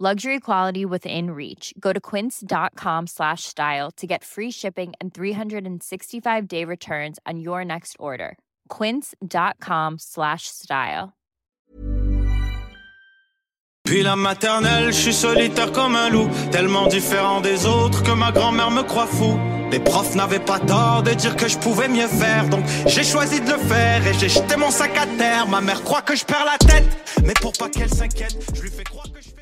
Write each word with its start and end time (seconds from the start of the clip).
Luxury 0.00 0.40
quality 0.40 0.84
within 0.84 1.30
reach. 1.30 1.72
Go 1.78 1.92
to 1.92 2.00
quince.com 2.00 3.06
slash 3.06 3.44
style 3.44 3.92
to 3.92 4.08
get 4.08 4.24
free 4.24 4.50
shipping 4.50 4.92
and 5.00 5.14
365 5.14 6.48
day 6.48 6.64
returns 6.64 7.20
on 7.24 7.38
your 7.38 7.64
next 7.64 7.94
order. 8.00 8.36
Quince.com 8.68 9.94
slash 10.00 10.48
style. 10.48 11.12
Puis 13.84 14.02
la 14.02 14.16
maternelle, 14.16 14.86
je 14.86 14.98
suis 14.98 15.12
solitaire 15.12 15.70
comme 15.70 15.94
un 15.94 16.08
loup, 16.08 16.28
tellement 16.50 16.88
différent 16.88 17.40
des 17.40 17.64
autres 17.66 18.02
que 18.02 18.12
ma 18.12 18.32
grand-mère 18.32 18.72
me 18.72 18.82
croit 18.82 19.06
fou. 19.06 19.38
Les 19.70 19.78
profs 19.78 20.16
n'avaient 20.16 20.40
pas 20.40 20.58
tort 20.58 21.04
de 21.04 21.12
dire 21.12 21.36
que 21.36 21.46
je 21.46 21.58
pouvais 21.58 21.86
mieux 21.86 22.08
faire, 22.08 22.48
donc 22.48 22.64
j'ai 22.86 23.04
choisi 23.04 23.40
de 23.40 23.52
le 23.52 23.58
faire 23.58 24.04
et 24.04 24.14
j'ai 24.14 24.28
jeté 24.28 24.56
mon 24.56 24.72
sac 24.72 24.96
à 24.96 25.06
terre. 25.06 25.46
Ma 25.46 25.60
mère 25.60 25.84
croit 25.84 26.02
que 26.02 26.16
je 26.16 26.24
perds 26.24 26.46
la 26.46 26.58
tête, 26.58 26.88
mais 27.22 27.34
pour 27.34 27.52
pas 27.52 27.68
qu'elle 27.68 27.90
s'inquiète, 27.90 28.36
je 28.54 28.62
lui 28.62 28.70
fais 28.70 28.84
croire 28.84 29.06
que 29.12 29.20
je. 29.20 29.33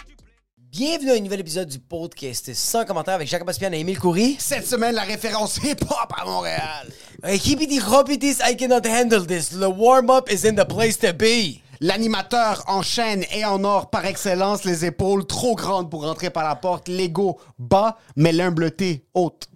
Bienvenue 0.72 1.10
à 1.10 1.14
un 1.16 1.20
nouvel 1.20 1.40
épisode 1.40 1.68
du 1.68 1.78
podcast 1.78 2.50
sans 2.54 2.86
commentaire 2.86 3.16
avec 3.16 3.28
Jacques 3.28 3.44
Baspian 3.44 3.70
et 3.74 3.80
Émile 3.80 3.98
Coury. 3.98 4.36
Cette 4.38 4.66
semaine, 4.66 4.94
la 4.94 5.02
référence 5.02 5.58
hip-hop 5.58 6.10
à 6.18 6.24
Montréal. 6.24 6.88
Hippity 7.22 7.78
hoppities, 7.78 8.38
I 8.42 8.56
cannot 8.56 8.88
handle 8.88 9.26
this. 9.26 9.50
The 9.50 9.68
warm-up 9.68 10.32
is 10.32 10.48
in 10.48 10.54
the 10.54 10.66
place 10.66 10.98
to 11.00 11.12
be. 11.12 11.60
L'animateur 11.80 12.64
en 12.68 12.80
chaîne 12.80 13.22
et 13.34 13.44
en 13.44 13.62
or 13.64 13.90
par 13.90 14.06
excellence, 14.06 14.64
les 14.64 14.86
épaules 14.86 15.26
trop 15.26 15.56
grandes 15.56 15.90
pour 15.90 16.06
entrer 16.06 16.30
par 16.30 16.44
la 16.44 16.56
porte, 16.56 16.88
l'ego 16.88 17.38
bas, 17.58 17.98
mais 18.16 18.32
l'humbleté 18.32 19.04
haute. 19.12 19.48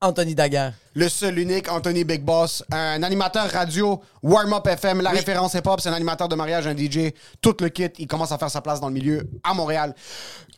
Anthony 0.00 0.36
Daguerre. 0.36 0.74
Le 0.94 1.08
seul 1.08 1.38
unique 1.38 1.70
Anthony 1.72 2.04
Big 2.04 2.22
Boss, 2.22 2.62
un 2.70 3.02
animateur 3.02 3.50
radio, 3.50 4.02
warm-up 4.22 4.66
FM, 4.66 5.00
la 5.00 5.08
référence 5.08 5.54
hip-hop, 5.54 5.80
c'est 5.80 5.88
un 5.88 5.94
animateur 5.94 6.28
de 6.28 6.34
mariage, 6.34 6.66
un 6.66 6.76
DJ, 6.76 7.12
tout 7.40 7.56
le 7.60 7.70
kit, 7.70 7.88
il 7.98 8.06
commence 8.06 8.30
à 8.30 8.36
faire 8.36 8.50
sa 8.50 8.60
place 8.60 8.78
dans 8.78 8.88
le 8.88 8.92
milieu 8.92 9.26
à 9.42 9.54
Montréal. 9.54 9.94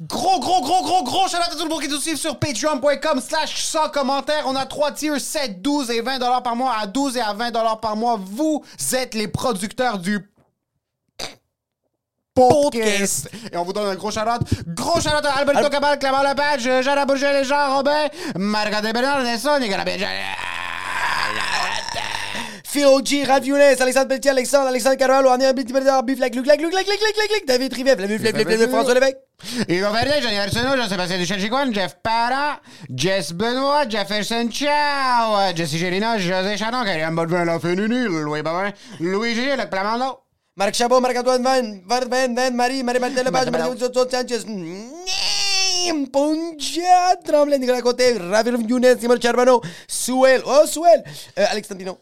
Gros, 0.00 0.40
gros, 0.40 0.60
gros, 0.60 0.82
gros, 0.82 1.04
gros 1.04 1.28
shout 1.28 1.36
out 1.36 1.52
à 1.52 1.56
tout 1.56 1.62
le 1.62 1.68
monde 1.68 1.82
qui 1.82 1.88
nous 1.88 2.00
suit 2.00 2.16
sur 2.16 2.36
patreon.com 2.36 3.20
slash 3.20 3.62
sans 3.62 3.88
commentaire. 3.90 4.42
On 4.48 4.56
a 4.56 4.66
trois 4.66 4.90
tiers, 4.90 5.20
7, 5.20 5.62
12 5.62 5.92
et 5.92 6.00
20 6.00 6.18
dollars 6.18 6.42
par 6.42 6.56
mois. 6.56 6.74
À 6.80 6.88
12 6.88 7.16
et 7.16 7.20
à 7.20 7.32
20 7.32 7.52
dollars 7.52 7.78
par 7.78 7.94
mois, 7.94 8.18
vous 8.20 8.64
êtes 8.92 9.14
les 9.14 9.28
producteurs 9.28 9.98
du 9.98 10.28
podcast. 12.34 13.30
Et 13.52 13.56
on 13.56 13.62
vous 13.62 13.72
donne 13.72 13.88
un 13.88 13.94
gros 13.94 14.10
shout-out. 14.10 14.42
Gros 14.66 15.00
shout-out 15.00 15.24
à 15.24 15.38
Alberto 15.38 15.70
Cabal, 15.70 15.98
Clément 15.98 16.22
Lepage, 16.22 16.68
Jean 16.82 17.06
Bourget, 17.06 17.44
Jean 17.44 17.76
Robin, 17.76 18.08
Marc 18.36 18.82
de 18.82 18.92
Bernard, 18.92 19.22
Nelson, 19.22 19.58
Nicolas 19.60 19.84
Benjamin. 19.84 20.10
Phil 22.64 22.88
G, 23.04 23.24
Younes, 23.44 23.80
Alexandre 23.80 24.08
Pelletier, 24.08 24.30
Alexandre, 24.30 24.66
Alexandre 24.66 24.96
Carvalho, 24.96 25.28
Arnaud 25.28 25.44
Abitiber, 25.44 25.80
Bif, 26.04 26.18
Lac, 26.18 26.34
Luc, 26.34 26.44
Lac, 26.44 26.60
Luc, 26.60 26.72
Lac, 26.72 26.88
Lac, 26.88 27.00
Lac, 27.00 27.16
Lac, 27.16 27.30
Lac, 27.30 27.46
David 27.46 27.72
Rivet, 27.72 27.96
Flavie, 27.96 28.18
Flavie, 28.18 28.42
Flavie, 28.42 28.56
Flavie, 28.56 28.72
François 28.72 28.94
Lévesque. 28.94 29.18
Hugo 29.68 29.92
Verdier, 29.92 30.20
Johnny 30.20 30.38
Arsenault, 30.38 30.76
Jean-Sébastien 30.76 31.18
Duchel 31.18 31.40
Chicoine, 31.40 31.72
Jeff 31.72 31.98
Parra, 32.02 32.60
Jess 32.92 33.32
Benoît, 33.32 33.88
Jefferson 33.88 34.48
Chow, 34.50 35.54
Jesse 35.54 35.76
Gélina, 35.76 36.18
José 36.18 36.56
Chanon, 36.56 36.82
Karim 36.84 37.14
Bodvin, 37.14 37.44
La 37.44 37.60
Fénini, 37.60 38.08
Louis 38.08 38.42
Babin, 38.42 38.72
Louis 38.98 39.36
G, 39.36 39.54
Luc 39.56 39.70
Plamando. 39.70 40.23
Marc 40.56 40.74
Chabot, 40.76 41.00
Marc-Antoine 41.00 41.42
Van, 41.42 41.82
Van, 41.84 42.08
Van, 42.08 42.34
Van, 42.34 42.54
Marie, 42.54 42.84
Marie-Martin 42.84 43.24
Lepage, 43.24 43.50
Marie-Antoine 43.50 44.08
Sanchez, 44.08 44.44
Poncha, 46.12 47.16
Tremblay, 47.24 47.58
Nicolas 47.58 47.82
Côté, 47.82 48.16
Ravi 48.16 48.50
Younes, 48.68 48.96
Simon 49.00 49.20
Charbonneau, 49.20 49.60
Souel, 49.88 50.42
oh, 50.46 50.64
Souel, 50.66 51.02
euh, 51.38 51.46
Alex 51.50 51.66
Tantino. 51.66 51.98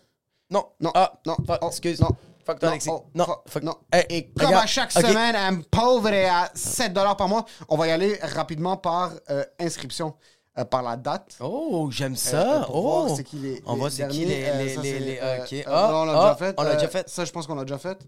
Non, 0.50 0.66
Non, 0.80 0.90
ah, 0.94 1.12
non, 1.24 1.36
fuck, 1.46 1.60
oh, 1.62 1.68
excuse. 1.68 1.98
non. 2.00 2.10
Fuck 2.44 2.58
toi, 2.58 2.68
Alexis. 2.70 2.90
oh, 2.90 3.06
non, 3.14 3.24
fuck, 3.46 3.62
non. 3.62 3.74
Hey, 3.90 4.04
Et 4.10 4.28
comme 4.38 4.52
à 4.52 4.66
chaque 4.66 4.92
semaine, 4.92 5.34
un 5.34 5.62
pauvre 5.62 6.08
est 6.08 6.26
à 6.28 6.50
7 6.54 6.92
par 6.92 7.28
mois, 7.28 7.46
on 7.70 7.78
va 7.78 7.86
y 7.86 7.90
aller 7.90 8.18
rapidement 8.20 8.76
par 8.76 9.12
euh, 9.30 9.44
inscription, 9.60 10.14
euh, 10.58 10.64
par 10.66 10.82
la 10.82 10.96
date. 10.98 11.36
Oh, 11.40 11.88
j'aime 11.90 12.12
Euh, 12.12 12.16
ça. 12.16 12.66
oh. 12.70 13.14
c'est 13.16 13.24
qui 13.24 13.36
les, 13.36 13.62
On 13.64 13.74
les 13.74 13.78
voit 13.80 13.90
c'est 13.90 14.08
qui 14.08 14.26
les. 14.26 14.42
Les, 14.82 14.98
les, 14.98 15.16
ok. 15.16 15.64
Ah, 15.66 15.90
on 15.94 16.04
l'a 16.04 16.12
ah, 16.12 16.34
déjà 16.34 16.34
fait. 16.34 16.54
On 16.58 16.62
l'a 16.64 16.74
déjà 16.74 16.88
fait. 16.88 17.08
Ça, 17.08 17.24
je 17.24 17.32
pense 17.32 17.46
qu'on 17.46 17.54
l'a 17.54 17.64
déjà 17.64 17.78
fait. 17.78 17.98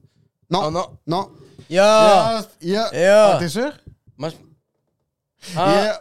Non. 0.55 0.63
Oh 0.67 0.71
non. 0.71 0.87
Non. 1.07 1.29
Yo! 1.71 1.83
Yeah. 2.61 2.89
Yeah. 2.93 3.31
Ah, 3.35 3.37
t'es 3.39 3.49
sûr? 3.49 3.73
Moi, 4.17 4.29
je- 4.31 4.37
Ah, 5.57 5.73
Yeah. 5.73 6.01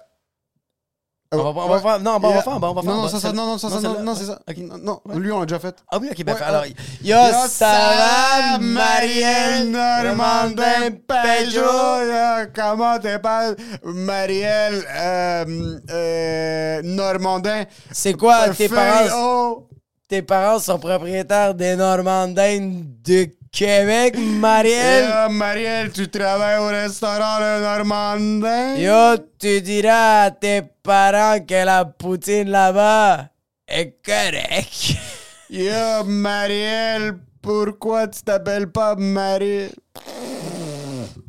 on 1.33 1.37
va, 1.37 1.43
on 1.49 1.53
va 1.53 1.75
Ouais. 1.75 1.81
faire. 1.81 1.99
Non, 1.99 2.11
on 2.15 2.19
va 2.19 2.29
Yeah. 2.29 2.41
faire. 2.43 2.53
On 2.53 2.59
va 2.59 2.73
faire. 2.73 2.83
Non, 2.83 2.91
on 2.91 2.95
non, 2.97 3.01
va- 3.03 3.09
ça, 3.09 3.19
ça, 3.19 3.27
celle- 3.27 3.35
non, 3.35 3.45
non, 3.47 3.57
ça, 3.57 3.69
ça, 3.69 3.75
non, 3.75 3.81
celle-là, 3.81 4.01
non, 4.03 4.11
ouais. 4.13 4.17
c'est 4.19 4.25
ça. 4.25 4.39
Ok. 4.47 4.57
Non, 4.57 4.77
non, 5.05 5.17
lui, 5.17 5.31
on 5.31 5.39
l'a 5.39 5.45
déjà 5.45 5.59
fait. 5.59 5.75
Ah 5.91 5.97
oui, 5.99 6.09
ok, 6.11 6.23
ben 6.23 6.33
Ouais, 6.35 6.41
alors. 6.41 6.63
euh, 6.63 6.67
Yo, 7.03 7.17
Yo, 7.17 7.47
ça 7.47 7.65
va, 7.71 8.57
Marielle 8.59 9.71
Normandin 9.71 10.91
Peugeot. 11.07 11.59
Yo, 11.61 12.47
Comment 12.55 12.99
t'appelles 12.99 13.55
Marielle 13.83 14.85
euh, 14.95 15.79
euh, 15.89 16.81
Normandin? 16.83 17.63
C'est 17.91 18.13
quoi, 18.13 18.49
tes 18.49 18.69
parents, 18.69 19.65
tes 20.07 20.21
parents 20.21 20.59
sont 20.59 20.77
propriétaires 20.79 21.55
des 21.55 21.75
Normandins 21.75 22.59
de 23.03 23.27
Québec, 23.53 24.17
Marielle? 24.17 25.05
Yo, 25.27 25.29
Marielle, 25.31 25.91
tu 25.91 26.07
travailles 26.09 26.57
au 26.57 26.65
restaurant 26.65 27.37
Le 27.39 27.61
Normandin? 27.61 28.75
Yo, 28.77 29.23
tu 29.37 29.61
diras 29.61 30.23
à 30.23 30.31
tes 30.31 30.63
parents 30.81 31.39
que 31.39 31.63
la 31.63 31.85
poutine 31.85 32.49
là-bas 32.49 33.29
est 33.67 33.95
correcte. 34.03 34.95
Yo, 35.51 36.03
Marielle, 36.03 37.19
pourquoi 37.43 38.07
tu 38.07 38.23
t'appelles 38.23 38.71
pas 38.71 38.95
Marie? 38.95 39.69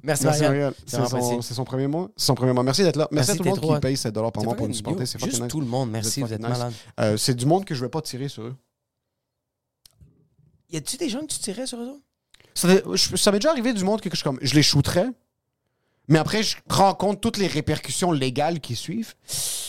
Merci, 0.02 0.24
Merci 0.24 0.24
Marielle. 0.24 0.48
Marielle. 0.50 0.74
C'est 0.86 0.96
son, 1.06 1.42
son 1.42 1.64
premier 1.64 1.88
mois. 1.88 2.08
C'est 2.16 2.24
son 2.24 2.34
premier 2.34 2.54
mois. 2.54 2.62
Merci 2.62 2.84
d'être 2.84 2.96
là. 2.96 3.06
Merci, 3.10 3.32
Merci, 3.32 3.42
à 3.42 3.52
tout 3.52 3.60
le 3.60 3.66
monde 3.66 3.74
qui 3.76 3.80
paye 3.82 3.96
7 3.98 4.14
par 4.14 4.42
mois 4.44 4.54
pour 4.54 4.66
nous 4.66 4.72
supporter. 4.72 5.04
C'est 5.04 5.22
Juste 5.22 5.42
nice. 5.42 5.50
tout 5.50 5.60
le 5.60 5.66
monde, 5.66 5.90
merci, 5.90 6.22
vous 6.22 6.32
êtes 6.32 6.40
nice. 6.40 6.48
malade. 6.48 6.72
Euh, 7.00 7.18
c'est 7.18 7.34
du 7.34 7.44
monde 7.44 7.66
que 7.66 7.74
je 7.74 7.82
vais 7.82 7.90
pas 7.90 8.00
tirer 8.00 8.28
sur 8.28 8.44
eux. 8.44 8.56
Y 10.70 10.78
a-tu 10.78 10.96
des 10.96 11.10
gens 11.10 11.20
que 11.20 11.26
tu 11.26 11.38
tirais 11.38 11.66
sur 11.66 11.78
eux 11.78 11.88
autres? 11.88 12.00
Ça, 12.54 12.68
je- 12.68 13.30
m'est 13.30 13.38
déjà 13.38 13.50
arrivé 13.50 13.72
du 13.72 13.84
monde 13.84 14.00
que 14.00 14.08
je, 14.14 14.22
comme, 14.22 14.38
je 14.40 14.54
les 14.54 14.62
shooterais, 14.62 15.08
mais 16.08 16.18
après, 16.18 16.42
je 16.42 16.56
prends 16.68 16.88
en 16.90 16.94
compte 16.94 17.20
toutes 17.20 17.36
les 17.38 17.46
répercussions 17.46 18.12
légales 18.12 18.60
qui 18.60 18.76
suivent. 18.76 19.14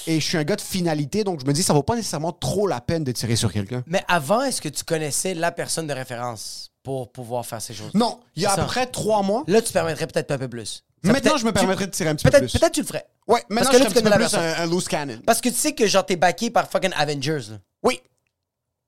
Et 0.07 0.19
je 0.19 0.25
suis 0.25 0.37
un 0.37 0.43
gars 0.43 0.55
de 0.57 0.61
finalité, 0.61 1.23
donc 1.23 1.39
je 1.41 1.45
me 1.45 1.53
dis, 1.53 1.63
ça 1.63 1.73
vaut 1.73 1.81
pas 1.83 1.95
nécessairement 1.95 2.31
trop 2.33 2.67
la 2.67 2.81
peine 2.81 3.03
de 3.03 3.11
tirer 3.11 3.35
sur 3.35 3.51
quelqu'un. 3.51 3.83
Mais 3.87 4.03
avant, 4.07 4.41
est-ce 4.41 4.61
que 4.61 4.69
tu 4.69 4.83
connaissais 4.83 5.33
la 5.33 5.51
personne 5.51 5.87
de 5.87 5.93
référence 5.93 6.71
pour 6.83 7.11
pouvoir 7.11 7.45
faire 7.45 7.61
ces 7.61 7.73
choses? 7.73 7.91
Non, 7.93 8.19
il 8.35 8.43
y 8.43 8.45
a 8.45 8.51
à 8.51 8.55
peu 8.57 8.65
près 8.65 8.85
trois 8.85 9.23
mois. 9.23 9.43
Là, 9.47 9.61
tu 9.61 9.71
permettrais 9.73 10.07
peut-être 10.07 10.29
un 10.31 10.37
peu 10.37 10.47
plus. 10.49 10.83
Ça, 11.03 11.11
Maintenant, 11.11 11.37
je 11.37 11.45
me 11.45 11.51
tu- 11.51 11.59
permettrais 11.59 11.85
de 11.87 11.91
tirer 11.91 12.09
un 12.09 12.15
petit 12.15 12.23
peu 12.27 12.31
plus. 12.37 12.51
peut-être 12.51 12.73
tu 12.73 12.81
le 12.81 12.85
ferais. 12.87 13.05
Ouais, 13.27 13.43
maintenant, 13.49 13.71
que 13.71 13.77
je 13.77 13.83
là, 13.83 13.89
suis 13.89 13.93
tu 13.93 13.99
un 13.99 14.11
petit 14.11 14.17
peu 14.17 14.25
plus 14.25 14.35
un, 14.35 14.63
un 14.63 14.65
loose 14.65 14.87
cannon. 14.87 15.21
Parce 15.25 15.39
que 15.39 15.49
tu 15.49 15.55
sais 15.55 15.73
que 15.73 15.85
genre 15.87 16.05
t'es 16.05 16.15
backé 16.15 16.49
par 16.49 16.69
fucking 16.69 16.91
Avengers. 16.95 17.41
là. 17.51 17.57
Oui. 17.83 17.99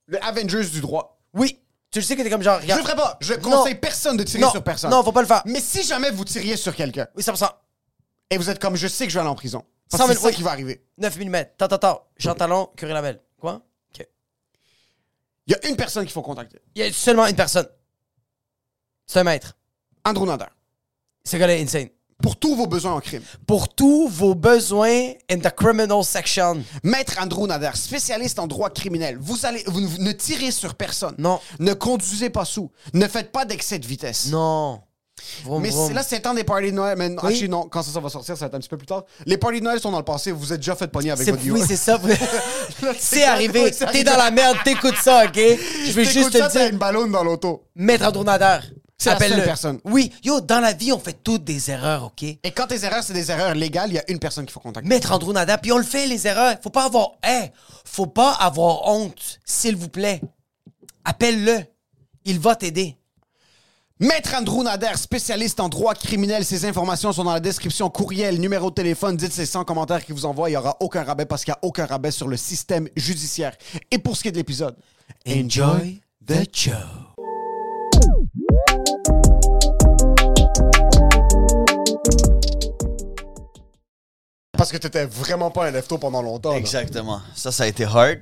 Le 0.08 0.24
Avengers 0.24 0.66
du 0.66 0.82
droit. 0.82 1.20
Oui. 1.34 1.60
Tu 1.92 2.00
le 2.00 2.04
sais 2.06 2.16
que 2.16 2.22
t'es 2.22 2.30
comme 2.30 2.42
genre. 2.44 2.60
Je 2.62 2.68
le 2.74 2.82
ferai 2.82 2.96
pas. 2.96 3.18
Je 3.22 3.34
Non. 3.36 3.40
conseille 3.40 3.76
personne 3.76 4.18
de 4.18 4.24
tirer 4.24 4.44
non, 4.44 4.52
sur 4.52 4.64
personne. 4.64 4.92
Non, 4.92 5.04
faut 5.04 5.12
pas 5.14 5.22
le 5.22 5.28
faire. 5.28 5.42
Mais 5.46 5.62
si 5.62 5.84
jamais 5.84 6.12
vous 6.12 6.26
tiriez 6.26 6.58
sur 6.58 6.76
quelqu'un 6.76 7.08
Oui, 7.16 7.24
100%. 7.24 7.50
et 8.30 8.38
vous 8.38 8.50
êtes 8.50 8.60
comme 8.60 8.76
je 8.76 8.88
sais 8.88 9.06
que 9.06 9.10
je 9.12 9.16
vais 9.16 9.22
aller 9.22 9.30
en 9.30 9.36
prison, 9.36 9.64
parce 9.90 10.02
100 10.04 10.08
que 10.08 10.14
000, 10.14 10.20
c'est 10.20 10.22
ça 10.24 10.30
oui. 10.30 10.36
qui 10.36 10.44
va 10.44 10.52
arriver. 10.52 10.84
9 10.98 11.18
mm. 11.18 11.46
Tant, 11.58 11.68
tant, 11.70 11.78
tant. 11.78 12.08
Jean 12.18 12.36
Talon, 12.36 12.70
Curie 12.76 12.92
Lavelle. 12.94 13.22
Quoi? 13.40 13.62
OK. 13.96 14.06
Il 15.48 15.54
y 15.54 15.56
a 15.56 15.68
une 15.70 15.78
personne 15.78 16.04
qu'il 16.04 16.12
faut 16.12 16.22
contacter. 16.22 16.60
Il 16.76 16.84
y 16.84 16.86
a 16.86 16.92
seulement 16.92 17.26
une 17.26 17.36
personne. 17.36 17.68
C'est 19.06 19.20
un 19.20 19.24
maître. 19.24 19.56
Andrew 20.04 20.26
Nader. 20.26 20.46
Ce 21.24 21.38
gars-là 21.38 21.56
est 21.56 21.62
insane. 21.64 21.88
Pour 22.22 22.36
tous 22.36 22.56
vos 22.56 22.66
besoins 22.66 22.94
en 22.94 23.00
crime. 23.00 23.22
Pour 23.46 23.70
tous 23.70 24.08
vos 24.08 24.34
besoins 24.34 25.12
in 25.30 25.38
the 25.40 25.54
criminal 25.56 26.04
section. 26.04 26.64
Maître 26.84 27.16
Andrew 27.22 27.46
Nader, 27.46 27.72
spécialiste 27.76 28.40
en 28.40 28.48
droit 28.48 28.70
criminel. 28.72 29.18
Vous 29.20 29.46
allez, 29.46 29.64
vous 29.68 29.82
ne- 29.82 29.98
ne 30.00 30.12
tirez 30.14 30.50
sur 30.52 30.74
personne. 30.76 31.14
Non. 31.20 31.40
Ne 31.60 31.74
conduisez 31.74 32.30
pas 32.32 32.44
sous. 32.46 32.72
Ne 32.94 33.08
faites 33.08 33.32
pas 33.32 33.46
d'excès 33.46 33.78
de 33.78 33.86
vitesse. 33.86 34.28
Non. 34.30 34.82
Vroom, 35.44 35.62
Mais 35.62 35.70
vroom. 35.70 35.94
là, 35.94 36.04
c'est 36.04 36.16
le 36.18 36.22
temps 36.24 36.34
des 36.34 36.44
parties 36.44 36.72
de 36.72 36.76
Noël. 36.76 36.96
Mais 36.98 37.10
Oui. 37.10 37.16
actually, 37.18 37.50
non, 37.50 37.68
quand 37.70 37.84
ça, 37.84 37.92
ça 37.92 38.00
va 38.00 38.10
sortir, 38.10 38.36
ça 38.36 38.46
va 38.46 38.48
être 38.48 38.56
un 38.56 38.60
petit 38.60 38.70
peu 38.70 38.78
plus 38.78 38.86
tard. 38.88 39.04
Les 39.26 39.38
parties 39.38 39.60
de 39.60 39.66
Noël 39.66 39.80
sont 39.80 39.92
dans 39.92 39.98
le 40.00 40.04
passé. 40.06 40.32
Vous 40.32 40.52
êtes 40.54 40.60
déjà 40.60 40.76
fait 40.76 40.88
pogner 40.88 41.12
avec 41.12 41.28
votre 41.28 41.44
oui, 41.52 41.62
c'est 41.68 41.76
ça. 41.76 42.00
c'est 43.00 43.24
arrivé. 43.24 43.72
T'es 43.92 44.04
dans 44.04 44.18
la 44.18 44.32
merde, 44.32 44.58
t'écoutes 44.64 44.98
ça, 45.04 45.26
OK? 45.26 45.34
Je 45.36 45.94
T'écoutes 45.94 46.12
juste 46.14 46.38
ça, 46.38 46.48
te 46.48 46.58
dire, 46.58 46.68
une 46.72 46.78
ballonne 46.78 47.12
dans 47.12 47.24
l'auto. 47.24 47.64
mettre 47.76 48.06
un 48.06 48.12
tournateur. 48.12 48.64
C'est 48.98 49.12
la 49.12 49.20
seule 49.20 49.44
personne. 49.44 49.80
Oui. 49.84 50.12
Yo, 50.24 50.42
dans 50.42 50.60
la 50.60 50.74
vie, 50.74 50.92
on 50.92 51.00
fait 51.00 51.18
toutes 51.24 51.44
des 51.44 51.70
erreurs, 51.70 52.06
OK? 52.06 52.24
Et 52.24 52.52
quand 52.56 52.66
tes 52.68 52.84
erreurs, 52.84 53.04
c'est 53.04 53.14
des 53.14 53.30
erreurs 53.30 53.54
légales, 53.54 53.92
il 53.92 53.96
y 53.96 54.00
a 54.00 54.12
une 54.12 54.18
personne 54.18 54.46
qu'il 54.46 54.54
faut 54.54 54.60
contacter. 54.60 54.90
Mettre 54.90 55.12
Andrew 55.12 55.34
Nader, 55.34 55.58
puis 55.62 55.72
on 55.72 55.78
le 55.78 55.84
fait, 55.84 56.08
les 56.08 56.26
erreurs. 56.26 56.56
Faut 56.64 56.72
pas 56.72 56.86
avoir... 56.86 57.12
Hey, 57.22 57.52
faut 57.86 58.08
pas 58.08 58.32
avoir 58.32 58.88
honte, 58.88 59.40
s'il 59.46 59.76
vous 59.76 59.90
plaît. 59.90 60.20
Appelle-le. 61.06 61.60
Il 62.26 62.40
va 62.40 62.56
t'aider. 62.56 62.98
Maître 64.00 64.34
Andrew 64.36 64.64
Nader, 64.64 64.96
spécialiste 64.96 65.60
en 65.60 65.70
droit 65.70 65.94
criminel. 65.94 66.44
Ces 66.44 66.66
informations 66.66 67.14
sont 67.14 67.24
dans 67.24 67.34
la 67.34 67.40
description. 67.40 67.90
Courriel, 67.90 68.40
numéro 68.40 68.70
de 68.70 68.76
téléphone. 68.76 69.16
Dites 69.16 69.34
ces 69.34 69.46
100 69.46 69.64
commentaires 69.66 70.04
qu'il 70.04 70.16
vous 70.16 70.26
envoie. 70.26 70.50
Il 70.50 70.54
n'y 70.54 70.58
aura 70.58 70.76
aucun 70.80 71.04
rabais 71.04 71.26
parce 71.26 71.44
qu'il 71.44 71.52
n'y 71.52 71.56
a 71.56 71.60
aucun 71.62 71.86
rabais 71.86 72.12
sur 72.12 72.28
le 72.28 72.38
système 72.38 72.90
judiciaire. 72.96 73.56
Et 73.92 74.00
pour 74.00 74.18
ce 74.18 74.24
qui 74.24 74.28
est 74.28 74.32
de 74.32 74.38
l'épisode, 74.38 74.76
Enjoy 75.28 76.02
the 76.26 76.44
show. 76.54 77.07
Parce 84.70 84.82
que 84.84 84.88
t'étais 84.88 85.06
vraiment 85.06 85.50
pas 85.50 85.68
un 85.68 85.72
lefto 85.72 85.98
pendant 85.98 86.22
longtemps. 86.22 86.52
là. 86.52 86.58
Exactement. 86.58 87.22
Ça, 87.36 87.52
ça 87.52 87.64
a 87.64 87.68
été 87.68 87.86
hard. 87.86 88.20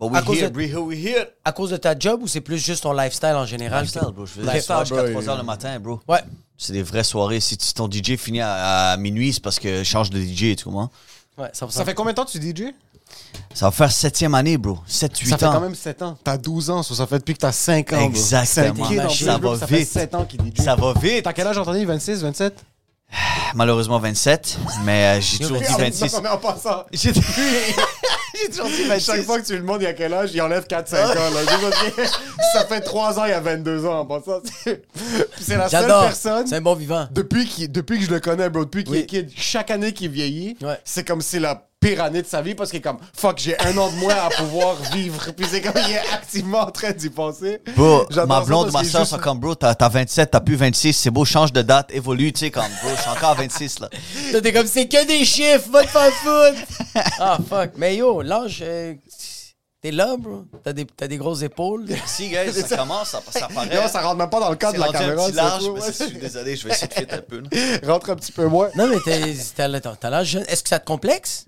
But 0.00 0.10
we 0.12 0.16
À 0.18 0.22
cause 0.22 0.38
here, 0.38 0.50
de- 0.50 0.56
we 0.56 0.68
here, 0.70 0.78
we 0.82 0.96
here. 1.04 1.26
À 1.44 1.52
cause 1.52 1.70
de 1.70 1.76
ta 1.76 1.98
job 1.98 2.22
ou 2.22 2.28
c'est 2.28 2.40
plus 2.40 2.56
juste 2.58 2.84
ton 2.84 2.92
lifestyle 2.92 3.34
en 3.34 3.44
général? 3.44 3.82
Lifestyle, 3.84 4.12
bro. 4.14 4.24
Je 4.26 4.32
fais 4.32 4.40
des 4.40 4.46
Lifestyle, 4.46 4.62
soirées 4.66 4.84
jusqu'à 4.86 5.02
bro, 5.02 5.10
3 5.10 5.22
yeah. 5.24 5.34
h 5.34 5.36
le 5.38 5.42
matin, 5.42 5.80
bro. 5.80 6.00
Ouais. 6.08 6.20
C'est 6.56 6.72
des 6.72 6.82
vraies 6.82 7.04
soirées. 7.04 7.40
Si 7.40 7.56
tu- 7.58 7.72
ton 7.74 7.88
DJ 7.90 8.16
finit 8.16 8.40
à, 8.40 8.92
à 8.92 8.96
minuit, 8.96 9.32
c'est 9.34 9.42
parce 9.42 9.58
que 9.58 9.78
je 9.78 9.82
change 9.84 10.08
de 10.10 10.20
DJ, 10.20 10.56
tu 10.56 10.64
comprends? 10.64 10.88
Ouais, 11.36 11.50
ça, 11.52 11.66
Ça 11.68 11.84
fait 11.84 11.94
combien 11.94 12.12
de 12.12 12.16
temps 12.16 12.24
que 12.24 12.30
tu 12.30 12.40
DJ? 12.40 12.72
Ça 13.54 13.66
va 13.66 13.70
faire 13.72 13.90
septième 13.92 14.34
année, 14.34 14.56
bro. 14.56 14.78
7, 14.86 15.16
8 15.18 15.28
Ça 15.30 15.36
fait 15.38 15.46
ans. 15.46 15.52
quand 15.52 15.60
même 15.60 15.74
7 15.74 16.00
ans. 16.02 16.16
T'as 16.22 16.36
12 16.38 16.70
ans, 16.70 16.82
so 16.82 16.94
ça 16.94 17.06
fait 17.06 17.18
depuis 17.18 17.34
que 17.34 17.40
t'as 17.40 17.52
5 17.52 17.92
ans. 17.92 17.96
bro. 17.96 18.06
Exactement. 18.06 18.74
C'est 18.74 18.82
un 18.84 18.88
kid 18.88 19.00
en 19.00 19.08
Ça 19.08 19.32
plus, 19.34 19.40
bro, 19.42 19.52
va 19.54 19.58
Ça 19.58 19.66
fait 19.66 19.78
vite. 19.78 19.88
7 19.88 20.14
ans 20.14 20.24
qu'il 20.24 20.40
DJ. 20.40 20.62
Ça 20.62 20.76
va 20.76 20.92
vite. 20.94 21.24
T'as 21.24 21.32
quel 21.32 21.46
âge, 21.46 21.58
Anthony? 21.58 21.84
26, 21.84 22.22
27? 22.22 22.54
Malheureusement 23.54 23.98
27, 23.98 24.58
mais 24.84 25.18
euh, 25.18 25.20
j'ai 25.20 25.38
toujours 25.38 25.58
dit 25.58 25.64
26. 25.78 26.12
Non, 26.14 26.20
mais 26.22 26.28
en 26.28 26.36
passant, 26.38 26.84
J'ai 26.92 27.12
toujours 27.12 28.66
dit 28.66 28.84
26. 28.84 29.04
chaque 29.06 29.22
fois 29.22 29.40
que 29.40 29.46
tu 29.46 29.52
lui 29.54 29.60
demandes 29.60 29.80
il 29.80 29.84
y 29.84 29.88
a 29.88 29.94
quel 29.94 30.12
âge, 30.12 30.30
il 30.34 30.40
enlève 30.42 30.66
4-5 30.66 30.94
ans. 30.94 31.14
Là. 31.14 32.06
Ça 32.52 32.66
fait 32.66 32.80
3 32.80 33.18
ans, 33.18 33.24
il 33.24 33.30
y 33.30 33.32
a 33.32 33.40
22 33.40 33.86
ans 33.86 34.00
en 34.00 34.06
passant. 34.06 34.40
C'est 35.40 35.56
la 35.56 35.68
seule 35.68 35.86
personne... 35.86 36.46
C'est 36.46 36.56
un 36.56 36.60
bon 36.60 36.74
vivant. 36.74 37.08
Depuis, 37.10 37.46
qu'il- 37.46 37.72
depuis 37.72 37.98
que 37.98 38.04
je 38.04 38.10
le 38.10 38.20
connais, 38.20 38.48
bro, 38.50 38.64
depuis 38.64 38.84
qu'il 38.84 38.92
Oui. 38.92 38.98
est 39.00 39.06
kid, 39.06 39.30
chaque 39.36 39.70
année 39.70 39.92
qu'il 39.92 40.10
vieillit, 40.10 40.56
Ouais. 40.62 40.78
c'est 40.84 41.06
comme 41.06 41.20
c'est 41.22 41.40
la 41.40 41.67
pire 41.80 42.02
année 42.02 42.22
de 42.22 42.26
sa 42.26 42.42
vie 42.42 42.54
parce 42.54 42.70
qu'il 42.70 42.78
est 42.78 42.82
comme 42.82 42.98
fuck, 43.16 43.38
j'ai 43.38 43.58
un 43.60 43.76
an 43.78 43.90
de 43.90 43.96
moins 43.96 44.14
à 44.14 44.28
pouvoir 44.30 44.76
vivre. 44.92 45.30
Puis 45.36 45.46
c'est 45.50 45.60
comme 45.60 45.80
il 45.86 45.92
est 45.94 46.12
activement 46.12 46.60
en 46.60 46.70
train 46.70 46.90
d'y 46.90 47.08
penser. 47.08 47.60
Bro, 47.76 48.06
ma 48.10 48.14
ça 48.14 48.40
blonde, 48.44 48.72
ma 48.72 48.84
soeur 48.84 49.02
juste- 49.02 49.12
sont 49.12 49.18
comme, 49.18 49.38
bro, 49.38 49.54
t'as 49.54 49.74
t'as 49.74 49.88
27, 49.88 50.30
t'as 50.32 50.40
plus 50.40 50.56
26, 50.56 50.92
c'est 50.92 51.10
beau, 51.10 51.24
change 51.24 51.52
de 51.52 51.62
date, 51.62 51.90
évolue, 51.92 52.32
tu 52.32 52.40
sais, 52.40 52.50
comme, 52.50 52.64
bro, 52.82 52.90
je 52.96 53.00
suis 53.00 53.10
encore 53.10 53.30
à 53.30 53.34
26, 53.34 53.78
là. 53.80 53.88
Toi, 54.32 54.40
T'es 54.40 54.52
comme, 54.52 54.66
c'est 54.66 54.88
que 54.88 55.06
des 55.06 55.24
chiffres, 55.24 55.68
va 55.70 55.82
te 55.84 55.88
faire 55.88 56.12
foutre. 56.12 56.82
ah, 57.20 57.38
fuck. 57.48 57.70
Mais 57.76 57.96
yo, 57.96 58.22
l'âge, 58.22 58.58
euh, 58.62 58.94
t'es 59.80 59.92
là, 59.92 60.16
bro. 60.18 60.46
T'as 60.64 60.72
des, 60.72 60.84
t'as 60.84 61.06
des 61.06 61.16
grosses 61.16 61.42
épaules. 61.42 61.86
Si, 62.06 62.28
guys, 62.28 62.52
ça 62.52 62.76
commence, 62.76 63.10
ça, 63.10 63.22
ça 63.30 63.46
paraît. 63.54 63.88
Ça 63.88 64.00
rentre 64.02 64.16
même 64.16 64.30
pas 64.30 64.40
dans 64.40 64.50
le 64.50 64.56
cadre 64.56 64.74
de 64.74 64.80
la 64.80 64.86
rendu 64.86 64.96
un 64.96 65.00
caméra. 65.00 65.26
petit 65.26 65.34
c'est 65.36 65.42
large, 65.42 65.64
mais 65.74 65.80
ouais. 65.80 65.86
je 65.98 66.04
suis 66.04 66.18
désolé, 66.18 66.56
je 66.56 66.66
vais 66.66 66.74
essayer 66.74 66.88
de 66.88 66.94
fit 66.94 67.14
un 67.14 67.20
peu. 67.20 67.40
là. 67.40 67.48
Rentre 67.92 68.10
un 68.10 68.16
petit 68.16 68.32
peu 68.32 68.46
moins. 68.46 68.68
Non, 68.74 68.88
mais 68.88 68.96
t'es- 69.04 69.36
t'as 69.54 69.68
t'as- 69.80 69.96
t'as 69.96 70.10
l'âge 70.10 70.26
jeune. 70.28 70.44
Est-ce 70.48 70.62
que 70.64 70.68
ça 70.68 70.80
te 70.80 70.86
complexe? 70.86 71.46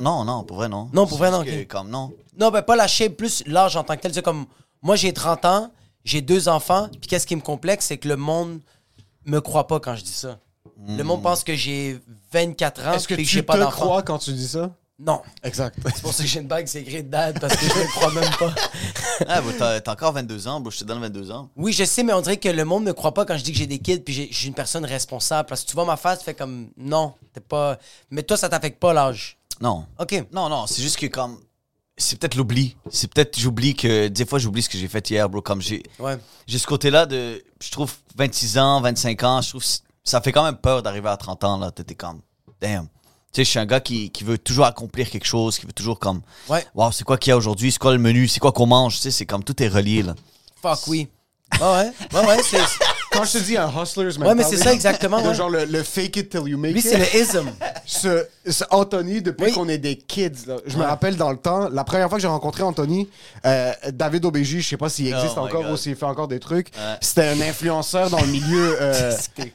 Non, 0.00 0.24
non, 0.24 0.44
pour 0.44 0.56
vrai, 0.56 0.68
non. 0.68 0.88
Non, 0.92 1.06
pour 1.06 1.18
vrai, 1.18 1.30
non, 1.30 1.44
Comme, 1.68 1.90
non. 1.90 2.12
Non, 2.38 2.50
ben 2.50 2.62
pas 2.62 2.76
la 2.76 2.86
shape, 2.88 3.14
plus 3.16 3.42
l'âge 3.46 3.76
en 3.76 3.84
tant 3.84 3.96
que 3.96 4.00
tel. 4.02 4.14
C'est 4.14 4.22
comme, 4.22 4.46
moi, 4.82 4.96
j'ai 4.96 5.12
30 5.12 5.44
ans, 5.44 5.70
j'ai 6.04 6.20
deux 6.22 6.48
enfants, 6.48 6.88
puis 6.90 7.00
qu'est-ce 7.08 7.26
qui 7.26 7.36
me 7.36 7.40
complexe, 7.42 7.86
c'est 7.86 7.98
que 7.98 8.08
le 8.08 8.16
monde 8.16 8.60
me 9.26 9.40
croit 9.40 9.66
pas 9.66 9.80
quand 9.80 9.94
je 9.96 10.04
dis 10.04 10.12
ça. 10.12 10.38
Le 10.86 11.02
monde 11.02 11.22
pense 11.22 11.42
que 11.44 11.54
j'ai 11.56 11.98
24 12.32 12.86
ans, 12.86 12.92
Est-ce 12.92 13.08
que 13.08 13.14
que 13.14 13.20
tu 13.20 13.26
j'ai 13.26 13.40
te 13.40 13.46
pas 13.46 13.58
d'enfant. 13.58 13.80
crois 13.86 14.02
quand 14.02 14.18
tu 14.18 14.32
dis 14.32 14.48
ça? 14.48 14.70
Non. 14.98 15.20
Exact. 15.42 15.76
C'est 15.94 16.00
pour 16.02 16.12
ça 16.14 16.22
que 16.22 16.28
j'ai 16.28 16.40
une 16.40 16.46
bague, 16.46 16.66
c'est 16.66 16.80
écrit 16.80 17.02
dad, 17.02 17.38
parce 17.38 17.54
que 17.56 17.66
je 17.66 17.74
me 17.80 17.86
crois 17.88 18.12
même 18.12 18.30
pas. 18.38 18.54
Ah, 19.28 19.40
bro, 19.40 19.50
t'as 19.58 19.80
t'as 19.80 19.92
encore 19.92 20.12
22 20.12 20.46
ans, 20.48 20.60
bro, 20.60 20.70
je 20.70 20.78
te 20.78 20.84
donne 20.84 21.00
22 21.00 21.30
ans. 21.30 21.48
Oui, 21.56 21.72
je 21.72 21.84
sais, 21.84 22.02
mais 22.02 22.12
on 22.12 22.20
dirait 22.20 22.36
que 22.36 22.48
le 22.50 22.64
monde 22.66 22.84
me 22.84 22.92
croit 22.92 23.12
pas 23.14 23.24
quand 23.24 23.36
je 23.38 23.42
dis 23.44 23.52
que 23.52 23.58
j'ai 23.58 23.66
des 23.66 23.78
kids 23.78 24.00
puis 24.00 24.12
j'ai- 24.12 24.46
une 24.46 24.52
personne 24.54 24.84
responsable. 24.84 25.48
Parce 25.48 25.62
que 25.64 25.68
tu 25.68 25.74
vois 25.74 25.86
ma 25.86 25.96
face, 25.96 26.18
tu 26.20 26.24
fais 26.26 26.34
comme 26.34 26.68
non, 26.76 27.14
t'es 27.32 27.40
pas. 27.40 27.78
Mais 28.10 28.22
toi, 28.22 28.36
ça 28.36 28.48
t'affecte 28.50 28.78
pas 28.78 28.92
l'âge. 28.92 29.38
Non. 29.60 29.86
Ok. 29.98 30.26
Non, 30.32 30.48
non, 30.48 30.66
c'est 30.66 30.82
juste 30.82 30.96
que 30.98 31.06
comme. 31.06 31.38
C'est 31.98 32.18
peut-être 32.18 32.34
l'oubli. 32.34 32.76
C'est 32.90 33.12
peut-être, 33.12 33.38
j'oublie 33.38 33.74
que. 33.74 34.08
Des 34.08 34.26
fois, 34.26 34.38
j'oublie 34.38 34.62
ce 34.62 34.68
que 34.68 34.76
j'ai 34.76 34.88
fait 34.88 35.08
hier, 35.10 35.28
bro. 35.28 35.40
Comme 35.40 35.62
j'ai. 35.62 35.82
Ouais. 35.98 36.18
J'ai 36.46 36.58
ce 36.58 36.66
côté-là 36.66 37.06
de. 37.06 37.42
Je 37.62 37.70
trouve 37.70 37.92
26 38.16 38.58
ans, 38.58 38.80
25 38.82 39.22
ans, 39.22 39.40
je 39.40 39.48
trouve. 39.50 39.64
Ça 40.04 40.20
fait 40.20 40.30
quand 40.32 40.44
même 40.44 40.56
peur 40.58 40.82
d'arriver 40.82 41.08
à 41.08 41.16
30 41.16 41.44
ans, 41.44 41.56
là. 41.58 41.70
T'es 41.70 41.94
comme. 41.94 42.20
Damn. 42.60 42.86
Tu 43.32 43.40
sais, 43.40 43.44
je 43.44 43.50
suis 43.50 43.58
un 43.58 43.66
gars 43.66 43.80
qui, 43.80 44.10
qui 44.10 44.24
veut 44.24 44.38
toujours 44.38 44.66
accomplir 44.66 45.10
quelque 45.10 45.26
chose, 45.26 45.58
qui 45.58 45.66
veut 45.66 45.72
toujours 45.72 45.98
comme. 45.98 46.20
Ouais. 46.48 46.66
Wow, 46.74 46.92
c'est 46.92 47.04
quoi 47.04 47.16
qu'il 47.18 47.30
y 47.30 47.32
a 47.32 47.36
aujourd'hui? 47.36 47.72
C'est 47.72 47.78
quoi 47.78 47.92
le 47.92 47.98
menu? 47.98 48.28
C'est 48.28 48.40
quoi 48.40 48.52
qu'on 48.52 48.66
mange? 48.66 48.96
Tu 48.96 49.00
sais, 49.02 49.10
c'est 49.10 49.26
comme 49.26 49.42
tout 49.44 49.62
est 49.62 49.68
relié, 49.68 50.02
là. 50.02 50.14
Fuck 50.62 50.86
oui. 50.88 51.08
Ah 51.60 51.72
ouais? 51.82 51.92
Ouais, 52.12 52.26
ouais. 52.26 52.42
c'est- 52.42 52.58
Quand 53.12 53.24
je 53.24 53.32
te 53.32 53.38
dis 53.38 53.56
un 53.56 53.68
hustler's 53.70 54.18
Ouais, 54.18 54.34
mais 54.34 54.42
c'est 54.42 54.56
ça 54.56 54.72
exactement. 54.72 55.22
De 55.22 55.28
Ouais. 55.28 55.34
genre 55.34 55.48
le, 55.48 55.64
le 55.64 55.82
fake 55.82 56.16
it 56.16 56.28
till 56.30 56.42
you 56.46 56.58
make 56.58 56.72
Lui, 56.72 56.80
it. 56.80 56.86
c'est 56.86 56.98
le 56.98 57.20
ism. 57.22 57.48
Ce, 57.86 58.26
ce 58.46 58.64
Anthony, 58.70 59.22
depuis 59.22 59.46
Oui. 59.46 59.52
qu'on 59.52 59.68
est 59.68 59.78
des 59.78 59.96
kids, 59.96 60.46
là, 60.46 60.56
je 60.66 60.76
me 60.76 60.82
rappelle 60.84 61.16
dans 61.16 61.30
le 61.30 61.36
temps, 61.38 61.68
la 61.70 61.84
première 61.84 62.08
fois 62.08 62.18
que 62.18 62.22
j'ai 62.22 62.28
rencontré 62.28 62.62
Anthony, 62.62 63.08
euh, 63.46 63.72
David 63.92 64.24
Obégi, 64.24 64.60
je 64.60 64.68
sais 64.68 64.76
pas 64.76 64.88
s'il 64.88 65.06
existe 65.06 65.34
Oh 65.36 65.40
encore 65.40 65.70
ou 65.70 65.76
s'il 65.76 65.94
fait 65.96 66.04
encore 66.04 66.28
des 66.28 66.40
trucs, 66.40 66.68
Ouais. 66.76 66.96
c'était 67.00 67.28
un 67.28 67.40
influenceur 67.40 68.10
dans 68.10 68.20
le 68.20 68.26
milieu. 68.26 68.76
euh, 68.80 69.12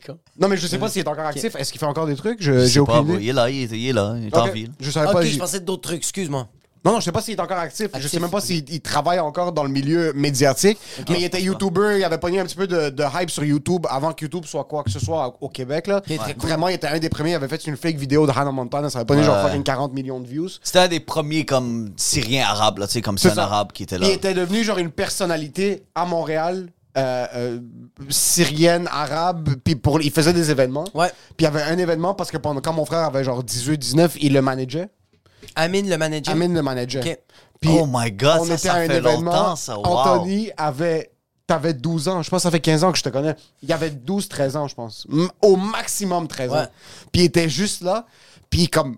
con. 0.08 0.18
non, 0.40 0.48
mais 0.48 0.58
je 0.58 0.66
sais 0.68 0.78
pas 0.80 0.88
s'il 0.90 1.02
est 1.04 1.08
encore 1.08 1.26
actif. 1.26 1.56
Est-ce 1.56 1.72
qu'il 1.72 1.80
fait 1.80 1.86
encore 1.86 2.08
des 2.08 2.16
trucs? 2.16 2.42
J'ai 2.42 2.68
sais 2.68 2.80
pas, 2.82 3.00
aucune 3.00 3.16
idée. 3.16 3.24
Il 3.24 3.30
est 3.30 3.34
là, 3.34 3.50
il 3.50 3.64
est, 3.64 3.78
il 3.78 3.90
est 3.90 3.94
là, 3.94 4.16
il 4.18 4.28
est 4.28 4.38
en 4.38 4.48
ville. 4.48 4.72
Je 4.80 4.90
savais 4.90 5.12
pas. 5.12 5.20
Ok, 5.20 5.26
je 5.26 5.38
pensais 5.38 5.60
d'autres 5.60 5.84
trucs, 5.84 5.98
excuse-moi. 5.98 6.48
Non, 6.84 6.94
non, 6.94 7.00
je 7.00 7.06
sais 7.06 7.12
pas 7.12 7.22
s'il 7.22 7.36
est 7.36 7.40
encore 7.40 7.58
actif. 7.60 7.88
Je 7.92 7.98
Actif. 7.98 8.10
sais 8.12 8.20
même 8.20 8.32
pas 8.32 8.42
s'il 8.42 8.68
il 8.70 8.82
travaille 8.82 9.20
encore 9.20 9.52
dans 9.52 9.64
le 9.64 9.70
milieu 9.70 10.14
médiatique. 10.14 10.80
Mais 11.10 11.20
il 11.20 11.24
était 11.26 11.42
YouTuber, 11.42 11.98
il 12.00 12.04
avait 12.04 12.18
pogné 12.18 12.40
un 12.40 12.46
petit 12.46 12.56
peu 12.56 12.66
de, 12.66 12.90
de 12.90 13.04
hype 13.22 13.30
sur 13.30 13.44
YouTube 13.44 13.86
avant 13.90 14.14
que 14.14 14.26
YouTube 14.26 14.46
soit 14.46 14.64
quoi 14.64 14.84
que 14.84 14.90
ce 14.90 15.00
soit 15.00 15.38
au 15.42 15.48
Québec. 15.50 15.86
Là. 15.88 16.02
Vraiment, 16.38 16.70
il 16.70 16.74
était 16.76 16.88
un 16.88 16.98
des 16.98 17.10
premiers. 17.10 17.32
Il 17.32 17.36
avait 17.36 17.48
fait 17.48 17.68
une 17.68 17.78
fake 17.78 17.98
vidéo 17.98 18.26
de 18.26 18.32
Hannah 18.32 18.52
Montana. 18.52 18.90
Ça 18.90 19.00
avait 19.00 19.06
pogné 19.06 19.22
Ouais. 19.22 19.28
genre 19.28 19.42
fucking 19.48 19.62
40 19.64 19.94
millions 19.94 20.20
de 20.20 20.28
views. 20.28 20.50
C'était 20.64 20.80
un 20.80 20.88
des 20.88 21.00
premiers 21.00 21.46
comme 21.46 21.92
Syriens 21.98 22.46
arabes, 22.48 22.80
là, 22.80 22.88
tu 22.88 22.94
sais, 22.94 23.02
comme 23.02 23.18
c'est 23.20 23.30
un 23.30 23.36
ça. 23.36 23.44
arabe 23.44 23.72
qui 23.74 23.84
était 23.84 24.00
là. 24.00 24.08
Il 24.08 24.12
était 24.14 24.34
devenu 24.34 24.64
genre 24.64 24.80
une 24.80 24.90
personnalité 24.92 25.84
à 25.94 26.06
Montréal. 26.06 26.70
euh, 26.98 27.26
euh, 27.36 27.60
syrienne, 28.10 28.88
arabe, 28.92 29.50
puis 29.64 29.76
pour, 29.76 30.02
il 30.02 30.12
faisait 30.12 30.34
des 30.34 30.52
événements. 30.52 30.84
Ouais. 30.94 31.08
Puis 31.38 31.40
il 31.40 31.44
y 31.44 31.48
avait 31.48 31.62
un 31.62 31.78
événement 31.78 32.14
parce 32.14 32.32
que 32.32 32.38
pendant, 32.38 32.60
quand 32.62 32.74
mon 32.74 32.86
frère 32.86 33.00
avait 33.06 33.24
genre 33.24 33.44
18, 33.44 33.78
19, 33.78 34.18
il 34.22 34.34
le 34.34 34.42
manageait. 34.42 34.90
Amine, 35.56 35.90
le 35.90 35.98
manager. 35.98 36.34
Amine 36.34 36.54
le. 36.54 36.62
Puis 37.60 37.70
Oh 37.80 37.86
my 37.88 38.12
God, 38.12 38.40
on 38.42 38.46
ça, 38.46 38.54
était 38.54 38.58
ça 38.68 38.74
à 38.74 38.78
un 38.80 38.88
fait 38.88 38.98
événement. 38.98 39.32
longtemps, 39.32 39.56
ça, 39.56 39.78
wow. 39.78 39.86
Anthony 39.86 40.52
avait. 40.58 41.12
T'avais 41.48 41.74
12 41.74 42.08
ans. 42.08 42.22
Je 42.22 42.30
pense 42.30 42.40
que 42.40 42.44
ça 42.44 42.52
fait 42.52 42.62
15 42.62 42.84
ans 42.86 42.92
que 42.94 42.98
je 42.98 43.04
te 43.04 43.10
connais. 43.10 43.36
Il 43.62 43.74
avait 43.74 43.90
12, 43.90 44.30
13 44.30 44.56
ans, 44.56 44.68
je 44.70 44.76
pense. 44.76 45.06
M- 45.12 45.28
Au 45.42 45.58
maximum 45.58 46.28
13 46.28 46.50
Ouais. 46.52 46.58
ans. 46.60 46.68
Puis 47.12 47.22
il 47.24 47.26
était 47.26 47.50
juste 47.50 47.82
là. 47.82 48.06
Puis 48.50 48.70
comme. 48.70 48.98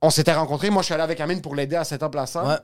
On 0.00 0.10
s'était 0.10 0.32
rencontrés. 0.32 0.70
Moi, 0.70 0.82
je 0.82 0.86
suis 0.86 0.94
allé 0.94 1.02
avec 1.04 1.20
Amine 1.20 1.40
pour 1.40 1.54
l'aider 1.54 1.76
à 1.76 1.84
set 1.84 2.02
up 2.02 2.14
la 2.14 2.26
salle. 2.26 2.46
Ouais. 2.46 2.56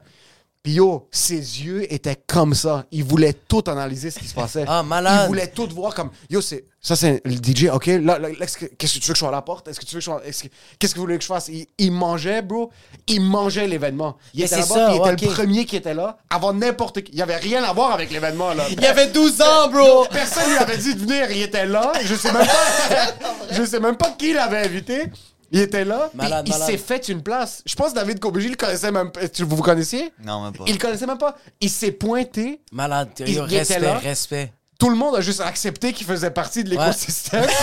Puis 0.68 0.74
yo, 0.74 1.08
ses 1.10 1.36
yeux 1.64 1.90
étaient 1.90 2.18
comme 2.26 2.52
ça. 2.52 2.84
Il 2.92 3.02
voulait 3.02 3.32
tout 3.32 3.64
analyser 3.68 4.10
ce 4.10 4.18
qui 4.18 4.26
se 4.28 4.34
passait. 4.34 4.66
Ah, 4.68 4.82
malade. 4.82 5.20
Il 5.24 5.28
voulait 5.28 5.46
tout 5.46 5.66
voir 5.74 5.94
comme 5.94 6.10
yo, 6.28 6.42
c'est 6.42 6.62
ça 6.82 6.94
c'est 6.94 7.22
le 7.24 7.36
DJ. 7.36 7.68
OK, 7.72 7.86
là, 7.86 7.98
là, 8.00 8.18
là, 8.18 8.28
est-ce 8.38 8.58
que- 8.58 8.66
qu'est-ce 8.66 8.96
que 8.96 8.98
tu 9.00 9.06
veux 9.06 9.12
que 9.14 9.16
je 9.16 9.18
sois 9.20 9.28
à 9.30 9.32
la 9.32 9.40
porte? 9.40 9.66
Est-ce 9.68 9.80
que 9.80 9.86
tu 9.86 9.94
veux 9.94 10.00
que 10.00 10.04
je 10.04 10.10
sois 10.10 10.20
est-ce 10.26 10.42
que- 10.42 10.48
qu'est-ce 10.78 10.92
que 10.92 10.98
vous 10.98 11.06
voulez 11.06 11.16
que 11.16 11.22
je 11.22 11.28
fasse? 11.28 11.48
Il, 11.48 11.64
il 11.78 11.90
mangeait, 11.90 12.42
bro. 12.42 12.70
Il 13.06 13.22
mangeait 13.22 13.66
l'événement. 13.66 14.18
Il 14.34 14.40
Mais 14.40 14.44
était 14.46 14.56
c'est 14.56 14.60
là-bas, 14.60 14.74
ça, 14.74 14.86
puis 14.88 14.94
il 14.96 14.98
était 14.98 15.24
ouais, 15.24 15.30
le 15.30 15.34
premier 15.42 15.64
qui 15.64 15.76
était 15.76 15.94
là 15.94 16.18
avant 16.28 16.52
n'importe 16.52 17.00
qui. 17.00 17.12
Il 17.12 17.18
y 17.18 17.22
avait 17.22 17.36
rien 17.36 17.64
à 17.64 17.72
voir 17.72 17.92
avec 17.92 18.10
l'événement 18.10 18.52
là. 18.52 18.64
Il 18.70 18.84
avait 18.84 19.08
12 19.08 19.40
ans, 19.40 19.70
bro! 19.70 20.04
Personne 20.10 20.50
lui 20.50 20.58
avait 20.58 20.76
dit 20.76 20.94
de 20.94 21.00
venir, 21.00 21.30
il 21.30 21.40
était 21.44 21.64
là. 21.64 21.92
Je 22.04 22.14
sais 22.14 22.30
même 22.30 22.46
pas, 22.46 23.06
je 23.52 23.64
sais 23.64 23.80
même 23.80 23.96
pas 23.96 24.10
qui 24.18 24.34
l'avait 24.34 24.66
invité. 24.66 25.04
Il 25.50 25.60
était 25.60 25.84
là. 25.84 26.10
Malade, 26.14 26.46
il 26.46 26.52
s'est 26.54 26.76
fait 26.76 27.08
une 27.08 27.22
place. 27.22 27.62
Je 27.64 27.74
pense 27.74 27.90
que 27.90 27.94
David 27.96 28.20
Kobeji 28.20 28.48
le 28.50 28.56
connaissait 28.56 28.90
même 28.92 29.10
pas. 29.10 29.20
Vous 29.40 29.56
vous 29.56 29.62
connaissiez? 29.62 30.12
Non, 30.22 30.42
même 30.44 30.52
pas. 30.52 30.64
Il 30.66 30.74
le 30.74 30.78
connaissait 30.78 31.06
même 31.06 31.16
pas. 31.18 31.36
Il 31.60 31.70
s'est 31.70 31.92
pointé. 31.92 32.60
Malade. 32.72 33.08
Il- 33.20 33.28
il 33.30 33.38
était 33.38 33.58
respect, 33.58 33.78
là. 33.80 33.98
respect. 33.98 34.52
Tout 34.78 34.90
le 34.90 34.96
monde 34.96 35.16
a 35.16 35.20
juste 35.20 35.40
accepté 35.40 35.92
qu'il 35.92 36.06
faisait 36.06 36.30
partie 36.30 36.62
de 36.62 36.70
l'écosystème. 36.70 37.44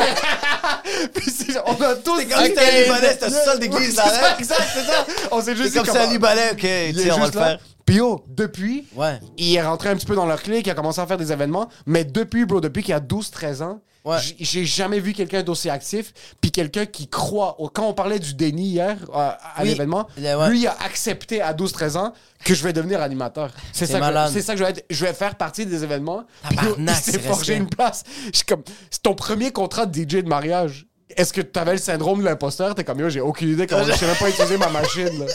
Puis 1.14 1.32
on 1.66 1.72
a 1.82 1.94
tous 1.96 2.18
C'est 2.20 2.26
comme 2.28 2.44
si 2.44 2.54
t'es 2.54 2.60
un 2.60 2.82
Libanais, 2.82 3.12
c'était 3.12 3.26
le 3.28 3.32
sol 3.44 3.58
d'église, 3.58 3.96
là, 3.96 4.04
hein? 4.06 4.36
Exact, 4.38 4.62
c'est 4.72 4.84
ça. 4.84 5.06
On 5.30 5.40
s'est 5.42 5.56
juste 5.56 5.72
C'est 5.72 5.80
dit 5.80 5.86
comme 5.86 5.94
ça, 5.96 6.04
un 6.04 6.10
Libanais, 6.10 6.52
ok, 6.52 6.58
tiens, 6.60 7.14
on 7.16 7.20
va 7.20 7.26
le 7.26 7.32
faire. 7.32 7.58
Puis 7.84 7.96
yo, 7.96 8.24
depuis, 8.28 8.86
Ouais. 8.94 9.18
il 9.36 9.54
est 9.54 9.62
rentré 9.62 9.88
un 9.88 9.96
petit 9.96 10.06
peu 10.06 10.14
dans 10.14 10.26
leur 10.26 10.40
clique, 10.42 10.66
il 10.66 10.70
a 10.70 10.74
commencé 10.74 11.00
à 11.00 11.06
faire 11.06 11.16
des 11.18 11.32
événements. 11.32 11.68
Mais 11.86 12.04
depuis, 12.04 12.44
bro, 12.44 12.60
depuis 12.60 12.82
qu'il 12.82 12.94
a 12.94 13.00
12-13 13.00 13.62
ans, 13.62 13.80
Ouais. 14.04 14.16
j'ai 14.38 14.64
jamais 14.64 14.98
vu 14.98 15.12
quelqu'un 15.12 15.42
d'aussi 15.42 15.68
actif. 15.68 16.12
Puis 16.40 16.50
quelqu'un 16.50 16.86
qui 16.86 17.06
croit. 17.08 17.60
au- 17.60 17.68
Quand 17.68 17.86
on 17.86 17.92
parlait 17.92 18.18
du 18.18 18.32
déni 18.34 18.68
hier 18.70 18.96
euh, 19.10 19.12
à 19.14 19.62
Oui. 19.62 19.68
l'événement, 19.68 20.06
ouais. 20.18 20.48
lui 20.50 20.60
il 20.60 20.66
a 20.66 20.76
accepté 20.82 21.42
à 21.42 21.52
12-13 21.52 21.96
ans 21.96 22.12
que 22.44 22.54
je 22.54 22.62
vais 22.64 22.72
devenir 22.72 23.02
animateur. 23.02 23.50
C'est 23.72 23.86
ça, 23.86 24.00
que- 24.00 24.32
c'est 24.32 24.42
ça 24.42 24.54
que 24.54 24.58
je 24.58 24.64
vais 24.64 24.70
être. 24.70 24.84
Je 24.88 25.04
vais 25.04 25.12
faire 25.12 25.34
partie 25.34 25.66
des 25.66 25.84
événements. 25.84 26.24
Yo, 26.44 26.48
il 26.50 26.56
Tabarnak, 26.56 26.96
s'est 26.96 27.12
c'est 27.12 27.18
forgé 27.20 27.56
une 27.56 27.68
place. 27.68 28.02
Je 28.32 28.36
suis 28.38 28.46
comme, 28.46 28.62
c'est 28.90 29.02
ton 29.02 29.14
premier 29.14 29.52
contrat 29.52 29.84
de 29.86 29.92
DJ 29.94 30.22
de 30.22 30.28
mariage. 30.28 30.86
Est-ce 31.16 31.32
que 31.32 31.40
tu 31.40 31.58
avais 31.58 31.72
le 31.72 31.78
syndrome 31.78 32.20
de 32.20 32.24
l'imposteur? 32.24 32.74
T'es 32.74 32.84
comme, 32.84 33.00
yo, 33.00 33.08
j'ai 33.10 33.20
aucune 33.20 33.50
idée 33.50 33.66
comment 33.66 33.84
je 33.84 33.92
sais 33.92 34.06
même 34.06 34.16
pas 34.16 34.30
utiliser 34.30 34.56
ma 34.56 34.68
machine. 34.70 35.18
là. 35.18 35.26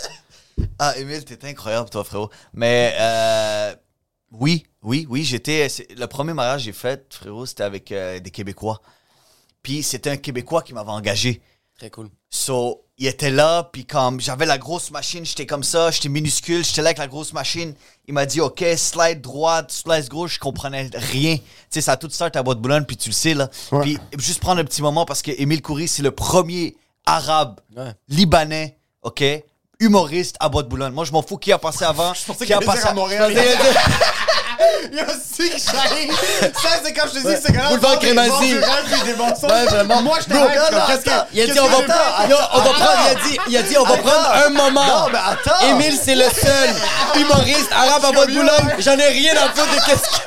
Ah, 0.79 0.93
Émile, 0.97 1.23
t'es 1.25 1.37
incroyable, 1.49 1.89
toi, 1.89 2.03
frérot. 2.05 2.29
Mais 2.53 2.95
euh, 2.97 3.75
oui, 4.31 4.65
oui, 4.85 5.05
oui, 5.09 5.23
j'étais. 5.23 5.67
c'est- 5.69 5.87
Le 5.97 6.07
premier 6.07 6.33
mariage 6.33 6.61
que 6.61 6.65
j'ai 6.65 6.71
fait, 6.73 7.05
frérot, 7.09 7.45
c'était 7.45 7.63
avec 7.63 7.91
euh, 7.91 8.19
des 8.19 8.31
Québécois. 8.31 8.81
Puis 9.63 9.83
c'était 9.83 10.11
un 10.11 10.17
Québécois 10.17 10.61
qui 10.61 10.73
m'avait 10.73 10.91
engagé. 10.91 11.41
Très 11.77 11.89
cool. 11.89 12.09
So, 12.29 12.83
il 12.97 13.07
était 13.07 13.31
là, 13.31 13.69
puis 13.73 13.85
comme 13.85 14.21
j'avais 14.21 14.45
la 14.45 14.57
grosse 14.57 14.91
machine, 14.91 15.25
j'étais 15.25 15.45
comme 15.45 15.63
ça, 15.63 15.91
j'étais 15.91 16.07
minuscule, 16.07 16.63
j'étais 16.63 16.81
là 16.81 16.89
avec 16.89 16.97
la 16.99 17.07
grosse 17.07 17.33
machine. 17.33 17.73
Il 18.07 18.13
m'a 18.13 18.25
dit, 18.25 18.39
OK, 18.39 18.63
slide 18.77 19.19
droite, 19.21 19.71
slide 19.71 20.07
gauche, 20.07 20.35
je 20.35 20.39
comprenais 20.39 20.89
rien. 20.93 21.35
Tu 21.37 21.43
sais, 21.69 21.81
ça 21.81 21.93
a 21.93 21.97
tout 21.97 22.09
start 22.09 22.35
à 22.37 22.43
bois 22.43 22.55
de 22.55 22.61
Boulogne, 22.61 22.85
puis 22.85 22.95
tu 22.95 23.09
le 23.09 23.13
sais, 23.13 23.33
là. 23.33 23.49
Ouais. 23.73 23.81
Puis 23.81 23.97
juste 24.19 24.39
prendre 24.39 24.61
un 24.61 24.63
petit 24.63 24.81
moment, 24.81 25.03
parce 25.05 25.21
que 25.21 25.31
Émile 25.31 25.61
Coury, 25.61 25.87
c'est 25.89 26.03
le 26.03 26.11
premier 26.11 26.77
arabe 27.05 27.59
Ouais. 27.75 27.91
libanais, 28.07 28.77
OK, 29.01 29.23
humoriste 29.79 30.37
à 30.39 30.47
bois 30.47 30.63
de 30.63 30.69
Boulogne. 30.69 30.93
Moi, 30.93 31.03
je 31.03 31.11
m'en 31.11 31.21
fous 31.21 31.37
qui 31.37 31.51
a 31.51 31.57
passé 31.57 31.83
avant. 31.85 32.13
Je 32.13 32.23
pensais 32.23 32.45
qui 32.45 32.53
a 32.53 32.59
dire 32.59 32.85
à 32.87 32.93
Montréal. 32.93 33.33
Yo, 34.91 35.03
si 35.33 35.49
que. 35.49 35.59
Ça, 35.59 35.79
c'est 36.83 36.93
quand 36.93 37.07
je 37.13 37.19
te 37.19 37.27
dis, 37.27 37.35
c'est 37.43 37.53
quand 37.53 37.69
Boulevard 37.69 37.99
Crémazie. 37.99 38.55
Ouais, 38.55 39.65
vraiment. 39.65 40.01
Moi, 40.01 40.17
je 40.21 40.25
te 40.25 40.29
Bro, 40.33 40.45
rêve, 40.45 40.59
non, 40.71 40.79
Qu'est-ce 40.87 41.05
que. 41.05 41.11
Il 41.33 41.41
a 41.41 41.53
dit 41.53 41.59
on 41.59 41.67
va 41.67 41.81
prendre, 41.81 42.49
on 42.53 42.57
va 42.61 42.69
prendre, 42.69 42.99
il 43.05 43.09
a 43.09 43.15
dit, 43.15 43.39
il 43.47 43.57
a 43.57 43.61
dit 43.63 43.77
on 43.77 43.83
va 43.83 43.97
prendre 43.97 44.31
un 44.45 44.49
moment. 44.49 44.85
Non, 44.85 45.07
mais 45.11 45.19
attends. 45.19 45.67
Émile, 45.67 45.97
c'est 46.01 46.15
le 46.15 46.25
seul 46.29 46.69
humoriste 47.19 47.71
arabe 47.71 48.05
à 48.05 48.11
bois 48.11 48.25
de 48.25 48.31
Boulogne. 48.33 48.75
J'en 48.79 48.97
ai 48.97 49.07
rien 49.07 49.33
à 49.33 49.49
foutre 49.49 49.73
de 49.73 49.85
qu'est-ce 49.85 50.09
que. 50.09 50.23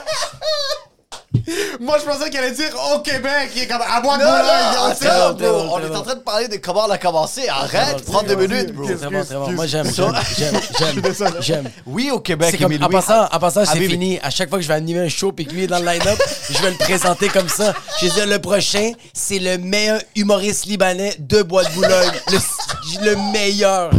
Moi, 1.81 1.99
je 1.99 2.05
pensais 2.05 2.31
qu'elle 2.31 2.45
allait 2.45 2.55
dire 2.55 2.75
au 2.95 3.01
Québec. 3.01 3.51
Il 3.57 3.63
est 3.63 3.67
comme 3.67 3.81
à 3.83 4.01
bois 4.01 4.19
de 4.19 4.23
on 4.25 5.35
bro, 5.35 5.75
on 5.75 5.81
est 5.81 5.97
en 5.97 6.03
train 6.03 6.15
de 6.15 6.21
parler 6.21 6.49
de 6.49 6.57
comment 6.57 6.85
on 6.87 6.91
a 6.91 6.99
commencé. 6.99 7.49
Arrête, 7.49 8.05
prends 8.05 8.23
deux 8.23 8.37
minutes, 8.37 8.73
bro. 8.73 8.87
Qu'est-ce 8.87 9.01
Très 9.01 9.11
bon, 9.11 9.25
très 9.25 9.35
bon. 9.35 9.51
Moi, 9.53 9.67
j'aime, 9.67 9.91
Ça- 9.91 10.13
j'aime, 10.37 10.61
j'aime, 10.79 11.35
j'aime. 11.41 11.71
Oui, 11.87 12.11
au 12.11 12.21
Québec, 12.21 12.59
comme, 12.61 12.73
en 12.83 12.89
passant, 12.89 13.27
en 13.33 13.39
passant, 13.39 13.65
c'est 13.65 13.79
fini. 13.81 14.19
À 14.23 14.31
chaque 14.31 14.49
fois 14.49 14.59
que 14.59 14.63
je 14.63 14.69
vais 14.69 14.75
animer 14.75 15.01
un 15.01 15.09
show 15.09 15.33
puis 15.33 15.47
que 15.47 15.53
lui 15.53 15.65
est 15.65 15.67
dans 15.67 15.79
le 15.79 15.87
line-up, 15.87 16.19
je 16.51 16.59
vais 16.63 16.71
le 16.71 16.77
présenter 16.77 17.29
comme 17.29 17.49
ça. 17.49 17.75
Je 18.01 18.07
vais 18.07 18.13
dire, 18.13 18.27
le 18.27 18.39
prochain, 18.39 18.93
c'est 19.13 19.39
le 19.39 19.59
meilleur 19.59 20.01
humoriste 20.17 20.67
libanais 20.67 21.15
de 21.19 21.43
Bois 21.43 21.65
de 21.65 21.71
Boulogne. 21.71 22.13
Le, 22.31 22.39
le 23.05 23.33
meilleur. 23.33 23.91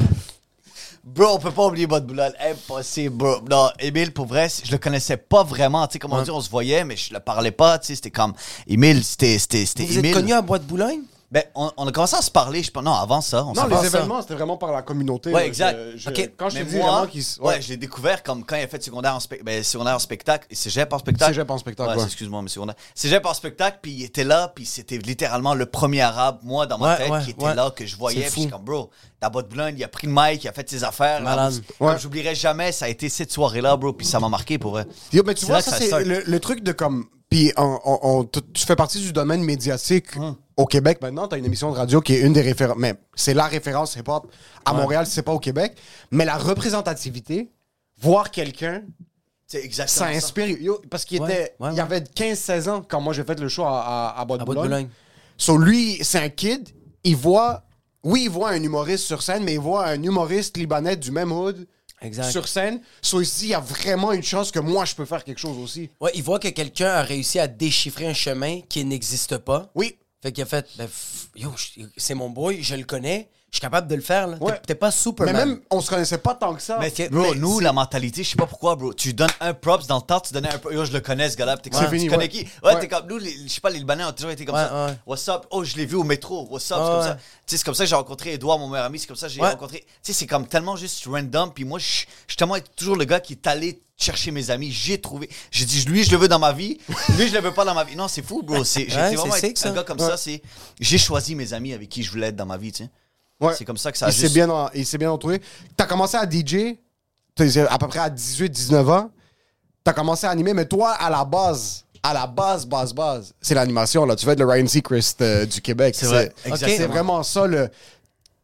Bro, 1.15 1.35
on 1.35 1.39
peut 1.39 1.51
pas 1.51 1.65
oublier 1.65 1.87
Bois 1.87 1.99
de 2.01 2.05
Boulogne. 2.05 2.33
Impossible, 2.39 3.15
bro. 3.15 3.41
Non, 3.49 3.69
Émile, 3.79 4.13
pour 4.13 4.27
vrai, 4.27 4.47
je 4.63 4.71
le 4.71 4.77
connaissais 4.77 5.17
pas 5.17 5.43
vraiment. 5.43 5.87
Tu 5.87 5.93
sais, 5.93 5.99
comment 5.99 6.21
dire, 6.21 6.35
on 6.35 6.41
se 6.41 6.49
voyait, 6.49 6.85
mais 6.85 6.95
je 6.95 7.13
le 7.13 7.19
parlais 7.19 7.51
pas. 7.51 7.79
Tu 7.79 7.87
sais, 7.87 7.95
c'était 7.95 8.11
comme. 8.11 8.33
Émile, 8.67 9.03
c'était. 9.03 9.37
Vous 9.37 9.57
êtes 9.57 9.79
Émile. 9.97 10.13
connu 10.13 10.33
à 10.33 10.41
Bois 10.41 10.59
de 10.59 10.65
Boulogne? 10.65 11.01
Ben, 11.31 11.43
on, 11.53 11.69
on 11.77 11.87
a 11.87 11.91
commencé 11.91 12.15
à 12.15 12.23
se 12.23 12.31
parler, 12.31 12.63
je 12.63 12.71
pense. 12.71 12.83
Non, 12.83 12.93
avant 12.93 13.21
ça. 13.21 13.45
On 13.45 13.53
Non, 13.53 13.67
les 13.67 13.85
événements, 13.85 14.19
c'était 14.21 14.33
vraiment 14.33 14.57
par 14.57 14.71
la 14.71 14.81
communauté. 14.81 15.31
Ouais, 15.31 15.45
exact. 15.45 15.75
que 15.75 15.97
je- 15.97 16.09
Ok. 16.09 16.31
Quand 16.35 16.49
je 16.49 16.57
Mais 16.57 16.63
moi, 16.63 17.05
vraiment 17.07 17.47
ouais, 17.47 17.61
je 17.61 17.69
l'ai 17.69 17.77
découvert 17.77 18.23
comme 18.23 18.43
quand 18.43 18.55
il 18.55 18.63
a 18.63 18.67
fait 18.67 18.81
secondaire 18.83 19.13
en, 19.13 19.19
spec- 19.19 19.43
ben, 19.43 19.63
secondaire 19.63 19.93
en 19.95 19.99
spectacle. 19.99 20.47
Cégep 20.51 20.91
en 20.91 20.97
spectacle. 20.97 21.31
Cégep 21.31 21.51
en 21.51 21.57
spectacle, 21.59 21.91
Ouais, 21.91 21.97
ouais. 21.97 22.03
excuse-moi, 22.03 22.41
mais 22.41 22.49
secondaire. 22.49 22.73
Cégep 22.95 23.23
en 23.27 23.33
spectacle, 23.35 23.77
puis 23.79 23.91
il 23.91 24.03
était 24.05 24.23
là, 24.23 24.51
puis 24.55 24.65
c'était 24.65 24.97
littéralement 24.97 25.53
le 25.53 25.67
premier 25.67 26.01
arabe, 26.01 26.39
moi, 26.41 26.65
dans 26.65 26.79
ma 26.79 26.93
Ouais, 26.93 26.97
tête, 26.97 27.11
ouais, 27.11 27.23
qui 27.23 27.29
était 27.29 27.43
ouais. 27.45 27.53
là, 27.53 27.69
que 27.75 27.85
je 27.85 27.95
voyais. 27.95 28.21
Puis 28.21 28.25
je 28.29 28.33
suis 28.33 28.43
fou. 28.45 28.49
comme, 28.49 28.63
bro, 28.65 28.89
t'as 29.19 29.29
bas 29.29 29.43
de 29.43 29.47
Boulogne, 29.49 29.75
il 29.77 29.83
a 29.83 29.87
pris 29.87 30.07
le 30.07 30.13
mic, 30.15 30.43
il 30.43 30.47
a 30.47 30.51
fait 30.51 30.67
ses 30.67 30.83
affaires. 30.83 31.21
J'oublierai 31.99 32.33
jamais, 32.33 32.71
ça 32.71 32.85
a 32.85 32.87
été 32.89 33.07
cette 33.07 33.31
soirée-là, 33.31 33.77
bro, 33.77 33.93
puis 33.93 34.07
ça 34.07 34.19
m'a 34.19 34.29
marqué 34.29 34.57
pour 34.57 34.71
vrai. 34.71 34.87
Yo, 35.13 35.21
mais 35.23 35.35
tu 35.35 35.45
vois, 35.45 35.61
ça, 35.61 35.77
c'est 35.77 36.03
le 36.03 36.39
truc 36.39 36.63
de 36.63 36.71
comme. 36.71 37.05
Puis 37.29 37.51
on, 37.57 37.79
on- 37.85 37.99
on- 38.01 38.23
tu, 38.25 38.65
fais 38.65 38.75
partie 38.75 38.99
du 38.99 39.13
domaine 39.13 39.43
médiatique 39.43 40.15
Hum. 40.17 40.35
au 40.57 40.65
Québec 40.65 40.99
maintenant. 41.01 41.27
Tu 41.27 41.35
as 41.35 41.37
une 41.37 41.45
émission 41.45 41.71
de 41.71 41.77
radio 41.77 42.01
qui 42.01 42.13
est 42.15 42.21
une 42.21 42.33
des 42.33 42.41
références. 42.41 42.77
Mais 42.79 42.95
c'est 43.15 43.33
la 43.35 43.45
référence 43.45 43.95
hip-hop 43.95 44.31
à 44.65 44.73
Montréal, 44.73 45.05
si 45.05 45.13
c'est 45.13 45.21
pas 45.23 45.33
au 45.33 45.39
Québec. 45.39 45.77
Mais 46.11 46.25
la 46.25 46.37
représentativité, 46.37 47.51
voir 48.01 48.31
quelqu'un, 48.31 48.81
C'est 49.45 49.63
exactement 49.63 50.07
ça 50.07 50.11
ça. 50.11 50.17
inspire. 50.17 50.59
Yo, 50.61 50.81
parce 50.89 51.05
qu'il 51.05 51.21
Ouais, 51.21 51.31
était. 51.31 51.55
ouais, 51.59 51.69
il 51.71 51.75
ouais. 51.75 51.79
avait 51.79 52.01
15-16 52.01 52.67
ans 52.69 52.81
quand 52.87 53.01
moi 53.01 53.13
j'ai 53.13 53.23
fait 53.23 53.39
le 53.39 53.47
show 53.47 53.63
à, 53.63 54.15
à, 54.17 54.21
à. 54.21 54.81
So 55.37 55.57
lui, 55.57 55.99
c'est 56.03 56.19
un 56.19 56.29
kid. 56.29 56.69
Il 57.03 57.15
voit. 57.15 57.63
Oui, 58.03 58.23
il 58.25 58.29
voit 58.29 58.49
un 58.51 58.63
humoriste 58.63 59.03
sur 59.05 59.21
scène, 59.21 59.43
mais 59.43 59.53
il 59.53 59.59
voit 59.59 59.85
un 59.87 60.01
humoriste 60.01 60.55
libanais 60.57 60.95
du 60.95 61.11
même 61.11 61.31
hood 61.31 61.67
Exact. 62.01 62.31
sur 62.31 62.47
scène. 62.47 62.81
So 63.01 63.21
ici, 63.21 63.45
il 63.45 63.49
y 63.49 63.53
a 63.53 63.59
vraiment 63.59 64.11
une 64.11 64.23
chance 64.23 64.51
que 64.51 64.59
moi, 64.59 64.85
je 64.85 64.95
peux 64.95 65.05
faire 65.05 65.23
quelque 65.23 65.39
chose 65.39 65.57
aussi. 65.57 65.89
Ouais, 65.99 66.11
il 66.15 66.23
voit 66.23 66.39
que 66.39 66.47
quelqu'un 66.47 66.89
a 66.89 67.03
réussi 67.03 67.39
à 67.39 67.47
déchiffrer 67.47 68.07
un 68.07 68.13
chemin 68.13 68.61
qui 68.69 68.83
n'existe 68.85 69.37
pas. 69.37 69.71
Oui. 69.75 69.97
Fait 70.21 70.31
qu'il 70.31 70.43
a 70.43 70.45
fait, 70.45 70.65
ben, 70.77 70.87
yo, 71.35 71.53
c'est 71.95 72.13
mon 72.13 72.29
boy, 72.29 72.61
je 72.61 72.75
le 72.75 72.83
connais, 72.83 73.29
je 73.51 73.57
suis 73.57 73.61
capable 73.61 73.87
de 73.87 73.95
le 73.95 74.01
faire. 74.01 74.27
Là. 74.27 74.37
T'es- 74.37 74.43
Ouais. 74.45 74.61
T'es 74.67 74.75
pas 74.75 74.87
Mais 74.87 74.91
Superman. 74.91 75.35
même, 75.35 75.61
on 75.71 75.81
se 75.81 75.89
connaissait 75.89 76.17
pas 76.19 76.35
tant 76.35 76.53
que 76.53 76.61
ça. 76.61 76.77
Mais, 76.79 76.91
bro, 77.09 77.21
mais 77.31 77.35
nous, 77.35 77.59
la 77.59 77.73
mentalité, 77.73 78.23
je 78.23 78.29
sais 78.31 78.35
pas 78.35 78.45
pourquoi, 78.45 78.75
bro. 78.75 78.93
Tu 78.93 79.13
donnes 79.13 79.29
un 79.39 79.53
props 79.53 79.87
dans 79.87 79.97
le 79.97 80.01
temps, 80.03 80.19
tu 80.19 80.33
donnais 80.33 80.53
un 80.53 80.57
props. 80.59 80.73
Yo, 80.75 80.85
je 80.85 80.91
le 80.91 80.99
connais, 80.99 81.29
ce 81.29 81.37
gars-là. 81.37 81.57
t'es 81.57 81.69
comme, 81.69 81.83
tu 81.83 81.89
fini, 81.89 82.07
connais 82.07 82.23
ouais. 82.23 82.29
qui? 82.29 82.39
Ouais, 82.63 82.73
Ouais. 82.75 82.79
t'es 82.79 82.87
comme, 82.87 83.07
nous, 83.07 83.17
les- 83.17 83.35
je 83.43 83.47
sais 83.47 83.61
pas, 83.61 83.69
les 83.69 83.79
Libanais 83.79 84.03
ont 84.03 84.11
toujours 84.11 84.31
été 84.31 84.45
comme 84.45 84.55
Ouais, 84.55 84.61
ça. 84.65 84.85
ouais. 84.87 84.93
What's 85.05 85.27
up? 85.29 85.45
Oh, 85.51 85.63
je 85.63 85.75
l'ai 85.77 85.85
vu 85.85 85.95
au 85.95 86.03
métro. 86.03 86.47
What's 86.49 86.71
up? 86.71 86.77
Ouais, 86.77 86.83
c'est 86.85 86.91
comme 86.91 87.03
ça. 87.03 87.15
Tu 87.15 87.21
sais, 87.47 87.57
c'est 87.57 87.63
comme 87.63 87.73
ça 87.75 87.83
que 87.85 87.89
j'ai 87.89 87.95
rencontré 87.95 88.33
Edouard, 88.33 88.59
mon 88.59 88.67
meilleur 88.69 88.85
ami. 88.85 88.99
C'est 88.99 89.07
comme 89.07 89.15
ça 89.15 89.27
que 89.27 89.33
j'ai 89.33 89.41
Ouais. 89.41 89.49
rencontré. 89.49 89.79
Tu 89.79 89.85
sais, 90.03 90.13
c'est 90.13 90.27
comme 90.27 90.47
tellement 90.47 90.75
juste 90.75 91.03
random. 91.07 91.51
Puis 91.53 91.65
moi, 91.65 91.79
je 91.79 91.85
suis 91.85 92.07
tellement 92.37 92.55
toujours 92.75 92.95
le 92.95 93.05
gars 93.05 93.19
qui 93.19 93.33
est 93.33 93.47
allé 93.47 93.81
chercher 93.97 94.31
mes 94.31 94.49
amis. 94.51 94.71
J'ai 94.71 95.01
trouvé. 95.01 95.29
J'ai 95.51 95.65
dit, 95.65 95.83
lui, 95.85 96.03
je 96.03 96.11
le 96.11 96.17
veux 96.17 96.27
dans 96.29 96.39
ma 96.39 96.53
vie. 96.53 96.77
Lui, 97.17 97.27
je 97.27 97.33
le 97.33 97.41
veux 97.41 97.51
pas 97.53 97.65
dans 97.65 97.73
ma 97.73 97.83
vie. 97.83 97.95
Non, 97.97 98.07
c'est 98.07 98.21
fou, 98.21 98.43
bro. 98.43 98.63
C'est, 98.63 98.85
j'ai 98.87 98.95
Ouais, 98.95 99.07
été 99.07 99.15
vraiment 99.17 99.33
sick, 99.35 99.57
un 99.57 99.61
ça. 99.61 99.71
gars 99.71 99.83
comme 99.83 99.99
Ouais. 99.99 100.07
ça. 100.07 100.15
C'est, 100.15 100.41
j'ai 100.79 100.97
choisi 100.97 101.35
mes 101.35 101.51
amis 101.53 101.73
avec 101.73 101.89
qui 101.89 102.01
je 102.03 102.09
voulais 102.11 102.27
être 102.27 102.35
dans 102.37 102.45
ma 102.45 102.55
vie, 102.57 102.71
tu 102.71 102.83
sais. 102.83 102.89
Ouais. 103.39 103.53
C'est 103.57 103.65
comme 103.65 103.77
ça 103.77 103.91
que 103.91 103.97
ça 103.97 104.07
a 104.07 104.09
il 104.09 104.13
s'est 104.13 104.29
bien, 104.29 104.49
en- 104.49 104.69
il 104.73 104.85
s'est 104.85 104.97
bien 104.97 105.11
entouré. 105.11 105.41
T'as 105.77 105.85
commencé 105.85 106.17
à 106.17 106.29
DJ 106.29 106.77
t'es 107.35 107.57
à 107.59 107.77
peu 107.77 107.87
près 107.87 107.99
à 107.99 108.09
18-19 108.09 108.89
ans. 108.89 109.11
T'as 109.83 109.93
commencé 109.93 110.27
à 110.27 110.29
animer, 110.29 110.53
mais 110.53 110.65
toi, 110.65 110.91
à 110.91 111.09
la 111.09 111.23
base, 111.23 111.85
à 112.03 112.13
la 112.13 112.27
base, 112.27 112.65
base, 112.65 112.93
base, 112.93 113.33
c'est 113.41 113.55
l'animation. 113.55 114.05
là. 114.05 114.15
Tu 114.15 114.25
vas 114.25 114.33
être 114.33 114.39
le 114.39 114.45
Ryan 114.45 114.67
Seacrest 114.67 115.21
euh, 115.21 115.45
du 115.45 115.61
Québec. 115.61 115.95
C'est 115.97 116.05
vrai, 116.05 116.33
C'est 116.57 116.87
vraiment 116.87 117.23
ça. 117.23 117.47
Le... 117.47 117.69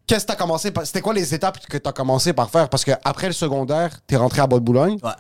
Qu'est-ce 0.08 0.24
que 0.26 0.32
t'as 0.32 0.36
commencé 0.38 0.72
par... 0.72 0.86
C'était 0.86 1.02
quoi 1.02 1.14
les 1.14 1.34
étapes 1.34 1.60
que 1.68 1.78
t'as 1.78 1.92
commencé 1.92 2.32
par 2.32 2.50
faire? 2.50 2.70
Parce 2.70 2.86
qu'après 2.86 3.28
le 3.28 3.34
secondaire, 3.34 4.00
t'es 4.08 4.16
rentré 4.16 4.40
à 4.42 4.48
Bois-de-Boulogne. 4.48 4.98
Ouais. 5.04 5.12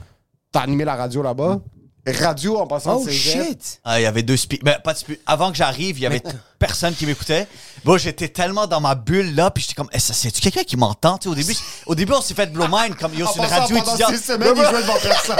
T'as 0.51 0.61
animé 0.61 0.85
la 0.85 0.95
radio 0.95 1.21
là-bas. 1.21 1.59
Radio 2.07 2.57
en 2.59 2.67
passant 2.67 2.97
Oh 2.97 3.05
de 3.05 3.09
cégep. 3.09 3.47
shit! 3.47 3.79
Ah, 3.83 3.99
il 3.99 4.03
y 4.03 4.05
avait 4.05 4.21
deux 4.21 4.37
speakers. 4.37 4.63
Ben, 4.63 4.79
pas 4.83 4.93
de 4.93 4.99
speakers. 4.99 5.23
Avant 5.25 5.51
que 5.51 5.57
j'arrive, 5.57 5.97
il 5.97 6.01
y 6.01 6.05
avait 6.05 6.21
personne 6.59 6.93
qui 6.93 7.05
m'écoutait. 7.05 7.47
Bon, 7.83 7.97
j'étais 7.97 8.27
tellement 8.29 8.67
dans 8.67 8.79
ma 8.79 8.93
bulle 8.95 9.33
là, 9.35 9.49
puis 9.51 9.63
j'étais 9.63 9.73
comme, 9.75 9.89
eh, 9.91 9.99
ça 9.99 10.13
c'est-tu 10.13 10.39
quelqu'un 10.41 10.63
qui 10.63 10.77
m'entend? 10.77 11.17
Tu 11.17 11.23
sais, 11.23 11.29
au 11.29 11.35
début, 11.35 11.55
au 11.87 11.95
début, 11.95 12.13
on 12.13 12.21
s'est 12.21 12.33
fait 12.35 12.51
blow 12.51 12.67
mind, 12.69 12.95
comme, 12.95 13.13
yo, 13.15 13.25
En 13.25 13.31
c'est 13.33 13.39
une 13.39 13.45
passant, 13.47 13.61
radio 13.61 13.77
pendant 13.77 13.89
étudiante. 13.95 14.15
six 14.15 14.23
semaines, 14.23 14.53
il 14.55 14.63
jouait 14.63 14.81
devant 14.81 14.99
personne. 15.01 15.35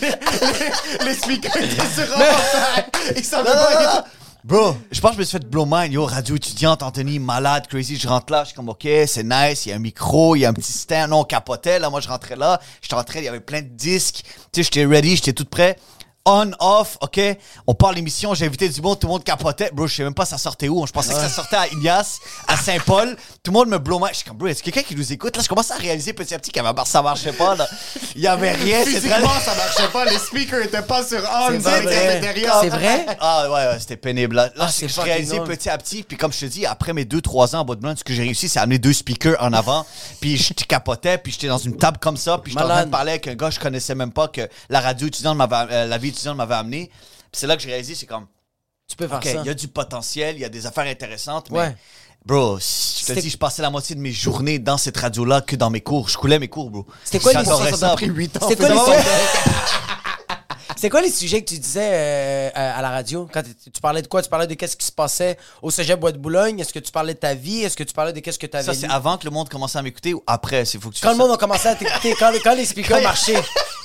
les, 0.00 0.08
les- 0.10 1.04
les 1.06 1.14
speakers 1.14 1.56
étaient 1.56 1.76
sur 1.94 2.16
un 2.16 3.12
Ils 3.16 3.24
savaient 3.24 3.48
Non, 3.50 3.56
non, 3.56 3.94
non. 3.94 4.02
Bro, 4.44 4.76
je 4.90 5.00
pense 5.00 5.10
que 5.12 5.16
je 5.16 5.20
me 5.20 5.24
suis 5.24 5.38
fait 5.38 5.48
blow 5.48 5.64
mind. 5.66 5.92
Yo, 5.92 6.04
radio 6.04 6.34
étudiante, 6.34 6.82
Anthony, 6.82 7.20
malade, 7.20 7.68
crazy. 7.68 7.96
Je 7.96 8.08
rentre 8.08 8.32
là, 8.32 8.42
je 8.42 8.48
suis 8.48 8.56
comme, 8.56 8.68
OK, 8.68 8.82
c'est 9.06 9.22
nice. 9.22 9.66
Il 9.66 9.68
y 9.68 9.72
a 9.72 9.76
un 9.76 9.78
micro, 9.78 10.34
il 10.34 10.40
y 10.40 10.44
a 10.44 10.48
un 10.48 10.52
petit 10.52 10.72
stand. 10.72 11.10
Non, 11.10 11.20
on 11.20 11.24
capotait. 11.24 11.78
Là, 11.78 11.90
moi, 11.90 12.00
je 12.00 12.08
rentrais 12.08 12.34
là. 12.36 12.60
Je 12.80 12.92
rentrais, 12.94 13.20
il 13.20 13.24
y 13.24 13.28
avait 13.28 13.38
plein 13.40 13.62
de 13.62 13.68
disques. 13.68 14.22
Tu 14.52 14.62
sais, 14.62 14.62
j'étais 14.64 14.84
ready, 14.84 15.14
j'étais 15.14 15.32
tout 15.32 15.44
prêt. 15.44 15.78
On, 16.24 16.52
off, 16.60 16.98
OK? 17.00 17.20
On 17.66 17.74
part 17.74 17.92
l'émission, 17.92 18.32
j'ai 18.34 18.46
invité 18.46 18.68
du 18.68 18.80
monde, 18.80 18.98
tout 19.00 19.08
le 19.08 19.12
monde 19.12 19.24
capotait. 19.24 19.70
Bro, 19.72 19.88
je 19.88 19.96
sais 19.96 20.04
même 20.04 20.14
pas 20.14 20.24
ça 20.24 20.38
sortait 20.38 20.68
où. 20.68 20.86
Je 20.86 20.92
pensais 20.92 21.12
que 21.12 21.18
ça 21.18 21.28
sortait 21.28 21.56
à 21.56 21.66
Ignace, 21.68 22.20
à 22.46 22.56
Saint-Paul. 22.56 23.16
Tout 23.42 23.50
le 23.50 23.58
monde 23.58 23.68
me 23.68 23.78
blow. 23.78 24.00
Je 24.10 24.14
suis 24.16 24.24
comme, 24.24 24.36
bro, 24.36 24.46
est-ce 24.46 24.62
quelqu'un 24.62 24.82
qui 24.82 24.94
nous 24.94 25.12
écoute? 25.12 25.36
Là, 25.36 25.42
je 25.42 25.48
commence 25.48 25.70
à 25.72 25.76
réaliser 25.76 26.12
petit 26.12 26.32
à 26.34 26.38
petit 26.38 26.52
que 26.52 26.60
ça 26.84 27.02
marchait 27.02 27.32
pas, 27.32 27.56
là. 27.56 27.66
Il 28.14 28.20
y 28.22 28.26
avait 28.28 28.52
rien. 28.52 28.78
c'est 28.84 28.92
très- 28.92 29.00
Physiquement, 29.00 29.40
ça 29.44 29.54
marchait 29.56 29.88
pas. 29.88 30.04
Les 30.04 30.18
speakers 30.18 30.62
étaient 30.62 30.82
pas 30.82 31.04
sur 31.04 31.18
on. 31.18 31.48
C'est 31.50 31.58
vrai. 31.58 31.80
t'étais 31.80 32.20
derrière. 32.20 32.60
C'est 32.60 32.68
vrai? 32.68 33.06
Ah 33.20 33.50
ouais, 33.50 33.66
ouais 33.72 33.80
c'était 33.80 33.96
pénible. 33.96 34.36
Là, 34.36 34.46
Là, 34.54 34.66
Ah, 34.68 34.70
je 34.70 35.00
réalisais 35.00 35.40
petit 35.40 35.70
à 35.70 35.78
petit. 35.78 36.02
Puis 36.04 36.16
comme 36.16 36.32
je 36.32 36.40
te 36.40 36.46
dis, 36.46 36.66
après 36.66 36.92
mes 36.92 37.04
2-3 37.04 37.56
ans 37.56 37.60
en 37.60 37.64
de 37.64 37.74
blanc, 37.80 37.94
ce 37.96 38.04
que 38.04 38.12
j'ai 38.12 38.22
réussi, 38.22 38.48
c'est 38.48 38.58
à 38.58 38.62
amener 38.62 38.78
deux 38.78 38.92
speakers 38.92 39.36
en 39.40 39.52
avant. 39.52 39.84
puis 40.20 40.36
je 40.36 40.52
capotais, 40.66 41.18
puis 41.18 41.32
j'étais 41.32 41.48
dans 41.48 41.58
une 41.58 41.76
table 41.76 41.98
comme 41.98 42.16
ça. 42.16 42.38
Puis 42.38 42.52
j'étais 42.52 42.62
en 42.62 42.66
train 42.66 42.74
Malade. 42.74 42.88
de 42.88 42.92
parler 42.92 43.10
avec 43.12 43.26
un 43.28 43.34
gars 43.34 43.48
que 43.48 43.54
je 43.54 43.60
connaissais 43.60 43.94
même 43.94 44.12
pas, 44.12 44.28
que 44.28 44.48
la 44.68 44.80
radio 44.80 45.08
étudiante 45.08 45.36
m'avait, 45.36 45.72
euh, 45.72 45.86
la 45.86 45.98
vie 45.98 46.11
étudiante 46.12 46.36
m'avait 46.36 46.54
amené. 46.54 46.86
Puis 46.88 47.40
c'est 47.40 47.46
là 47.46 47.56
que 47.56 47.62
j'ai 47.62 47.68
réalisé, 47.70 47.94
c'est 47.94 48.06
comme, 48.06 48.26
Tu 48.88 48.96
peux 48.96 49.08
faire 49.08 49.18
OK, 49.18 49.24
ça. 49.24 49.32
il 49.32 49.46
y 49.46 49.50
a 49.50 49.54
du 49.54 49.68
potentiel, 49.68 50.36
il 50.36 50.40
y 50.40 50.44
a 50.44 50.48
des 50.48 50.66
affaires 50.66 50.86
intéressantes, 50.86 51.50
mais. 51.50 51.58
Ouais. 51.58 51.76
Bro, 52.24 52.58
je 52.60 53.04
te 53.14 53.18
dis, 53.18 53.30
je 53.30 53.36
passais 53.36 53.62
la 53.62 53.70
moitié 53.70 53.96
de 53.96 54.00
mes 54.00 54.12
journées 54.12 54.60
dans 54.60 54.78
cette 54.78 54.96
radio-là 54.96 55.40
que 55.40 55.56
dans 55.56 55.70
mes 55.70 55.80
cours. 55.80 56.08
Je 56.08 56.16
coulais 56.16 56.38
mes 56.38 56.46
cours, 56.46 56.70
bro. 56.70 56.86
C'était 57.02 57.18
quoi 57.18 57.32
les- 57.32 57.38
J'adorais 57.38 57.70
Ça, 57.72 57.76
ça 57.76 57.88
t'a 57.88 57.94
pris 57.96 58.06
8 58.06 58.36
ans? 58.40 58.46
C'est 58.48 58.56
quoi, 58.56 58.68
les 58.68 58.78
sujets... 58.78 59.02
C'est 60.76 60.90
quoi 60.90 61.00
les 61.02 61.10
sujets 61.10 61.40
que 61.42 61.48
tu 61.48 61.58
disais 61.58 61.90
euh, 61.92 62.50
à 62.54 62.80
la 62.82 62.90
radio? 62.90 63.28
Quand 63.32 63.42
tu 63.42 63.80
parlais 63.80 64.02
de 64.02 64.08
quoi? 64.08 64.22
Tu 64.22 64.28
parlais 64.28 64.46
de 64.46 64.54
qu'est-ce 64.54 64.76
qui 64.76 64.86
se 64.86 64.92
passait 64.92 65.36
au 65.60 65.70
cégep 65.70 65.98
Bois 66.00 66.12
de 66.12 66.18
Boulogne? 66.18 66.58
Est-ce 66.60 66.72
que 66.72 66.78
tu 66.78 66.90
parlais 66.90 67.14
de 67.14 67.18
ta 67.18 67.34
vie? 67.34 67.62
Est-ce 67.62 67.76
que 67.76 67.84
tu 67.84 67.92
parlais 67.94 68.12
de 68.12 68.18
qu'est-ce 68.20 68.38
que 68.38 68.46
tu 68.46 68.56
avais 68.56 68.66
Ça, 68.66 68.74
c'est 68.74 68.88
avant 68.88 69.16
que 69.18 69.24
le 69.24 69.30
monde 69.30 69.48
commençait 69.48 69.78
à 69.78 69.82
m'écouter 69.82 70.14
ou 70.14 70.22
après? 70.26 70.64
C'est 70.64 70.80
faut 70.80 70.90
que 70.90 70.94
tu 70.96 71.00
Quand 71.02 71.12
le 71.12 71.18
monde 71.18 71.30
a 71.32 71.36
commencé 71.36 71.68
à 71.68 71.74
t'écouter, 71.76 72.14
quand, 72.18 72.32
quand 72.42 72.54
les 72.54 72.64
speakers 72.66 73.02
marchaient, 73.02 73.42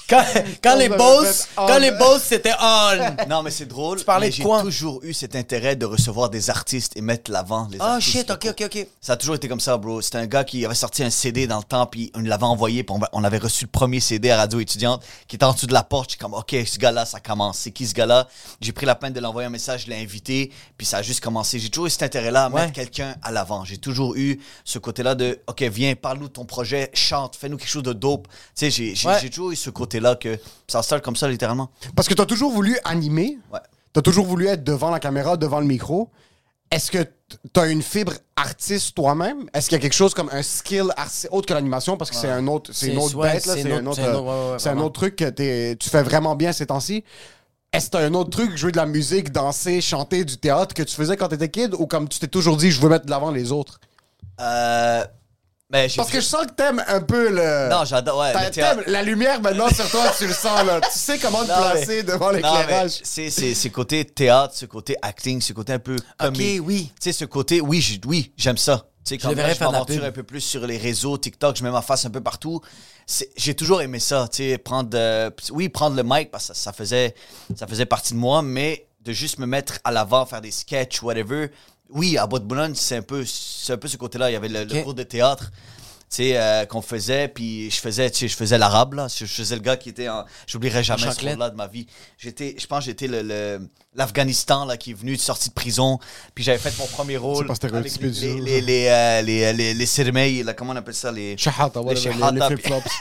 quand, 0.10 0.24
quand 0.64 0.76
les 0.76 0.90
boss, 0.90 1.48
quand 1.56 1.78
les 1.80 1.92
boss 1.92 2.22
c'était 2.24 2.54
on. 2.62 2.98
Non, 3.30 3.44
mais 3.44 3.52
c'est 3.52 3.66
drôle. 3.66 4.00
Tu 4.00 4.06
parlais 4.06 4.28
mais 4.28 4.32
de 4.32 4.36
j'ai 4.36 4.44
quoi? 4.44 4.62
toujours 4.62 5.00
eu 5.04 5.14
cet 5.14 5.36
intérêt 5.36 5.76
de 5.76 5.86
recevoir 5.86 6.30
des 6.30 6.50
artistes 6.50 6.94
et 6.96 7.02
mettre 7.02 7.30
l'avant 7.32 7.68
les 7.72 7.78
Ah 7.82 7.96
artistes. 7.96 8.12
shit, 8.18 8.32
ok, 8.32 8.48
ok, 8.52 8.64
ok. 8.66 8.88
Ça 9.02 9.14
a 9.14 9.18
toujours 9.18 9.36
été 9.36 9.48
comme 9.48 9.60
ça, 9.60 9.78
bro. 9.78 10.02
C'était 10.02 10.18
un 10.20 10.26
gars 10.28 10.44
qui 10.44 10.66
avait 10.66 10.76
sorti 10.76 11.04
un 11.04 11.10
CD 11.10 11.48
dans 11.48 11.58
le 11.58 11.64
temps, 11.64 11.86
puis 11.86 12.12
on 12.16 12.20
l'avait 12.22 12.44
envoyé, 12.44 12.84
puis 12.84 12.96
on, 13.12 13.24
avait 13.24 13.38
reçu 13.38 13.66
le 13.66 13.70
premier 13.72 14.00
CD 14.00 14.30
à 14.32 14.38
Radio 14.38 14.60
Étudiante, 14.60 15.04
qui 15.28 15.36
était 15.36 15.46
en 15.46 15.54
dessous 15.54 15.68
de 15.68 15.74
la 15.74 15.84
porte. 15.84 16.12
J'étais 16.12 16.22
comme, 16.24 16.34
OK, 16.34 16.56
ce 16.66 16.78
gars-là, 16.80 17.06
ça 17.06 17.20
commence. 17.20 17.58
C'est 17.60 17.72
qui 17.72 17.86
ce 17.88 17.94
gars-là? 17.94 18.28
J'ai 18.62 18.72
pris 18.72 18.86
la 18.86 18.96
peine 18.96 19.14
de 19.14 19.20
l'envoyer 19.20 19.48
un 19.48 19.52
message, 19.52 19.84
je 19.86 19.90
l'ai 19.90 20.02
invité, 20.02 20.52
puis 20.78 20.86
ça 20.88 20.98
a 20.98 21.02
juste 21.02 21.22
commencé. 21.22 21.60
J'ai 21.60 21.70
toujours 21.70 21.88
eu 21.88 21.90
cet 21.90 22.04
intérêt-là 22.04 22.46
à 22.46 22.50
Ouais. 22.50 22.62
mettre 22.62 22.74
quelqu'un 22.74 23.16
à 23.22 23.32
l'avant. 23.32 23.66
J'ai 23.66 23.78
toujours 23.78 24.16
eu 24.16 24.40
ce 24.64 24.80
côté-là 24.80 25.16
de, 25.16 25.40
OK, 25.48 25.62
viens, 25.64 25.96
parle-nous 25.96 26.28
de 26.30 26.34
ton 26.34 26.46
projet, 26.46 26.90
chante, 26.94 27.36
fais-nous 27.36 27.58
quelque 27.58 27.70
chose 27.70 27.84
de 27.84 27.94
dope. 27.94 28.28
Tu 28.28 28.34
sais, 28.56 28.72
j'ai 28.72 28.96
j'ai- 28.96 29.08
Ouais. 29.08 29.18
j'ai 29.22 29.30
toujours 29.30 29.52
eu 29.52 29.56
ce 29.56 29.70
côté-là 30.00 30.16
que 30.16 30.40
ça 30.68 30.82
start 30.84 31.04
comme 31.04 31.16
ça, 31.16 31.28
littéralement. 31.28 31.70
Parce 31.96 32.08
que 32.08 32.14
t'as 32.14 32.26
toujours 32.26 32.52
voulu 32.52 32.78
animer. 32.84 33.38
Ouais. 33.54 33.60
T'as 33.94 34.02
toujours 34.02 34.26
voulu 34.26 34.48
être 34.48 34.64
devant 34.64 34.92
la 34.92 35.00
caméra, 35.00 35.38
devant 35.38 35.60
le 35.60 35.66
micro. 35.66 36.10
Est-ce 36.70 36.92
que 36.92 37.00
t- 37.02 37.10
t'as 37.54 37.70
une 37.70 37.82
fibre 37.82 38.14
artiste 38.36 38.94
toi-même? 38.96 39.50
Est-ce 39.54 39.70
qu'il 39.70 39.78
y 39.78 39.80
a 39.80 39.82
quelque 39.82 39.94
chose 39.94 40.14
comme 40.14 40.30
un 40.32 40.44
skill 40.44 40.88
autre 41.32 41.48
que 41.48 41.54
l'animation? 41.54 41.96
Parce 41.98 42.12
que 42.12 42.16
c'est 42.18 42.30
un 42.30 42.46
autre, 42.48 42.72
c'est 42.74 42.88
une 42.92 42.98
autre 43.00 43.18
bête, 43.22 43.46
là. 43.46 43.54
c'est 43.56 43.72
un 43.72 43.86
autre- 43.88 44.00
un 44.02 44.14
autre- 44.14 44.22
ouais, 44.22 44.28
ouais, 44.48 44.52
ouais, 44.54 44.60
c'est 44.60 44.70
un 44.70 44.72
vraiment. 44.74 44.88
autre 44.88 45.00
truc 45.00 45.16
que 45.16 45.30
t'es- 45.30 45.78
tu 45.80 45.90
fais 45.90 46.04
vraiment 46.04 46.36
bien 46.36 46.52
ces 46.52 46.66
temps-ci. 46.66 47.04
Est-ce 47.74 47.86
que 47.88 47.92
t'as 47.92 48.06
un 48.06 48.14
autre 48.14 48.30
truc, 48.32 48.56
jouer 48.58 48.72
de 48.72 48.78
la 48.78 48.86
musique, 48.86 49.32
danser, 49.32 49.82
chanter, 49.82 50.26
du 50.26 50.38
théâtre 50.38 50.74
que 50.76 50.84
tu 50.84 50.94
faisais 50.96 51.16
quand 51.18 51.30
t'étais 51.30 51.50
kid? 51.50 51.74
Ou 51.80 51.88
comme 51.88 52.08
tu 52.10 52.20
t'es 52.20 52.28
toujours 52.28 52.58
dit, 52.58 52.70
je 52.72 52.82
veux 52.82 52.90
mettre 52.90 53.06
de 53.06 53.12
l'avant 53.12 53.32
les 53.32 53.52
autres? 53.52 53.80
Euh, 54.42 55.06
mais 55.70 55.90
j'ai- 55.90 55.98
Parce 55.98 56.10
que 56.10 56.20
je 56.22 56.26
sens 56.26 56.46
que 56.46 56.52
t'aimes 56.54 56.84
un 56.88 57.02
peu 57.02 57.30
le... 57.30 57.70
Non, 57.70 57.84
j'adore, 57.86 58.20
ouais. 58.20 58.34
Le 58.34 58.50
théâtre. 58.52 58.84
la 58.88 59.04
lumière 59.04 59.42
maintenant 59.42 59.68
sur 59.70 59.90
toi, 59.90 60.06
tu 60.18 60.28
le 60.28 60.34
sens, 60.34 60.64
là. 60.66 60.80
Tu 60.82 60.98
sais 60.98 61.18
comment 61.20 61.44
te 61.44 61.50
Non, 61.50 61.56
mais- 61.58 61.72
placer 61.72 62.04
devant 62.04 62.30
mais 62.32 62.38
l'éclairage. 62.38 63.00
C'est 63.04 63.30
c'est- 63.30 63.54
c'est 63.54 63.70
côté 63.70 64.06
théâtre, 64.06 64.54
ce 64.56 64.66
côté 64.66 64.96
acting, 65.02 65.42
ce 65.42 65.54
côté 65.54 65.74
un 65.74 65.80
peu 65.80 65.98
comique. 66.18 66.62
oui. 66.64 66.92
Tu 67.02 67.12
sais, 67.12 67.12
ce 67.12 67.26
côté, 67.26 67.60
oui, 67.62 67.82
j'ai- 67.82 68.00
oui 68.06 68.32
j'aime 68.38 68.58
ça. 68.58 68.86
Tu 69.06 69.10
sais, 69.16 69.18
quand 69.18 69.30
là, 69.36 69.54
je 69.54 69.60
la 69.60 69.72
m'aventure 69.72 70.04
un 70.04 70.12
peu 70.12 70.24
plus 70.24 70.42
sur 70.42 70.68
les 70.68 70.78
réseaux, 70.78 71.18
TikTok, 71.18 71.56
je 71.56 71.64
mets 71.64 71.72
ma 71.72 71.82
face 71.82 72.06
un 72.06 72.10
peu 72.10 72.22
partout. 72.22 72.62
J'ai 73.38 73.54
toujours 73.56 73.82
aimé 73.82 74.00
ça, 74.00 74.28
tu 74.30 74.38
sais, 74.52 74.58
prendre, 74.58 74.90
euh, 74.96 75.30
oui, 75.52 75.70
prendre 75.70 75.96
le 75.96 76.04
mic, 76.04 76.30
parce 76.30 76.48
que 76.50 76.54
ça, 76.54 76.62
ça 76.62 76.74
faisait, 76.74 77.16
ça 77.56 77.68
faisait 77.68 77.86
partie 77.86 78.14
de 78.14 78.20
moi, 78.20 78.42
mais 78.42 78.86
de 79.02 79.14
juste 79.14 79.40
me 79.40 79.46
mettre 79.46 79.80
à 79.86 79.92
l'avant, 79.92 80.26
faire 80.26 80.42
des 80.42 80.52
sketchs, 80.52 81.02
whatever. 81.02 81.50
Oui, 81.90 82.18
à 82.18 82.28
Bois 82.28 82.40
de 82.40 82.46
Boulogne, 82.46 82.74
c'est 82.76 82.98
un 82.98 83.02
peu, 83.02 83.24
c'est 83.26 83.74
un 83.74 83.78
peu 83.78 83.88
ce 83.88 83.98
côté-là. 83.98 84.30
Il 84.30 84.34
y 84.34 84.36
avait 84.36 84.50
le, 84.50 84.64
le 84.66 84.78
Ok. 84.78 84.84
cours 84.84 84.94
de 84.94 85.04
théâtre 85.04 85.52
euh, 86.20 86.66
qu'on 86.66 86.82
faisait, 86.82 87.28
puis 87.28 87.70
je 87.70 87.80
faisais, 87.80 88.12
je 88.14 88.28
faisais 88.28 88.58
l'arabe, 88.58 88.94
là. 88.94 89.08
Je, 89.08 89.26
je 89.26 89.34
faisais 89.34 89.56
le 89.56 89.62
gars 89.62 89.78
qui 89.78 89.90
était 89.90 90.10
en... 90.10 90.26
J'oublierai 90.48 90.84
jamais 90.84 91.12
ce 91.12 91.20
rôle-là 91.26 91.50
de 91.50 91.56
ma 91.56 91.68
vie. 91.68 91.88
J'étais, 92.18 92.56
je 92.60 92.66
pense 92.68 92.80
que 92.80 92.86
j'étais 92.86 93.08
le, 93.08 93.22
le- 93.22 93.70
l'Afghanistan, 93.98 94.66
là, 94.66 94.78
qui 94.78 94.92
est 94.92 94.94
venu 94.94 95.16
de 95.16 95.22
sortie 95.22 95.50
de 95.50 95.54
prison, 95.54 96.00
puis 96.34 96.44
j'avais 96.44 96.58
fait 96.60 96.74
mon 96.80 96.86
premier 96.88 97.18
rôle 97.18 97.46
pas 97.48 97.54
avec 97.62 98.00
les, 98.00 98.08
les, 98.10 98.36
tout. 98.36 98.44
les, 98.46 98.88
euh, 98.90 99.22
les, 99.22 99.52
les, 99.54 99.74
les 99.74 99.86
Sirmeilles, 99.86 100.44
là, 100.44 100.54
comment 100.54 100.74
on 100.74 100.76
appelle 100.78 100.94
ça, 100.94 101.12
les... 101.12 101.36
Shahata, 101.38 101.82
Les 101.82 101.96
les, 101.96 102.02
shahata, 102.02 102.32
les 102.50 102.56
puis- 102.56 102.64
flip-flops. 102.64 102.92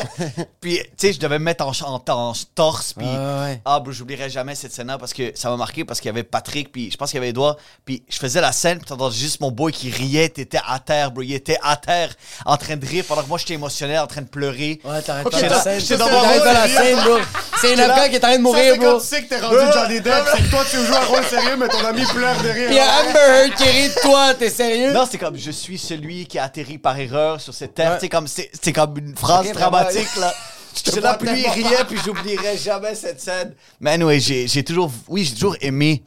Puis, 0.60 0.78
tu 0.78 0.84
sais, 0.96 1.12
je 1.12 1.20
devais 1.20 1.38
me 1.38 1.44
mettre 1.44 1.64
en, 1.66 1.72
en, 1.86 2.02
en 2.10 2.32
torse, 2.54 2.94
puis... 2.94 3.06
Ah, 3.08 3.42
ouais. 3.44 3.60
Ah, 3.66 3.80
bro, 3.80 3.92
j'oublierai 3.92 4.30
jamais 4.30 4.54
cette 4.54 4.72
scène-là 4.72 4.96
parce 4.98 5.12
que 5.12 5.32
ça 5.34 5.50
m'a 5.50 5.56
marqué 5.58 5.84
parce 5.84 6.00
qu'il 6.00 6.08
y 6.08 6.10
avait 6.10 6.22
Patrick, 6.22 6.72
puis 6.72 6.90
je 6.90 6.96
pense 6.96 7.10
qu'il 7.10 7.18
y 7.18 7.20
avait 7.20 7.28
Edouard, 7.30 7.56
puis 7.84 8.02
je 8.08 8.18
faisais 8.18 8.40
la 8.40 8.52
scène, 8.52 8.78
puis 8.78 8.86
t'entendais 8.86 9.14
juste 9.14 9.40
mon 9.40 9.50
boy 9.50 9.72
qui 9.72 9.90
riait, 9.90 10.28
t'étais 10.30 10.58
à 10.66 10.78
terre, 10.78 11.10
bro. 11.12 11.22
Il 11.22 11.34
était 11.34 11.58
à 11.62 11.76
terre 11.76 12.14
en 12.46 12.56
train 12.56 12.76
de 12.76 12.86
rire 12.86 13.04
pendant 13.06 13.22
que 13.22 13.28
moi 13.28 13.36
j'étais 13.38 13.54
émotionnel, 13.54 13.98
en 14.00 14.06
train 14.06 14.22
de 14.22 14.28
pleurer. 14.28 14.80
Ouais, 14.84 15.02
t'arrêtes 15.02 15.26
Ok, 15.26 15.32
pas 15.32 15.40
la 15.42 15.48
là, 15.48 15.60
scène. 15.62 15.80
j'étais 15.80 15.96
dans 15.98 16.06
la 16.08 16.68
scène, 16.68 16.96
bro. 17.04 17.18
C'est 17.60 17.72
un 17.74 17.76
là, 17.76 17.92
Afghan 17.94 18.08
qui 18.08 18.14
est 18.14 18.18
en 18.24 18.28
train 18.28 18.36
de 18.38 18.42
mourir, 18.42 18.76
bro. 18.78 19.00
tu 19.00 19.06
sais 19.06 19.22
que 19.22 19.28
t'es 19.28 19.40
rendu 19.40 19.56
Johnny 19.74 20.00
Depp, 20.00 20.24
toi, 20.48 20.64
tu 20.70 20.76
joues 20.76 20.94
un 20.94 21.04
rôle 21.04 21.24
sérieux, 21.24 21.56
mais 21.58 21.68
ton 21.68 21.84
ami 21.84 22.04
pleure 22.04 22.40
de 22.42 22.48
rire. 22.48 22.66
Puis 22.66 22.74
il 22.74 22.76
y 22.76 22.78
a 22.78 23.00
Amber 23.00 23.18
Heard 23.18 23.54
qui 23.54 23.64
rit 23.64 23.88
de 23.88 24.00
toi, 24.00 24.34
t'es 24.34 24.50
sérieux? 24.50 24.92
Non, 24.92 25.06
c'est 25.10 25.18
comme 25.18 25.36
je 25.36 25.50
suis 25.50 25.78
celui 25.78 26.26
qui 26.26 26.38
a 26.38 26.44
atterri 26.44 26.78
par 26.78 26.98
erreur 26.98 27.40
sur 27.40 27.54
cette 27.54 27.74
terre. 27.74 27.92
Ouais. 27.92 28.00
Sais, 28.00 28.08
comme 28.08 28.26
c'est 28.26 28.50
c'est 28.60 28.72
comme 28.72 28.96
une 28.98 29.16
phrase 29.16 29.50
dramatique 29.52 30.16
là. 30.16 30.32
Lui 30.72 30.86
il 30.86 31.02
tellement 31.02 31.52
riait, 31.52 31.84
puis 31.88 31.98
j'oublierai 32.04 32.56
jamais 32.56 32.94
cette 32.94 33.20
scène. 33.20 33.54
Mais 33.80 33.90
anyway, 33.92 34.20
j'ai 34.20 34.46
j'ai 34.46 34.62
toujours, 34.62 34.90
oui, 35.08 35.24
j'ai 35.24 35.34
toujours 35.34 35.56
aimé 35.60 36.04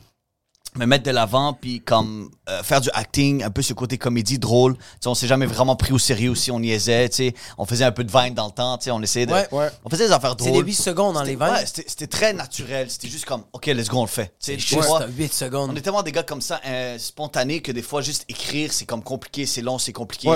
me 0.77 0.86
mettre 0.86 1.03
de 1.03 1.12
l'avant, 1.12 1.53
puis 1.53 1.81
comme 1.81 2.29
euh, 2.49 2.63
faire 2.63 2.81
du 2.81 2.89
acting, 2.93 3.43
un 3.43 3.49
peu 3.51 3.62
ce 3.62 3.73
côté 3.73 3.97
comédie 3.97 4.39
drôle. 4.39 4.75
Tu 4.75 4.81
sais, 5.01 5.07
on 5.09 5.15
s'est 5.15 5.27
jamais 5.27 5.45
vraiment 5.45 5.75
pris 5.75 5.93
au 5.93 5.99
sérieux 5.99 6.31
aussi, 6.31 6.51
on 6.51 6.59
niaisait, 6.59 7.09
tu 7.09 7.15
sais. 7.17 7.33
On 7.57 7.65
faisait 7.65 7.86
un 7.86 7.91
peu 7.91 8.03
de 8.03 8.12
vine 8.12 8.33
dans 8.33 8.47
le 8.47 8.51
temps, 8.51 8.77
tu 8.77 8.86
sais, 8.86 8.91
on 8.91 9.01
essayait 9.01 9.25
de... 9.25 9.33
Ouais. 9.33 9.47
Ouais. 9.51 9.69
On 9.86 9.89
faisait 9.89 10.07
des 10.07 10.13
affaires 10.13 10.36
drôles. 10.36 10.51
des 10.51 10.59
8 10.59 10.73
secondes 10.73 11.13
dans 11.15 11.23
les 11.23 11.33
C'était- 11.33 11.45
vines. 11.45 11.53
Ouais, 11.55 11.65
c'était 11.65 11.86
c'était 11.88 12.07
très 12.07 12.33
naturel. 12.33 12.89
C'était 12.89 13.07
juste 13.09 13.25
comme, 13.25 13.43
OK, 13.53 13.65
let's 13.67 13.88
go, 13.89 13.97
on 13.99 14.01
le 14.03 14.07
fait. 14.07 14.27
Tu 14.27 14.31
sais, 14.39 14.53
C'est 14.53 14.59
juste 14.59 14.83
fois, 14.83 15.05
8 15.07 15.33
secondes. 15.33 15.69
on 15.71 15.75
est 15.75 15.81
tellement 15.81 16.03
des 16.03 16.12
gars 16.12 16.23
comme 16.23 16.41
ça, 16.41 16.59
euh, 16.65 16.97
spontanés, 16.97 17.62
que 17.62 17.71
des 17.71 17.81
fois, 17.81 18.01
juste 18.01 18.25
écrire, 18.27 18.73
c'est 18.73 18.86
comme 18.86 19.03
compliqué, 19.03 19.45
c'est 19.45 19.62
long, 19.62 19.77
c'est 19.77 19.93
compliqué. 19.93 20.29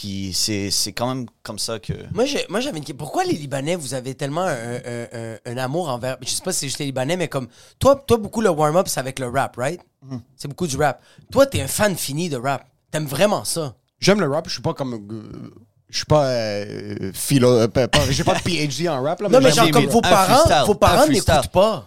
Puis 0.00 0.32
c'est 0.32 0.70
c'est 0.70 0.92
quand 0.92 1.14
même 1.14 1.26
comme 1.42 1.58
ça 1.58 1.78
que. 1.78 1.92
Moi, 2.14 2.24
j'avais 2.24 2.78
une 2.78 2.84
question. 2.84 2.96
Pourquoi 2.96 3.22
les 3.24 3.34
Libanais, 3.34 3.76
vous 3.76 3.92
avez 3.92 4.14
tellement 4.14 4.44
un, 4.44 4.76
un- 4.76 5.06
un- 5.12 5.36
un 5.44 5.56
amour 5.58 5.90
envers. 5.90 6.16
Je 6.22 6.28
sais 6.30 6.42
pas 6.42 6.52
si 6.54 6.60
c'est 6.60 6.66
juste 6.68 6.78
les 6.78 6.86
Libanais, 6.86 7.18
mais 7.18 7.28
comme. 7.28 7.48
Toi, 7.78 8.02
toi 8.06 8.16
beaucoup 8.16 8.40
le 8.40 8.48
warm-up, 8.48 8.88
c'est 8.88 8.98
avec 8.98 9.18
le 9.18 9.28
rap, 9.28 9.56
right? 9.58 9.78
Mhm. 10.02 10.22
C'est 10.36 10.48
beaucoup 10.48 10.66
du 10.66 10.78
rap. 10.78 11.02
Toi, 11.30 11.44
t'es 11.44 11.60
un 11.60 11.66
fan 11.68 11.94
fini 11.96 12.30
de 12.30 12.38
rap. 12.38 12.64
T'aimes 12.90 13.04
vraiment 13.04 13.44
ça. 13.44 13.74
J'aime 13.98 14.20
le 14.20 14.28
rap, 14.30 14.48
je 14.48 14.54
suis 14.54 14.62
pas 14.62 14.72
comme. 14.72 14.94
euh, 14.94 15.50
Je 15.90 15.96
suis 15.98 16.06
pas 16.06 16.24
euh, 16.28 17.10
philo. 17.12 17.50
euh, 17.50 17.68
pas- 17.68 17.86
J'ai 18.08 18.24
pas 18.24 18.36
de 18.36 18.40
PhD 18.42 18.88
en 18.88 19.02
rap, 19.02 19.20
là. 19.20 19.28
Non, 19.32 19.40
mais 19.42 19.50
genre, 19.52 19.70
comme 19.70 19.84
vos 19.84 20.00
parents, 20.00 20.64
vos 20.64 20.74
parents 20.76 21.06
n'écoutent 21.08 21.48
pas. 21.52 21.84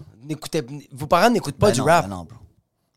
Vos 0.92 1.08
parents 1.08 1.32
n'écoutent 1.32 1.58
pas 1.58 1.68
Ben 1.70 1.74
du 1.74 1.80
non, 1.80 1.86
rap. 1.88 2.08
ben 2.08 2.16
non, 2.16 2.24
bro. 2.26 2.38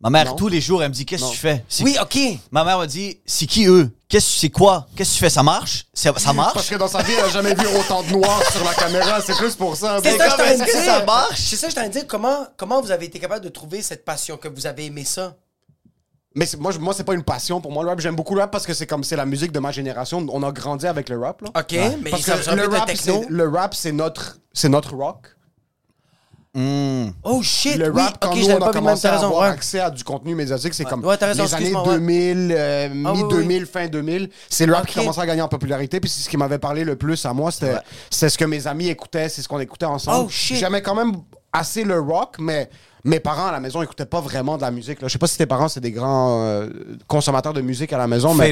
Ma 0.01 0.11
mère, 0.11 0.27
Non. 0.27 0.37
tous 0.37 0.49
les 0.49 0.61
jours, 0.61 0.83
elle 0.83 0.91
me 0.91 0.95
dit 0.95 1.07
Qu'est-ce 1.07 1.25
que 1.25 1.31
tu 1.31 1.39
fais? 1.39 1.65
C'est- 1.69 1.83
Oui, 1.83 1.97
OK. 2.01 2.19
Ma 2.51 2.65
mère 2.65 2.77
m'a 2.79 2.87
dit 2.87 3.19
C'est 3.25 3.47
qui 3.47 3.67
eux? 3.67 3.91
Qu'est-ce 4.09 4.39
C'est 4.41 4.51
quoi? 4.51 4.87
Qu'est-ce 4.95 5.11
que 5.13 5.15
tu 5.15 5.21
fais? 5.21 5.31
Ça 5.31 5.43
marche? 5.43 5.87
Ça, 5.95 6.11
ça 6.11 6.13
Parce 6.13 6.35
marche? 6.35 6.69
que 6.69 6.75
dans 6.77 6.87
sa 6.87 7.03
vie, 7.03 7.13
elle 7.19 7.25
a 7.25 7.29
jamais 7.31 7.55
vu 7.55 7.67
autant 7.81 8.03
de 8.03 8.11
noirs 8.11 8.43
sur 8.53 8.63
la 8.63 8.75
caméra. 8.75 9.21
C'est 9.23 9.35
plus 9.37 9.55
pour 9.55 9.75
ça. 9.75 9.99
C'est 10.03 10.13
Mais 10.13 10.19
ça 10.19 10.25
que 10.27 10.31
je 10.33 10.37
comme- 10.37 10.45
t'en 10.45 10.51
ai 10.51 10.55
est-ce 10.55 10.65
que 10.73 10.79
dit. 10.81 10.85
ça 10.85 11.05
marche? 11.05 11.41
C'est 11.41 11.57
ça 11.57 11.67
que 11.69 11.73
je 11.91 11.99
t'en. 12.01 12.07
Comment, 12.07 12.47
comment 12.59 12.83
vous 12.83 12.91
avez 12.91 13.07
été 13.07 13.19
capable 13.19 13.43
de 13.43 13.49
trouver 13.49 13.81
cette 13.81 14.05
passion, 14.05 14.37
que 14.37 14.49
vous 14.49 14.67
avez 14.67 14.85
aimé 14.85 15.05
ça? 15.05 15.35
Mais 16.35 16.45
c'est- 16.45 16.59
moi, 16.59 16.71
je- 16.73 16.79
moi 16.79 16.93
c'est 16.93 17.03
pas 17.05 17.15
une 17.15 17.25
passion 17.25 17.63
pour 17.63 17.73
moi 17.73 17.83
le 17.83 17.89
rap. 17.89 17.99
J'aime 18.01 18.15
beaucoup 18.15 18.35
le 18.35 18.43
rap 18.43 18.51
parce 18.51 18.67
que 18.67 18.75
c'est 18.75 18.87
comme 18.87 19.03
c'est 19.03 19.17
la 19.17 19.25
musique 19.25 19.51
de 19.53 19.59
ma 19.61 19.73
génération. 19.73 20.25
On 20.31 20.43
a 20.43 20.53
grandi 20.53 20.87
avec 20.87 21.09
le 21.09 21.19
rap. 21.19 21.41
Là. 21.41 21.49
OK, 21.59 21.73
mais 22.03 22.11
Parce 22.11 22.23
ça 22.25 22.37
que 22.37 22.51
le 22.55 22.69
rap, 22.69 22.85
techno. 22.87 23.23
c'est- 23.23 23.31
le 23.31 23.49
rap, 23.49 23.75
c'est 23.75 23.93
notre, 23.93 24.37
c'est 24.53 24.69
notre 24.69 24.95
rock. 24.95 25.35
Hmm. 26.59 27.11
Oh 27.23 27.43
shit, 27.43 27.77
Le 27.77 27.91
oui. 27.91 28.01
rap, 28.01 28.17
quand 28.19 28.35
nous, 28.35 28.49
on 28.51 28.63
a 28.63 28.73
commencé 28.73 29.07
à 29.07 29.13
raison. 29.13 29.27
avoir 29.27 29.43
ouais. 29.43 29.49
accès 29.49 29.79
à 29.79 29.91
du 29.91 30.03
contenu 30.03 30.35
médiatique, 30.35 30.73
c'est 30.73 30.87
comme 30.87 31.05
Ouais, 31.05 31.19
t'as 31.19 31.27
raison, 31.27 31.45
les 31.45 31.53
années 31.55 31.67
excuse-moi, 31.67 31.93
ouais. 31.93 31.99
2000, 31.99 32.55
euh, 32.57 32.89
Ah, 33.05 33.13
oui, 33.13 33.23
mi-2000, 33.25 33.67
fin 33.67 33.87
2000. 33.89 34.31
C'est 34.49 34.65
le 34.65 34.73
rap 34.73 34.87
qui 34.87 34.95
commençait 34.95 35.21
à 35.21 35.27
gagner 35.27 35.43
en 35.43 35.49
popularité. 35.49 36.01
Puis 36.01 36.09
c'est 36.09 36.23
ce 36.23 36.31
qui 36.31 36.39
m'avait 36.39 36.59
parlé 36.59 36.83
le 36.85 36.97
plus 36.97 37.27
à 37.27 37.35
moi. 37.35 37.51
C'était 37.51 37.77
c'est 38.11 38.31
ce 38.31 38.39
que 38.39 38.47
mes 38.47 38.67
amis 38.67 38.89
écoutaient, 38.89 39.29
c'est 39.29 39.43
ce 39.43 39.49
qu'on 39.49 39.61
écoutait 39.61 39.85
ensemble. 39.85 40.29
Oh. 40.29 40.31
J'aimais 40.31 40.81
quand 40.81 40.95
même 40.95 41.13
assez 41.53 41.85
le 41.85 42.01
rock, 42.01 42.37
mais 42.39 42.71
mes 43.05 43.21
parents 43.21 43.49
à 43.49 43.53
la 43.53 43.61
maison 43.61 43.83
écoutaient 43.83 44.07
pas 44.07 44.23
vraiment 44.23 44.57
de 44.57 44.63
la 44.63 44.71
musique. 44.71 45.03
Là. 45.03 45.09
Je 45.09 45.13
sais 45.13 45.19
pas 45.19 45.27
si 45.27 45.37
tes 45.37 45.45
parents, 45.47 45.69
c'est 45.69 45.81
des 45.81 45.93
grands 45.93 46.43
euh, 46.43 46.69
consommateurs 47.07 47.53
de 47.53 47.61
musique 47.61 47.93
à 47.93 47.99
la 47.99 48.07
maison, 48.07 48.33
mais... 48.35 48.51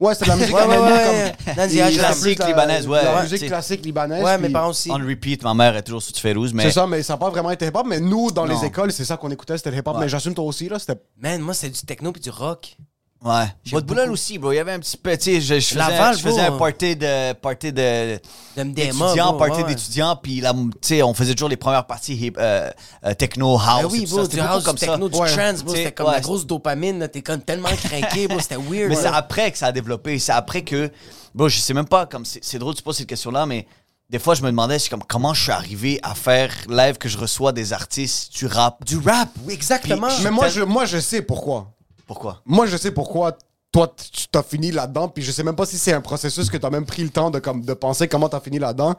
Ouais, 0.00 0.14
c'est 0.14 0.24
de 0.24 0.28
la 0.30 0.36
musique 0.36 0.54
Ouais, 0.54 0.62
ouais, 0.66 0.76
ouais, 0.76 1.34
comme- 1.46 1.54
la 1.56 1.90
Classique 1.92 2.38
la- 2.40 2.46
libanaise, 2.48 2.86
ouais, 2.88 3.04
La 3.04 3.22
musique 3.22 3.46
classique 3.46 3.84
libanaise. 3.84 4.22
Ouais, 4.24 4.38
mes 4.38 4.48
parents 4.48 4.70
aussi. 4.70 4.90
On 4.90 4.94
repeat, 4.94 5.42
ma 5.44 5.54
mère 5.54 5.76
est 5.76 5.82
toujours 5.82 6.02
sur 6.02 6.12
du 6.12 6.20
Fayrouz, 6.20 6.52
mais. 6.52 6.64
C'est 6.64 6.72
ça, 6.72 6.86
mais 6.86 7.02
ça 7.02 7.12
n'a 7.14 7.18
pas 7.18 7.30
vraiment 7.30 7.50
été 7.52 7.66
hip-hop. 7.66 7.86
Mais 7.88 8.00
nous, 8.00 8.30
dans 8.32 8.44
Non. 8.46 8.58
les 8.60 8.66
écoles, 8.66 8.90
c'est 8.92 9.04
ça 9.04 9.16
qu'on 9.16 9.30
écoutait, 9.30 9.56
c'était 9.56 9.70
le 9.70 9.76
hip-hop. 9.78 9.94
Ouais. 9.94 10.00
Mais 10.02 10.08
j'assume 10.08 10.34
toi 10.34 10.44
aussi, 10.44 10.68
là, 10.68 10.78
c'était... 10.78 11.00
Man, 11.18 11.40
moi, 11.40 11.54
c'est 11.54 11.70
du 11.70 11.80
techno 11.82 12.10
puis 12.12 12.20
du 12.20 12.30
rock. 12.30 12.76
Ouais. 13.24 13.46
Boulogne 13.80 13.86
beaucoup. 14.04 14.12
aussi, 14.12 14.36
bro. 14.38 14.52
Il 14.52 14.56
y 14.56 14.58
avait 14.58 14.72
un 14.72 14.78
petit 14.80 14.98
peu, 14.98 15.16
tu 15.16 15.24
sais, 15.24 15.40
je, 15.40 15.54
je 15.54 15.66
faisais, 15.68 15.78
Laval, 15.78 16.14
je 16.16 16.22
faisais 16.22 16.44
bro. 16.46 16.56
un 16.56 16.58
party 16.58 16.94
de, 16.96 17.32
party 17.32 17.72
de, 17.72 18.20
De 18.56 18.62
MDMA. 18.62 18.74
d'étudiants, 18.74 19.28
bro, 19.30 19.38
party 19.38 19.62
ouais, 19.62 19.68
d'étudiants, 19.68 20.16
puis 20.16 20.40
là, 20.42 20.52
tu 20.52 20.68
sais, 20.82 21.02
on 21.02 21.14
faisait 21.14 21.32
toujours 21.34 21.48
les 21.48 21.56
premières 21.56 21.86
parties 21.86 22.14
hip, 22.14 22.32
euh, 22.38 22.70
euh, 23.06 23.14
techno, 23.14 23.56
house, 23.58 23.82
Ben 23.82 23.88
oui, 23.90 24.06
bro, 24.06 24.22
ça. 24.22 24.28
du 24.28 24.40
house, 24.40 24.62
comme 24.64 24.74
du 24.76 24.84
ça. 24.84 24.92
techno, 24.92 25.08
du 25.08 25.18
Ouais. 25.18 25.34
trance, 25.34 25.64
bro. 25.64 25.74
C'était 25.74 25.92
comme 25.92 26.06
ouais, 26.08 26.12
la 26.12 26.20
grosse 26.20 26.44
dopamine. 26.46 27.08
T'es 27.08 27.22
comme 27.22 27.40
tellement 27.40 27.70
craqué, 27.70 28.28
bro. 28.28 28.38
C'était 28.40 28.56
weird. 28.56 28.90
Mais 28.90 28.94
c'est 28.96 29.06
après 29.06 29.50
que 29.50 29.56
ça 29.56 29.68
a 29.68 29.72
développé. 29.72 30.18
C'est 30.18 30.32
après 30.32 30.60
que. 30.62 30.90
Bon, 31.34 31.48
je 31.48 31.58
sais 31.58 31.72
même 31.72 31.88
pas, 31.88 32.04
comme 32.04 32.26
c'est 32.26 32.44
c'est 32.44 32.58
drôle, 32.58 32.74
tu 32.74 32.82
poses 32.82 32.98
cette 32.98 33.06
question-là, 33.08 33.46
mais 33.46 33.66
des 34.10 34.18
fois, 34.18 34.34
je 34.34 34.42
me 34.42 34.48
demandais, 34.48 34.78
c'est 34.78 34.90
comme, 34.90 35.02
comment 35.08 35.32
je 35.32 35.42
suis 35.44 35.50
arrivé 35.50 35.98
à 36.02 36.14
faire 36.14 36.52
live 36.68 36.98
que 36.98 37.08
je 37.08 37.16
reçois 37.16 37.52
des 37.52 37.72
artistes, 37.72 38.30
tu 38.34 38.46
rap? 38.46 38.84
Du 38.84 38.98
rap, 38.98 39.30
oui, 39.46 39.54
exactement. 39.54 40.08
Puis- 40.08 40.24
Mais 40.24 40.30
moi, 40.30 40.48
je, 40.48 40.60
moi, 40.60 40.84
je 40.84 40.98
sais 41.00 41.22
pourquoi. 41.22 41.72
Pourquoi? 42.06 42.42
Moi, 42.44 42.66
je 42.66 42.76
sais 42.76 42.90
pourquoi 42.90 43.36
toi, 43.74 43.92
tu 43.96 44.28
t'as 44.30 44.44
fini 44.44 44.70
là-dedans. 44.70 45.08
Puis 45.08 45.24
je 45.24 45.32
sais 45.32 45.42
même 45.42 45.56
pas 45.56 45.66
si 45.66 45.78
c'est 45.78 45.92
un 45.92 46.00
processus 46.00 46.48
que 46.48 46.56
t'as 46.56 46.70
même 46.70 46.86
pris 46.86 47.02
le 47.02 47.10
temps 47.10 47.32
de, 47.32 47.40
comme, 47.40 47.64
de 47.64 47.74
penser 47.74 48.06
comment 48.06 48.28
t'as 48.28 48.38
fini 48.38 48.60
là-dedans. 48.60 48.94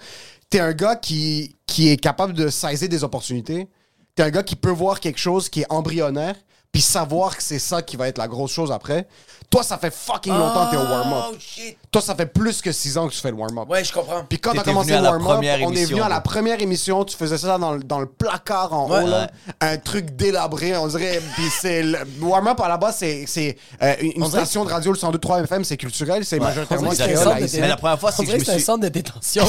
T'es 0.49 0.59
un 0.59 0.73
gars 0.73 0.97
qui, 0.97 1.55
qui 1.65 1.87
est 1.87 1.97
capable 1.97 2.33
de 2.33 2.49
saisir 2.49 2.89
des 2.89 3.03
opportunités. 3.05 3.69
T'es 4.15 4.23
un 4.23 4.29
gars 4.31 4.43
qui 4.43 4.57
peut 4.57 4.71
voir 4.71 4.99
quelque 4.99 5.19
chose 5.19 5.47
qui 5.47 5.61
est 5.61 5.65
embryonnaire, 5.69 6.35
puis 6.75 6.81
savoir 6.81 7.37
que 7.37 7.41
c'est 7.41 7.57
ça 7.57 7.81
qui 7.81 7.95
va 7.95 8.09
être 8.09 8.17
la 8.17 8.27
grosse 8.27 8.51
chose 8.51 8.69
après. 8.69 9.07
Toi, 9.49 9.63
ça 9.63 9.77
fait 9.77 9.93
fucking 9.93 10.33
longtemps 10.33 10.65
que 10.65 10.71
t'es 10.71 10.77
au 10.77 10.81
warm-up. 10.85 11.25
Oh 11.31 11.35
shit. 11.39 11.77
Toi, 11.89 12.01
ça 12.01 12.15
fait 12.15 12.25
plus 12.25 12.61
que 12.61 12.73
six 12.73 12.97
ans 12.97 13.07
que 13.07 13.13
tu 13.13 13.19
fais 13.21 13.29
le 13.29 13.37
warm-up. 13.37 13.69
Ouais, 13.69 13.81
je 13.81 13.93
comprends. 13.93 14.25
Puis 14.27 14.39
quand 14.39 14.51
t'as 14.53 14.63
commencé 14.63 14.91
le 14.91 15.01
warm-up, 15.01 15.39
on 15.63 15.71
est 15.71 15.85
venu 15.85 16.01
à 16.01 16.09
la 16.09 16.19
première 16.19 16.61
émission, 16.61 17.05
tu 17.05 17.15
faisais 17.15 17.37
ça 17.37 17.57
dans, 17.57 17.71
le- 17.71 17.83
dans 17.83 17.99
le 18.01 18.07
placard 18.07 18.73
en 18.73 18.89
Ouais. 18.89 19.03
haut, 19.03 19.07
là. 19.07 19.29
un 19.61 19.77
truc 19.77 20.17
délabré, 20.17 20.75
on 20.75 20.87
dirait. 20.87 21.21
Puis 21.35 21.45
c'est 21.61 21.81
le 21.83 21.99
warm-up 22.19 22.59
à 22.59 22.67
la 22.67 22.75
base, 22.75 22.97
c'est 22.97 23.23
c'est, 23.25 23.55
euh, 23.81 23.93
une 24.01 24.11
une 24.17 24.23
On 24.23 24.27
dirait- 24.27 24.41
station 24.41 24.65
de 24.65 24.71
radio, 24.71 24.91
le 24.91 24.97
102.3 24.97 25.43
FM, 25.45 25.63
c'est 25.63 25.77
culturel, 25.77 26.25
c'est 26.25 26.39
majoritairement 26.39 26.89
créole, 26.89 26.97
c'est 27.07 27.13
un 27.13 27.23
centre 27.23 27.37
de 27.37 27.43
haïtien. 27.43 27.61
Mais 27.61 27.67
la 27.69 27.77
première 27.77 27.99
fois, 28.01 28.09
On 28.11 28.17
c'est 28.17 28.23
que 28.23 28.25
dirait 28.31 28.39
je 28.39 28.43
que 28.45 28.49
me 28.49 28.51
c'est 28.51 28.55
un 28.55 28.57
suis. 28.57 28.65
centre 28.65 28.83
de 28.83 28.89
détention 28.89 29.45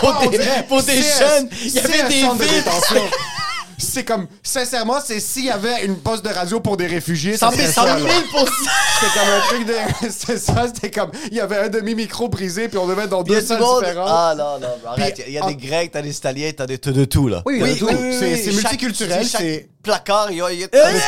pour, 0.00 0.30
des, 0.30 0.38
pour 0.68 0.82
des 0.82 1.00
c'est 1.02 1.24
jeunes. 1.26 1.48
Il 1.62 1.66
y 1.68 1.70
c'est 1.70 1.84
avait 1.84 2.00
un 2.02 2.08
des 2.08 2.20
centre 2.22 2.38
de 2.38 2.44
vides. 2.44 2.64
détention. 2.64 3.02
C'est 3.80 4.04
comme, 4.04 4.26
sincèrement, 4.42 4.98
c'est 5.04 5.20
s'il 5.20 5.44
y 5.44 5.50
avait 5.50 5.84
une 5.84 5.96
poste 5.96 6.24
de 6.24 6.30
radio 6.30 6.58
pour 6.60 6.76
des 6.76 6.86
réfugiés, 6.88 7.36
ça 7.36 7.50
100 7.50 7.52
serait 7.52 7.62
000 7.68 7.72
ça, 7.72 7.84
là. 7.84 7.96
C'était 9.00 9.18
comme 9.18 9.28
un 9.28 9.40
truc 9.48 9.66
de. 9.66 10.10
C'était 10.10 10.38
ça, 10.38 10.66
c'était 10.66 10.90
comme. 10.90 11.10
Il 11.30 11.36
y 11.36 11.40
avait 11.40 11.58
un 11.58 11.68
demi-micro 11.68 12.28
brisé, 12.28 12.68
puis 12.68 12.76
on 12.78 12.86
devait 12.88 13.04
être 13.04 13.10
dans 13.10 13.22
Il 13.22 13.30
y 13.30 13.34
a 13.34 13.36
deux 13.36 13.40
du 13.42 13.46
salles 13.46 13.60
monde. 13.60 13.84
différentes. 13.84 14.08
Ah 14.10 14.34
non, 14.36 14.58
non, 14.58 14.68
arrête. 14.86 15.14
Puis, 15.14 15.24
Il 15.28 15.32
y 15.34 15.38
a 15.38 15.46
des 15.46 15.54
Grecs, 15.56 15.90
t'as 15.92 16.02
des 16.02 16.16
Italiens, 16.16 16.50
t'as 16.56 16.66
des, 16.66 16.78
de 16.78 17.04
tout, 17.04 17.28
là. 17.28 17.42
Oui, 17.46 17.60
oui, 17.62 17.78
oui, 17.80 17.88
oui, 17.92 18.16
c'est- 18.18 18.36
c'est 18.36 18.44
Chaque- 18.52 18.54
multiculturel, 18.72 19.26
chaque 19.26 19.40
c'est- 19.42 19.68
placard, 19.82 20.30
il 20.32 20.38
y 20.38 20.42
a. 20.42 20.50
il 20.52 20.60
y 20.60 20.64
a- 20.64 20.68
t'as 20.68 20.92
des- 20.92 20.98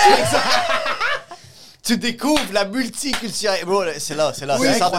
Tu 1.91 1.97
découvres 1.97 2.53
la 2.53 2.65
multiculturalité. 2.67 3.65
Bro, 3.67 3.83
c'est 3.99 4.15
là, 4.15 4.33
c'est 4.33 4.47
là. 4.47 4.57
Oui, 4.61 4.69
c'est 4.73 4.79
ça 4.79 4.91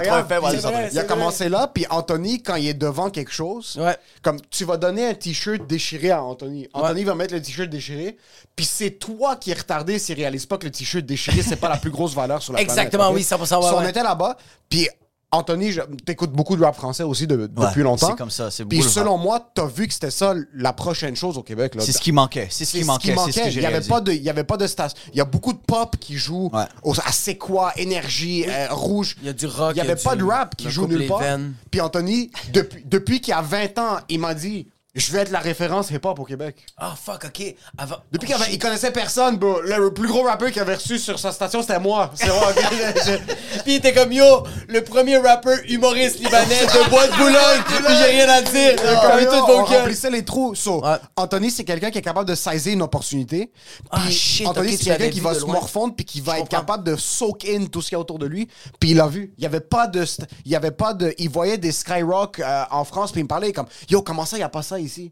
c'est 0.51 0.59
ça. 0.59 0.71
Il 0.91 0.99
a 0.99 1.03
commencé 1.03 1.47
là, 1.47 1.71
puis 1.73 1.85
Anthony, 1.89 2.43
quand 2.43 2.55
il 2.55 2.67
est 2.67 2.73
devant 2.73 3.09
quelque 3.09 3.31
chose, 3.31 3.77
Ouais. 3.79 3.95
comme 4.21 4.41
tu 4.49 4.65
vas 4.65 4.75
donner 4.75 5.07
un 5.07 5.13
t-shirt 5.13 5.65
déchiré 5.67 6.11
à 6.11 6.21
Anthony. 6.21 6.67
Anthony 6.73 7.05
va 7.05 7.15
mettre 7.15 7.33
le 7.33 7.41
t-shirt 7.41 7.69
déchiré, 7.69 8.17
puis 8.57 8.65
c'est 8.65 8.91
toi 8.91 9.37
qui 9.37 9.51
es 9.51 9.53
retardé 9.53 9.99
s'il 9.99 10.15
réalise 10.17 10.45
pas 10.45 10.57
que 10.57 10.65
le 10.65 10.71
t-shirt 10.71 11.05
déchiré, 11.05 11.41
c'est 11.41 11.55
pas 11.55 11.69
la 11.69 11.77
plus 11.77 11.91
grosse 11.91 12.13
valeur 12.13 12.41
sur 12.43 12.51
la 12.51 12.59
Exactement, 12.61 13.11
planète. 13.11 13.25
oui, 13.31 13.37
100%, 13.37 13.39
ouais, 13.39 13.69
So, 13.69 13.75
On 13.77 13.79
ouais. 13.79 13.89
était 13.89 14.03
là-bas, 14.03 14.35
puis 14.69 14.89
Anthony, 15.33 15.71
je- 15.71 15.81
t'écoutes 16.05 16.31
beaucoup 16.33 16.57
de 16.57 16.63
rap 16.63 16.75
français 16.75 17.03
aussi 17.03 17.25
de- 17.25 17.47
depuis 17.47 17.83
longtemps. 17.83 18.07
c'est 18.09 18.17
comme 18.17 18.29
ça, 18.29 18.51
c'est 18.51 18.65
Puis 18.65 18.83
selon 18.83 19.17
moi, 19.17 19.51
t'as 19.53 19.65
vu 19.65 19.87
que 19.87 19.93
c'était 19.93 20.11
ça 20.11 20.33
la 20.53 20.73
prochaine 20.73 21.15
chose 21.15 21.37
au 21.37 21.43
Québec. 21.43 21.75
là. 21.75 21.81
C'est 21.85 21.93
ce 21.93 22.01
qui 22.01 22.11
manquait. 22.11 22.47
C'est 22.49 22.65
ce 22.65 22.77
qui 22.77 22.83
manquait. 22.83 23.15
C'est 23.25 23.31
ce 23.31 23.39
que 23.39 23.45
Il 23.47 23.51
j'ai 23.51 23.61
y 23.61 23.65
avait 23.65 23.79
pas 23.87 24.01
de, 24.01 24.11
il 24.11 24.21
y 24.21 24.29
avait 24.29 24.43
pas 24.43 24.57
de 24.57 24.67
station. 24.67 24.97
Il 25.13 25.17
y 25.17 25.21
a 25.21 25.25
beaucoup 25.25 25.53
de 25.53 25.59
pop 25.59 25.95
qui 25.99 26.17
jouent 26.17 26.49
Ouais. 26.53 26.65
au- 26.83 26.93
à 26.93 27.11
C'est 27.13 27.37
quoi, 27.37 27.71
Énergie, 27.77 28.45
euh, 28.47 28.67
Rouge. 28.71 29.15
Il 29.21 29.27
y 29.27 29.29
a 29.29 29.33
du 29.33 29.45
rock, 29.45 29.71
Il 29.71 29.75
y 29.75 29.77
y 29.77 29.81
a 29.81 29.83
avait 29.91 29.95
pas 30.01 30.15
du- 30.15 30.21
de 30.23 30.27
rap 30.27 30.55
qui 30.55 30.69
joue 30.69 30.85
nulle 30.87 31.07
part. 31.07 31.21
Puis 31.69 31.79
Anthony, 31.79 32.29
depuis, 32.51 32.83
depuis 32.85 33.21
qu'il 33.21 33.33
a 33.33 33.41
20 33.41 33.77
ans, 33.79 33.99
il 34.09 34.19
m'a 34.19 34.33
dit 34.33 34.67
Je 34.93 35.09
vais 35.13 35.19
être 35.19 35.31
la 35.31 35.39
référence 35.39 35.89
hip-hop 35.89 36.19
au 36.19 36.25
Québec. 36.25 36.65
Ah, 36.75 36.93
fuck, 37.01 37.23
ok. 37.23 37.55
Avant... 37.77 37.95
Depuis 38.11 38.25
qu'il 38.27 38.35
avait- 38.35 38.51
il 38.51 38.59
connaissait 38.59 38.91
personne, 38.91 39.37
bro. 39.37 39.61
Le 39.61 39.93
plus 39.93 40.05
gros 40.09 40.23
rappeur 40.23 40.51
qu'il 40.51 40.61
avait 40.61 40.75
reçu 40.75 40.99
sur 40.99 41.17
sa 41.17 41.31
station, 41.31 41.61
c'était 41.61 41.79
moi. 41.79 42.11
C'est 42.13 42.27
moi. 42.27 42.51
Je- 42.53 43.15
Puis 43.63 43.73
il 43.73 43.75
était 43.75 43.93
comme 43.93 44.11
yo, 44.11 44.43
le 44.67 44.83
premier 44.83 45.15
rappeur 45.17 45.57
humoriste 45.69 46.19
libanais 46.19 46.65
de 46.65 46.89
Bois 46.89 47.07
de 47.07 47.13
Boulogne. 47.13 47.63
Puis 47.67 47.95
j'ai 47.99 48.03
rien 48.17 48.27
à 48.27 48.41
dire. 48.41 48.75
Comme 48.75 48.99
Fermez 48.99 49.23
yo, 49.23 49.31
vos 49.45 49.59
on 49.59 49.63
remplissait 49.63 50.09
les 50.09 50.25
trous. 50.25 50.55
So, 50.55 50.83
Ouais. 50.83 50.97
Anthony, 51.15 51.51
c'est 51.51 51.63
quelqu'un 51.63 51.89
qui 51.89 51.99
est 51.99 52.01
capable 52.01 52.27
de 52.27 52.35
saisir 52.35 52.73
une 52.73 52.81
opportunité. 52.81 53.49
Ah, 53.91 54.01
Puis 54.03 54.11
shit, 54.13 54.45
Anthony, 54.47 54.75
c'est 54.75 54.83
quelqu'un 54.83 55.09
qui 55.09 55.21
va 55.21 55.33
se 55.35 55.45
morfondre 55.45 55.95
puis 55.95 56.03
qui 56.05 56.19
va 56.19 56.35
Je 56.35 56.41
être 56.41 56.49
capable 56.49 56.83
de 56.83 56.97
soak 56.97 57.45
in 57.45 57.65
tout 57.67 57.81
ce 57.81 57.87
qu'il 57.87 57.95
y 57.95 57.97
a 57.97 57.99
autour 58.01 58.19
de 58.19 58.25
lui. 58.25 58.49
Puis 58.77 58.89
il 58.91 58.97
l'a 58.97 59.07
vu. 59.07 59.33
Il 59.37 59.43
y 59.43 59.47
avait 59.47 59.61
pas 59.61 59.87
de, 59.87 60.03
il 60.43 60.51
y 60.51 60.55
avait 60.57 60.71
pas 60.71 60.93
de, 60.93 61.13
il 61.17 61.29
voyait 61.29 61.57
des 61.57 61.71
Skyrock 61.71 62.39
euh, 62.39 62.63
en 62.71 62.83
France 62.83 63.13
puis 63.13 63.21
il 63.21 63.23
me 63.23 63.29
parlait 63.29 63.53
comme, 63.53 63.67
yo, 63.89 64.01
comment 64.01 64.25
ça, 64.25 64.35
il 64.35 64.41
y 64.41 64.43
a 64.43 64.49
pas 64.49 64.61
ça? 64.61 64.79
Ici? 64.81 65.11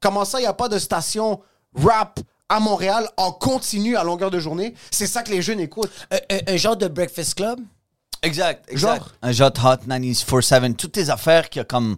Comment 0.00 0.24
ça, 0.24 0.40
il 0.40 0.44
y 0.44 0.46
a 0.46 0.52
pas 0.52 0.68
de 0.68 0.78
station 0.78 1.40
rap 1.74 2.18
à 2.48 2.58
Montréal 2.60 3.08
en 3.16 3.32
continu 3.32 3.96
à 3.96 4.04
longueur 4.04 4.30
de 4.30 4.38
journée? 4.40 4.74
C'est 4.90 5.06
ça 5.06 5.22
que 5.22 5.30
les 5.30 5.42
jeunes 5.42 5.60
écoutent. 5.60 5.90
Un, 6.10 6.16
un- 6.36 6.54
un 6.54 6.56
genre 6.56 6.76
de 6.76 6.88
Breakfast 6.88 7.34
Club? 7.34 7.60
Exact, 8.22 8.64
exact. 8.70 8.98
Genre? 8.98 9.08
Un 9.22 9.32
genre 9.32 9.50
de 9.50 9.60
Hot 9.60 9.86
94-7. 9.88 10.74
Toutes 10.76 10.92
tes 10.92 11.10
affaires 11.10 11.48
qui, 11.50 11.58
a 11.60 11.64
comme, 11.64 11.96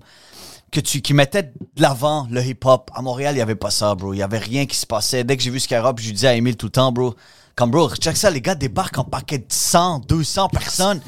que 0.70 0.81
tu, 0.81 1.00
qui 1.03 1.12
mettaient 1.14 1.42
de 1.44 1.83
l'avant 1.83 2.27
le 2.31 2.42
hip-hop. 2.42 2.90
À 2.94 3.03
Montréal, 3.03 3.35
il 3.35 3.37
n'y 3.37 3.42
avait 3.42 3.55
pas 3.55 3.70
ça, 3.70 3.94
bro. 3.94 4.12
Il 4.12 4.16
n'y 4.16 4.22
avait 4.22 4.38
rien 4.38 4.66
qui 4.66 4.77
se 4.77 4.87
passait. 4.87 5.24
Dès 5.24 5.37
que 5.37 5.42
j'ai 5.42 5.50
vu 5.50 5.61
Skyrock, 5.61 5.98
je 6.00 6.07
lui 6.07 6.12
disais 6.12 6.29
à 6.29 6.35
Emile 6.35 6.57
tout 6.57 6.66
le 6.66 6.72
temps, 6.72 6.92
bro. 6.92 7.14
Comme, 7.57 7.71
bro, 7.71 7.88
check 7.95 8.17
ça, 8.17 8.31
les 8.31 8.40
gars 8.40 8.57
débarquent 8.57 8.99
en 8.99 9.05
paquet 9.05 9.38
de 9.38 9.45
100, 9.49 10.01
200 10.09 10.49
personnes. 10.53 11.01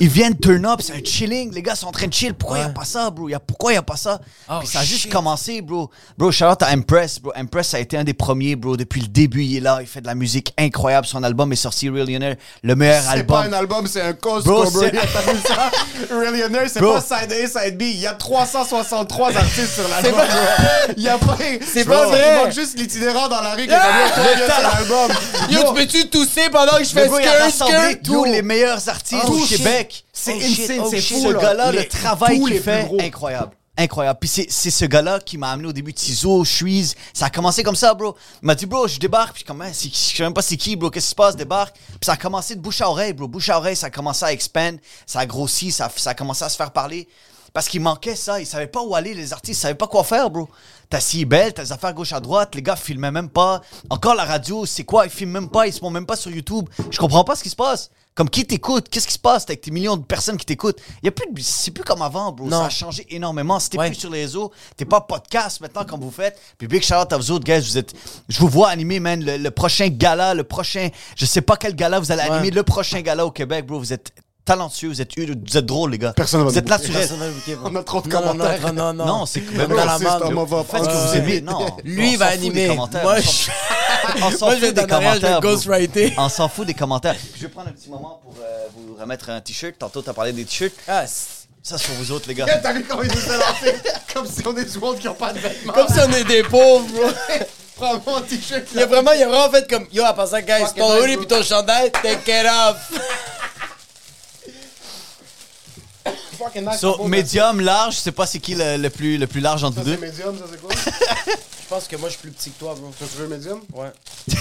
Ils 0.00 0.08
viennent 0.08 0.34
turn 0.38 0.64
up, 0.64 0.80
c'est 0.82 0.94
un 0.94 1.04
chilling. 1.04 1.52
Les 1.52 1.60
gars 1.60 1.74
sont 1.74 1.88
en 1.88 1.92
train 1.92 2.06
de 2.06 2.12
chill. 2.14 2.32
Pourquoi 2.32 2.60
il 2.60 2.64
a 2.64 2.68
pas 2.70 2.86
ça, 2.86 3.10
bro? 3.10 3.28
Y 3.28 3.34
a, 3.34 3.40
pourquoi 3.40 3.74
il 3.74 3.76
a 3.76 3.82
pas 3.82 3.96
ça? 3.96 4.18
Oh, 4.48 4.54
Puis 4.60 4.68
ça 4.68 4.80
a 4.80 4.84
juste 4.84 5.02
shit. 5.02 5.12
commencé, 5.12 5.60
bro. 5.60 5.90
Bro, 6.16 6.32
shout 6.32 6.46
out 6.46 6.62
à 6.62 6.72
Empress, 6.72 7.20
bro. 7.20 7.30
Empress, 7.36 7.68
ça 7.68 7.76
a 7.76 7.80
été 7.80 7.98
un 7.98 8.04
des 8.04 8.14
premiers, 8.14 8.56
bro. 8.56 8.76
Depuis 8.78 9.02
le 9.02 9.08
début, 9.08 9.42
il 9.44 9.58
est 9.58 9.60
là. 9.60 9.78
Il 9.82 9.86
fait 9.86 10.00
de 10.00 10.06
la 10.06 10.14
musique 10.14 10.54
incroyable. 10.56 11.06
Son 11.06 11.22
album 11.22 11.52
est 11.52 11.56
sorti, 11.56 11.90
Millionaire. 11.90 12.36
Le 12.62 12.74
meilleur 12.74 13.02
C'est 13.02 13.08
album. 13.10 13.26
pas 13.26 13.42
un 13.48 13.52
album, 13.52 13.86
c'est 13.86 14.00
un 14.00 14.14
Costco, 14.14 14.50
Bro, 14.50 14.70
bro. 14.70 14.80
c'est-? 14.80 14.92
Millionaire, 16.32 16.70
c'est 16.72 16.80
pas 16.80 17.00
side 17.02 17.32
A, 17.32 17.46
side 17.64 17.76
B. 17.76 17.82
Il 17.82 18.00
y 18.00 18.06
a 18.06 18.14
363 18.14 19.36
artistes 19.36 19.74
sur 19.74 19.88
l'album. 19.88 20.12
bro. 20.12 20.94
Il 20.96 21.02
y 21.02 21.08
a 21.10 21.18
pas. 21.18 21.36
C'est 21.70 21.84
pas 21.84 22.06
vrai. 22.06 22.36
Il 22.38 22.44
manque 22.44 22.54
juste 22.54 22.78
l'itinérant 22.78 23.28
dans 23.28 23.42
la 23.42 23.52
rue 23.54 23.66
qui 23.66 23.74
est 23.74 23.76
comme, 23.76 24.46
sur 24.46 24.62
l'album. 24.62 25.10
Peux-tu 25.86 26.08
tousser 26.08 26.48
pendant 26.50 26.76
que 26.78 26.84
je 26.84 26.90
fais 26.90 27.08
rassemblé 27.42 27.76
skirt? 27.92 28.02
tous 28.04 28.24
les 28.24 28.42
meilleurs 28.42 28.88
artistes 28.88 29.22
Oh, 29.26 29.34
du 29.36 29.42
shit. 29.46 29.58
Québec. 29.58 30.04
C'est 30.12 30.34
Oh, 30.34 30.42
insane, 30.42 30.80
oh, 30.84 30.88
c'est 30.90 31.00
shit. 31.00 31.16
fou. 31.18 31.28
Ce 31.28 31.32
là. 31.32 31.40
gars-là, 31.40 31.72
le 31.72 31.84
travail 31.88 32.40
qu'il 32.40 32.60
fait, 32.62 32.88
incroyable. 33.00 33.52
Incroyable. 33.76 34.18
Puis 34.20 34.28
c'est 34.28 34.70
ce 34.70 34.84
gars-là 34.84 35.18
qui 35.18 35.38
m'a 35.38 35.50
amené 35.50 35.68
au 35.68 35.72
début 35.72 35.94
Tizo, 35.94 36.44
Suisse. 36.44 36.94
Ça 37.14 37.26
a 37.26 37.30
commencé 37.30 37.62
comme 37.62 37.74
ça, 37.74 37.94
bro. 37.94 38.14
Il 38.42 38.46
m'a 38.46 38.54
dit, 38.54 38.66
bro, 38.66 38.86
je 38.86 38.98
débarque. 38.98 39.34
Puis 39.36 39.44
comme, 39.44 39.64
c'est- 39.72 39.88
je 39.88 40.16
sais 40.16 40.22
même 40.22 40.34
pas 40.34 40.42
c'est 40.42 40.58
qui, 40.58 40.76
bro. 40.76 40.90
Qu'est-ce 40.90 41.06
qui 41.06 41.10
se 41.10 41.14
passe, 41.14 41.36
débarque. 41.36 41.74
Puis 41.76 41.98
ça 42.04 42.12
a 42.12 42.16
commencé 42.16 42.54
de 42.54 42.60
bouche 42.60 42.82
à 42.82 42.88
oreille, 42.90 43.14
bro. 43.14 43.26
Bouche 43.28 43.48
à 43.48 43.56
oreille, 43.56 43.74
ça 43.76 43.86
a 43.86 43.90
commencé 43.90 44.24
à 44.26 44.32
expand. 44.32 44.78
Ça 45.06 45.20
a 45.20 45.26
grossi, 45.26 45.72
ça, 45.72 45.86
a- 45.86 45.90
ça 45.98 46.10
a 46.10 46.14
commencé 46.14 46.44
à 46.44 46.48
se 46.50 46.56
faire 46.56 46.70
parler. 46.70 47.08
Parce 47.52 47.68
qu'il 47.68 47.80
manquait 47.82 48.16
ça. 48.16 48.40
Ils 48.40 48.46
savaient 48.46 48.66
pas 48.66 48.82
où 48.82 48.94
aller, 48.94 49.12
les 49.14 49.32
artistes. 49.32 49.58
Ils 49.58 49.60
savaient 49.60 49.74
pas 49.74 49.86
quoi 49.86 50.04
faire, 50.04 50.30
bro. 50.30 50.48
T'as 50.88 51.00
si 51.00 51.24
belle, 51.24 51.52
t'as 51.54 51.64
des 51.64 51.72
affaires 51.72 51.92
gauche 51.94 52.12
à 52.12 52.20
droite. 52.20 52.54
Les 52.54 52.62
gars 52.62 52.76
filmaient 52.76 53.10
même 53.10 53.28
pas. 53.30 53.60
Encore 53.90 54.14
la 54.14 54.24
radio, 54.24 54.64
c'est 54.66 54.84
quoi? 54.84 55.04
Ils 55.06 55.10
filment 55.10 55.32
même 55.32 55.48
pas. 55.50 55.66
Ils 55.66 55.72
se 55.72 55.80
montent 55.82 55.92
même 55.94 56.06
pas 56.06 56.16
sur 56.16 56.30
YouTube. 56.30 56.68
Je 56.90 56.98
comprends 56.98 57.24
pas 57.24 57.36
ce 57.36 57.42
qui 57.42 57.50
se 57.50 57.56
passe. 57.56 57.90
Comme 58.14 58.28
qui 58.28 58.44
t'écoute? 58.44 58.90
Qu'est-ce 58.90 59.06
qui 59.06 59.14
se 59.14 59.18
passe 59.18 59.44
avec 59.44 59.62
tes 59.62 59.70
millions 59.70 59.96
de 59.96 60.02
personnes 60.04 60.36
qui 60.36 60.44
t'écoutent? 60.44 60.78
Y 61.02 61.08
a 61.08 61.12
plus 61.12 61.24
de- 61.32 61.40
c'est 61.40 61.70
plus 61.70 61.82
comme 61.82 62.02
avant, 62.02 62.30
bro. 62.30 62.46
Non. 62.46 62.60
Ça 62.60 62.66
a 62.66 62.68
changé 62.68 63.06
énormément. 63.08 63.58
T'es 63.58 63.78
Ouais. 63.78 63.88
plus 63.88 63.98
sur 64.00 64.10
les 64.10 64.20
réseaux, 64.20 64.52
t'es 64.76 64.84
pas 64.84 65.00
podcast 65.00 65.62
maintenant 65.62 65.84
comme 65.86 66.00
vous 66.00 66.10
faites. 66.10 66.38
Puis 66.58 66.68
big 66.68 66.82
shout 66.82 66.94
out 66.94 67.10
à 67.10 67.16
vous 67.16 67.30
autres, 67.30 67.44
guys. 67.44 67.60
Vous 67.60 67.78
êtes, 67.78 67.94
je 68.28 68.38
vous 68.38 68.48
vois 68.48 68.68
animer, 68.68 69.00
man. 69.00 69.24
Le, 69.24 69.38
le 69.38 69.50
prochain 69.50 69.88
gala, 69.88 70.34
le 70.34 70.44
prochain, 70.44 70.90
je 71.16 71.24
sais 71.24 71.40
pas 71.40 71.56
quel 71.56 71.74
gala 71.74 72.00
vous 72.00 72.12
allez 72.12 72.20
animer. 72.20 72.50
Le 72.50 72.62
prochain 72.62 73.00
gala 73.00 73.24
au 73.24 73.30
Québec, 73.30 73.66
bro. 73.66 73.78
Vous 73.78 73.94
êtes 73.94 74.12
talentueux, 74.44 74.88
vous 74.88 75.00
êtes, 75.00 75.10
vous 75.18 75.56
êtes 75.56 75.66
drôles, 75.66 75.92
les 75.92 75.98
gars. 75.98 76.12
Personne 76.14 76.42
va 76.42 76.50
Vous 76.50 76.58
êtes 76.58 76.64
bro. 76.66 77.70
On 77.70 77.74
a 77.76 77.82
trop 77.82 78.00
de 78.00 78.08
commentaires. 78.08 78.72
Non, 78.72 78.92
non, 78.92 78.92
non. 78.92 79.06
Non, 79.18 79.26
c'est 79.26 79.40
Même 79.52 79.68
dans 79.68 79.84
la 79.84 80.26
homophobe. 80.26 80.66
Faites 80.70 80.84
ce 80.84 80.88
que 80.88 80.94
vous 81.08 81.16
aimez. 81.16 81.40
Non. 81.40 81.76
Lui, 81.84 82.12
il 82.12 82.18
va 82.18 82.26
s'en 82.26 82.32
fout 82.32 82.40
des 82.40 82.46
animer. 82.48 82.66
commentaires. 82.68 83.02
Moi, 83.02 83.14
On 83.16 83.20
je- 83.20 83.26
s'en- 83.28 84.26
On 84.26 84.30
s'en 84.30 84.50
fout 84.50 84.74
des 84.74 84.86
commentaires. 84.86 85.40
On 86.18 86.28
s'en 86.28 86.48
fout 86.48 86.66
des 86.66 86.74
commentaires. 86.74 87.14
Puis 87.16 87.30
Je 87.36 87.42
vais 87.42 87.48
prendre 87.48 87.68
un 87.68 87.72
petit 87.72 87.88
moment 87.90 88.20
pour 88.22 88.34
euh, 88.42 88.66
vous 88.76 88.96
remettre 89.00 89.30
un 89.30 89.40
t-shirt. 89.40 89.74
Tantôt, 89.78 90.02
t'as 90.02 90.12
parlé 90.12 90.32
des 90.32 90.44
t-shirts. 90.44 90.74
Ah, 90.88 91.04
Ça, 91.06 91.78
c'est 91.78 91.86
pour 91.86 91.96
vous 91.96 92.10
autres, 92.12 92.28
les 92.28 92.34
gars. 92.34 92.46
T'as 92.60 92.72
vu 92.72 92.84
comment 92.84 93.02
il 93.02 93.08
nous 93.10 93.14
lancé? 93.14 93.76
Comme 94.12 94.26
si 94.26 94.42
on 94.46 94.56
est 94.56 94.64
du 94.72 94.78
monde 94.78 94.98
qui 94.98 95.06
ont 95.08 95.14
pas 95.14 95.32
de 95.32 95.38
vêtements. 95.38 95.72
Comme 95.72 95.86
si 95.88 96.00
on 96.00 96.10
est 96.12 96.24
des 96.24 96.42
pauvres, 96.42 96.86
bro. 96.92 97.08
Prends 97.76 98.00
mon 98.06 98.20
t-shirt. 98.20 98.64
Il 98.74 98.80
y 98.80 98.82
a 98.82 98.86
vraiment, 98.86 99.12
il 99.12 99.22
a 99.22 99.28
vraiment 99.28 99.50
fait 99.50 99.68
comme 99.70 99.86
Yo, 99.92 100.04
en 100.04 100.12
passant, 100.12 100.40
guys, 100.40 100.60
Fuck 100.66 100.74
ton 100.76 101.00
hoodie 101.00 101.16
pis 101.16 101.26
ton 101.26 101.42
chandail, 101.42 101.90
take 101.90 102.30
it 102.30 102.46
off. 102.46 102.76
Fucking 106.38 106.64
nice. 106.68 106.80
So, 106.80 107.04
médium, 107.06 107.60
large, 107.60 107.94
je 107.96 108.00
sais 108.00 108.12
pas 108.12 108.26
c'est 108.26 108.38
qui 108.40 108.54
le, 108.54 108.76
le 108.76 108.90
plus, 108.90 109.18
le 109.18 109.26
plus 109.26 109.40
large 109.40 109.62
entre 109.64 109.76
Ça, 109.76 109.82
c'est 109.84 109.90
deux? 109.90 109.98
médium, 109.98 110.36
ça, 110.38 110.44
c'est 110.50 110.60
quoi? 110.60 110.70
Je 111.62 111.76
pense 111.78 111.88
que 111.88 111.96
moi, 111.96 112.10
je 112.10 112.14
suis 112.18 112.20
plus 112.22 112.30
petit 112.32 112.50
que 112.50 112.58
toi, 112.58 112.74
bro. 112.78 112.92
Ça, 113.00 113.06
tu 113.10 113.16
veux 113.22 113.28
médium? 113.28 113.60
Ouais. 113.72 113.90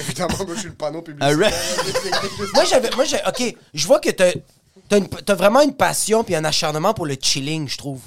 Évidemment, 0.00 0.34
moi, 0.38 0.54
je 0.54 0.58
suis 0.60 0.68
le 0.68 0.74
panneau 0.74 1.00
publicitaire. 1.02 1.50
Moi, 2.54 2.64
j'avais. 2.64 2.90
Moi, 2.96 3.04
j'ai. 3.04 3.18
Ok, 3.26 3.56
je 3.72 3.86
vois 3.86 3.98
que 4.00 4.10
t'as. 4.10 4.32
T'as, 4.88 4.98
une- 4.98 5.08
t'as 5.08 5.34
vraiment 5.34 5.62
une 5.62 5.72
passion 5.74 6.22
puis 6.24 6.34
un 6.34 6.44
acharnement 6.44 6.92
pour 6.92 7.06
le 7.06 7.16
chilling, 7.18 7.66
je 7.68 7.78
trouve. 7.78 8.00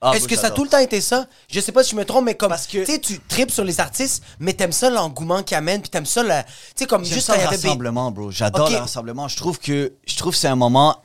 Ah, 0.00 0.12
Est-ce 0.14 0.28
que 0.28 0.36
ça 0.36 0.48
a 0.48 0.50
tout 0.50 0.62
le 0.62 0.70
temps 0.70 0.78
été 0.78 1.00
ça? 1.00 1.26
Je 1.50 1.58
sais 1.60 1.72
pas 1.72 1.82
si 1.82 1.90
je 1.92 1.96
me 1.96 2.04
trompe, 2.04 2.26
mais 2.26 2.36
comme. 2.36 2.50
Parce 2.50 2.66
que- 2.68 2.84
Tu 2.84 2.92
sais, 2.92 2.98
tu 3.00 3.18
tripes 3.20 3.50
sur 3.50 3.64
les 3.64 3.80
artistes, 3.80 4.22
mais 4.38 4.52
t'aimes 4.52 4.70
ça 4.72 4.88
l'engouement 4.90 5.42
qu'ils 5.42 5.56
amènent, 5.56 5.80
puis 5.80 5.90
t'aimes 5.90 6.06
ça 6.06 6.22
le. 6.22 6.28
Tu 6.28 6.52
sais, 6.76 6.86
comme 6.86 7.04
J'aime 7.04 7.14
juste 7.14 7.26
ça 7.28 7.36
le 7.36 7.44
rassemblement, 7.46 8.10
bro. 8.12 8.30
J'adore 8.30 8.70
le 8.70 8.76
rassemblement. 8.76 9.26
Je 9.26 9.36
trouve 9.36 9.58
que 9.58 9.92
je 10.06 10.16
trouve 10.16 10.32
que 10.34 10.38
c'est 10.38 10.48
un 10.48 10.54
moment 10.56 11.02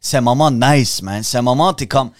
c'est 0.00 0.16
un 0.16 0.22
moment 0.22 0.50
nice, 0.50 1.02
man. 1.02 1.22
C'est 1.22 1.38
un 1.38 1.42
moment 1.42 1.72
t'es 1.74 1.86
comme 1.86 2.10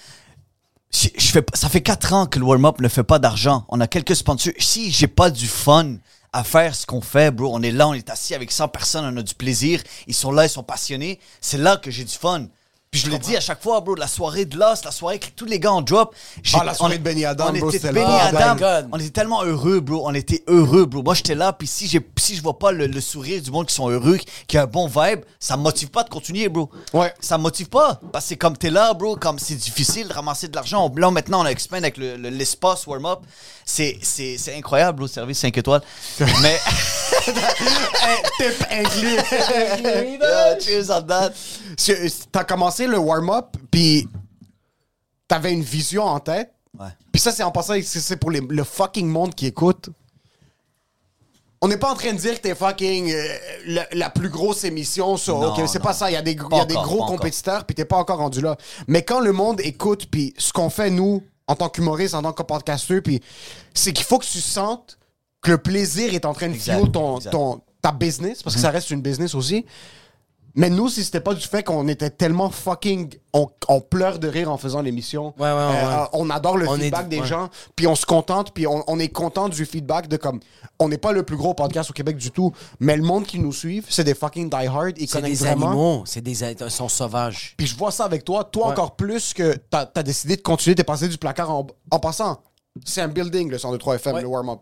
si- 0.91 1.13
je 1.17 1.27
fais, 1.29 1.45
ça 1.55 1.69
fait 1.69 1.83
quatre 1.83 2.13
ans 2.13 2.27
que 2.27 2.39
le 2.39 2.45
warm-up 2.45 2.81
ne 2.81 2.89
fait 2.89 3.05
pas 3.05 3.19
d'argent. 3.19 3.65
On 3.69 3.81
a 3.81 3.87
quelques 3.87 4.17
sponsors. 4.17 4.53
Si 4.59 4.91
j'ai 4.91 5.07
pas 5.07 5.31
du 5.31 5.47
fun 5.47 5.97
à 6.33 6.45
faire 6.45 6.75
ce 6.75 6.87
qu'on 6.87 7.01
fait, 7.01 7.31
bro, 7.31 7.51
on 7.55 7.63
est 7.63 7.71
là, 7.73 7.89
on 7.89 7.95
est 7.95 8.09
assis 8.11 8.35
avec 8.35 8.53
100 8.53 8.69
personnes, 8.69 9.05
on 9.05 9.17
a 9.17 9.23
du 9.23 9.35
plaisir. 9.35 9.83
Ils 10.07 10.15
sont 10.15 10.31
là, 10.33 10.47
ils 10.47 10.51
sont 10.51 10.63
passionnés. 10.63 11.19
C'est 11.41 11.59
là 11.59 11.77
que 11.77 11.91
j'ai 11.91 12.05
du 12.05 12.15
fun. 12.15 12.47
Puis 12.93 13.03
je 13.03 13.09
le 13.09 13.19
dis 13.19 13.37
à 13.37 13.41
chaque 13.41 13.63
fois, 13.63 13.81
bro, 13.81 13.95
la 13.95 14.09
soirée 14.09 14.47
de 14.47 14.59
Lost, 14.59 14.85
la 14.85 14.91
soirée 14.91 15.21
que 15.21 15.29
tous 15.37 15.45
les 15.45 15.61
gars 15.61 15.71
en 15.71 15.81
drop. 15.81 16.13
Ah, 16.55 16.65
la 16.65 16.75
soirée 16.75 16.97
on- 16.97 16.99
de 16.99 17.03
Benny 17.05 17.25
Adam, 17.25 17.51
on 17.55 17.59
bro, 17.61 17.71
était 17.71 17.93
Benny 17.93 18.05
le. 18.05 18.37
Adam, 18.37 18.57
Oh 18.85 18.89
on 18.91 18.99
était 18.99 19.11
tellement 19.11 19.45
heureux, 19.45 19.79
bro. 19.79 20.03
On 20.09 20.13
était 20.13 20.43
heureux, 20.49 20.87
bro. 20.87 21.01
Moi, 21.05 21.15
j'étais 21.15 21.37
là, 21.37 21.53
puis 21.53 21.69
si, 21.69 21.87
si 22.19 22.35
je 22.35 22.43
vois 22.43 22.59
pas 22.59 22.73
le, 22.73 22.89
le 22.89 23.01
sourire 23.01 23.41
du 23.41 23.53
monde 23.53 23.67
qui 23.69 23.75
sont 23.77 23.89
heureux, 23.89 24.19
qui 24.49 24.59
a 24.59 24.63
un 24.63 24.67
bon 24.67 24.89
vibe, 24.89 25.21
ça 25.39 25.57
me 25.57 25.63
motive 25.63 25.91
pas 25.91 26.03
de 26.03 26.09
continuer, 26.09 26.49
bro. 26.49 26.69
Ouais. 26.93 27.15
Ça 27.21 27.39
me 27.39 27.45
motive 27.45 27.69
pas. 27.69 28.01
Parce 28.11 28.25
que 28.25 28.29
c'est 28.31 28.37
comme 28.37 28.57
t'es 28.57 28.71
là, 28.71 28.93
bro, 28.93 29.15
comme 29.15 29.39
c'est 29.39 29.55
difficile 29.55 30.09
de 30.09 30.13
ramasser 30.13 30.49
de 30.49 30.57
l'argent. 30.57 30.93
Là, 30.97 31.13
maintenant, 31.13 31.43
on 31.43 31.45
a 31.45 31.51
expand 31.53 31.79
avec 31.85 31.97
le- 31.97 32.17
le- 32.17 32.31
l'espace 32.31 32.89
warm-up. 32.89 33.21
C'est, 33.65 33.99
c'est, 34.03 34.37
c'est 34.37 34.57
incroyable, 34.57 34.99
bro, 34.99 35.07
service 35.07 35.39
5 35.39 35.57
étoiles. 35.57 35.83
Mais. 36.43 36.59
Tip 38.39 38.67
inclus. 38.69 39.19
Cheers 40.61 40.91
on 40.91 41.03
that. 41.03 41.31
T'as 42.33 42.45
commencé 42.45 42.80
le 42.87 42.99
warm-up, 42.99 43.57
puis 43.71 44.09
t'avais 45.29 45.53
une 45.53 45.63
vision 45.63 46.05
en 46.05 46.21
tête. 46.21 46.53
Ouais. 46.79 46.87
Puis 47.13 47.21
ça, 47.21 47.33
c'est 47.33 47.43
en 47.43 47.51
passant, 47.51 47.75
c'est 47.83 48.17
pour 48.17 48.31
les- 48.31 48.41
le 48.41 48.65
fucking 48.65 49.07
monde 49.09 49.35
qui 49.35 49.47
écoute. 49.47 49.89
On 51.63 51.69
n'est 51.69 51.77
pas 51.77 51.93
en 51.93 51.95
train 51.95 52.13
de 52.15 52.19
dire 52.19 52.37
que 52.37 52.41
t'es 52.41 52.55
fucking 52.55 53.13
euh, 53.13 53.37
la, 53.67 53.87
la 53.93 54.09
plus 54.11 54.31
grosse 54.31 54.65
émission 54.65 55.17
sur. 55.19 55.39
Non, 55.39 55.53
ok, 55.55 55.69
c'est 55.69 55.83
pas 55.83 55.93
ça. 55.93 56.11
Il 56.11 56.15
y 56.15 56.17
a 56.17 56.23
des, 56.23 56.33
y 56.33 56.35
a 56.61 56.65
des 56.65 56.75
encore, 56.75 56.87
gros 56.87 57.07
compétiteurs, 57.07 57.67
puis 57.67 57.75
t'es 57.75 57.85
pas 57.85 57.99
encore 57.99 58.19
rendu 58.19 58.41
là. 58.41 58.57
Mais 58.89 59.03
quand 59.03 59.21
le 59.21 59.33
monde 59.33 59.61
écoute, 59.61 60.07
puis 60.11 60.33
ce 60.39 60.53
qu'on 60.55 60.71
fait, 60.71 60.89
nous, 60.91 61.23
en 61.47 61.57
tant 61.57 61.69
qu'humoriste, 61.69 62.15
en 62.15 62.23
tant 62.23 62.33
que 62.33 62.43
podcasteur, 62.43 63.03
puis 63.03 63.21
c'est 63.75 63.93
qu'il 63.93 64.07
faut 64.07 64.19
que 64.19 64.25
tu 64.25 64.41
sentes 64.41 64.99
que 65.43 65.51
le 65.51 65.59
plaisir 65.59 66.15
est 66.15 66.25
en 66.25 66.33
train 66.33 66.49
de 66.49 66.55
fuel 66.55 66.91
ton, 66.93 67.19
ton, 67.19 67.61
ta 67.83 67.93
business, 67.93 68.43
parce 68.43 68.57
que 68.57 68.63
ça 68.63 68.71
reste 68.71 68.91
une 68.91 69.03
business 69.03 69.35
aussi. 69.35 69.67
Mais 70.57 70.69
nous, 70.69 70.89
si 70.89 71.05
c'était 71.05 71.21
pas 71.21 71.35
du 71.35 71.47
fait 71.47 71.63
qu'on 71.63 71.87
était 71.89 72.11
tellement 72.11 72.51
fucking. 72.51 73.15
On, 73.33 73.49
on 73.69 73.81
pleure 73.81 74.19
de 74.19 74.27
rire 74.27 74.51
en 74.51 74.57
faisant 74.57 74.83
l'émission. 74.83 75.33
Ouais, 75.39 75.45
ouais, 75.47 75.55
ouais, 75.55 75.73
ouais. 75.97 76.05
on 76.15 76.29
adore 76.31 76.57
le 76.57 76.67
On 76.69 76.75
est- 76.77 76.81
feedback 76.85 77.09
des 77.09 77.25
gens. 77.25 77.49
Puis 77.77 77.87
on 77.87 77.95
se 77.95 78.05
contente. 78.05 78.53
Puis 78.53 78.67
on, 78.67 78.83
on 78.89 78.99
est 78.99 79.09
content 79.09 79.49
du 79.49 79.65
feedback 79.65 80.09
de 80.09 80.17
comme. 80.17 80.41
On 80.81 80.89
n'est 80.89 80.99
pas 80.99 81.13
le 81.13 81.23
plus 81.23 81.37
gros 81.37 81.55
podcast 81.55 81.91
au 81.91 81.93
Québec 81.93 82.17
du 82.17 82.33
tout. 82.33 82.53
Mais 82.81 82.97
le 82.97 83.03
monde 83.05 83.25
qui 83.27 83.39
nous 83.39 83.53
suit, 83.53 83.85
c'est 83.89 84.03
des 84.03 84.15
fucking 84.15 84.51
die-hard. 84.51 84.95
Ils 84.99 85.09
C'est 85.09 85.23
des 85.23 85.35
vraiment. 85.35 85.67
animaux. 85.69 86.03
C'est 86.07 86.21
des. 86.23 86.43
Ils 86.43 86.71
sont 86.71 86.89
sauvages. 86.89 87.55
Puis 87.57 87.69
je 87.69 87.77
vois 87.77 87.93
ça 87.93 88.05
avec 88.05 88.25
toi. 88.25 88.43
Toi, 88.45 88.67
encore 88.67 88.97
plus 88.97 89.33
que 89.33 89.55
t'as 89.71 89.89
as 89.95 90.03
décidé 90.03 90.37
de 90.37 90.43
continuer. 90.43 90.75
T'es 90.75 90.83
passé 90.85 91.07
du 91.09 91.17
placard 91.19 91.51
en, 91.51 91.67
en 91.93 91.99
passant. 92.01 92.41
C'est 92.87 93.01
un 93.01 93.09
building, 93.09 93.51
le 93.51 93.59
102.3 93.59 93.97
FM, 93.97 94.15
Ouais. 94.15 94.23
le 94.23 94.29
warm-up. 94.29 94.61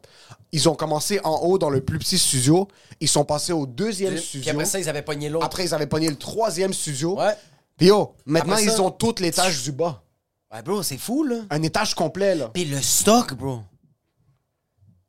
Ils 0.52 0.68
ont 0.68 0.74
commencé 0.74 1.20
en 1.24 1.40
haut 1.42 1.58
dans 1.58 1.68
le 1.70 1.82
plus 1.82 1.98
petit 1.98 2.18
studio. 2.18 2.66
Ils 3.00 3.08
sont 3.08 3.24
passés 3.24 3.52
au 3.52 3.66
deuxième 3.66 4.14
Puis 4.14 4.22
studio. 4.22 4.50
après 4.52 4.64
ça, 4.64 4.78
ils 4.80 4.88
avaient 4.88 5.02
pogné 5.02 5.28
l'autre. 5.28 5.44
Après, 5.44 5.64
ils 5.64 5.74
avaient 5.74 5.86
pogné 5.86 6.08
le 6.08 6.16
troisième 6.16 6.72
studio. 6.72 7.18
Ouais. 7.18 7.36
Puis 7.76 7.88
yo, 7.88 8.14
maintenant, 8.24 8.56
ça- 8.56 8.62
ils 8.62 8.80
ont 8.80 8.90
tout 8.90 9.14
l'étage 9.20 9.62
du 9.62 9.72
bas. 9.72 10.02
Ouais, 10.52 10.62
bro, 10.62 10.82
c'est 10.82 10.96
fou, 10.96 11.22
là. 11.24 11.40
Un 11.50 11.62
étage 11.62 11.94
complet, 11.94 12.34
là. 12.34 12.48
Puis 12.52 12.64
le 12.64 12.80
stock, 12.80 13.34
bro. 13.34 13.60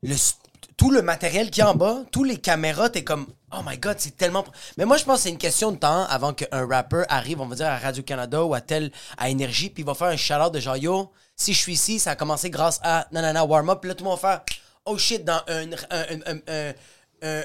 Le 0.03 0.13
st- 0.15 0.35
tout 0.75 0.91
le 0.91 1.01
matériel 1.01 1.49
qui 1.51 1.61
est 1.61 1.63
en 1.65 1.75
bas, 1.75 2.03
tous 2.11 2.23
les 2.25 2.37
caméras, 2.37 2.89
t'es 2.89 3.03
comme, 3.03 3.25
oh 3.53 3.59
my 3.65 3.77
god, 3.77 3.95
c'est 3.99 4.15
tellement. 4.15 4.45
Mais 4.77 4.85
moi, 4.85 4.97
je 4.97 5.03
pense 5.05 5.17
que 5.17 5.23
c'est 5.23 5.29
une 5.29 5.37
question 5.37 5.71
de 5.71 5.77
temps 5.77 6.03
avant 6.05 6.33
qu'un 6.33 6.65
rapper 6.67 7.03
arrive, 7.09 7.39
on 7.41 7.47
va 7.47 7.55
dire, 7.55 7.67
à 7.67 7.77
Radio-Canada 7.77 8.43
ou 8.45 8.53
à 8.53 8.61
tel, 8.61 8.91
à 9.17 9.29
Énergie, 9.29 9.69
puis 9.69 9.83
il 9.83 9.85
va 9.85 9.93
faire 9.93 10.07
un 10.07 10.15
shout 10.17 10.49
de 10.53 10.59
genre, 10.59 10.77
yo, 10.77 11.09
si 11.39 11.53
je 11.53 11.57
suis 11.57 11.73
ici, 11.73 11.99
ça 11.99 12.11
a 12.11 12.15
commencé 12.15 12.49
grâce 12.49 12.79
à 12.83 13.07
nanana 13.11 13.45
warm-up, 13.45 13.79
puis 13.81 13.87
là, 13.87 13.95
tout 13.95 14.03
le 14.03 14.09
monde 14.09 14.19
va 14.19 14.29
faire, 14.29 14.41
oh 14.85 14.97
shit, 14.97 15.23
dans 15.23 15.41
un, 15.47 15.71
un, 15.89 16.37
un, 16.47 16.73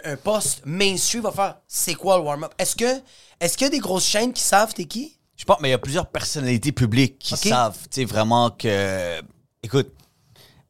un, 0.05 0.17
poste 0.17 0.63
mainstream, 0.67 1.23
va 1.23 1.31
faire, 1.31 1.57
c'est 1.69 1.95
quoi 1.95 2.19
le 2.19 2.25
warm-up? 2.25 2.53
Est-ce 2.59 2.75
que, 2.75 3.01
est-ce 3.41 3.57
qu'il 3.57 3.67
y 3.67 3.69
a 3.69 3.71
des 3.71 3.79
grosses 3.79 4.07
chaînes 4.07 4.33
qui 4.33 4.43
savent 4.43 4.75
t'es 4.75 4.87
qui? 4.87 5.17
Je 5.37 5.45
pense, 5.45 5.59
mais 5.61 5.69
il 5.69 5.73
y 5.73 5.75
a 5.75 5.79
plusieurs 5.79 6.09
personnalités 6.09 6.73
publiques 6.73 7.19
qui 7.21 7.37
savent, 7.37 7.79
tu 7.83 8.01
sais, 8.01 8.05
vraiment 8.05 8.51
que. 8.51 9.23
Écoute, 9.63 9.93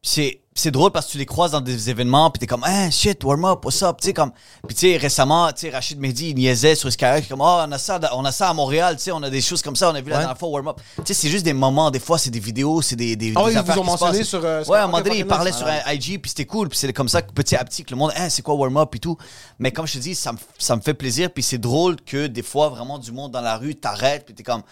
c'est. 0.03 0.41
C'est 0.57 0.71
drôle 0.71 0.93
parce 0.93 1.07
que 1.07 1.13
tu 1.13 1.19
les 1.19 1.27
croises 1.27 1.51
dans 1.51 1.61
des 1.61 1.91
événements, 1.91 2.31
puis 2.31 2.39
t'es 2.39 2.47
comme, 2.47 2.63
ah 2.63 2.89
shit, 2.89 3.25
warm 3.25 3.45
up, 3.45 3.65
what's 3.65 3.83
up, 3.83 3.97
tu 4.01 4.07
sais, 4.07 4.13
comme. 4.13 4.31
Puis 4.69 4.77
tu 4.77 4.89
sais, 4.93 4.97
récemment, 4.97 5.49
tu 5.53 5.63
sais, 5.63 5.71
Rachid 5.71 5.99
Mehdi, 5.99 6.31
il 6.31 6.37
niaisait 6.37 6.77
sur 6.77 6.93
Skyrock, 6.93 7.27
comme, 7.29 7.41
oh, 7.41 7.63
on 7.67 7.73
a 7.73 7.77
ça, 7.77 7.99
on 8.15 8.25
a 8.25 8.31
ça 8.31 8.51
à 8.51 8.55
Montréal, 8.55 8.95
tu 8.97 9.03
sais, 9.03 9.11
on 9.11 9.21
a 9.25 9.31
des 9.31 9.41
choses 9.41 9.63
comme 9.63 9.75
ça, 9.75 9.91
on 9.91 9.95
a 9.97 10.01
vu 10.01 10.11
la 10.11 10.15
Ouais. 10.15 10.21
dernière 10.23 10.39
fois, 10.39 10.49
warm 10.51 10.69
up. 10.69 10.77
Tu 10.99 11.03
sais, 11.07 11.15
c'est 11.15 11.29
juste 11.29 11.45
des 11.45 11.53
moments, 11.53 11.91
des 11.91 11.99
fois, 11.99 12.19
c'est 12.19 12.31
des 12.31 12.39
vidéos, 12.39 12.83
c'est 12.83 12.95
des. 12.95 13.17
des 13.17 13.33
oui, 13.35 13.47
des 13.47 13.53
ils 13.55 13.59
affaires 13.59 13.75
vous 13.75 13.81
ont 13.81 13.85
mentionné 13.85 14.23
sur, 14.23 14.45
euh, 14.45 14.63
ouais, 14.67 14.79
à 14.79 14.85
un 14.85 14.87
moment 14.87 14.99
donné, 15.03 15.17
il 15.17 15.23
fucking 15.23 15.27
parlait 15.29 15.51
nice. 15.51 15.59
sur 15.59 15.67
un 15.67 15.93
IG, 15.93 16.21
puis 16.23 16.29
c'était 16.29 16.45
cool, 16.47 16.69
puis 16.69 16.79
c'est 16.79 16.93
comme 16.93 17.09
ça 17.09 17.21
que 17.21 17.33
petit 17.33 17.57
à 17.57 17.65
petit 17.65 17.83
que 17.85 17.91
le 17.91 17.97
monde, 17.97 18.13
hein, 18.17 18.29
c'est 18.29 18.43
quoi 18.43 18.55
warm 18.55 18.77
up 18.77 18.95
et 18.95 19.01
tout. 19.01 19.19
Mais 19.59 19.73
comme 19.73 19.89
je 19.89 19.95
te 19.95 19.99
dis, 19.99 20.15
ça 20.15 20.33
me, 20.33 20.39
ça 20.57 20.77
me 20.77 20.81
fait 20.83 20.95
plaisir, 20.95 21.31
puis 21.33 21.43
c'est 21.43 21.59
drôle 21.59 21.97
que 22.01 22.29
des 22.29 22.43
fois, 22.45 22.69
vraiment, 22.69 23.01
du 23.01 23.11
monde 23.11 23.33
dans 23.33 23.41
la 23.41 23.57
rue 23.57 23.75
t'arrête, 23.75 24.25
puis 24.25 24.35
t'es 24.37 24.45
comme, 24.45 24.63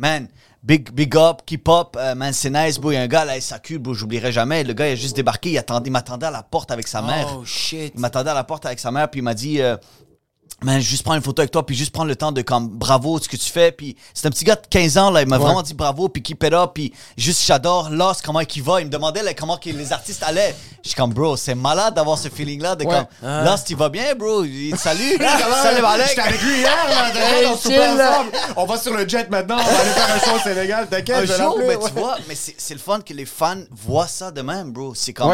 man, 0.00 0.28
big, 0.62 0.90
big 0.92 1.14
up, 1.16 1.42
keep 1.46 1.68
up, 1.68 1.96
euh, 1.96 2.14
man, 2.14 2.32
c'est 2.32 2.50
nice, 2.50 2.78
bro. 2.78 2.90
Il 2.90 2.94
y 2.94 2.96
a 2.96 3.02
un 3.02 3.06
gars 3.06 3.20
à 3.20 3.24
la 3.26 3.40
SAQ, 3.40 3.78
bro, 3.78 3.94
j'oublierai 3.94 4.32
jamais. 4.32 4.64
Le 4.64 4.72
gars, 4.72 4.88
il 4.88 4.92
a 4.92 4.96
juste 4.96 5.14
débarqué, 5.14 5.50
il, 5.50 5.58
attendait, 5.58 5.88
il 5.88 5.92
m'attendait 5.92 6.26
à 6.26 6.30
la 6.30 6.42
porte 6.42 6.70
avec 6.70 6.88
sa 6.88 7.02
mère. 7.02 7.36
Oh 7.38 7.44
shit. 7.44 7.92
Il 7.94 8.00
m'attendait 8.00 8.30
à 8.30 8.34
la 8.34 8.44
porte 8.44 8.66
avec 8.66 8.80
sa 8.80 8.90
mère, 8.90 9.08
puis 9.10 9.20
il 9.20 9.22
m'a 9.22 9.34
dit, 9.34 9.60
euh, 9.60 9.76
man, 10.62 10.80
juste 10.80 11.02
prendre 11.02 11.16
une 11.16 11.22
photo 11.22 11.40
avec 11.40 11.50
toi, 11.50 11.64
puis 11.64 11.74
juste 11.76 11.92
prendre 11.92 12.08
le 12.08 12.16
temps 12.16 12.32
de, 12.32 12.42
comme, 12.42 12.68
bravo, 12.68 13.18
ce 13.18 13.28
que 13.28 13.36
tu 13.36 13.50
fais. 13.50 13.72
Puis 13.72 13.96
c'est 14.14 14.26
un 14.26 14.30
petit 14.30 14.44
gars 14.44 14.56
de 14.56 14.66
15 14.68 14.98
ans, 14.98 15.10
là, 15.10 15.22
il 15.22 15.28
m'a 15.28 15.38
vraiment 15.38 15.62
dit 15.62 15.74
bravo, 15.74 16.08
puis 16.08 16.22
keep 16.22 16.42
it 16.44 16.52
up, 16.52 16.72
puis 16.74 16.92
juste, 17.16 17.44
j'adore 17.46 17.90
Lost, 17.90 18.22
comment 18.24 18.40
il 18.40 18.62
va. 18.62 18.80
Il 18.80 18.86
me 18.86 18.90
demandait, 18.90 19.22
là, 19.22 19.34
comment 19.34 19.56
que 19.56 19.70
les 19.70 19.92
artistes 19.92 20.22
allaient. 20.22 20.54
Je 20.82 20.88
suis 20.90 20.96
comme, 20.96 21.12
bro, 21.12 21.36
c'est 21.36 21.54
malade 21.54 21.94
d'avoir 21.94 22.18
ce 22.18 22.28
feeling-là, 22.28 22.76
de 22.76 22.84
Ouais. 22.84 22.94
comme, 22.94 23.06
Ah. 23.22 23.44
Lost, 23.44 23.68
il 23.70 23.76
va 23.76 23.88
bien, 23.88 24.14
bro. 24.14 24.44
Il, 24.44 24.76
salut. 24.78 25.18
salut, 25.62 25.82
Malek. 25.82 26.08
J'étais 26.08 26.20
avec 26.20 26.42
lui 26.42 26.58
hier, 26.58 26.88
là. 26.88 27.10
Hey, 27.20 27.46
on 27.46 27.52
ensemble. 27.52 28.32
On 28.56 28.64
va 28.66 28.78
sur 28.78 28.94
le 28.94 29.06
jet 29.08 29.28
maintenant. 29.30 29.56
On 29.58 29.62
va 29.62 29.78
aller 29.80 29.90
faire 29.90 30.14
un 30.14 30.18
show 30.18 30.36
au 30.36 30.38
Sénégal. 30.40 30.88
T'inquiète, 30.88 31.16
un 31.30 31.36
l'appeler, 31.38 31.66
mais 31.66 31.76
ouais. 31.76 31.88
tu 31.88 31.98
vois, 32.00 32.16
mais 32.28 32.34
c'est 32.34 32.74
le 32.74 32.80
fun 32.80 33.00
que 33.00 33.12
les 33.14 33.26
fans 33.26 33.62
voient 33.70 34.06
ça 34.08 34.30
de 34.30 34.42
même, 34.42 34.72
bro. 34.72 34.94
C'est 34.94 35.12
comme 35.12 35.32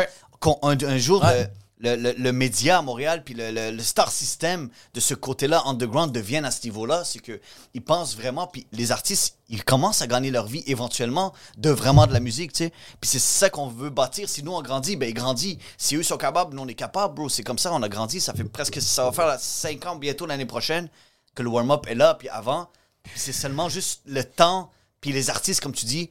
un, 0.62 0.76
un 0.86 0.98
jour, 0.98 1.22
Ouais. 1.22 1.50
Le, 1.78 1.94
le- 1.96 2.12
le- 2.16 2.32
média 2.32 2.78
à 2.78 2.82
Montréal, 2.82 3.22
puis 3.24 3.34
le, 3.34 3.50
le- 3.50 3.82
star 3.82 4.10
system 4.10 4.70
de 4.94 5.00
ce 5.00 5.12
côté-là, 5.14 5.62
underground, 5.66 6.10
deviennent 6.12 6.44
à 6.46 6.50
ce 6.50 6.64
niveau-là. 6.64 7.04
C'est 7.04 7.18
que 7.18 7.40
ils 7.74 7.82
pensent 7.82 8.16
vraiment, 8.16 8.46
puis 8.46 8.66
les 8.72 8.92
artistes, 8.92 9.38
ils 9.48 9.62
commencent 9.62 10.00
à 10.02 10.06
gagner 10.06 10.30
leur 10.30 10.46
vie 10.46 10.62
éventuellement 10.66 11.34
de 11.58 11.70
vraiment 11.70 12.06
de 12.06 12.12
la 12.12 12.20
musique, 12.20 12.52
tu 12.52 12.64
sais. 12.64 12.72
Puis 13.00 13.10
c'est 13.10 13.18
ça 13.18 13.50
qu'on 13.50 13.68
veut 13.68 13.90
bâtir. 13.90 14.28
Si 14.28 14.42
nous, 14.42 14.52
on 14.52 14.62
grandit, 14.62 14.96
ben 14.96 15.08
ils 15.08 15.14
grandissent. 15.14 15.58
Si 15.76 15.96
eux 15.96 16.02
sont 16.02 16.16
capables, 16.16 16.54
nous, 16.54 16.62
on 16.62 16.68
est 16.68 16.74
capables, 16.74 17.14
bro. 17.14 17.28
C'est 17.28 17.42
comme 17.42 17.58
ça, 17.58 17.72
on 17.72 17.82
a 17.82 17.88
grandi. 17.88 18.20
Ça 18.20 18.32
fait 18.32 18.44
presque, 18.44 18.80
ça 18.80 19.04
va 19.04 19.12
faire 19.12 19.38
5 19.38 19.84
ans 19.86 19.96
bientôt 19.96 20.24
l'année 20.26 20.46
prochaine 20.46 20.88
que 21.34 21.42
le 21.42 21.50
warm-up 21.50 21.86
est 21.88 21.94
là, 21.94 22.14
puis 22.14 22.28
avant. 22.30 22.68
Puis 23.02 23.12
c'est 23.16 23.32
seulement 23.32 23.68
juste 23.68 24.00
le 24.06 24.24
temps, 24.24 24.70
puis 25.02 25.12
les 25.12 25.28
artistes, 25.30 25.60
comme 25.60 25.72
tu 25.74 25.84
dis. 25.86 26.10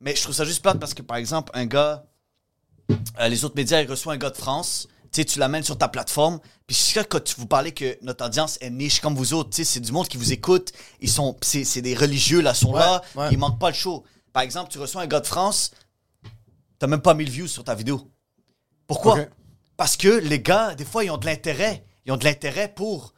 Mais 0.00 0.14
je 0.14 0.22
trouve 0.22 0.34
ça 0.34 0.44
juste 0.44 0.62
plate 0.62 0.78
parce 0.78 0.94
que, 0.94 1.02
par 1.02 1.18
exemple, 1.18 1.50
un 1.52 1.66
gars, 1.66 2.04
euh, 3.20 3.28
les 3.28 3.44
autres 3.44 3.56
médias, 3.56 3.82
ils 3.82 3.90
reçoivent 3.90 4.14
un 4.14 4.18
gars 4.18 4.30
de 4.30 4.36
France, 4.36 4.88
sais, 5.12 5.24
tu 5.24 5.38
l'amènes 5.38 5.62
sur 5.64 5.76
ta 5.78 5.88
plateforme, 5.88 6.38
puis 6.66 6.76
je 6.76 7.00
que 7.00 7.06
quand 7.08 7.24
tu 7.24 7.34
vous 7.38 7.46
parlez 7.46 7.72
que 7.72 7.98
notre 8.02 8.24
audience 8.24 8.58
est 8.60 8.70
niche 8.70 9.00
comme 9.00 9.14
vous 9.14 9.34
autres, 9.34 9.54
sais, 9.54 9.64
c'est 9.64 9.80
du 9.80 9.90
monde 9.92 10.06
qui 10.08 10.16
vous 10.16 10.32
écoute, 10.32 10.72
ils 11.00 11.10
sont, 11.10 11.36
c'est, 11.42 11.64
c'est 11.64 11.82
des 11.82 11.94
religieux, 11.94 12.40
là, 12.40 12.54
sont 12.54 12.72
Ouais, 12.72 12.78
là, 12.80 13.02
ouais. 13.16 13.28
ils 13.32 13.38
manquent 13.38 13.58
pas 13.58 13.68
le 13.70 13.74
show. 13.74 14.04
Par 14.32 14.42
exemple, 14.42 14.70
tu 14.70 14.78
reçois 14.78 15.02
un 15.02 15.06
gars 15.06 15.20
de 15.20 15.26
France, 15.26 15.72
t'as 16.78 16.86
même 16.86 17.02
pas 17.02 17.14
1000 17.14 17.28
views 17.30 17.48
sur 17.48 17.64
ta 17.64 17.74
vidéo. 17.74 18.08
Pourquoi? 18.86 19.18
Parce 19.76 19.96
que 19.96 20.08
les 20.08 20.40
gars, 20.40 20.74
des 20.74 20.84
fois, 20.84 21.04
ils 21.04 21.10
ont 21.10 21.16
de 21.18 21.26
l'intérêt. 21.26 21.84
Ils 22.06 22.12
ont 22.12 22.16
de 22.16 22.24
l'intérêt 22.24 22.68
pour 22.72 23.12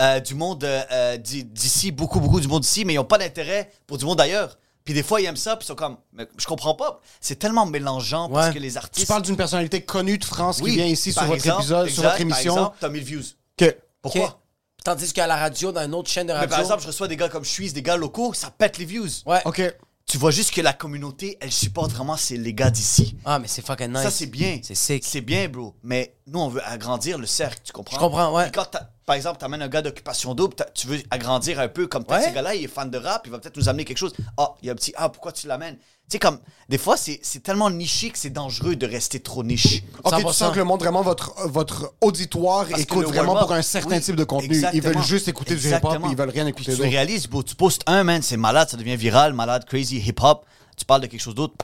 euh, 0.00 0.20
du 0.20 0.34
monde 0.34 0.64
euh, 0.64 0.82
euh, 0.90 1.16
d'i- 1.16 1.44
d'ici, 1.44 1.92
beaucoup, 1.92 2.18
beaucoup 2.20 2.40
du 2.40 2.48
monde 2.48 2.62
d'ici, 2.62 2.84
mais 2.84 2.94
ils 2.94 2.96
n'ont 2.96 3.04
pas 3.04 3.18
d'intérêt 3.18 3.70
pour 3.86 3.98
du 3.98 4.04
monde 4.04 4.20
ailleurs. 4.20 4.58
Puis 4.84 4.94
des 4.94 5.02
fois, 5.02 5.20
ils 5.20 5.26
aiment 5.26 5.36
ça, 5.36 5.56
puis 5.56 5.64
ils 5.64 5.68
sont 5.68 5.74
comme, 5.74 5.96
mais 6.12 6.26
je 6.36 6.46
comprends 6.46 6.74
pas. 6.74 7.00
C'est 7.20 7.38
tellement 7.38 7.66
mélangeant 7.66 8.28
parce 8.28 8.48
Ouais. 8.48 8.54
que 8.54 8.58
les 8.58 8.72
Tu 8.72 8.76
artistes. 8.78 9.06
parles 9.08 9.22
d'une 9.22 9.36
personnalité 9.36 9.82
connue 9.84 10.18
de 10.18 10.24
France 10.24 10.60
qui 10.60 10.70
vient 10.70 10.86
ici 10.86 11.12
sur 11.12 11.20
par 11.20 11.28
votre 11.28 11.36
exemple, 11.44 11.60
épisode, 11.60 11.88
sur 11.88 11.98
exact, 12.02 12.08
votre 12.10 12.20
émission. 12.20 12.54
Par 12.54 12.62
exemple, 12.64 12.76
t'as 12.80 12.88
1000 12.88 13.04
views. 13.04 13.22
que 13.56 13.76
Pourquoi? 14.00 14.24
Ok. 14.26 14.36
Tandis 14.84 15.12
qu'à 15.12 15.28
la 15.28 15.36
radio, 15.36 15.70
dans 15.70 15.82
une 15.84 15.94
autre 15.94 16.10
chaîne 16.10 16.26
de 16.26 16.32
Mais 16.32 16.38
radio. 16.40 16.50
par 16.50 16.60
exemple, 16.60 16.82
je 16.82 16.88
reçois 16.88 17.06
des 17.06 17.16
gars 17.16 17.28
comme 17.28 17.44
Suisse, 17.44 17.72
des 17.72 17.82
gars 17.82 17.96
locaux, 17.96 18.34
ça 18.34 18.50
pète 18.50 18.78
les 18.78 18.84
views. 18.84 19.06
ouais. 19.26 19.40
OK. 19.44 19.62
Tu 20.04 20.18
vois 20.18 20.32
juste 20.32 20.52
que 20.52 20.60
la 20.60 20.72
communauté, 20.72 21.38
elle 21.40 21.52
supporte 21.52 21.92
vraiment 21.92 22.16
c'est 22.16 22.36
les 22.36 22.52
gars 22.52 22.70
d'ici. 22.70 23.16
Ah, 23.24 23.38
mais 23.38 23.46
c'est 23.46 23.64
fucking 23.64 23.92
nice. 23.92 24.02
Ça, 24.02 24.10
c'est 24.10 24.26
bien. 24.26 24.58
C'est 24.62 24.74
sick. 24.74 25.04
C'est 25.06 25.20
bien, 25.20 25.48
bro. 25.48 25.74
Mais 25.84 26.16
nous, 26.26 26.38
on 26.40 26.48
veut 26.48 26.62
agrandir 26.64 27.18
le 27.18 27.26
cercle, 27.26 27.60
tu 27.64 27.72
comprends? 27.72 27.96
Je 27.96 28.00
comprends, 28.00 28.34
ouais. 28.36 28.50
Quand, 28.54 28.66
par 29.06 29.16
exemple, 29.16 29.38
tu 29.38 29.44
amènes 29.44 29.62
un 29.62 29.68
gars 29.68 29.82
d'occupation 29.82 30.34
double, 30.34 30.54
tu 30.74 30.86
veux 30.86 30.98
agrandir 31.10 31.58
un 31.58 31.68
peu, 31.68 31.86
comme 31.88 32.04
Ouais. 32.08 32.22
ce 32.28 32.32
gars-là, 32.34 32.54
il 32.54 32.64
est 32.64 32.68
fan 32.68 32.90
de 32.90 32.98
rap, 32.98 33.22
il 33.26 33.32
va 33.32 33.38
peut-être 33.38 33.56
nous 33.56 33.68
amener 33.68 33.84
quelque 33.84 33.98
chose. 33.98 34.12
Ah, 34.36 34.54
il 34.62 34.66
y 34.66 34.68
a 34.68 34.72
un 34.72 34.76
petit 34.76 34.92
Ah, 34.96 35.08
pourquoi 35.08 35.32
tu 35.32 35.46
l'amènes? 35.48 35.76
Tu 35.76 36.16
sais, 36.16 36.18
comme, 36.18 36.38
des 36.68 36.78
fois, 36.78 36.96
c'est 36.96 37.20
tellement 37.42 37.70
niché 37.70 38.10
que 38.10 38.18
c'est 38.18 38.30
dangereux 38.30 38.76
de 38.76 38.86
rester 38.86 39.18
trop 39.20 39.42
niche. 39.42 39.82
OK, 40.04 40.14
tu 40.14 40.22
100%. 40.22 40.32
sens 40.32 40.52
que 40.52 40.58
le 40.58 40.64
monde, 40.64 40.80
vraiment, 40.80 41.02
votre, 41.02 41.32
votre 41.48 41.94
auditoire 42.00 42.66
Parce 42.68 42.82
écoute 42.82 43.06
vraiment 43.06 43.36
pour 43.36 43.52
un 43.52 43.62
certain 43.62 43.96
oui, 43.96 44.02
type 44.02 44.16
de 44.16 44.24
contenu. 44.24 44.48
exactement. 44.54 44.72
Ils 44.74 44.82
veulent 44.94 45.02
juste 45.04 45.28
écouter 45.28 45.54
du 45.56 45.60
hip-hop, 45.68 45.74
Exactement. 45.84 46.10
ils 46.10 46.16
veulent 46.16 46.28
rien 46.30 46.46
écouter 46.46 46.72
tu 46.72 46.78
d'autre. 46.78 46.90
réalises, 46.90 47.26
bro, 47.28 47.42
tu 47.42 47.54
postes 47.56 47.82
un, 47.86 48.04
man, 48.04 48.20
c'est 48.22 48.36
malade, 48.36 48.68
ça 48.68 48.76
devient 48.76 48.96
viral, 48.96 49.32
malade, 49.32 49.64
crazy, 49.64 49.98
hip-hop, 49.98 50.44
tu 50.76 50.84
parles 50.84 51.00
de 51.00 51.06
quelque 51.06 51.20
chose 51.20 51.34
d'autre, 51.34 51.54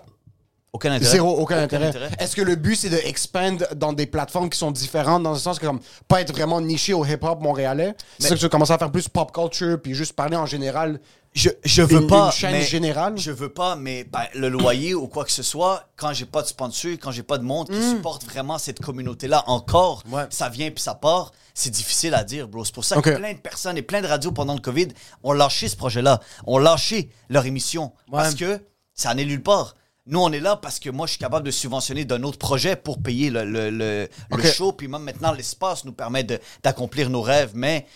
Aucun 0.73 0.93
intérêt. 0.93 1.11
Zéro, 1.13 1.31
aucun, 1.39 1.63
intérêt. 1.63 1.93
Est-ce 2.19 2.37
que 2.37 2.43
le 2.43 2.55
but, 2.55 2.77
c'est 2.77 2.91
de 2.91 2.99
expand 3.05 3.67
dans 3.75 3.95
des 3.95 4.07
plateformes 4.07 4.51
qui 4.51 4.59
sont 4.59 4.71
différentes, 4.71 5.23
dans 5.23 5.33
le 5.33 5.39
sens 5.39 5.59
que, 5.59 5.65
comme, 5.67 5.81
pas 6.09 6.21
être 6.21 6.33
vraiment 6.33 6.61
niché 6.61 6.93
au 6.93 7.05
hip-hop 7.07 7.41
montréalais? 7.41 7.95
C'est 8.19 8.29
ça 8.29 8.35
que 8.35 8.39
tu 8.41 8.45
veux 8.45 8.49
commencer 8.51 8.73
à 8.73 8.79
faire 8.79 8.93
plus 8.93 9.09
pop 9.09 9.33
culture, 9.33 9.81
puis 9.83 9.95
juste 9.95 10.13
parler 10.13 10.37
en 10.37 10.45
général. 10.45 11.01
Je, 11.33 11.51
je 11.65 11.83
veux 11.83 12.01
Une- 12.03 12.07
pas. 12.07 12.27
une 12.27 12.33
chaîne 12.33 12.53
mais- 12.53 12.63
générale? 12.63 13.15
Je 13.17 13.31
veux 13.31 13.49
pas, 13.49 13.77
mais 13.77 14.05
ben, 14.05 14.25
le 14.35 14.49
loyer 14.49 14.95
ou 14.95 15.09
quoi 15.09 15.25
que 15.25 15.33
ce 15.33 15.43
soit, 15.43 15.85
quand 15.97 16.13
j'ai 16.13 16.25
pas 16.27 16.43
de 16.43 16.47
sponsor, 16.49 16.93
quand 17.01 17.13
j'ai 17.13 17.23
pas 17.23 17.39
de 17.39 17.45
monde 17.45 17.69
qui 17.71 17.81
supporte 17.83 18.25
vraiment 18.25 18.59
cette 18.59 18.81
communauté-là 18.81 19.45
encore, 19.47 20.03
Ouais. 20.11 20.25
ça 20.31 20.49
vient 20.51 20.71
puis 20.71 20.83
ça 20.83 20.95
part, 20.95 21.33
c'est 21.55 21.71
difficile 21.71 22.15
à 22.15 22.25
dire, 22.25 22.47
bro. 22.49 22.65
C'est 22.65 22.75
pour 22.75 22.85
ça 22.85 23.01
que 23.01 23.11
plein 23.17 23.33
de 23.33 23.39
personnes 23.39 23.77
et 23.79 23.83
plein 23.83 24.01
de 24.03 24.07
radios 24.07 24.33
pendant 24.33 24.55
le 24.55 24.61
COVID 24.61 24.89
ont 25.23 25.33
lâché 25.33 25.69
ce 25.69 25.77
projet-là, 25.77 26.21
ont 26.47 26.59
lâché 26.59 27.11
leur 27.31 27.47
émission 27.47 27.93
parce 28.11 28.35
que 28.35 28.61
ça 28.95 29.15
n'est 29.15 29.25
nulle 29.25 29.43
part. 29.43 29.75
Nous, 30.11 30.19
on 30.21 30.33
est 30.33 30.41
là 30.41 30.57
parce 30.57 30.79
que 30.79 30.89
moi, 30.91 31.07
je 31.07 31.11
suis 31.13 31.19
capable 31.19 31.45
de 31.45 31.51
subventionner 31.51 32.05
d'un 32.07 32.23
autre 32.23 32.39
projet 32.39 32.77
pour 32.77 33.03
payer 33.03 33.29
le, 33.31 33.45
le, 33.45 33.71
le- 33.71 34.09
le 34.37 34.43
show. 34.51 34.73
Puis 34.73 34.89
même 34.89 35.03
maintenant, 35.03 35.33
l'espace 35.33 35.85
nous 35.85 35.93
permet 35.93 36.25
de- 36.25 36.41
d'accomplir 36.63 37.11
nos 37.11 37.21
rêves. 37.23 37.51
Mais 37.55 37.87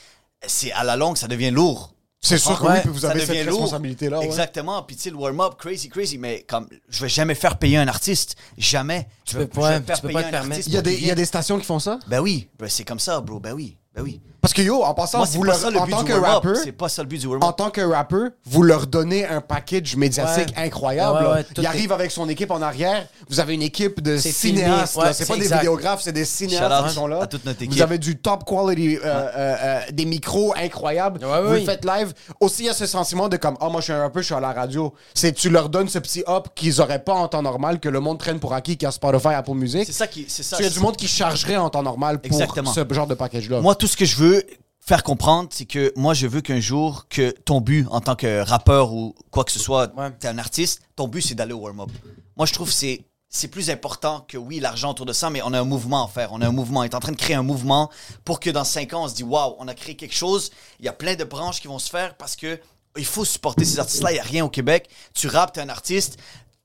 c'est 0.47 0.73
à 0.73 0.85
la 0.85 0.97
longue, 0.97 1.17
ça 1.17 1.27
devient 1.27 1.51
lourd. 1.51 1.95
C'est 2.25 2.39
sûr 2.39 2.57
que 2.57 2.67
oui, 2.69 2.79
puis 2.83 2.91
vous 2.91 3.01
Ça 3.01 3.11
avez 3.11 3.21
devient 3.21 3.39
cette 3.39 3.47
lourd. 3.47 3.61
responsabilité-là. 3.63 4.19
ouais. 4.21 4.25
Exactement. 4.27 4.83
Puis 4.85 4.95
tu 4.95 5.03
sais, 5.03 5.11
le 5.11 5.17
warm-up, 5.17 5.55
crazy, 5.59 5.89
crazy. 5.89 6.19
Mais 6.19 6.43
comme, 6.47 6.69
je 6.89 7.01
vais 7.03 7.09
jamais 7.09 7.35
faire 7.35 7.59
payer 7.59 7.79
un 7.79 7.89
artiste. 7.89 8.37
Jamais. 8.57 9.09
Tu 9.25 9.33
Je 9.35 9.39
peux 9.39 9.47
pas- 9.49 9.73
je 9.73 9.79
vais 9.81 9.85
faire 9.87 9.97
tu 9.97 10.03
peux 10.03 10.09
payer 10.09 10.15
pas 10.15 10.23
te 10.23 10.29
un 10.29 10.31
permettre. 10.31 10.53
artiste 10.53 10.69
Il 10.69 10.75
y, 10.75 10.77
a 10.77 10.81
pour 10.81 10.85
des, 10.85 10.91
qu'il 10.95 10.99
il 11.01 11.03
y 11.03 11.11
a 11.11 11.15
vienne. 11.15 11.17
des 11.17 11.25
stations 11.25 11.59
qui 11.59 11.65
font 11.65 11.81
ça? 11.81 11.99
Ben 12.07 12.21
oui. 12.21 12.49
Ben, 12.61 12.69
c'est 12.69 12.85
comme 12.85 13.01
ça, 13.01 13.21
bro. 13.21 13.41
Ben 13.41 13.55
oui. 13.55 13.77
Ben 13.95 14.03
oui. 14.03 14.21
Parce 14.43 14.55
que 14.55 14.63
yo, 14.63 14.83
en 14.83 14.93
passant, 14.93 15.19
Moi, 15.19 15.29
vous 15.31 15.41
pas 15.43 15.47
leur, 15.47 15.57
ça 15.57 15.71
le 15.71 15.79
en 15.79 15.87
tant 15.87 16.03
que 16.03 16.13
rappeur, 16.15 16.57
C'est 16.57 16.73
pas 16.73 16.89
ça 16.89 17.03
le 17.03 17.09
but 17.09 17.19
du 17.19 17.29
en 17.29 17.31
warm-up. 17.31 17.57
tant 17.57 17.71
que 17.71 17.81
rappeur, 17.81 18.31
vous 18.45 18.65
leur 18.65 18.89
donnez 18.89 19.25
un 19.25 19.41
package 19.41 19.95
médiatique 19.95 20.53
Ouais. 20.57 20.65
incroyable. 20.65 21.25
Ouais, 21.25 21.33
ouais, 21.35 21.47
il 21.59 21.65
arrive 21.65 21.93
avec 21.93 22.11
son 22.11 22.29
équipe 22.29 22.51
en 22.51 22.61
arrière. 22.61 23.07
Vous 23.31 23.39
avez 23.39 23.55
une 23.55 23.63
équipe 23.63 24.01
de 24.01 24.17
cinéastes. 24.17 24.99
c'est 25.13 25.29
pas 25.29 25.37
des 25.37 25.47
vidéographes, 25.47 26.03
c'est 26.03 26.11
des 26.13 26.25
cinéastes 26.25 26.89
qui 26.89 26.95
sont 26.95 27.07
là. 27.07 27.23
à 27.23 27.27
toute 27.29 27.45
notre 27.45 27.63
équipe. 27.63 27.77
Vous 27.77 27.83
avez 27.83 27.99
du 27.99 28.17
top 28.17 28.43
quality, 28.45 28.97
euh, 28.97 29.01
euh, 29.05 29.29
euh, 29.37 29.81
des 29.93 30.07
micros 30.07 30.53
incroyables. 30.57 31.21
Vous 31.23 31.53
oui. 31.53 31.65
faites 31.65 31.85
live. 31.85 32.13
Aussi, 32.41 32.65
il 32.65 32.67
y 32.67 32.69
a 32.69 32.75
ce 32.75 32.87
sentiment 32.87 33.29
de 33.29 33.37
comme, 33.37 33.57
oh, 33.61 33.71
moi, 33.71 33.81
je 33.81 33.85
suis 33.85 33.93
un 33.93 34.01
rappeur, 34.01 34.23
je 34.23 34.27
suis 34.27 34.35
à 34.35 34.41
la 34.41 34.53
radio. 34.53 34.93
C'est 35.15 35.33
tu 35.35 35.51
leur 35.51 35.69
donnes 35.69 35.89
ce 35.89 36.01
petit 36.01 36.25
up 36.27 36.49
qu'ils 36.57 36.81
auraient 36.81 37.05
pas 37.05 37.15
en 37.15 37.29
temps 37.29 37.43
normal, 37.43 37.79
que 37.79 37.89
le 37.89 38.01
monde 38.01 38.19
traîne 38.19 38.41
pour 38.41 38.55
acquis, 38.55 38.77
qui 38.77 38.87
a 38.87 38.91
Spotify, 38.91 39.29
Apple 39.29 39.53
Music. 39.53 39.85
C'est 39.87 39.93
ça 39.93 40.09
qui. 40.09 40.25
C'est 40.27 40.43
ça. 40.43 40.57
Il 40.59 40.65
y 40.65 40.67
a 40.67 40.71
du 40.71 40.81
monde 40.81 40.97
qui 40.97 41.07
chargerait 41.07 41.57
en 41.59 41.71
temps 41.71 41.85
normal 41.85 42.19
pour 42.21 42.37
ce 42.37 42.85
genre 42.93 43.07
de 43.07 43.15
package-là. 43.15 43.61
Moi, 43.61 43.77
tout 43.77 43.87
ce 43.87 43.97
que 43.97 44.05
je 44.05 44.17
veux 44.17 44.32
faire 44.81 45.03
comprendre, 45.03 45.49
c'est 45.53 45.65
que 45.67 45.93
moi, 45.97 46.15
je 46.15 46.27
veux 46.27 46.41
qu'un 46.41 46.61
jour, 46.61 47.07
que 47.09 47.31
ton 47.31 47.61
but 47.61 47.87
en 47.91 48.01
tant 48.01 48.17
que 48.17 48.41
rappeur 48.43 48.93
ou 48.93 49.15
quoi 49.31 49.45
que 49.45 49.53
ce 49.53 49.59
soit, 49.59 49.93
Ouais. 49.97 50.11
t'es 50.19 50.29
un 50.29 50.39
artiste, 50.39 50.81
ton 50.97 51.09
but, 51.09 51.23
c'est 51.23 51.35
d'aller 51.35 51.53
au 51.53 51.59
warm-up. 51.61 51.91
Moi, 52.37 52.47
je 52.47 52.53
trouve 52.53 52.69
que 52.69 52.75
c'est. 52.75 53.05
C'est 53.35 53.49
plus 53.49 53.71
important 53.71 54.27
que 54.29 54.37
oui, 54.37 54.61
l'argent 54.61 54.91
autour 54.91 55.07
de 55.07 55.15
ça, 55.15 55.31
mais 55.31 55.41
on 55.41 55.55
a 55.55 55.61
un 55.61 55.65
mouvement 55.65 56.05
à 56.05 56.09
faire. 56.09 56.33
On 56.35 56.43
a 56.43 56.47
un 56.47 56.53
mouvement. 56.53 56.81
On 56.81 56.83
est 56.83 56.95
en 56.95 57.01
train 57.01 57.13
de 57.13 57.17
créer 57.17 57.35
un 57.35 57.43
mouvement 57.43 57.91
pour 58.27 58.41
que 58.41 58.51
dans 58.51 58.63
cinq 58.63 58.93
ans, 58.93 59.05
on 59.05 59.09
se 59.09 59.15
dit 59.15 59.23
waouh, 59.23 59.57
on 59.59 59.69
a 59.69 59.75
créé 59.75 59.95
quelque 59.97 60.15
chose. 60.15 60.51
Il 60.81 60.85
y 60.85 60.89
a 60.89 60.93
plein 60.93 61.15
de 61.15 61.25
branches 61.25 61.59
qui 61.63 61.67
vont 61.67 61.79
se 61.79 61.89
faire 61.89 62.15
parce 62.19 62.37
que 62.37 62.61
il 62.99 63.07
faut 63.07 63.25
supporter 63.25 63.65
ces 63.65 63.79
artistes-là. 63.79 64.11
Il 64.11 64.15
n'y 64.17 64.21
a 64.21 64.23
rien 64.25 64.45
au 64.45 64.51
Québec. 64.51 64.91
Tu 65.15 65.29
rappes, 65.29 65.55
tu 65.55 65.61
es 65.61 65.63
un 65.63 65.71
artiste, 65.71 66.19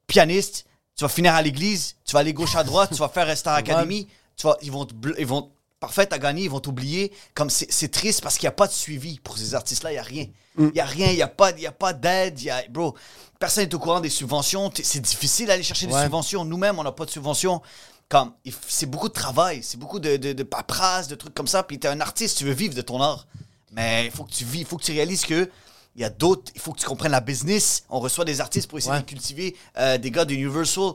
pianiste, 0.07 0.65
tu 0.97 1.05
vas 1.05 1.09
finir 1.09 1.33
à 1.35 1.41
l'église, 1.41 1.95
tu 2.03 2.11
vas 2.11 2.19
aller 2.19 2.33
gauche 2.33 2.55
à 2.57 2.65
droite, 2.65 2.89
tu 2.91 2.97
vas 2.97 3.07
faire 3.07 3.37
Star 3.37 3.55
Academy, 3.55 4.07
tu 4.35 4.45
vas, 4.45 4.57
ils 4.61 4.71
vont 4.71 4.85
te 4.85 4.93
ils 5.17 5.25
vont 5.25 5.49
parfait, 5.79 6.05
t'as 6.05 6.17
gagné, 6.17 6.43
ils 6.43 6.49
vont 6.49 6.59
t'oublier. 6.59 7.11
Comme 7.33 7.49
c'est 7.49 7.91
triste 7.91 8.21
parce 8.21 8.35
qu'il 8.37 8.45
n'y 8.45 8.49
a 8.49 8.53
pas 8.53 8.67
de 8.67 8.73
suivi 8.73 9.19
pour 9.19 9.37
ces 9.37 9.55
artistes-là, 9.55 9.91
il 9.91 9.95
n'y 9.95 9.99
a 9.99 10.03
rien. 10.03 10.25
Il 10.59 10.71
n'y 10.73 10.79
a 10.79 10.85
rien, 10.85 11.07
il 11.09 11.15
n'y 11.15 11.21
a 11.21 11.27
pas, 11.27 11.51
y 11.51 11.67
a 11.67 11.71
pas 11.71 11.93
d'aide, 11.93 12.39
il 12.41 12.45
y 12.45 12.49
a, 12.49 12.63
bro, 12.69 12.95
personne 13.39 13.65
n'est 13.65 13.75
au 13.75 13.79
courant 13.79 13.99
des 13.99 14.09
subventions, 14.09 14.71
c'est 14.83 15.01
difficile 15.01 15.45
d'aller 15.47 15.61
chercher 15.61 15.85
des 15.85 15.93
subventions. 15.93 16.43
Nous-mêmes, 16.45 16.79
on 16.79 16.83
n'a 16.83 16.91
pas 16.91 17.05
de 17.05 17.11
subventions. 17.11 17.61
Comme, 18.09 18.31
c'est 18.67 18.85
beaucoup 18.89 19.09
de 19.09 19.13
travail, 19.13 19.61
c'est 19.63 19.77
beaucoup 19.77 19.99
de, 19.99 20.15
de, 20.17 20.31
de 20.33 20.43
paperasse, 20.43 21.07
de 21.09 21.15
trucs 21.15 21.33
comme 21.35 21.45
ça. 21.47 21.61
Puis 21.61 21.77
t'es 21.77 21.89
un 21.89 21.99
artiste, 21.99 22.37
tu 22.37 22.45
veux 22.45 22.53
vivre 22.53 22.73
de 22.73 22.81
ton 22.81 23.01
art. 23.01 23.27
Mais 23.73 24.05
il 24.05 24.11
faut 24.11 24.23
que 24.23 24.31
tu 24.31 24.45
vis, 24.45 24.59
il 24.61 24.65
faut 24.65 24.77
que 24.77 24.83
tu 24.83 24.93
réalises 24.93 25.25
que 25.25 25.49
il 25.95 26.01
y 26.01 26.05
a 26.05 26.09
d'autres, 26.09 26.51
il 26.55 26.61
faut 26.61 26.71
que 26.73 26.79
tu 26.79 26.85
comprennes 26.85 27.11
la 27.11 27.19
business. 27.21 27.83
On 27.89 27.99
reçoit 27.99 28.23
des 28.23 28.39
artistes 28.39 28.67
pour 28.69 28.77
essayer 28.77 28.93
Ouais. 28.93 29.01
de 29.01 29.05
cultiver 29.05 29.55
euh, 29.77 29.97
des 29.97 30.09
gars 30.09 30.23
de 30.25 30.33
Universal. 30.33 30.91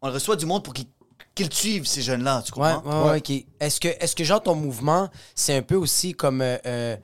On 0.00 0.10
reçoit 0.10 0.36
du 0.36 0.46
monde 0.46 0.64
pour 0.64 0.72
qu'ils 0.74 0.86
qu'ils 1.34 1.52
suivent, 1.52 1.86
ces 1.86 2.02
jeunes-là, 2.02 2.42
tu 2.44 2.52
comprends? 2.52 2.82
ouais, 2.84 3.10
ouais, 3.10 3.18
ok. 3.18 3.44
Est-ce 3.60 3.80
que, 3.80 3.88
est-ce 3.88 4.14
que 4.14 4.24
genre 4.24 4.42
ton 4.42 4.54
mouvement, 4.54 5.10
c'est 5.34 5.56
un 5.56 5.62
peu 5.62 5.74
aussi 5.76 6.14
comme 6.14 6.40
euh, 6.42 6.56
euh, 6.66 6.96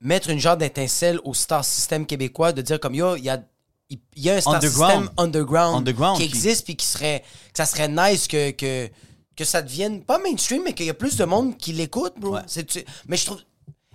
mettre 0.00 0.30
une 0.30 0.38
genre 0.40 0.56
d'étincelle 0.56 1.20
au 1.24 1.34
star 1.34 1.64
system 1.64 2.06
québécois, 2.06 2.52
de 2.52 2.62
dire 2.62 2.80
comme 2.80 2.94
yo, 2.94 3.16
il 3.16 3.24
y 3.24 3.30
a, 3.30 3.42
il 3.90 3.98
il 4.16 4.22
y 4.22 4.30
a 4.30 4.34
un 4.36 4.40
star 4.40 4.54
Underground. 4.54 4.92
system 5.02 5.14
underground, 5.18 5.76
Underground 5.76 6.18
qui 6.18 6.28
qui- 6.28 6.34
existe 6.34 6.64
puis 6.64 6.76
qui 6.76 6.86
serait, 6.86 7.20
que 7.52 7.56
ça 7.58 7.66
serait 7.66 7.88
nice 7.88 8.26
que, 8.26 8.50
que, 8.52 8.88
que 9.36 9.44
ça 9.44 9.60
devienne 9.62 10.02
pas 10.02 10.18
mainstream, 10.18 10.62
mais 10.64 10.72
qu'il 10.72 10.86
y 10.86 10.90
a 10.90 10.94
plus 10.94 11.16
de 11.16 11.24
monde 11.24 11.56
qui 11.58 11.72
l'écoute, 11.72 12.14
bro. 12.18 12.34
Ouais. 12.36 12.40
C'est- 12.46 12.64
tu- 12.64 12.84
mais 13.06 13.16
je 13.16 13.26
trouve. 13.26 13.40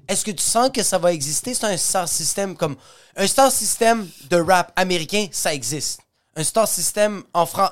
Est-ce 0.07 0.23
que 0.23 0.31
tu 0.31 0.43
sens 0.43 0.69
que 0.73 0.83
ça 0.83 0.97
va 0.99 1.11
exister? 1.11 1.53
C'est 1.53 1.65
un 1.65 1.75
star 1.77 2.07
system 2.07 2.55
comme. 2.55 2.75
Un 3.17 3.27
star 3.27 3.51
system 3.51 4.07
de 4.29 4.37
rap 4.37 4.71
américain, 4.77 5.27
ça 5.31 5.53
existe. 5.53 5.99
Un 6.35 6.43
star 6.43 6.67
system 6.67 7.23
en 7.33 7.45
France. 7.45 7.71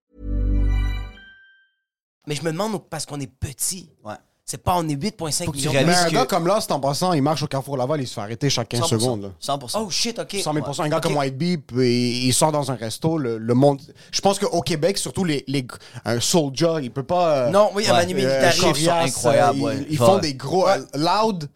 Mais 2.27 2.35
je 2.35 2.43
me 2.43 2.51
demande 2.51 2.79
parce 2.89 3.05
qu'on 3.05 3.19
est 3.19 3.27
petit. 3.31 3.89
Ouais. 4.03 4.13
C'est 4.43 4.57
pas, 4.61 4.75
on 4.77 4.87
est 4.89 4.95
8,5 4.95 5.45
Faut 5.45 5.51
que 5.53 5.57
tu 5.57 5.69
millions. 5.69 5.81
Mais 5.85 5.93
un 5.95 6.05
que- 6.09 6.13
gars 6.13 6.25
comme 6.25 6.45
là, 6.45 6.59
c'est 6.59 6.71
en 6.73 6.79
passant, 6.79 7.13
il 7.13 7.21
marche 7.21 7.41
au 7.41 7.47
Carrefour 7.47 7.77
Laval, 7.77 8.01
il 8.01 8.07
se 8.07 8.15
fait 8.15 8.21
arrêter 8.21 8.49
chaque 8.49 8.67
15 8.69 8.81
100%. 8.81 8.87
secondes. 8.89 9.21
là. 9.23 9.29
100%. 9.39 9.79
Oh 9.79 9.89
shit, 9.89 10.19
ok. 10.19 10.35
100 10.43 10.53
000 10.53 10.65
Un 10.81 10.89
gars 10.89 10.99
comme 10.99 11.15
White 11.15 11.37
Bee, 11.37 11.57
puis 11.57 12.25
il 12.27 12.33
sort 12.33 12.51
dans 12.51 12.69
un 12.69 12.75
resto, 12.75 13.17
le, 13.17 13.37
le 13.37 13.53
monde. 13.53 13.79
Je 14.11 14.19
pense 14.19 14.39
qu'au 14.39 14.61
Québec, 14.61 14.97
surtout 14.97 15.23
les, 15.23 15.45
les 15.47 15.65
un 16.03 16.19
soldier, 16.19 16.73
il 16.81 16.91
peut 16.91 17.03
pas. 17.03 17.35
euh, 17.45 17.49
Non, 17.49 17.69
oui, 17.75 17.87
un 17.87 17.91
Ouais. 17.93 17.97
Manu 17.99 18.15
euh, 18.25 18.27
euh, 18.27 19.53
ouais. 19.53 19.85
Ils, 19.89 19.99
Ouais. 20.01 20.05
font 20.05 20.17
des 20.17 20.33
gros. 20.33 20.67
euh, 20.67 20.77
loud. 20.95 21.49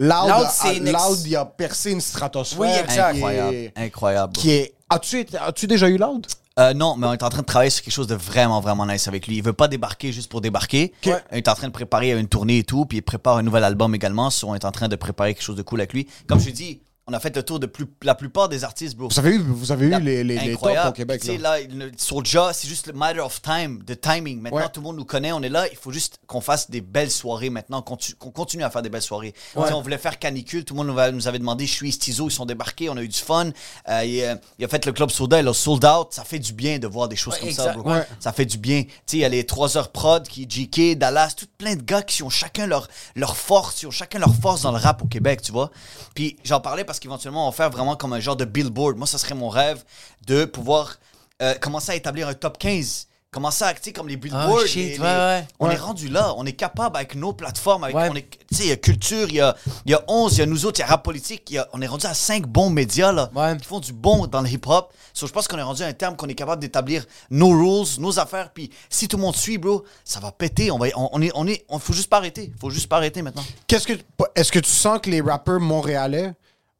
Loud, 0.00 0.28
Loud, 0.28 0.46
a- 0.60 0.72
Loud, 1.08 1.18
il 1.26 1.36
a 1.36 1.44
percé 1.44 1.90
une 1.90 2.00
stratosphère. 2.00 2.60
Oui, 2.60 2.68
exact. 2.68 3.12
qui 3.14 3.18
est- 3.18 3.22
Incroyable. 3.24 3.72
Incroyable. 3.76 4.32
Qui 4.34 4.50
est. 4.52 4.74
As-tu 4.88 5.26
as-tu 5.38 5.66
déjà 5.66 5.88
eu 5.88 5.98
Loud? 5.98 6.26
Euh, 6.58 6.74
non, 6.74 6.96
mais 6.96 7.06
on 7.06 7.12
est 7.12 7.22
en 7.22 7.28
train 7.28 7.42
de 7.42 7.46
travailler 7.46 7.70
sur 7.70 7.84
quelque 7.84 7.94
chose 7.94 8.08
de 8.08 8.16
vraiment, 8.16 8.60
vraiment 8.60 8.84
nice 8.84 9.06
avec 9.06 9.26
lui. 9.26 9.36
Il 9.36 9.42
veut 9.42 9.52
pas 9.52 9.68
débarquer 9.68 10.12
juste 10.12 10.28
pour 10.28 10.40
débarquer. 10.40 10.92
Ok. 11.06 11.12
On 11.30 11.36
est 11.36 11.48
en 11.48 11.54
train 11.54 11.68
de 11.68 11.72
préparer 11.72 12.18
une 12.18 12.28
tournée 12.28 12.58
et 12.58 12.64
tout, 12.64 12.84
puis 12.84 12.98
il 12.98 13.02
prépare 13.02 13.36
un 13.36 13.42
nouvel 13.42 13.62
album 13.62 13.94
également. 13.94 14.30
So, 14.30 14.48
on 14.48 14.54
est 14.54 14.64
en 14.64 14.72
train 14.72 14.88
de 14.88 14.96
préparer 14.96 15.34
quelque 15.34 15.44
chose 15.44 15.56
de 15.56 15.62
cool 15.62 15.80
avec 15.80 15.92
lui. 15.92 16.08
Comme 16.26 16.40
je 16.40 16.46
te 16.46 16.50
dis, 16.50 16.80
on 17.08 17.12
a 17.14 17.20
fait 17.20 17.34
le 17.34 17.42
tour 17.42 17.58
de 17.58 17.66
plus, 17.66 17.86
la 18.02 18.14
plupart 18.14 18.48
des 18.48 18.64
artistes, 18.64 18.96
bro. 18.96 19.08
Vous 19.08 19.18
avez 19.18 19.30
eu, 19.30 19.38
vous 19.38 19.72
avez 19.72 19.86
eu 19.86 20.00
les, 20.00 20.22
les, 20.24 20.38
les 20.38 20.52
tops 20.56 20.66
au 20.88 20.92
Québec. 20.92 21.20
Tu 21.20 21.26
sais, 21.28 21.38
là. 21.38 21.58
là, 21.58 21.66
le- 21.70 21.90
Soulja, 21.96 22.52
c'est 22.52 22.68
juste 22.68 22.86
le 22.86 22.92
matter 22.92 23.20
of 23.20 23.40
time, 23.40 23.82
de 23.82 23.94
timing. 23.94 24.40
Maintenant, 24.40 24.58
Ouais. 24.58 24.68
tout 24.72 24.80
le 24.80 24.84
monde 24.84 24.96
nous 24.96 25.04
connaît, 25.04 25.32
on 25.32 25.42
est 25.42 25.48
là. 25.48 25.66
Il 25.70 25.76
faut 25.76 25.90
juste 25.92 26.18
qu'on 26.26 26.40
fasse 26.40 26.70
des 26.70 26.80
belles 26.80 27.10
soirées 27.10 27.50
maintenant, 27.50 27.80
qu'on 27.82 27.96
continue 28.30 28.62
à 28.62 28.70
faire 28.70 28.82
des 28.82 28.90
belles 28.90 29.02
soirées. 29.02 29.34
On 29.56 29.80
voulait 29.80 29.98
faire 29.98 30.18
canicule, 30.18 30.64
tout 30.64 30.74
le 30.74 30.78
monde 30.78 30.88
nous 30.88 30.98
avait, 30.98 31.12
nous 31.12 31.28
avait 31.28 31.38
demandé, 31.38 31.66
je 31.66 31.72
suis 31.72 31.92
Stizo, 31.92 32.28
ils 32.28 32.32
sont 32.32 32.44
débarqués, 32.46 32.88
on 32.90 32.96
a 32.96 33.02
eu 33.02 33.08
du 33.08 33.18
fun. 33.18 33.50
Euh, 33.88 34.04
il, 34.04 34.22
euh, 34.22 34.34
il 34.58 34.64
a 34.64 34.68
fait 34.68 34.84
le 34.84 34.92
club 34.92 35.10
Soda, 35.10 35.40
il 35.40 35.48
a 35.48 35.54
sold 35.54 35.84
out. 35.84 36.08
Ça 36.10 36.24
fait 36.24 36.38
du 36.38 36.52
bien 36.52 36.78
de 36.78 36.86
voir 36.86 37.08
des 37.08 37.16
choses 37.16 37.34
Ouais, 37.34 37.40
comme 37.40 37.48
exact. 37.48 37.64
ça, 37.64 37.72
bro. 37.72 37.90
Ouais. 37.90 38.06
Ça 38.20 38.32
fait 38.32 38.44
du 38.46 38.58
bien. 38.58 38.82
Tu 38.82 38.90
sais, 39.06 39.16
il 39.18 39.20
y 39.20 39.24
a 39.24 39.28
les 39.28 39.46
3 39.46 39.76
heures 39.76 39.92
prod 39.92 40.26
qui 40.26 40.46
JK, 40.48 40.96
Dallas, 40.98 41.34
tout 41.36 41.46
plein 41.56 41.74
de 41.76 41.82
gars 41.82 42.02
qui 42.02 42.22
ont 42.22 42.30
chacun 42.30 42.66
leur, 42.66 42.88
leur 43.16 43.36
force, 43.36 43.82
ils 43.82 43.86
ont 43.86 43.90
chacun 43.90 44.18
leur 44.18 44.34
force 44.34 44.62
dans 44.62 44.72
le 44.72 44.78
rap 44.78 45.02
au 45.02 45.06
Québec, 45.06 45.40
tu 45.42 45.52
vois. 45.52 45.70
Puis 46.14 46.36
j'en 46.44 46.60
parlais 46.60 46.84
parce 46.84 46.97
parce 46.98 47.04
qu'éventuellement, 47.04 47.46
on 47.46 47.50
va 47.50 47.56
faire 47.56 47.70
vraiment 47.70 47.94
comme 47.94 48.12
un 48.12 48.18
genre 48.18 48.34
de 48.34 48.44
billboard. 48.44 48.96
Moi, 48.96 49.06
ça 49.06 49.18
serait 49.18 49.36
mon 49.36 49.48
rêve 49.48 49.84
de 50.26 50.44
pouvoir 50.44 50.96
euh, 51.40 51.54
commencer 51.54 51.92
à 51.92 51.94
établir 51.94 52.26
un 52.26 52.34
top 52.34 52.58
15. 52.58 53.06
Commencer 53.30 53.62
à 53.62 53.68
acter 53.68 53.92
comme 53.92 54.08
les 54.08 54.16
billboards. 54.16 54.62
Ah, 54.64 54.66
shit, 54.66 54.76
les- 54.76 54.98
ouais, 54.98 55.04
les- 55.06 55.18
ouais. 55.18 55.46
On 55.60 55.68
Ouais. 55.68 55.74
est 55.74 55.76
rendu 55.76 56.08
là. 56.08 56.32
On 56.38 56.46
est 56.46 56.54
capable 56.54 56.96
avec 56.96 57.14
nos 57.14 57.34
plateformes. 57.34 57.84
Avec, 57.84 57.94
on 57.94 58.14
est, 58.16 58.22
tu 58.48 58.56
sais, 58.56 58.62
il 58.64 58.68
y 58.70 58.72
a 58.72 58.76
culture, 58.76 59.28
il 59.28 59.34
y 59.36 59.40
a, 59.40 59.54
il 59.84 59.92
y 59.92 59.94
a 59.94 60.02
11, 60.08 60.36
il 60.36 60.38
y 60.40 60.42
a 60.42 60.46
nous 60.46 60.64
autres, 60.64 60.80
il 60.80 60.82
y 60.82 60.84
a 60.84 60.86
rap 60.88 61.04
politique. 61.04 61.42
il 61.50 61.54
y 61.56 61.58
a- 61.58 61.68
on 61.74 61.80
est 61.82 61.86
rendu 61.86 62.06
à 62.06 62.14
5 62.14 62.46
bons 62.48 62.70
médias 62.70 63.12
là, 63.12 63.30
qui 63.60 63.64
font 63.66 63.78
du 63.80 63.92
bon 63.92 64.26
dans 64.26 64.40
le 64.40 64.48
hip-hop. 64.48 64.92
So, 65.12 65.26
je 65.28 65.32
pense 65.32 65.46
qu'on 65.46 65.58
est 65.58 65.62
rendu 65.62 65.82
à 65.82 65.86
un 65.86 65.92
terme 65.92 66.16
qu'on 66.16 66.26
est 66.26 66.34
capable 66.34 66.62
d'établir 66.62 67.04
nos 67.30 67.50
rules, 67.50 67.86
nos 68.00 68.18
affaires. 68.18 68.50
Puis 68.52 68.70
si 68.90 69.06
tout 69.08 69.18
le 69.18 69.22
monde 69.22 69.36
suit, 69.36 69.58
bro, 69.58 69.84
ça 70.04 70.18
va 70.20 70.32
péter. 70.32 70.70
On 70.72 70.78
va, 70.78 70.86
on, 70.96 71.10
on 71.12 71.20
est, 71.22 71.30
on 71.34 71.46
est, 71.46 71.64
on 71.68 71.78
faut 71.78 71.92
juste 71.92 72.08
pas 72.08 72.16
arrêter. 72.16 72.50
Faut 72.58 72.70
juste 72.70 72.88
pas 72.88 72.96
arrêter 72.96 73.20
maintenant. 73.22 73.44
Qu'est-ce 73.66 73.86
que 73.86 73.92
est-ce 74.34 74.50
que 74.50 74.58
tu 74.58 74.70
sens 74.70 74.98
que 75.02 75.10
les 75.10 75.20
rappeurs 75.20 75.60
montréalais 75.60 76.32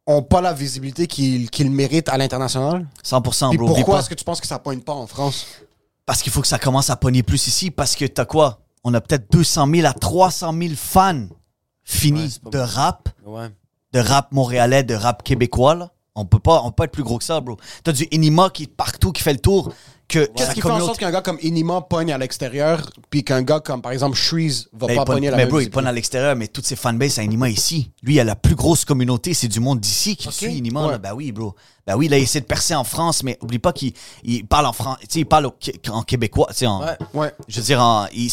ont 0.08 0.22
pas 0.22 0.40
la 0.40 0.52
visibilité 0.52 1.06
qu'ils 1.06 1.50
qu'ils 1.50 1.70
méritent 1.70 2.08
à 2.08 2.16
l'international? 2.16 2.86
100%, 3.04 3.50
Puis 3.50 3.58
bro. 3.58 3.68
Pourquoi 3.68 4.00
est-ce 4.00 4.08
que 4.08 4.14
tu 4.14 4.24
penses 4.24 4.40
que 4.40 4.46
ça 4.46 4.58
pointe 4.58 4.84
pas 4.84 4.94
en 4.94 5.06
France? 5.06 5.46
Parce 6.06 6.22
qu'il 6.22 6.32
faut 6.32 6.40
que 6.40 6.48
ça 6.48 6.58
commence 6.58 6.88
à 6.90 6.96
pogner 6.96 7.22
plus 7.22 7.46
ici. 7.46 7.70
Parce 7.70 7.94
que 7.94 8.06
t'as 8.06 8.24
quoi? 8.24 8.60
On 8.84 8.94
a 8.94 9.00
peut-être 9.00 9.30
200 9.30 9.68
000 9.72 9.86
à 9.86 9.92
300 9.92 10.52
000 10.58 10.74
fans 10.74 11.26
finis 11.84 12.38
de 12.50 12.58
rap, 12.58 13.08
Ouais. 13.26 13.48
de 13.92 14.00
rap 14.00 14.32
montréalais, 14.32 14.82
de 14.82 14.94
rap 14.94 15.22
québécois. 15.22 15.74
Là. 15.74 15.92
On 16.14 16.24
peut 16.24 16.38
pas, 16.38 16.62
on 16.64 16.70
peut 16.70 16.76
pas 16.76 16.84
être 16.84 16.92
plus 16.92 17.02
gros 17.02 17.18
que 17.18 17.24
ça, 17.24 17.40
bro. 17.40 17.56
T'as 17.84 17.92
du 17.92 18.06
Inima 18.10 18.50
qui 18.50 18.64
est 18.64 18.74
partout, 18.74 19.12
qui 19.12 19.22
fait 19.22 19.32
le 19.34 19.38
tour. 19.38 19.72
Que 20.08 20.24
Qu'est-ce 20.34 20.54
qui 20.54 20.62
fait 20.62 20.70
en 20.70 20.80
sorte 20.80 20.98
qu'un 20.98 21.10
gars 21.10 21.20
comme 21.20 21.36
Inima 21.42 21.82
pogne 21.82 22.12
à 22.12 22.16
l'extérieur, 22.16 22.80
puis 23.10 23.24
qu'un 23.24 23.42
gars 23.42 23.60
comme, 23.60 23.82
par 23.82 23.92
exemple, 23.92 24.16
Shreeze 24.16 24.70
va 24.72 24.86
Ben, 24.86 24.96
pas 24.96 25.04
pogner 25.04 25.30
la 25.30 25.36
mais 25.36 25.44
bro, 25.44 25.60
il 25.60 25.68
pogne 25.70 25.86
à 25.86 25.92
l'extérieur, 25.92 26.34
mais 26.34 26.48
toutes 26.48 26.64
ses 26.64 26.76
fanbases 26.76 27.18
à 27.18 27.22
Inima 27.22 27.50
ici. 27.50 27.90
Lui, 28.02 28.14
il 28.14 28.20
a 28.20 28.24
la 28.24 28.34
plus 28.34 28.54
grosse 28.54 28.86
communauté, 28.86 29.34
c'est 29.34 29.48
du 29.48 29.60
monde 29.60 29.80
d'ici 29.80 30.16
qui 30.16 30.32
suit 30.32 30.54
Inima. 30.56 30.86
Ouais. 30.86 30.92
là. 30.92 30.98
Ben 30.98 31.12
oui, 31.14 31.30
bro. 31.30 31.54
Ben 31.86 31.94
oui, 31.94 32.08
là, 32.08 32.16
il 32.16 32.22
essaie 32.22 32.40
de 32.40 32.46
percer 32.46 32.74
en 32.74 32.84
France, 32.84 33.22
mais 33.22 33.36
oublie 33.42 33.58
pas 33.58 33.74
qu'il 33.74 33.92
il 34.24 34.46
parle 34.46 34.64
en 34.64 34.72
France. 34.72 34.96
Tu 35.02 35.06
sais, 35.10 35.20
il 35.20 35.26
parle 35.26 35.44
au- 35.46 35.54
en 35.90 36.02
québécois. 36.02 36.46
Tu 36.50 36.56
sais, 36.60 36.66
en, 36.66 36.80
Ouais. 36.80 36.96
Ouais. 37.12 37.32
Je 37.46 37.60
veux 37.60 37.66
dire, 37.66 37.82
en, 37.82 38.06
il- 38.14 38.30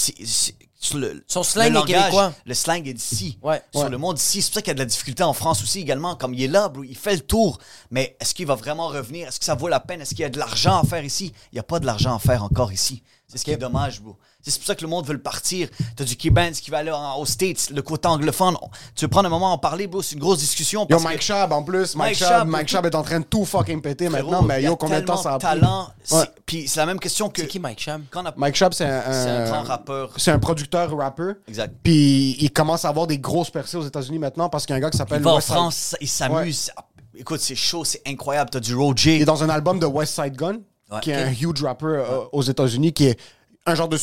sur 0.85 0.97
le, 0.97 1.23
Son 1.27 1.43
slang 1.43 1.71
le 1.73 1.79
est 1.79 1.85
québécois. 1.85 2.33
Le 2.45 2.53
slang 2.53 2.87
est 2.87 2.93
d'ici. 2.93 3.37
Ouais. 3.41 3.61
Sur 3.73 3.83
Ouais. 3.83 3.89
le 3.89 3.97
monde 3.97 4.17
ici. 4.19 4.41
C'est 4.41 4.49
pour 4.49 4.55
ça 4.55 4.61
qu'il 4.61 4.69
y 4.69 4.71
a 4.71 4.75
de 4.75 4.79
la 4.79 4.85
difficulté 4.85 5.23
en 5.23 5.33
France 5.33 5.61
aussi 5.63 5.79
également. 5.79 6.15
Comme 6.15 6.33
il 6.33 6.43
est 6.43 6.47
là, 6.47 6.69
bro, 6.69 6.83
il 6.83 6.95
fait 6.95 7.15
le 7.15 7.21
tour. 7.21 7.57
Mais 7.91 8.15
est-ce 8.19 8.33
qu'il 8.33 8.45
va 8.47 8.55
vraiment 8.55 8.87
revenir? 8.87 9.27
Est-ce 9.27 9.39
que 9.39 9.45
ça 9.45 9.55
vaut 9.55 9.67
la 9.67 9.79
peine? 9.79 10.01
Est-ce 10.01 10.11
qu'il 10.11 10.21
y 10.21 10.25
a 10.25 10.29
de 10.29 10.39
l'argent 10.39 10.79
à 10.79 10.83
faire 10.85 11.03
ici? 11.03 11.33
Il 11.51 11.55
n'y 11.55 11.59
a 11.59 11.63
pas 11.63 11.79
de 11.79 11.85
l'argent 11.85 12.15
à 12.15 12.19
faire 12.19 12.43
encore 12.43 12.71
ici. 12.71 13.03
C'est 13.27 13.37
ce 13.39 13.43
qui 13.43 13.51
est 13.51 13.57
dommage, 13.57 14.01
bro. 14.01 14.17
C'est 14.47 14.57
pour 14.59 14.67
ça 14.67 14.75
que 14.75 14.81
le 14.81 14.87
monde 14.87 15.05
veut 15.07 15.13
le 15.13 15.21
partir. 15.21 15.67
T'as 15.95 16.03
du 16.03 16.15
K-Benz 16.15 16.59
qui 16.59 16.69
va 16.71 16.77
aller 16.79 16.91
en- 16.91 17.17
aux 17.17 17.25
States, 17.25 17.69
le 17.71 17.81
côté 17.81 18.07
anglophone. 18.07 18.55
Tu 18.95 19.05
veux 19.05 19.09
prendre 19.09 19.25
un 19.27 19.29
moment 19.29 19.49
à 19.49 19.53
en 19.53 19.57
parler, 19.57 19.87
bro? 19.87 20.01
C'est 20.01 20.13
une 20.15 20.21
grosse 20.21 20.39
discussion. 20.39 20.81
Yo, 20.81 20.87
parce 20.87 21.03
Mike 21.03 21.17
que- 21.19 21.23
Shab, 21.23 21.51
en 21.51 21.63
plus. 21.63 21.95
Mike, 21.95 22.19
Mike 22.21 22.45
Mike 22.47 22.67
Shab 22.69 22.85
est 22.85 22.95
en 22.95 23.01
train 23.03 23.19
de 23.19 23.25
tout 23.25 23.43
fucking 23.45 23.81
péter 23.81 24.09
Frérot, 24.09 24.29
maintenant. 24.31 24.47
Mais 24.47 24.59
il 24.59 24.63
y 24.63 24.65
a 24.67 24.69
yo, 24.69 24.75
combien 24.75 24.99
de 25.01 25.05
temps 25.05 25.15
tellement 25.15 25.23
ça 25.23 25.35
a 25.35 25.39
talent. 25.39 25.87
Ouais. 26.11 26.25
Puis 26.45 26.67
c'est 26.67 26.79
la 26.79 26.85
même 26.85 26.99
question 26.99 27.29
que. 27.29 27.41
C'est 27.41 27.47
qui 27.47 27.59
Mike 27.59 27.79
Cham? 27.79 28.03
quand 28.11 28.25
a- 28.25 28.33
Mike 28.37 28.55
Shab, 28.55 28.73
c'est 28.73 28.85
un, 28.85 29.01
C'est 29.11 29.29
un 29.29 29.41
un- 29.45 29.49
grand 29.49 29.63
rappeur. 29.63 30.11
C'est 30.17 30.31
un 30.31 30.39
producteur 30.39 30.95
rappeur. 30.95 31.35
Exact. 31.47 31.73
Puis 31.83 32.37
il 32.39 32.51
commence 32.51 32.85
à 32.85 32.89
avoir 32.89 33.07
des 33.07 33.17
grosses 33.17 33.49
percées 33.49 33.77
aux 33.77 33.85
États-Unis 33.85 34.19
maintenant 34.19 34.49
parce 34.49 34.65
qu'il 34.65 34.73
y 34.73 34.75
a 34.75 34.77
un 34.77 34.81
gars 34.81 34.89
qui 34.89 34.97
Il 34.97 34.99
s'appelle 34.99 35.21
va 35.23 35.33
en 35.33 35.41
France, 35.41 35.95
il 36.01 36.07
s'amuse. 36.07 36.71
Écoute, 37.17 37.39
c'est 37.39 37.55
chaud, 37.55 37.85
c'est 37.85 38.01
incroyable. 38.05 38.49
T'as 38.51 38.59
du 38.59 38.75
Roger. 38.75 39.15
Il 39.15 39.21
est 39.21 39.25
dans 39.25 39.41
un 39.43 39.49
album 39.49 39.79
de 39.79 39.85
West 39.85 40.15
Side 40.21 40.35
Gun, 40.35 40.57
Ouais. 40.91 40.99
qui 41.01 41.11
est 41.11 41.15
un 41.15 41.31
huge 41.31 41.63
rapper 41.63 41.85
euh, 41.85 42.25
aux 42.31 42.41
États-Unis, 42.43 42.91
qui 42.93 43.05
est 43.07 43.19
un 43.65 43.73
genre 43.73 43.87
de 43.87 43.97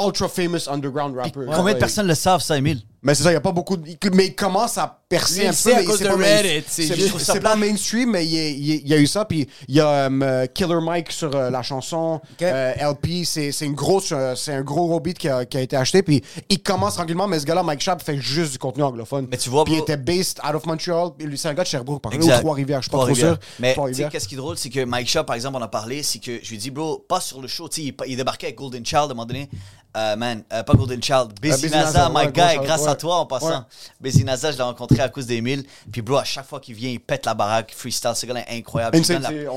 ultra 0.00 0.28
famous 0.28 0.68
underground 0.68 1.16
rapper. 1.16 1.46
Combien 1.54 1.74
de 1.74 1.78
personnes 1.78 2.06
le 2.06 2.14
savent, 2.14 2.42
ça, 2.42 2.56
Emile? 2.56 2.82
Mais 3.02 3.14
c'est 3.14 3.22
ça, 3.22 3.30
il 3.30 3.34
n'y 3.34 3.36
a 3.38 3.40
pas 3.40 3.52
beaucoup 3.52 3.76
de... 3.76 3.84
Mais 4.12 4.26
il 4.26 4.34
commence 4.34 4.76
à 4.76 4.98
percer 5.08 5.46
un 5.46 5.50
peu. 5.50 5.56
sait 5.56 5.72
à 5.74 5.78
mais 5.78 5.84
cause 5.84 5.98
c'est 5.98 6.04
de 6.04 6.08
pas 6.10 6.16
main- 6.16 6.36
Reddit, 6.42 6.64
c'est 6.66 6.82
C'est 6.88 6.96
juste- 6.96 7.18
c'est 7.20 7.40
pas 7.40 7.54
mainstream, 7.54 8.10
mais 8.10 8.26
il 8.26 8.34
y, 8.34 8.38
a- 8.38 8.48
il 8.48 8.66
y 8.66 8.72
a- 8.72 8.74
il 8.76 8.88
y 8.88 8.94
a 8.94 8.96
eu 8.98 9.06
ça. 9.06 9.24
Puis 9.24 9.48
il 9.68 9.74
y 9.76 9.80
a 9.80 10.10
euh, 10.10 10.46
Killer 10.52 10.80
Mike 10.82 11.12
sur 11.12 11.34
euh, 11.34 11.48
la 11.48 11.62
chanson. 11.62 12.20
Euh, 12.42 12.72
LP, 12.74 13.24
c'est 13.24 13.52
c'est 13.52 13.66
une 13.66 13.74
grosse... 13.74 14.10
euh, 14.12 14.34
c'est 14.34 14.52
un 14.52 14.62
gros 14.62 14.88
gros 14.88 14.98
beat 15.00 15.16
qui 15.18 15.28
a, 15.28 15.44
qui 15.44 15.56
a 15.56 15.60
été 15.60 15.76
acheté. 15.76 16.02
Puis 16.02 16.22
il 16.48 16.60
commence 16.62 16.94
tranquillement, 16.94 17.28
mais 17.28 17.38
ce 17.38 17.46
gars-là, 17.46 17.62
Mike 17.62 17.80
Schaap, 17.80 18.02
fait 18.02 18.18
juste 18.18 18.52
du 18.52 18.58
contenu 18.58 18.82
anglophone. 18.82 19.28
Mais 19.30 19.36
tu 19.36 19.48
vois, 19.48 19.64
Puis 19.64 19.74
il 19.74 19.76
bro- 19.76 19.84
était 19.84 19.96
based 19.96 20.40
out 20.46 20.56
of 20.56 20.66
Montreal. 20.66 21.10
Puis 21.16 21.26
lui, 21.28 21.38
C'est 21.38 21.48
un 21.48 21.54
gars 21.54 21.62
de 21.62 21.68
Sherbrooke, 21.68 22.02
par 22.02 22.12
exemple. 22.12 22.24
Exact. 22.32 22.40
Ou 22.40 22.42
Trois-Rivières, 22.46 22.78
je 22.80 22.84
suis 22.86 22.90
pas 22.90 22.96
trop 22.98 23.06
Trois-Rivières. 23.06 23.32
sûr. 23.34 23.38
Mais 23.60 23.68
tu 23.68 23.70
sais, 23.70 23.74
Trois-Rivières. 23.74 24.08
qu'est-ce 24.10 24.28
qui 24.28 24.34
est 24.34 24.38
drôle, 24.38 24.58
c'est 24.58 24.70
que 24.70 24.84
Mike 24.84 25.08
Shaw, 25.08 25.22
par 25.24 25.36
exemple, 25.36 25.56
on 25.56 25.62
a 25.62 25.68
parlé, 25.68 26.02
c'est 26.02 26.18
que 26.18 26.40
je 26.42 26.48
lui 26.48 26.56
ai 26.56 26.58
dit, 26.58 26.70
bro, 26.72 26.98
pas 27.08 27.20
sur 27.20 27.40
le 27.40 27.46
show, 27.48 27.68
tu 27.68 27.82
sais, 27.82 27.86
il, 27.88 28.10
il 28.10 28.16
débarquait 28.16 28.46
avec 28.48 28.56
Golden 28.58 28.84
Child 28.84 28.98
à 29.02 29.04
un 29.04 29.08
moment 29.08 29.24
donné. 29.24 29.48
Euh, 29.96 30.16
man, 30.16 30.42
euh, 30.52 30.62
pas 30.62 30.74
Golden 30.74 31.02
Child, 31.02 31.28
Busy 31.40 31.62
Busy 31.62 31.74
Naza, 31.74 32.08
Naza, 32.08 32.08
my 32.10 32.26
ouais, 32.26 32.32
guy, 32.32 32.56
gros, 32.56 32.64
grâce 32.66 32.86
à 32.88 32.96
toi 32.96 33.16
en 33.16 33.26
passant. 33.26 33.48
Ouais. 33.50 34.10
Je 34.52 34.56
l'ai 34.56 34.62
rencontré 34.62 35.00
à 35.00 35.08
cause 35.08 35.26
d'Emile. 35.26 35.64
Puis, 35.92 36.02
bro, 36.02 36.16
à 36.16 36.24
chaque 36.24 36.46
fois 36.46 36.60
qu'il 36.60 36.74
vient, 36.74 36.90
il 36.90 37.00
pète 37.00 37.26
la 37.26 37.34
baraque, 37.34 37.72
freestyle, 37.76 38.12
ce 38.14 38.26
gars-là 38.26 38.50
est 38.50 38.58
incroyable. 38.58 38.96
Je 38.96 39.02
lui 39.02 39.04
Insane, 39.04 39.22
donne 39.22 39.42
la- 39.44 39.48
euh, 39.48 39.50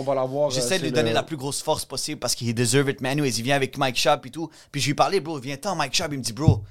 J'essaie 0.50 0.78
de 0.80 0.84
lui 0.84 0.92
donner 0.92 1.10
le- 1.10 1.16
la 1.16 1.24
plus 1.24 1.38
grosse 1.38 1.62
force 1.62 1.86
possible 1.86 2.20
parce 2.20 2.36
qu'il 2.36 2.54
deserve 2.54 2.90
it, 2.90 3.02
man. 3.02 3.12
Anyways, 3.14 3.30
il 3.38 3.44
vient 3.44 3.56
avec 3.56 3.78
Mike 3.78 3.98
Schaap 3.98 4.26
et 4.26 4.30
tout. 4.30 4.50
Puis 4.72 4.82
je 4.82 4.86
lui 4.88 4.92
ai 4.92 4.96
parlé, 4.96 5.20
bro, 5.20 5.38
viens-t'en, 5.40 5.76
Mike 5.76 5.94
Schaap. 5.96 6.12
Il 6.14 6.20
me 6.20 6.24
dit, 6.24 6.34
bro, 6.34 6.62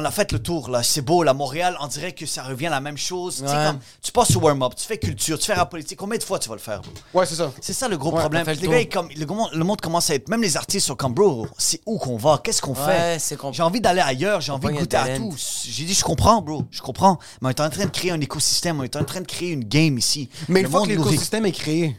on 0.00 0.04
a 0.04 0.12
fait 0.12 0.30
le 0.30 0.38
tour, 0.38 0.70
là. 0.70 0.84
C'est 0.84 1.02
beau, 1.02 1.24
la 1.24 1.34
Montréal, 1.34 1.76
on 1.80 1.88
dirait 1.88 2.12
que 2.12 2.24
ça 2.24 2.44
revient 2.44 2.68
à 2.68 2.70
la 2.70 2.80
même 2.80 2.96
chose. 2.96 3.42
Tu 3.42 3.48
sais, 3.48 3.56
Ouais. 3.56 3.64
comme, 3.66 3.78
tu 4.00 4.12
passes 4.12 4.36
au 4.36 4.38
warm-up, 4.40 4.74
tu 4.76 4.84
fais 4.86 4.96
culture, 4.96 5.36
tu 5.38 5.46
fais 5.46 5.54
rap 5.54 5.68
politique. 5.70 5.98
Combien 5.98 6.16
de 6.18 6.22
fois 6.22 6.38
tu 6.38 6.48
vas 6.48 6.54
le 6.54 6.60
faire, 6.60 6.80
bro? 6.82 6.92
Ouais, 7.14 7.26
c'est 7.26 7.34
ça. 7.34 7.50
C'est 7.60 7.72
ça 7.72 7.88
le 7.88 7.98
gros 7.98 8.12
Ouais, 8.12 8.20
problème. 8.20 8.46
le 8.46 8.52
Les 8.52 8.68
gars, 8.68 8.80
ils 8.80 8.88
comme, 8.88 9.08
le, 9.16 9.26
monde- 9.26 9.50
le 9.52 9.64
monde 9.64 9.80
commence 9.80 10.08
à 10.10 10.14
être. 10.14 10.28
Même 10.28 10.42
les 10.42 10.56
artistes 10.56 10.86
sont 10.86 10.94
comme, 10.94 11.14
bro, 11.14 11.48
c'est 11.58 11.80
où 11.84 11.98
qu'on 11.98 12.16
va? 12.16 12.40
Qu'est-ce 12.44 12.62
qu'on 12.62 12.74
Ouais, 12.74 13.18
fait? 13.18 13.36
J'ai 13.52 13.62
envie 13.62 13.80
d'aller 13.80 14.00
ailleurs, 14.00 14.40
j'ai 14.40 14.52
envie 14.52 14.68
de 14.68 14.72
goûter 14.72 14.96
à 14.96 15.16
tout. 15.16 15.34
J'ai 15.68 15.84
dit, 15.84 15.94
je 15.94 16.04
comprends, 16.04 16.40
bro, 16.42 16.62
je 16.70 16.80
comprends. 16.80 17.18
Mais 17.42 17.48
on 17.48 17.50
est 17.50 17.60
en 17.60 17.68
train 17.70 17.84
de 17.86 17.90
créer 17.90 18.12
un 18.12 18.20
écosystème, 18.20 18.78
on 18.78 18.84
est 18.84 18.94
en 18.94 19.04
train 19.04 19.20
de 19.20 19.26
créer 19.26 19.50
une 19.50 19.64
game 19.64 19.98
ici. 19.98 20.28
Mais 20.48 20.60
Le 20.60 20.66
une 20.66 20.70
fois 20.72 20.82
que 20.82 20.88
l'écosystème 20.90 21.44
est 21.46 21.52
créé, 21.52 21.96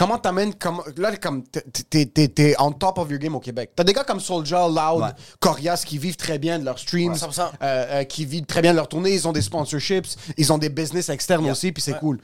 comment 0.00 0.18
t'amènes. 0.18 0.54
Comment, 0.54 0.82
là, 0.96 1.14
comme 1.18 1.44
t'es- 1.44 2.06
t'es- 2.06 2.54
on 2.58 2.72
top 2.72 2.96
of 2.98 3.10
your 3.10 3.18
game 3.18 3.34
au 3.34 3.40
Québec. 3.40 3.72
T'as 3.76 3.84
des 3.84 3.92
gars 3.92 4.02
comme 4.04 4.18
Soulja, 4.18 4.66
Loud, 4.66 5.02
Ouais. 5.02 5.10
Corias 5.40 5.82
qui 5.86 5.98
vivent 5.98 6.16
très 6.16 6.38
bien 6.38 6.58
de 6.58 6.64
leurs 6.64 6.78
streams, 6.78 7.12
Ouais, 7.12 7.18
100%. 7.18 7.50
euh, 7.62 8.00
euh, 8.00 8.04
qui 8.04 8.24
vivent 8.24 8.46
très 8.46 8.62
bien 8.62 8.72
de 8.72 8.76
leurs 8.76 8.88
tournées. 8.88 9.12
Ils 9.12 9.28
ont 9.28 9.32
des 9.32 9.42
sponsorships, 9.42 10.06
ils 10.38 10.50
ont 10.52 10.58
des 10.58 10.70
business 10.70 11.10
externes 11.10 11.42
Yeah. 11.44 11.52
aussi, 11.52 11.70
puis 11.72 11.82
c'est 11.82 11.98
cool. 11.98 12.18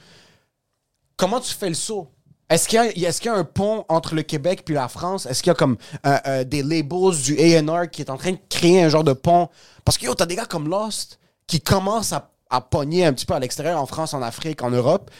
Comment 1.17 1.41
tu 1.41 1.53
fais 1.55 1.69
le 1.69 1.75
saut? 1.75 2.09
Est-ce 2.49 2.69
qu'il 2.69 2.81
y, 2.81 2.93
qu'il 2.93 3.25
y 3.27 3.29
a 3.29 3.35
un 3.35 3.45
pont 3.45 3.85
entre 3.89 4.15
le 4.15 4.23
Québec 4.23 4.63
puis 4.65 4.75
la 4.75 4.89
France? 4.89 5.27
Est-ce 5.27 5.43
qu'il 5.43 5.51
y 5.51 5.53
a 5.53 5.55
comme 5.55 5.77
euh, 6.07 6.45
des 6.45 6.63
labels 6.63 7.17
du 7.23 7.37
A&R 7.39 7.91
qui 7.91 8.03
est 8.03 8.11
en 8.11 8.17
train 8.17 8.33
de 8.33 8.39
créer 8.49 8.83
un 8.85 8.89
genre 8.89 9.05
de 9.05 9.13
pont? 9.15 9.49
Parce 9.85 9.99
que 9.99 10.07
yo, 10.07 10.15
t'as 10.15 10.27
des 10.27 10.37
gars 10.37 10.47
comme 10.47 10.69
Lost 10.69 11.19
qui 11.47 11.61
commencent 11.61 12.13
à, 12.13 12.31
à 12.49 12.61
pogner 12.61 13.05
un 13.05 13.13
petit 13.13 13.27
peu 13.27 13.35
à 13.35 13.41
l'extérieur, 13.41 13.81
en 13.81 13.87
France, 13.87 14.15
en 14.15 14.23
Afrique, 14.23 14.63
en 14.63 14.71
Europe. 14.71 15.11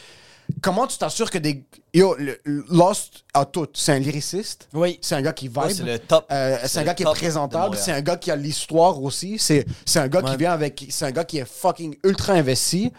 Comment 0.63 0.87
tu 0.87 0.97
t'assures 0.99 1.29
que 1.31 1.39
des... 1.39 1.65
Yo, 1.97 2.15
le- 2.19 2.39
Lost 2.71 3.25
a 3.33 3.47
tout. 3.47 3.69
C'est 3.73 3.93
un 3.93 3.99
lyriciste. 3.99 4.69
Oui. 4.75 4.99
C'est 5.01 5.15
un 5.15 5.23
gars 5.23 5.33
qui 5.33 5.49
vibe. 5.49 5.57
Ouais, 5.59 5.73
c'est 5.75 5.83
le 5.83 5.99
top. 5.99 6.27
Euh, 6.31 6.59
C'est 6.63 6.69
c'est 6.69 6.79
un 6.79 6.83
le 6.83 6.87
gars 6.89 6.95
qui 6.95 7.03
est 7.03 7.07
top 7.07 7.15
de 7.15 7.19
présentable. 7.21 7.65
Montréal. 7.65 7.83
C'est 7.85 7.93
un 7.93 8.01
gars 8.03 8.17
qui 8.17 8.31
a 8.31 8.37
l'histoire 8.37 9.03
aussi. 9.03 9.39
C'est 9.39 9.65
c'est 9.87 9.99
un 9.99 10.09
gars 10.09 10.21
qui 10.21 10.31
Ouais. 10.33 10.37
vient 10.37 10.53
avec... 10.53 10.85
C'est 10.91 11.07
un 11.07 11.11
gars 11.11 11.25
qui 11.25 11.39
est 11.39 11.47
fucking 11.49 11.97
ultra 12.05 12.35
investi. 12.35 12.93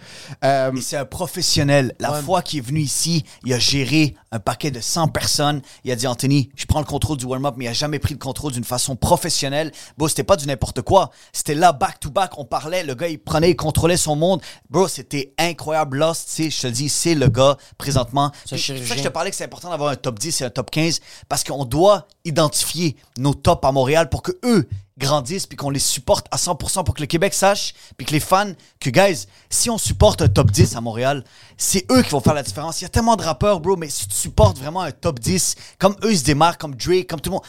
Euh, 0.43 0.71
Et 0.75 0.81
c'est 0.81 0.97
un 0.97 1.05
professionnel. 1.05 1.93
La 1.99 2.11
fois 2.23 2.41
qu'il 2.41 2.57
est 2.59 2.63
venu 2.63 2.79
ici, 2.79 3.23
il 3.45 3.53
a 3.53 3.59
géré 3.59 4.15
un 4.31 4.39
paquet 4.39 4.71
de 4.71 4.79
100 4.79 5.09
personnes. 5.09 5.61
Il 5.83 5.91
a 5.91 5.95
dit, 5.95 6.07
Anthony, 6.07 6.49
je 6.55 6.65
prends 6.65 6.79
le 6.79 6.85
contrôle 6.85 7.17
du 7.17 7.25
warm-up, 7.25 7.53
mais 7.57 7.65
il 7.65 7.67
a 7.69 7.73
jamais 7.73 7.99
pris 7.99 8.15
le 8.15 8.19
contrôle 8.19 8.51
d'une 8.51 8.63
façon 8.63 8.95
professionnelle. 8.95 9.71
Bro, 9.97 10.07
c'était 10.07 10.23
pas 10.23 10.35
du 10.37 10.47
n'importe 10.47 10.81
quoi. 10.81 11.11
C'était 11.33 11.53
là, 11.55 11.71
back-to-back, 11.71 12.31
on 12.39 12.45
parlait. 12.45 12.83
Le 12.83 12.95
gars, 12.95 13.07
il 13.09 13.19
prenait, 13.19 13.51
il 13.51 13.55
contrôlait 13.55 13.95
son 13.97 14.15
monde. 14.15 14.41
Bro, 14.71 14.87
c'était 14.87 15.33
incroyable. 15.37 15.97
Lost, 15.99 16.27
tu 16.35 16.43
sais, 16.45 16.49
je 16.49 16.61
te 16.61 16.67
le 16.67 16.73
dis, 16.73 16.89
c'est 16.89 17.13
le 17.15 17.29
gars, 17.29 17.57
présentement. 17.77 18.31
C'est 18.45 18.55
un 18.55 18.57
Puis, 18.57 18.65
C'est 18.65 18.73
pour 18.79 18.86
ça 18.87 18.95
que 18.95 19.01
je 19.01 19.07
te 19.07 19.13
parlais 19.13 19.29
que 19.29 19.35
c'est 19.35 19.43
important 19.43 19.69
d'avoir 19.69 19.89
un 19.91 19.95
top 19.95 20.19
10 20.19 20.41
et 20.41 20.45
un 20.45 20.49
top 20.49 20.71
15, 20.71 20.99
parce 21.29 21.43
qu'on 21.43 21.65
doit 21.65 22.07
identifier 22.25 22.95
nos 23.17 23.33
tops 23.33 23.65
à 23.65 23.71
Montréal 23.71 24.09
pour 24.09 24.21
que 24.21 24.31
eux 24.43 24.67
grandissent 24.97 25.45
puis 25.45 25.57
qu'on 25.57 25.69
les 25.69 25.79
supporte 25.79 26.27
à 26.31 26.37
100% 26.37 26.83
pour 26.83 26.95
que 26.95 27.01
le 27.01 27.07
Québec 27.07 27.33
sache 27.33 27.73
puis 27.97 28.05
que 28.05 28.11
les 28.13 28.19
fans 28.19 28.53
que 28.79 28.89
guys 28.89 29.27
si 29.49 29.69
on 29.69 29.77
supporte 29.77 30.23
un 30.23 30.27
top 30.27 30.49
10 30.49 30.75
à 30.75 30.81
Montréal 30.81 31.23
c'est 31.55 31.85
eux 31.91 32.01
qui 32.01 32.09
vont 32.09 32.19
faire 32.19 32.33
la 32.33 32.41
différence. 32.41 32.81
Il 32.81 32.85
y 32.85 32.87
a 32.87 32.89
tellement 32.89 33.15
de 33.15 33.21
rappeurs 33.21 33.59
bro 33.59 33.75
mais 33.75 33.89
si 33.89 34.07
tu 34.07 34.15
supportes 34.15 34.57
vraiment 34.57 34.81
un 34.81 34.91
top 34.91 35.19
10 35.19 35.55
comme 35.77 35.95
eux 36.03 36.11
ils 36.11 36.17
se 36.17 36.23
démarquent 36.23 36.59
comme 36.59 36.73
Drake 36.73 37.05
comme 37.05 37.21
tout 37.21 37.29
le 37.29 37.35
monde 37.35 37.45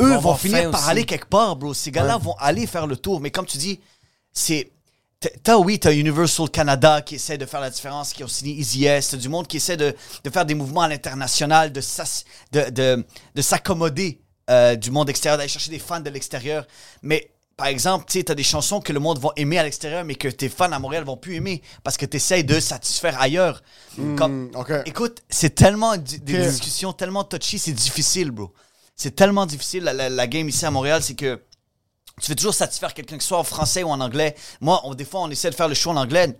eux 0.00 0.16
vont 0.16 0.34
finir 0.34 0.70
par 0.70 0.80
aussi. 0.80 0.90
aller 0.90 1.04
quelque 1.04 1.26
part 1.26 1.56
bro. 1.56 1.74
Ces 1.74 1.90
gars-là 1.90 2.18
vont 2.18 2.34
aller 2.38 2.66
faire 2.66 2.86
le 2.86 2.96
tour. 2.96 3.20
Mais 3.20 3.30
comme 3.30 3.46
tu 3.46 3.58
dis 3.58 3.80
c'est 4.32 4.70
T'as- 5.42 5.56
oui, 5.56 5.78
t'as 5.78 5.92
Universal 5.94 6.50
Canada 6.50 7.00
qui 7.00 7.14
essaie 7.14 7.38
de 7.38 7.46
faire 7.46 7.60
la 7.60 7.70
différence, 7.70 8.12
qui 8.12 8.22
ont 8.22 8.28
signé 8.28 8.52
Easy 8.54 8.84
S. 8.84 9.08
T'as 9.10 9.16
du 9.16 9.28
monde 9.30 9.46
qui 9.46 9.56
essaie 9.56 9.76
de, 9.76 9.94
de 10.24 10.30
faire 10.30 10.44
des 10.44 10.54
mouvements 10.54 10.82
à 10.82 10.88
l'international, 10.88 11.72
de, 11.72 11.80
s'ass- 11.80 12.24
de, 12.52 12.68
de, 12.70 13.04
de 13.34 13.42
s'accommoder 13.42 14.20
euh, 14.50 14.76
du 14.76 14.90
monde 14.90 15.08
extérieur, 15.08 15.38
d'aller 15.38 15.48
chercher 15.48 15.70
des 15.70 15.78
fans 15.78 16.00
de 16.00 16.10
l'extérieur. 16.10 16.66
Mais 17.02 17.30
par 17.56 17.68
exemple, 17.68 18.04
tu 18.06 18.22
t'as 18.22 18.34
des 18.34 18.42
chansons 18.42 18.80
que 18.82 18.92
le 18.92 19.00
monde 19.00 19.18
va 19.18 19.30
aimer 19.36 19.58
à 19.58 19.62
l'extérieur, 19.62 20.04
mais 20.04 20.14
que 20.16 20.28
tes 20.28 20.50
fans 20.50 20.70
à 20.70 20.78
Montréal 20.78 21.04
vont 21.04 21.16
plus 21.16 21.36
aimer 21.36 21.62
parce 21.82 21.96
que 21.96 22.04
t'essayes 22.04 22.44
de 22.44 22.60
satisfaire 22.60 23.18
ailleurs. 23.18 23.62
Comme, 24.18 24.50
ok. 24.54 24.70
Écoute, 24.84 25.22
c'est 25.30 25.54
tellement 25.54 25.96
des 25.96 26.18
discussions 26.50 26.92
tellement 26.92 27.24
touchy, 27.24 27.58
c'est 27.58 27.72
difficile, 27.72 28.30
bro. 28.30 28.52
C'est 28.94 29.16
tellement 29.16 29.46
difficile 29.46 29.84
la, 29.84 29.94
la- 29.94 30.10
la 30.10 30.26
game 30.26 30.48
ici 30.50 30.66
à 30.66 30.70
Montréal, 30.70 31.02
c'est 31.02 31.14
que 31.14 31.40
tu 32.22 32.30
veux 32.30 32.36
toujours 32.36 32.54
satisfaire 32.54 32.94
quelqu'un, 32.94 33.16
que 33.18 33.22
ce 33.22 33.28
soit 33.28 33.38
en 33.38 33.44
français 33.44 33.82
ou 33.82 33.88
en 33.90 34.00
anglais. 34.00 34.34
Moi, 34.60 34.80
on- 34.84 34.94
des 34.94 35.04
fois, 35.04 35.20
on 35.20 35.30
essaie 35.30 35.50
de 35.50 35.54
faire 35.54 35.68
le 35.68 35.74
show 35.74 35.90
en 35.90 35.96
anglais. 35.96 36.38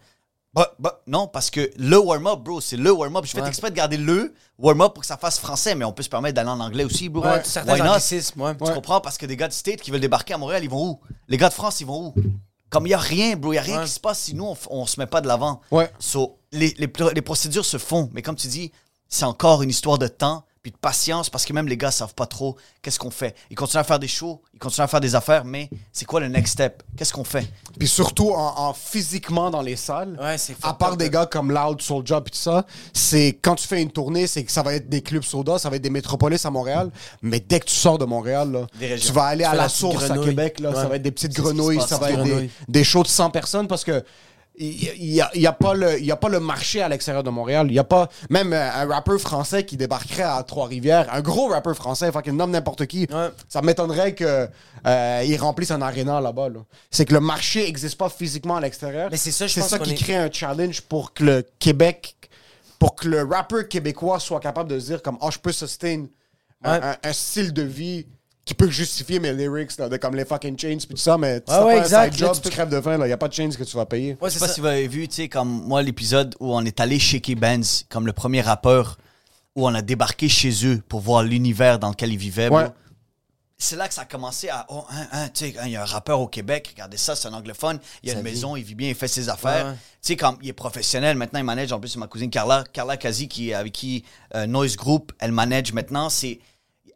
Bah, 0.55 0.75
bah, 0.79 1.03
non, 1.07 1.27
parce 1.29 1.51
que 1.51 1.71
le 1.77 1.99
warm-up, 1.99 2.39
bro, 2.41 2.63
c'est 2.63 2.79
le 2.79 2.91
warm-up. 2.91 3.27
Je 3.27 3.33
fais 3.33 3.43
Ouais. 3.43 3.49
exprès 3.49 3.71
de 3.71 3.77
garder 3.77 3.99
le 3.99 4.33
warm-up 4.59 4.95
pour 4.95 5.03
que 5.03 5.07
ça 5.07 5.19
fasse 5.19 5.39
français, 5.39 5.75
mais 5.75 5.85
on 5.85 5.93
peut 5.93 6.03
se 6.03 6.09
permettre 6.09 6.35
d'aller 6.37 6.49
en 6.49 6.61
anglais 6.61 6.85
aussi, 6.85 7.11
bro. 7.11 7.23
Ouais, 7.27 7.43
certains 7.45 7.75
Why 7.75 7.81
not? 7.83 7.89
anglicismes, 7.91 8.41
ouais. 8.41 8.57
Tu 8.57 8.73
comprends? 8.73 9.03
Parce 9.03 9.19
que 9.19 9.27
des 9.27 9.37
gars 9.37 9.49
de 9.49 9.53
State 9.53 9.83
qui 9.83 9.91
veulent 9.91 10.01
débarquer 10.01 10.33
à 10.33 10.39
Montréal, 10.39 10.65
ils 10.65 10.71
vont 10.71 10.93
où? 10.93 11.01
Les 11.29 11.37
gars 11.37 11.51
de 11.51 11.55
France, 11.55 11.81
ils 11.81 11.87
vont 11.87 12.07
où? 12.07 12.15
Comme 12.71 12.87
il 12.87 12.91
n'y 12.91 12.95
a 12.95 12.99
rien, 12.99 13.37
bro, 13.37 13.53
il 13.53 13.57
n'y 13.57 13.59
a 13.59 13.63
rien 13.63 13.85
qui 13.85 13.91
se 13.91 14.01
passe 14.01 14.19
si 14.21 14.35
nous, 14.35 14.47
on, 14.47 14.57
on 14.71 14.87
se 14.87 14.99
met 14.99 15.07
pas 15.07 15.21
de 15.21 15.29
l'avant. 15.29 15.61
Ouais. 15.71 15.93
So, 15.99 16.39
les, 16.53 16.75
les, 16.79 16.87
pr- 16.87 17.13
les 17.13 17.23
procédures 17.23 17.67
se 17.67 17.77
font, 17.77 18.09
mais 18.15 18.23
comme 18.23 18.35
tu 18.37 18.49
dis, 18.49 18.73
c'est 19.09 19.27
encore 19.27 19.63
une 19.63 19.69
histoire 19.71 19.99
de 19.99 20.09
temps 20.09 20.46
puis 20.67 20.73
de 20.73 20.77
patience 20.79 21.31
parce 21.31 21.45
que 21.45 21.53
même 21.53 21.69
les 21.69 21.77
gars 21.77 21.93
savent 21.93 22.17
pas 22.17 22.27
trop 22.27 22.57
qu'est-ce 22.83 22.99
qu'on 22.99 23.13
fait. 23.13 23.37
Ils 23.51 23.55
continuent 23.55 23.83
à 23.83 23.85
faire 23.85 24.01
des 24.01 24.09
shows, 24.09 24.43
ils 24.53 24.59
continuent 24.59 24.83
à 24.83 24.89
faire 24.89 25.01
des 25.01 25.15
affaires, 25.15 25.45
mais 25.45 25.71
c'est 25.93 26.07
quoi 26.07 26.19
le 26.19 26.27
next 26.27 26.55
step? 26.55 26.83
Qu'est-ce 26.97 27.13
qu'on 27.13 27.23
fait? 27.23 27.47
Puis 27.79 27.87
surtout 27.87 28.33
en, 28.33 28.53
en 28.59 28.73
physiquement 28.73 29.49
dans 29.49 29.61
les 29.63 29.77
salles. 29.77 30.19
Ouais, 30.21 30.37
c'est 30.39 30.57
À 30.65 30.75
part 30.75 30.97
des 30.97 31.09
gars 31.09 31.27
comme 31.27 31.53
Loud, 31.53 31.81
Soulja 31.81 32.19
et 32.19 32.31
tout 32.31 32.37
ça, 32.37 32.67
c'est 32.93 33.39
quand 33.41 33.55
tu 33.55 33.69
fais 33.69 33.81
une 33.81 33.93
tournée, 33.93 34.27
c'est 34.27 34.43
que 34.43 34.51
ça 34.51 34.65
va 34.65 34.75
être 34.75 34.89
des 34.89 35.03
clubs 35.03 35.23
soda, 35.23 35.57
ça 35.57 35.71
va 35.71 35.77
être 35.77 35.83
des 35.83 35.91
métropolis 35.91 36.45
à 36.45 36.51
Montréal. 36.51 36.91
Mais 37.23 37.39
dès 37.39 37.61
que 37.61 37.67
tu 37.67 37.77
sors 37.77 37.99
de 37.99 38.05
Montréal, 38.05 38.51
là, 38.51 38.67
tu 38.99 39.13
vas 39.13 39.27
aller 39.27 39.45
Tu 39.45 39.51
à 39.51 39.55
la 39.55 39.69
source 39.69 40.11
à. 40.11 40.19
Québec, 40.19 40.59
là, 40.59 40.75
ça 40.75 40.89
va 40.89 40.97
être 40.97 41.03
des 41.03 41.13
petites 41.13 41.37
grenouilles, 41.37 41.81
ça 41.81 41.99
va 41.99 42.11
être 42.11 42.25
des, 42.25 42.51
des 42.67 42.83
shows 42.83 43.05
de 43.05 43.09
100 43.09 43.31
personnes 43.31 43.69
parce 43.69 43.85
que 43.85 44.03
il 44.59 45.13
n'y 45.13 45.21
a, 45.21 45.31
y 45.35 45.47
a 45.47 45.53
pas 45.53 45.75
le, 45.75 45.99
il 45.99 46.05
y 46.07 46.11
a 46.11 46.17
pas 46.17 46.29
le 46.29 46.41
marché 46.41 46.81
à 46.81 46.89
l'extérieur 46.89 47.23
de 47.23 47.31
Montréal. 47.31 47.67
Il 47.69 47.75
y 47.75 47.79
a 47.79 47.85
pas 47.85 48.09
même 48.31 48.53
euh, 48.53 48.71
un 48.73 48.87
rappeur 48.87 49.19
français 49.21 49.65
qui 49.67 49.77
débarquerait 49.77 50.23
à 50.23 50.43
Trois-Rivières, 50.43 51.13
un 51.13 51.21
gros 51.21 51.49
rappeur 51.49 51.75
français, 51.77 52.11
qu'il 52.25 52.33
nomme 52.35 52.51
n'importe 52.53 52.87
qui. 52.87 53.07
Ouais. 53.13 53.29
Ça 53.49 53.61
m'étonnerait 53.63 54.15
que 54.15 54.49
euh, 54.87 55.23
il 55.27 55.37
remplisse 55.37 55.71
un 55.71 55.83
aréna 55.83 56.21
là-bas. 56.21 56.49
là. 56.49 56.61
C'est 56.91 57.05
que 57.05 57.13
le 57.15 57.21
marché 57.21 57.65
n'existe 57.65 57.99
pas 57.99 58.09
physiquement 58.09 58.57
à 58.57 58.61
l'extérieur. 58.61 59.09
Mais 59.11 59.17
c'est 59.19 59.31
ça, 59.33 59.47
je 59.47 59.53
C'est 59.55 59.61
pense 59.61 59.71
ça 59.71 59.79
qu'on 59.79 59.85
qui 59.85 59.93
est- 59.93 59.97
crée 59.97 60.17
un 60.17 60.31
challenge 60.33 60.81
pour 60.83 61.13
que 61.13 61.25
le 61.25 61.47
Québec, 61.59 62.15
pour 62.79 62.95
que 62.95 63.09
le 63.09 63.23
rappeur 63.25 63.69
québécois 63.69 64.21
soit 64.21 64.41
capable 64.41 64.71
de 64.71 64.79
se 64.79 64.87
dire 64.87 65.03
comme, 65.03 65.19
oh, 65.21 65.31
je 65.31 65.39
peux 65.39 65.53
sustain 65.53 66.07
un, 66.65 66.79
Ouais. 66.79 66.85
un- 66.85 66.97
un 67.11 67.13
style 67.13 67.53
de 67.53 67.63
vie 67.63 68.07
qui 68.47 68.55
peut 68.55 68.71
justifier 68.71 69.21
mes 69.21 69.33
lyrics, 69.35 69.77
là, 69.77 69.89
de 69.91 69.97
comme 69.99 70.15
les 70.15 70.25
fucking 70.25 70.59
chains 70.59 70.79
puis 70.79 70.87
tout 70.95 70.97
ça, 70.97 71.19
mais 71.19 71.41
tu 71.43 71.51
Ouais, 71.51 71.59
t'as 71.59 71.65
ouais, 71.67 71.75
pas 71.75 71.83
exact, 71.83 71.99
un 72.09 72.13
side 72.13 72.21
là, 72.23 72.27
job, 72.33 72.43
tu 72.43 72.49
crèves 72.51 72.69
de 72.71 72.81
faim, 72.81 72.97
il 72.99 73.05
n'y 73.07 73.13
a 73.13 73.17
pas 73.19 73.29
de 73.29 73.33
chains 73.35 73.51
que 73.51 73.65
tu 73.65 73.77
vas 73.77 73.85
payer. 73.87 74.17
Ouais, 74.21 74.31
Je 74.31 74.35
c'est 74.35 74.35
sais 74.35 74.41
pas 74.41 74.47
ça. 74.49 74.55
si 74.55 74.61
vous 74.61 74.67
avez 74.69 74.89
vu, 74.89 75.07
tu 75.09 75.17
sais, 75.17 75.29
comme 75.29 75.49
moi, 75.67 75.83
l'épisode 75.83 76.35
où 76.41 76.55
on 76.55 76.65
est 76.65 76.81
allé 76.81 76.99
chez 76.99 77.21
K-Benz, 77.21 77.85
comme 77.91 78.07
le 78.07 78.13
premier 78.13 78.41
rappeur, 78.41 78.97
où 79.57 79.67
on 79.67 79.75
a 79.75 79.83
débarqué 79.83 80.29
chez 80.29 80.65
eux 80.67 80.81
pour 80.89 81.01
voir 81.01 81.23
l'univers 81.25 81.79
dans 81.79 81.91
lequel 81.91 82.13
ils 82.13 82.19
vivaient. 82.19 82.49
Ouais. 82.49 82.67
C'est 83.59 83.75
là 83.77 83.89
que 83.89 83.95
ça 83.95 84.03
a 84.03 84.05
commencé 84.05 84.51
à. 84.51 84.67
Oh, 84.69 84.85
hein, 84.91 85.07
hein, 85.13 85.29
tu 85.33 85.47
sais, 85.51 85.55
hein, 85.59 85.63
il 85.65 85.73
y 85.73 85.77
a 85.77 85.83
un 85.83 85.87
rappeur 85.87 86.21
au 86.21 86.29
Québec, 86.29 86.69
regardez 86.75 86.99
ça, 86.99 87.17
c'est 87.17 87.27
un 87.27 87.33
anglophone, 87.33 87.81
il 88.03 88.09
y 88.09 88.11
a 88.11 88.15
Ça 88.15 88.21
une 88.21 88.27
vit. 88.27 88.33
maison, 88.33 88.55
il 88.55 88.63
vit 88.63 88.75
bien, 88.75 88.91
il 88.91 88.95
fait 88.95 89.09
ses 89.09 89.31
affaires. 89.31 89.73
Tu 89.75 89.79
sais, 90.03 90.17
comme 90.17 90.37
il 90.43 90.51
est 90.51 90.53
professionnel, 90.53 91.17
maintenant 91.17 91.41
il 91.41 91.45
manage, 91.45 91.73
en 91.73 91.81
plus, 91.81 91.89
c'est 91.89 91.99
ma 91.99 92.07
cousine 92.07 92.29
Carla, 92.31 92.65
Carla 92.73 92.99
Kazi, 92.99 93.29
qui, 93.29 93.55
avec 93.55 93.73
qui 93.73 94.05
euh, 94.35 94.47
Noise 94.47 94.77
Group, 94.77 95.11
elle 95.19 95.33
manage 95.33 95.73
maintenant. 95.73 96.11
C'est 96.11 96.39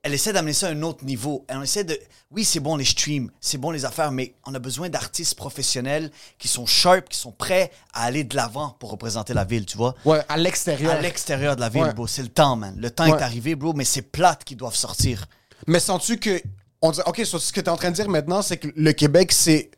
elle 0.03 0.15
essaie 0.15 0.33
d'amener 0.33 0.53
ça 0.53 0.69
à 0.69 0.71
un 0.71 0.83
autre 0.83 1.05
niveau. 1.05 1.45
Elle 1.49 1.63
essaie 1.63 1.85
de. 1.85 1.99
Oui, 2.31 2.45
c'est 2.45 2.61
bon 2.61 2.77
les 2.77 2.85
streams, 2.85 3.31
c'est 3.41 3.59
bon 3.59 3.71
les 3.71 3.85
affaires, 3.85 4.13
mais 4.13 4.35
on 4.47 4.55
a 4.55 4.59
besoin 4.59 4.89
d'artistes 4.89 5.35
professionnels 5.35 6.11
qui 6.39 6.49
sont 6.49 6.65
sharp, 6.65 7.09
qui 7.09 7.19
sont 7.19 7.33
prêts 7.33 7.71
à 7.93 8.05
aller 8.05 8.25
de 8.25 8.37
l'avant 8.37 8.77
pour 8.79 8.91
représenter 8.91 9.35
la 9.35 9.45
ville, 9.45 9.67
tu 9.67 9.77
vois. 9.77 9.95
Ouais, 10.05 10.21
à 10.29 10.37
l'extérieur. 10.37 10.93
À 10.93 11.01
l'extérieur 11.01 11.57
de 11.57 11.61
la 11.61 11.69
ville, 11.69 11.83
Ouais. 11.83 11.93
bro. 11.93 12.07
C'est 12.07 12.23
le 12.23 12.29
temps, 12.29 12.57
man. 12.57 12.75
Le 12.79 12.91
temps 12.91 13.05
Ouais. 13.11 13.19
est 13.19 13.23
arrivé, 13.23 13.55
bro, 13.57 13.73
mais 13.75 13.85
c'est 13.85 14.03
plate 14.03 14.45
qui 14.45 14.57
doivent 14.57 14.77
sortir. 14.77 15.27
Mais 15.67 15.81
sens-tu 15.81 16.19
que. 16.19 16.41
On 16.83 16.93
dit, 16.93 17.01
OK, 17.05 17.21
so, 17.27 17.39
ce 17.39 17.53
que 17.53 17.61
tu 17.61 17.67
es 17.67 17.69
en 17.69 17.77
train 17.77 17.91
de 17.91 17.97
dire 17.97 18.09
maintenant, 18.09 18.41
c'est 18.41 18.57
que 18.57 18.69
le 18.75 18.93
Québec, 18.93 19.33
c'est. 19.33 19.71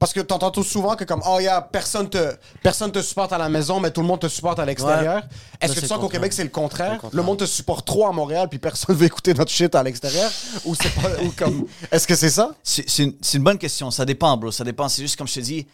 Parce 0.00 0.14
que 0.14 0.20
tu 0.20 0.32
entends 0.32 0.50
tout 0.50 0.62
souvent 0.62 0.96
que, 0.96 1.04
comme, 1.04 1.20
oh, 1.28 1.40
yeah, 1.40 1.60
personne 1.60 2.08
te, 2.08 2.34
personne 2.62 2.90
te 2.90 3.02
supporte 3.02 3.34
à 3.34 3.38
la 3.38 3.50
maison, 3.50 3.80
mais 3.80 3.90
tout 3.90 4.00
le 4.00 4.06
monde 4.06 4.20
te 4.20 4.28
supporte 4.28 4.58
à 4.58 4.64
l'extérieur. 4.64 5.22
Est-ce 5.60 5.74
que 5.74 5.80
tu 5.80 5.86
sens 5.86 6.00
qu'au 6.00 6.08
Québec, 6.08 6.32
c'est 6.32 6.42
le 6.42 6.48
contraire? 6.48 6.98
Le, 7.12 7.22
monde 7.22 7.40
te 7.40 7.44
supporte 7.44 7.86
trop 7.86 8.06
à 8.06 8.12
Montréal, 8.12 8.48
puis 8.48 8.58
personne 8.58 8.96
veut 8.96 9.04
écouter 9.04 9.34
notre 9.34 9.52
shit 9.52 9.74
à 9.74 9.82
l'extérieur? 9.82 10.30
Ou 10.64 10.74
c'est 10.74 10.94
pas. 10.94 11.22
ou 11.22 11.30
comme. 11.36 11.66
Est-ce 11.92 12.06
que 12.06 12.16
c'est 12.16 12.30
ça? 12.30 12.52
C'est 12.62 12.98
une, 12.98 13.12
c'est 13.20 13.36
une 13.36 13.44
bonne 13.44 13.58
question. 13.58 13.90
Ça 13.90 14.06
dépend, 14.06 14.34
bro. 14.38 14.50
Ça 14.50 14.64
dépend. 14.64 14.88
C'est 14.88 15.02
juste 15.02 15.16
comme 15.16 15.28
je 15.28 15.34
te 15.34 15.40
dis. 15.40 15.66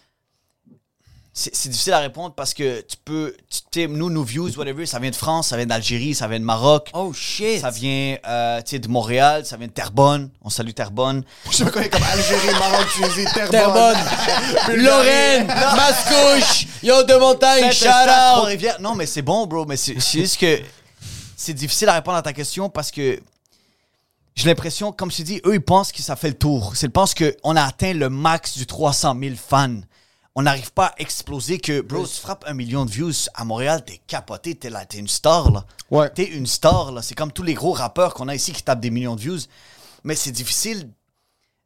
C'est 1.39 1.69
difficile 1.69 1.93
à 1.93 1.99
répondre 1.99 2.33
parce 2.35 2.55
que 2.55 2.81
tu 2.81 2.97
peux. 3.05 3.37
Tu 3.51 3.59
sais, 3.71 3.87
nous, 3.89 4.09
nos 4.09 4.23
views, 4.23 4.57
whatever, 4.57 4.87
ça 4.87 4.99
vient 4.99 5.11
de 5.11 5.17
France, 5.17 5.49
ça 5.49 5.59
vient 5.59 5.67
d'Algérie, 5.67 6.15
ça 6.15 6.29
vient 6.29 6.41
de 6.41 6.45
Maroc. 6.45 6.89
Oh 6.95 7.13
shit! 7.13 7.61
Ça 7.61 7.69
vient 7.69 8.17
euh, 8.27 8.63
tu 8.63 8.71
sais, 8.71 8.79
de 8.79 8.89
Montréal, 8.89 9.45
ça 9.45 9.59
vient 9.59 9.67
de 9.67 9.73
Terrebonne. 9.73 10.31
On 10.43 10.49
salue 10.49 10.71
Terrebonne. 10.71 11.25
Je 11.51 11.63
pas 11.65 11.71
quoi, 11.71 11.85
comme 11.91 12.03
Algérie, 12.03 12.59
Maroc, 12.59 12.87
Tunisie, 12.95 13.27
Terrebonne. 13.35 13.51
Terrebonne, 13.51 14.77
Lorraine, 14.83 15.47
Mascouche, 15.47 16.69
Yo 16.83 17.03
de 17.03 17.15
montagne, 17.19 17.65
Saint-Eustache, 17.65 17.93
shout 17.93 18.11
out! 18.11 18.37
Trois-Rivières. 18.37 18.81
Non, 18.81 18.95
mais 18.95 19.05
c'est 19.05 19.21
bon, 19.21 19.47
bro. 19.47 19.67
Mais 19.67 19.77
c'est 19.77 20.01
c'est 20.01 20.21
juste 20.21 20.41
que 20.41 20.63
c'est 21.37 21.53
difficile 21.53 21.91
à 21.91 21.95
répondre 21.97 22.17
à 22.17 22.23
ta 22.23 22.33
question 22.33 22.71
parce 22.71 22.91
que 22.91 23.21
j'ai 24.35 24.49
l'impression, 24.49 24.91
comme 24.91 25.11
je 25.11 25.19
te 25.19 25.23
dis, 25.23 25.43
eux, 25.45 25.53
ils 25.53 25.61
pensent 25.61 25.93
que 25.93 26.01
ça 26.01 26.17
fait 26.17 26.29
le 26.29 26.39
tour. 26.39 26.73
Ils 26.81 26.91
pensent 26.91 27.15
qu'on 27.15 27.57
a 27.57 27.63
atteint 27.63 27.93
le 27.93 28.09
max 28.09 28.57
du 28.57 28.65
300 28.65 29.15
000 29.21 29.35
fans. 29.37 29.81
On 30.39 30.43
n'arrive 30.43 30.71
pas 30.73 30.87
à 30.87 30.95
exploser 30.99 31.59
que, 31.59 31.81
bro, 31.81 32.07
tu 32.07 32.21
frappes 32.21 32.45
un 32.47 32.53
million 32.53 32.85
de 32.85 32.91
views 32.91 33.31
à 33.33 33.47
Montréal, 33.47 33.83
t'es 33.87 34.03
capoté, 34.07 34.55
t'es 34.55 34.69
là, 34.69 34.85
t'es 34.85 34.99
une 34.99 35.09
star, 35.09 35.51
là. 35.51 35.65
Ouais. 35.91 36.11
T'es 36.11 36.25
une 36.25 36.47
star, 36.47 36.93
là. 36.93 37.01
C'est 37.01 37.15
comme 37.15 37.33
tous 37.33 37.43
les 37.43 37.55
gros 37.55 37.73
rappeurs 37.73 38.13
qu'on 38.13 38.29
a 38.29 38.35
ici 38.35 38.53
qui 38.53 38.63
tapent 38.63 38.81
des 38.81 38.91
millions 38.91 39.17
de 39.17 39.23
views. 39.23 39.39
Mais 40.05 40.15
c'est 40.15 40.33
difficile 40.33 40.91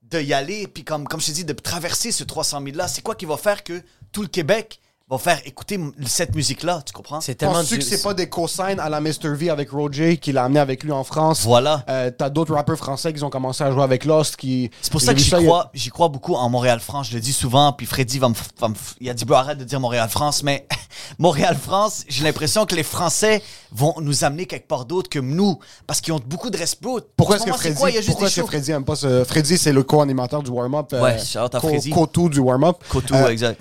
de 0.02 0.20
y 0.20 0.32
aller, 0.32 0.68
puis 0.68 0.84
comme, 0.84 1.08
comme 1.08 1.20
je 1.20 1.26
te 1.26 1.32
dis, 1.32 1.44
de 1.44 1.52
traverser 1.52 2.12
ce 2.12 2.22
300 2.22 2.62
000-là. 2.62 2.86
C'est 2.86 3.02
quoi 3.02 3.16
qui 3.16 3.26
va 3.26 3.36
faire 3.36 3.64
que 3.64 3.82
tout 4.12 4.22
le 4.22 4.28
Québec 4.28 4.80
va 5.10 5.18
faire 5.18 5.40
écouter 5.44 5.74
m- 5.74 5.92
cette 6.06 6.34
musique-là, 6.34 6.82
tu 6.86 6.92
comprends? 6.92 7.20
C'est 7.20 7.34
tellement 7.34 7.54
Penses-tu 7.54 7.74
du- 7.74 7.80
que 7.80 7.84
c'est 7.84 8.02
pas 8.02 8.14
des 8.14 8.28
cosignes 8.28 8.78
à 8.78 8.88
la 8.88 9.00
Mr. 9.00 9.34
V 9.34 9.50
avec 9.50 9.70
Roger 9.70 10.16
qui 10.18 10.32
l'a 10.32 10.44
amené 10.44 10.60
avec 10.60 10.84
lui 10.84 10.92
en 10.92 11.02
France? 11.04 11.42
Voilà. 11.44 11.84
Euh, 11.88 12.10
T'as 12.16 12.30
d'autres 12.30 12.54
rappeurs 12.54 12.76
français 12.78 13.12
qui 13.12 13.22
ont 13.24 13.30
commencé 13.30 13.64
à 13.64 13.70
jouer 13.72 13.82
avec 13.82 14.04
Lost 14.04 14.36
qui. 14.36 14.70
C'est 14.80 14.92
pour 14.92 15.00
ça 15.00 15.12
que 15.14 15.20
j'y 15.20 15.28
il 15.30 15.32
y 15.32 15.34
a- 15.36 15.42
crois, 15.42 15.70
j'y 15.74 15.90
crois 15.90 16.08
beaucoup 16.08 16.34
en 16.34 16.48
Montréal-France. 16.48 17.08
Je 17.10 17.14
le 17.14 17.20
dis 17.20 17.32
souvent, 17.32 17.72
puis 17.72 17.86
Freddy 17.86 18.18
va 18.18 18.28
me, 18.28 18.34
f- 18.34 18.38
va 18.60 18.68
me 18.68 18.74
f- 18.74 18.94
Il 19.00 19.08
a 19.10 19.14
dit, 19.14 19.24
bro, 19.24 19.36
arrête 19.36 19.58
de 19.58 19.64
dire 19.64 19.80
Montréal-France, 19.80 20.42
mais 20.42 20.66
Montréal-France, 21.18 22.04
j'ai 22.08 22.24
l'impression 22.24 22.66
que 22.66 22.74
les 22.74 22.82
Français 22.82 23.42
vont 23.72 23.94
nous 24.00 24.24
amener 24.24 24.46
quelque 24.46 24.66
part 24.68 24.84
d'autre 24.84 25.08
que 25.10 25.18
nous, 25.18 25.58
parce 25.86 26.00
qu'ils 26.00 26.12
ont 26.12 26.20
beaucoup 26.24 26.50
de 26.50 26.56
respect. 26.56 26.88
Pourquoi 27.16 27.36
est-ce 27.36 27.44
ce 27.44 27.50
que 27.50 27.56
Freddy, 27.56 27.74
quoi? 27.76 27.90
Il 27.90 27.94
y 27.94 27.98
a 27.98 28.00
juste 28.00 28.08
pourquoi 28.10 28.26
des 28.28 28.32
est-ce 28.32 28.36
que 28.36 28.40
shows. 28.42 28.46
Freddy 28.48 28.70
aime 28.72 28.84
pas 28.84 28.96
ce... 28.96 29.24
Freddy, 29.24 29.58
c'est 29.58 29.72
le 29.72 29.82
co-animateur 29.82 30.42
du 30.42 30.50
warm-up. 30.50 30.92
euh, 30.92 31.02
Ouais, 31.02 31.18
shout 31.18 31.38
out 31.40 31.54
à 31.54 31.60
co- 31.60 31.68
Freddy. 31.68 31.90
co-tout 31.90 32.28
du 32.28 32.38
warm-up. 32.40 32.76
Cotou, 32.88 33.14
Euh, 33.14 33.28
exact. 33.28 33.60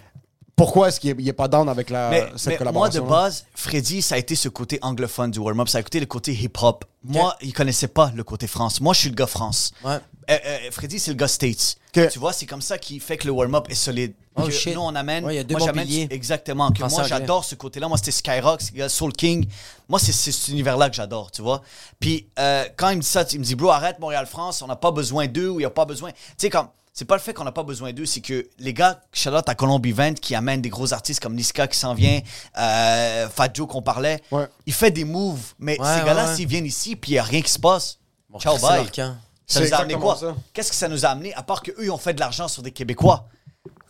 Pourquoi 0.59 0.89
est-ce 0.89 0.99
qu'il 0.99 1.09
est, 1.11 1.15
il 1.17 1.27
est 1.27 1.33
pas 1.33 1.47
down 1.47 1.69
avec 1.69 1.89
la, 1.89 2.09
Mais, 2.09 2.25
cette 2.35 2.47
mais 2.47 2.51
moi, 2.51 2.57
collaboration? 2.89 3.03
de 3.05 3.09
base, 3.09 3.45
Freddy, 3.55 4.01
ça 4.01 4.15
a 4.15 4.17
été 4.17 4.35
ce 4.35 4.49
côté 4.49 4.77
anglophone 4.81 5.31
du 5.31 5.39
warm-up. 5.39 5.69
Ça 5.69 5.77
a 5.77 5.81
été 5.81 6.01
le 6.01 6.05
côté 6.05 6.33
hip-hop. 6.33 6.83
Moi, 7.05 7.33
il 7.41 7.53
connaissait 7.53 7.87
pas 7.87 8.11
le 8.13 8.23
côté 8.25 8.45
France. 8.45 8.81
Moi, 8.81 8.93
je 8.93 8.99
suis 8.99 9.09
le 9.09 9.15
gars 9.15 9.25
France. 9.27 9.71
Ouais. 9.85 9.99
Euh, 10.29 10.37
euh, 10.45 10.57
Freddy, 10.71 10.99
c'est 10.99 11.11
le 11.11 11.17
gars 11.17 11.29
States. 11.29 11.77
Ok. 11.95 12.09
Tu 12.09 12.19
vois, 12.19 12.33
c'est 12.33 12.45
comme 12.45 12.61
ça 12.61 12.77
qui 12.77 12.99
fait 12.99 13.17
que 13.17 13.25
le 13.25 13.31
warm-up 13.31 13.67
est 13.69 13.75
solide. 13.75 14.13
Oh, 14.35 14.43
Que 14.43 14.51
shit. 14.51 14.75
nous, 14.75 14.81
on 14.81 14.93
amène. 14.95 15.25
Ouais, 15.25 15.33
il 15.35 15.37
y 15.37 15.39
a 15.39 15.43
deux 15.43 15.55
moi, 15.55 15.65
j'amène-. 15.65 16.07
Exactement. 16.11 16.71
Que 16.71 16.83
moi, 16.83 17.03
j'adore 17.03 17.45
ce 17.45 17.55
côté-là. 17.55 17.87
Moi, 17.87 17.97
c'était 17.97 18.11
Skyrock, 18.11 18.61
Soul 18.89 19.13
King. 19.13 19.47
Moi, 19.87 19.97
c'est 19.97 20.11
c'est 20.11 20.31
cet 20.31 20.49
univers-là 20.49 20.89
que 20.89 20.95
j'adore, 20.95 21.31
tu 21.31 21.41
vois. 21.41 21.61
Puis, 21.99 22.27
euh, 22.37 22.65
quand 22.77 22.89
il 22.89 22.97
me 22.97 23.01
dit 23.01 23.07
ça, 23.07 23.25
il 23.31 23.39
me 23.39 23.43
dit, 23.45 23.55
bro, 23.55 23.69
arrête 23.69 23.97
Montréal-France, 23.99 24.61
on 24.61 24.67
n'a 24.67 24.75
pas 24.75 24.91
besoin 24.91 25.27
d'eux 25.27 25.49
ou 25.49 25.55
il 25.55 25.63
n'y 25.63 25.65
a 25.65 25.69
pas 25.71 25.85
besoin. 25.85 26.11
Tu 26.11 26.17
sais, 26.37 26.49
comme. 26.49 26.67
C'est 26.99 27.05
pas 27.05 27.15
le 27.15 27.21
fait 27.21 27.33
qu'on 27.33 27.45
n'a 27.45 27.53
pas 27.53 27.63
besoin 27.63 27.93
d'eux, 27.93 28.05
c'est 28.05 28.19
que 28.19 28.45
les 28.57 28.73
gars, 28.73 28.99
Charlotte 29.13 29.47
à 29.47 29.55
Colombie 29.55 29.93
20 29.93 30.19
qui 30.19 30.35
amènent 30.35 30.59
des 30.61 30.67
gros 30.67 30.91
artistes 30.91 31.21
comme 31.21 31.33
Niska 31.33 31.65
qui 31.69 31.77
s'en 31.77 31.93
vient, 31.93 32.19
euh, 32.57 33.29
Fat 33.29 33.47
Joe 33.53 33.69
qu'on 33.69 33.81
parlait, 33.81 34.21
Ouais. 34.31 34.49
il 34.65 34.73
fait 34.73 34.91
des 34.91 35.05
moves. 35.05 35.53
Mais 35.59 35.79
Ouais, 35.79 35.87
ces 35.97 36.03
gars-là, 36.05 36.27
ouais. 36.27 36.35
s'ils 36.35 36.45
viennent 36.49 36.65
ici 36.65 36.97
puis 36.97 37.11
il 37.11 37.13
n'y 37.13 37.19
a 37.19 37.23
rien 37.23 37.41
qui 37.41 37.51
se 37.53 37.57
passe, 37.57 37.99
Bon, 38.29 38.37
ciao, 38.37 38.57
c'est 38.57 38.67
bye. 38.67 38.85
Ça 38.93 39.15
C'est 39.47 39.61
nous 39.69 39.73
a 39.73 39.77
amené 39.77 39.93
quoi? 39.93 40.19
Qu'est-ce 40.51 40.71
que 40.71 40.75
ça 40.75 40.89
nous 40.89 41.05
a 41.05 41.09
amené 41.09 41.33
À 41.35 41.41
part 41.41 41.61
qu'eux, 41.63 41.73
ils 41.81 41.89
ont 41.89 41.97
fait 41.97 42.13
de 42.13 42.19
l'argent 42.19 42.49
sur 42.49 42.63
des 42.63 42.71
Québécois? 42.71 43.29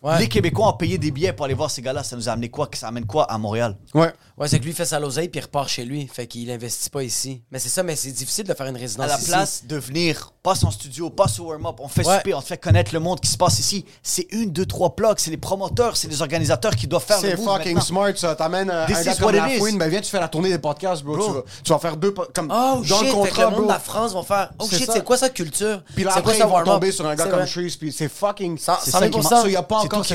Ouais. 0.01 0.17
Les 0.19 0.27
Québécois 0.27 0.69
ont 0.69 0.73
payé 0.77 0.97
des 0.97 1.11
billets 1.11 1.33
pour 1.33 1.45
aller 1.45 1.53
voir 1.53 1.69
ces 1.69 1.81
gars-là. 1.81 2.03
Ça 2.03 2.15
nous 2.15 2.29
a 2.29 2.31
amené 2.31 2.49
quoi? 2.49 2.67
Que 2.67 2.77
ça 2.77 2.87
amène 2.87 3.05
quoi 3.05 3.25
à 3.31 3.37
Montréal? 3.37 3.75
Ouais. 3.93 4.13
Ouais, 4.37 4.47
c'est 4.47 4.59
que 4.59 4.63
lui 4.65 4.71
fait 4.71 4.85
sa 4.85 4.99
l'oseille 4.99 5.27
puis 5.27 5.39
il 5.39 5.43
repart 5.43 5.67
chez 5.67 5.83
lui. 5.83 6.07
Fait 6.07 6.25
qu'il 6.25 6.49
investit 6.49 6.89
pas 6.89 7.03
ici. 7.03 7.41
Mais 7.51 7.59
c'est 7.59 7.67
ça, 7.69 7.83
mais 7.83 7.97
c'est 7.97 8.11
difficile 8.11 8.45
de 8.45 8.53
faire 8.53 8.67
une 8.67 8.77
résidence 8.77 9.05
À 9.05 9.09
la 9.09 9.17
ici. 9.17 9.27
place 9.27 9.63
de 9.65 9.75
venir, 9.77 10.31
passe 10.41 10.63
en 10.63 10.71
studio, 10.71 11.09
passe 11.09 11.37
au 11.41 11.47
warm-up, 11.47 11.75
on 11.79 11.89
fait 11.89 12.07
Ouais. 12.07 12.15
souper, 12.17 12.33
on 12.33 12.41
te 12.41 12.47
fait 12.47 12.57
connaître 12.57 12.93
le 12.93 13.01
monde 13.01 13.19
qui 13.19 13.29
se 13.29 13.35
passe 13.37 13.59
ici. 13.59 13.83
C'est 14.01 14.27
une, 14.31 14.51
deux, 14.51 14.65
trois 14.65 14.95
plugs. 14.95 15.17
C'est 15.17 15.31
les 15.31 15.37
promoteurs, 15.37 15.97
c'est 15.97 16.07
les 16.07 16.21
organisateurs 16.21 16.75
qui 16.77 16.87
doivent 16.87 17.03
faire 17.03 17.21
le 17.21 17.29
C'est 17.31 17.35
move 17.35 17.45
fucking 17.45 17.73
maintenant. 17.73 17.81
smart, 17.81 18.11
ça. 18.15 18.35
T'amènes 18.35 18.69
euh, 18.69 18.83
un, 18.83 18.87
This 18.87 18.95
un 18.95 19.01
is 19.01 19.03
gars 19.05 19.25
what 19.25 19.33
comme 19.33 19.49
it 19.49 19.61
is. 19.73 19.77
Ben 19.77 19.89
viens, 19.89 19.99
tu 20.01 20.09
fais 20.09 20.19
la 20.21 20.29
tournée 20.29 20.49
des 20.49 20.59
podcasts, 20.59 21.03
bro. 21.03 21.17
Bro. 21.17 21.25
Tu, 21.27 21.33
vas, 21.33 21.43
tu 21.65 21.73
vas 21.73 21.79
faire 21.79 21.97
deux... 21.97 22.13
po- 22.13 22.25
Comme, 22.33 22.47
Oh 22.49 22.77
dans 22.77 22.83
shit, 22.83 22.91
le 22.91 22.97
fait 23.05 23.09
que 23.09 23.15
contrat, 23.15 23.43
le 23.43 23.49
monde 23.49 23.55
bro. 23.57 23.67
de 23.67 23.73
la 23.73 23.79
France 23.79 24.13
vont 24.13 24.23
faire 24.23 24.51
Oh 24.57 24.65
C'est 24.69 24.77
shit, 24.77 24.85
ça. 24.87 24.93
c'est 24.93 25.03
quoi 25.03 25.17
sa 25.17 25.29
culture? 25.29 25.83
Puis 25.93 26.05
là, 26.05 26.11
C'est 26.13 26.19
après, 26.19 26.23
quoi 26.23 26.33
ils 26.35 26.39
ça, 26.39 26.45
vont 26.45 26.53
warm-up? 26.53 26.73
tomber 26.75 26.91
sur 26.93 27.05
un 27.05 27.15
gars 27.15 27.25
C'est 27.25 27.29
comme 27.29 27.39
vrai. 27.39 27.47
Trees, 27.49 27.75
puis 27.77 27.91
c'est 27.91 28.07
fucking... 28.09 28.57
Ça- 28.57 28.79
c'est 28.81 28.91
ça 28.91 28.99
ça 28.99 29.09
qui 29.09 29.55
a 29.57 29.63
pas 29.63 29.79
C'est 29.81 29.88
encore 29.97 30.05
qui. 30.05 30.13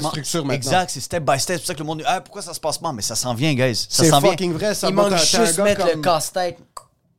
Exact, 0.54 0.90
c'est 0.90 1.00
step 1.00 1.22
by 1.24 1.38
step. 1.38 1.56
C'est 1.56 1.60
pour 1.60 1.66
ça 1.66 1.74
que 1.74 1.78
le 1.80 1.84
monde 1.84 1.98
dit 1.98 2.04
Ah, 2.06 2.20
pourquoi 2.20 2.42
ça 2.42 2.54
se 2.54 2.60
passe 2.60 2.78
pas? 2.78 2.92
Mais 2.92 3.02
ça 3.02 3.14
s'en 3.14 3.34
vient, 3.34 3.54
guys. 3.54 3.74
Ça 3.76 3.86
C'est 4.04 4.10
s'en 4.10 4.20
vient. 4.20 4.30
fucking 4.30 4.52
vrai, 4.52 4.74
ça. 4.74 4.88
Il 4.88 4.94
manque 4.94 5.16
juste 5.16 5.58
mettre 5.58 5.86
le 5.86 6.00
casse-tête. 6.00 6.58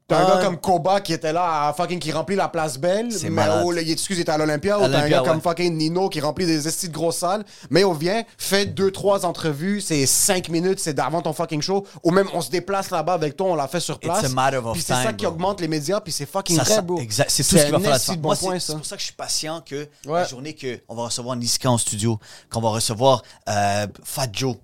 T'as 0.07 0.19
un 0.19 0.25
Ah. 0.27 0.35
gars 0.35 0.45
comme 0.45 0.57
Koba 0.59 1.01
qui 1.01 1.13
était 1.13 1.33
là 1.33 1.67
à 1.67 1.73
fucking 1.73 1.97
qui 1.97 2.11
remplit 2.11 2.35
la 2.35 2.47
place 2.47 2.77
belle. 2.77 3.11
C'est 3.11 3.23
mais 3.31 3.47
malade. 3.47 3.63
oh, 3.65 3.73
il 3.73 3.89
excuse, 3.89 4.17
il 4.17 4.21
était 4.21 4.31
à 4.31 4.37
l'Olympia. 4.37 4.77
Ou 4.77 4.81
t'as 4.81 4.85
un 4.85 4.89
Olympia, 4.89 5.21
gars 5.23 5.29
comme 5.31 5.41
fucking 5.41 5.75
Nino 5.75 6.09
qui 6.09 6.21
remplit 6.21 6.45
des 6.45 6.67
estis 6.67 6.89
de 6.89 6.93
grosses 6.93 7.17
salles. 7.17 7.43
Mais 7.71 7.83
on 7.83 7.93
vient, 7.93 8.23
fait 8.37 8.67
deux, 8.67 8.91
trois 8.91 9.25
entrevues, 9.25 9.81
c'est 9.81 10.05
cinq 10.05 10.49
minutes, 10.49 10.79
c'est 10.79 10.99
avant 10.99 11.23
ton 11.23 11.33
fucking 11.33 11.61
show. 11.63 11.87
Ou 12.03 12.11
même 12.11 12.27
on 12.33 12.41
se 12.41 12.51
déplace 12.51 12.91
là-bas 12.91 13.13
avec 13.13 13.35
toi, 13.35 13.47
on 13.47 13.55
l'a 13.55 13.67
fait 13.67 13.79
sur 13.79 13.97
place. 13.99 14.23
a 14.25 14.29
matter 14.29 14.57
of 14.57 14.73
Puis 14.73 14.83
c'est 14.83 14.93
ça 14.93 15.05
time, 15.07 15.15
qui 15.15 15.25
bro. 15.25 15.33
augmente 15.33 15.59
les 15.59 15.67
médias, 15.67 15.99
puis 16.01 16.13
c'est 16.13 16.27
fucking 16.29 16.57
Ça, 16.57 16.63
vrai, 16.63 16.75
ça- 16.75 16.81
bro. 16.83 16.99
exact. 16.99 17.31
C'est 17.31 17.43
tout 17.43 17.57
ce 17.57 17.65
qui 17.65 17.71
va 17.71 17.77
un 17.77 17.79
faire 17.81 17.89
la 17.89 17.95
esti 17.95 18.11
de 18.11 18.15
différence. 18.17 18.21
bon 18.21 18.27
Moi, 18.27 18.35
c'est 18.35 18.45
point, 18.45 18.59
c'est 18.59 18.71
ça. 18.73 18.77
pour 18.77 18.85
ça 18.85 18.95
que 18.97 19.01
je 19.01 19.05
suis 19.07 19.15
patient 19.15 19.61
que 19.61 19.87
la 20.05 20.11
Ouais. 20.11 20.27
journée 20.27 20.55
qu'on 20.55 20.93
va 20.95 21.03
recevoir 21.05 21.35
Niska 21.35 21.71
en 21.71 21.79
studio, 21.79 22.19
qu'on 22.51 22.61
va 22.61 22.69
recevoir 22.69 23.23
euh, 23.49 23.87
Fat 24.03 24.27
Joe, 24.31 24.55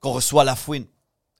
qu'on 0.00 0.10
reçoit 0.12 0.42
La 0.42 0.56
Fouine. 0.56 0.84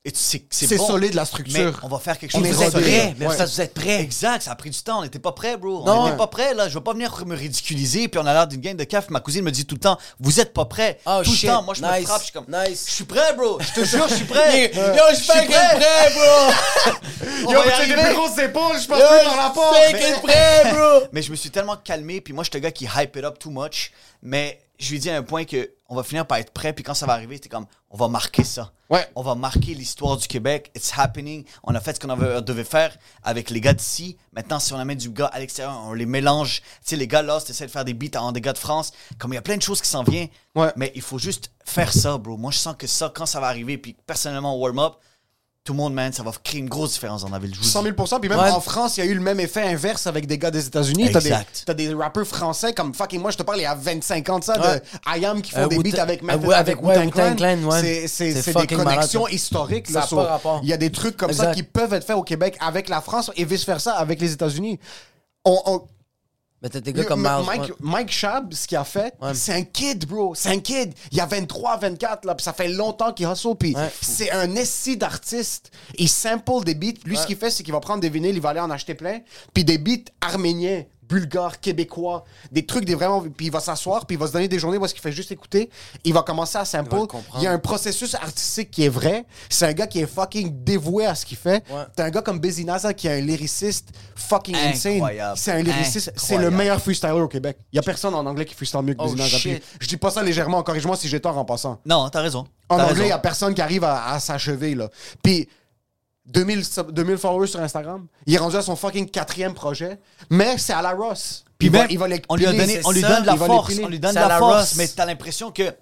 Et 0.02 0.12
tu 0.12 0.18
sais 0.18 0.38
que 0.38 0.46
c'est 0.48 0.66
C'est 0.66 0.76
bon. 0.78 0.86
solide, 0.86 1.12
la 1.12 1.26
structure. 1.26 1.58
Mais 1.58 1.72
on 1.82 1.88
va 1.88 1.98
faire 1.98 2.18
quelque 2.18 2.34
On 2.34 2.38
chose 2.38 2.46
est 2.46 2.50
de 2.52 2.54
Vous 2.56 2.62
êtes 2.62 2.72
prêts, 2.72 3.14
mais 3.18 3.26
Ouais. 3.26 3.36
ça, 3.36 3.44
vous 3.44 3.60
êtes 3.60 3.74
prêts. 3.74 4.00
Exact, 4.00 4.40
ça 4.42 4.52
a 4.52 4.54
pris 4.54 4.70
du 4.70 4.82
temps. 4.82 5.00
On 5.00 5.02
n'était 5.02 5.18
pas 5.18 5.32
prêts, 5.32 5.58
bro. 5.58 5.84
Non. 5.84 5.92
On 5.92 6.04
n'était 6.06 6.16
pas 6.16 6.26
prêts, 6.26 6.54
là. 6.54 6.70
Je 6.70 6.74
veux 6.78 6.82
pas 6.82 6.94
venir 6.94 7.14
me 7.26 7.36
ridiculiser. 7.36 8.08
Puis 8.08 8.18
on 8.18 8.24
a 8.24 8.32
l'air 8.32 8.46
d'une 8.46 8.62
gang 8.62 8.74
de 8.76 8.84
caf. 8.84 9.10
Ma 9.10 9.20
cousine 9.20 9.44
me 9.44 9.50
dit 9.50 9.66
tout 9.66 9.74
le 9.74 9.80
temps 9.80 9.98
Vous 10.18 10.40
êtes 10.40 10.54
pas 10.54 10.64
prêts. 10.64 10.98
Oh, 11.04 11.20
tout 11.22 11.34
shit. 11.34 11.42
le 11.50 11.54
temps. 11.54 11.62
Moi, 11.64 11.74
je 11.74 11.82
me 11.82 12.02
frappe. 12.06 12.18
Je 12.20 12.24
suis 12.24 12.32
comme 12.32 12.46
Nice. 12.48 12.84
Je 12.88 12.92
suis 12.94 13.04
prêt, 13.04 13.34
bro. 13.36 13.58
Je 13.60 13.78
te 13.78 13.84
jure, 13.84 14.08
je 14.08 14.14
suis 14.14 14.24
prêt. 14.24 14.72
Yo, 14.74 15.02
je 15.10 15.16
suis 15.16 15.26
prêt, 15.26 16.12
bro! 16.14 16.92
On 17.46 17.50
Yo, 17.52 17.58
c'est 17.78 17.86
des 17.86 17.92
plus 17.94 18.14
grosses 18.14 18.38
épaules, 18.38 18.76
je 18.80 18.88
Yo, 18.88 18.94
plus 18.94 19.24
par 19.26 19.36
la 19.36 19.50
porte. 19.50 19.76
je 19.92 19.96
suis 19.98 20.20
prêt, 20.22 20.72
bro! 20.72 21.00
Mais 21.12 21.20
je 21.20 21.30
me 21.30 21.36
suis 21.36 21.50
tellement 21.50 21.76
calmé, 21.76 22.22
puis 22.22 22.32
moi, 22.32 22.42
je 22.42 22.48
suis 22.50 22.58
le 22.58 22.62
gars 22.62 22.70
qui 22.72 22.86
hype 22.86 23.16
it 23.16 23.24
up 23.24 23.38
too 23.38 23.50
much. 23.50 23.92
Mais 24.22 24.60
je 24.80 24.88
lui 24.90 24.96
ai 24.96 24.98
dit 24.98 25.10
à 25.10 25.16
un 25.16 25.22
point 25.22 25.44
que 25.44 25.70
on 25.88 25.94
va 25.94 26.02
finir 26.02 26.26
par 26.26 26.38
être 26.38 26.52
prêt, 26.52 26.72
puis 26.72 26.84
quand 26.84 26.94
ça 26.94 27.04
va 27.04 27.12
arriver, 27.12 27.36
c'était 27.36 27.48
comme, 27.48 27.66
on 27.90 27.96
va 27.96 28.08
marquer 28.08 28.44
ça. 28.44 28.72
Ouais. 28.88 29.06
On 29.14 29.22
va 29.22 29.34
marquer 29.34 29.74
l'histoire 29.74 30.16
du 30.16 30.26
Québec. 30.26 30.70
It's 30.74 30.92
happening. 30.96 31.44
On 31.64 31.74
a 31.74 31.80
fait 31.80 31.94
ce 31.94 32.00
qu'on 32.00 32.16
devait 32.40 32.64
faire 32.64 32.96
avec 33.22 33.50
les 33.50 33.60
gars 33.60 33.72
d'ici. 33.72 34.16
Maintenant, 34.32 34.58
si 34.58 34.72
on 34.72 34.78
amène 34.78 34.98
du 34.98 35.10
gars 35.10 35.26
à 35.26 35.38
l'extérieur, 35.38 35.80
on 35.84 35.92
les 35.92 36.06
mélange. 36.06 36.60
Tu 36.60 36.90
sais, 36.90 36.96
les 36.96 37.06
gars 37.06 37.22
là, 37.22 37.38
essaient 37.38 37.66
de 37.66 37.70
faire 37.70 37.84
des 37.84 37.94
beats 37.94 38.18
en 38.18 38.32
des 38.32 38.40
gars 38.40 38.52
de 38.52 38.58
France. 38.58 38.92
Comme 39.18 39.32
il 39.32 39.36
y 39.36 39.38
a 39.38 39.42
plein 39.42 39.56
de 39.56 39.62
choses 39.62 39.80
qui 39.80 39.88
s'en 39.88 40.02
viennent. 40.02 40.28
Ouais. 40.54 40.72
Mais 40.76 40.92
il 40.94 41.02
faut 41.02 41.18
juste 41.18 41.52
faire 41.64 41.92
ça, 41.92 42.16
bro. 42.18 42.36
Moi, 42.36 42.52
je 42.52 42.58
sens 42.58 42.76
que 42.76 42.86
ça, 42.86 43.12
quand 43.14 43.26
ça 43.26 43.40
va 43.40 43.48
arriver, 43.48 43.78
puis 43.78 43.96
personnellement, 44.06 44.54
au 44.56 44.60
warm-up, 44.60 44.94
tout 45.62 45.74
le 45.74 45.76
monde, 45.76 45.92
man, 45.92 46.10
ça 46.12 46.22
va 46.22 46.32
créer 46.42 46.60
une 46.60 46.70
grosse 46.70 46.92
différence 46.94 47.20
dans 47.22 47.28
la 47.28 47.38
ville. 47.38 47.50
Je 47.54 47.58
vous 47.60 47.64
le 47.64 47.70
100 47.70 47.82
dis. 47.82 47.90
000 47.96 48.18
Puis 48.20 48.28
même 48.30 48.38
Ouais. 48.38 48.50
en 48.50 48.60
France, 48.60 48.96
il 48.96 49.04
y 49.04 49.06
a 49.06 49.10
eu 49.10 49.14
le 49.14 49.20
même 49.20 49.38
effet 49.40 49.62
inverse 49.62 50.06
avec 50.06 50.26
des 50.26 50.38
gars 50.38 50.50
des 50.50 50.66
États-Unis. 50.66 51.10
T'as 51.12 51.74
des, 51.74 51.88
des 51.88 51.94
rappeurs 51.94 52.26
français 52.26 52.72
comme 52.72 52.94
fucking 52.94 53.20
moi, 53.20 53.30
je 53.30 53.36
te 53.36 53.42
parle 53.42 53.58
il 53.58 53.62
y 53.64 53.66
a 53.66 53.74
25 53.74 54.28
ans 54.30 54.38
de 54.38 54.44
ça, 54.44 54.58
Ouais. 54.58 54.80
de 54.80 55.20
I 55.20 55.26
Am 55.26 55.42
qui 55.42 55.50
font 55.52 55.60
Euh, 55.64 55.66
des 55.68 55.78
beats 55.78 56.00
avec 56.00 56.22
euh, 56.22 56.26
Method, 56.26 56.46
ouais, 56.46 56.54
avec 56.54 56.78
avec- 56.78 56.82
ouais, 56.84 57.64
ouais. 57.66 57.80
C'est, 58.08 58.08
c'est, 58.08 58.32
des 58.54 58.66
connexions 58.66 59.20
malade, 59.22 59.34
historiques. 59.34 59.86
Ça 59.88 60.00
là, 60.00 60.06
so. 60.06 60.26
Il 60.62 60.68
y 60.68 60.72
a 60.72 60.78
des 60.78 60.90
trucs 60.90 61.16
comme 61.18 61.32
ça 61.32 61.52
qui 61.54 61.62
peuvent 61.62 61.92
être 61.92 62.06
faits 62.06 62.16
au 62.16 62.22
Québec 62.22 62.56
avec 62.60 62.88
la 62.88 63.02
France 63.02 63.30
et 63.36 63.44
vice-versa 63.44 63.92
avec 63.92 64.18
les 64.20 64.32
États-Unis. 64.32 64.80
On, 65.44 65.60
on- 65.66 65.82
Mais 66.62 66.68
t'as 66.68 66.80
des 66.80 66.92
gars 66.92 67.04
comme 67.04 67.22
Miles. 67.22 67.46
Mike, 67.46 67.60
ouais. 67.62 67.74
Mike 67.80 68.10
Shab, 68.10 68.52
ce 68.52 68.66
qu'il 68.66 68.76
a 68.76 68.84
fait, 68.84 69.14
Ouais. 69.20 69.32
c'est 69.34 69.52
un 69.54 69.62
kid, 69.62 70.06
bro. 70.06 70.34
C'est 70.34 70.50
un 70.50 70.58
kid. 70.58 70.92
Il 71.10 71.16
y 71.16 71.20
a 71.20 71.26
23, 71.26 71.78
24, 71.78 72.26
là, 72.26 72.34
puis 72.34 72.44
ça 72.44 72.52
fait 72.52 72.68
longtemps 72.68 73.12
qu'il 73.14 73.26
hustle, 73.26 73.54
puis 73.58 73.74
Ouais. 73.74 73.90
c'est 74.02 74.30
un 74.30 74.54
essai 74.56 74.96
d'artiste. 74.96 75.70
Il 75.96 76.08
sample 76.08 76.64
des 76.64 76.74
beats. 76.74 77.00
Lui, 77.06 77.16
ce 77.16 77.26
qu'il 77.26 77.36
fait, 77.36 77.50
c'est 77.50 77.62
qu'il 77.62 77.72
va 77.72 77.80
prendre 77.80 78.00
des 78.02 78.10
vinyles, 78.10 78.34
il 78.36 78.42
va 78.42 78.50
aller 78.50 78.60
en 78.60 78.70
acheter 78.70 78.94
plein, 78.94 79.20
puis 79.54 79.64
des 79.64 79.78
beats 79.78 80.10
arméniens, 80.20 80.84
bulgares, 81.10 81.60
québécois, 81.60 82.24
des 82.52 82.64
trucs 82.64 82.84
des 82.84 82.94
vraiment... 82.94 83.20
Puis 83.22 83.46
il 83.46 83.52
va 83.52 83.60
s'asseoir, 83.60 84.06
puis 84.06 84.16
il 84.16 84.18
va 84.18 84.26
se 84.28 84.32
donner 84.32 84.48
des 84.48 84.58
journées 84.58 84.78
est-ce 84.82 84.94
qu'il 84.94 85.02
fait 85.02 85.12
juste 85.12 85.32
écouter. 85.32 85.68
Il 86.04 86.14
va 86.14 86.22
commencer 86.22 86.56
à 86.56 86.64
sample. 86.64 86.96
Il 87.36 87.42
y 87.42 87.46
a 87.46 87.52
un 87.52 87.58
processus 87.58 88.14
artistique 88.14 88.70
qui 88.70 88.84
est 88.84 88.88
vrai. 88.88 89.26
C'est 89.48 89.66
un 89.66 89.72
gars 89.72 89.86
qui 89.86 90.00
est 90.00 90.06
fucking 90.06 90.64
dévoué 90.64 91.06
à 91.06 91.14
ce 91.14 91.26
qu'il 91.26 91.36
fait. 91.36 91.64
Ouais. 91.70 91.82
T'as 91.94 92.04
un 92.04 92.10
gars 92.10 92.22
comme 92.22 92.38
Busy 92.38 92.64
Naza 92.64 92.94
qui 92.94 93.08
est 93.08 93.18
un 93.18 93.20
lyriciste 93.20 93.88
fucking 94.14 94.56
insane. 94.56 95.02
C'est 95.36 95.52
un 95.52 95.62
lyriciste. 95.62 96.12
C'est 96.16 96.38
le 96.38 96.50
meilleur 96.50 96.80
freestyler 96.80 97.12
au 97.12 97.28
Québec. 97.28 97.58
Il 97.72 97.76
y 97.76 97.78
a 97.78 97.82
personne 97.82 98.14
en 98.14 98.24
anglais 98.24 98.44
qui 98.44 98.54
freestyle 98.54 98.82
mieux 98.82 98.94
que 98.94 99.00
Oh, 99.02 99.14
Je 99.80 99.88
dis 99.88 99.96
pas 99.96 100.10
ça 100.10 100.22
légèrement, 100.22 100.62
corrige-moi 100.62 100.96
si 100.96 101.08
j'ai 101.08 101.20
tort 101.20 101.36
en 101.36 101.44
passant. 101.44 101.80
Non, 101.84 102.08
t'as 102.08 102.20
raison. 102.20 102.46
En 102.68 102.78
anglais, 102.78 103.06
il 103.06 103.08
y 103.08 103.12
a 103.12 103.18
personne 103.18 103.54
qui 103.54 103.60
arrive 103.60 103.84
à, 103.84 104.12
à 104.12 104.20
s'achever, 104.20 104.74
là. 104.74 104.88
Puis 105.22 105.48
2000, 106.32 106.64
sub- 106.64 106.92
2000 106.92 107.18
followers 107.18 107.46
sur 107.48 107.60
Instagram. 107.60 108.06
Il 108.26 108.34
est 108.34 108.38
rendu 108.38 108.56
à 108.56 108.62
son 108.62 108.76
fucking 108.76 109.10
quatrième 109.10 109.54
projet. 109.54 109.98
Mais 110.30 110.58
c'est 110.58 110.72
à 110.72 110.82
la 110.82 110.92
Ross. 110.92 111.44
Puis 111.58 111.68
il 111.68 111.72
va, 111.72 111.86
il 111.90 111.98
va 111.98 112.08
les 112.08 112.22
on 112.28 112.36
lui, 112.36 112.46
a 112.46 112.52
donné, 112.52 112.80
on 112.84 112.90
lui 112.92 113.02
donne 113.02 113.22
de 113.22 113.26
la 113.26 113.36
force, 113.36 113.74
on 113.84 113.88
lui 113.88 114.00
donne 114.00 114.10
de 114.14 114.28
la 114.28 114.38
force, 114.38 114.76
mais 114.76 114.88
t'as 114.88 115.04
l'impression 115.04 115.50
que 115.50 115.74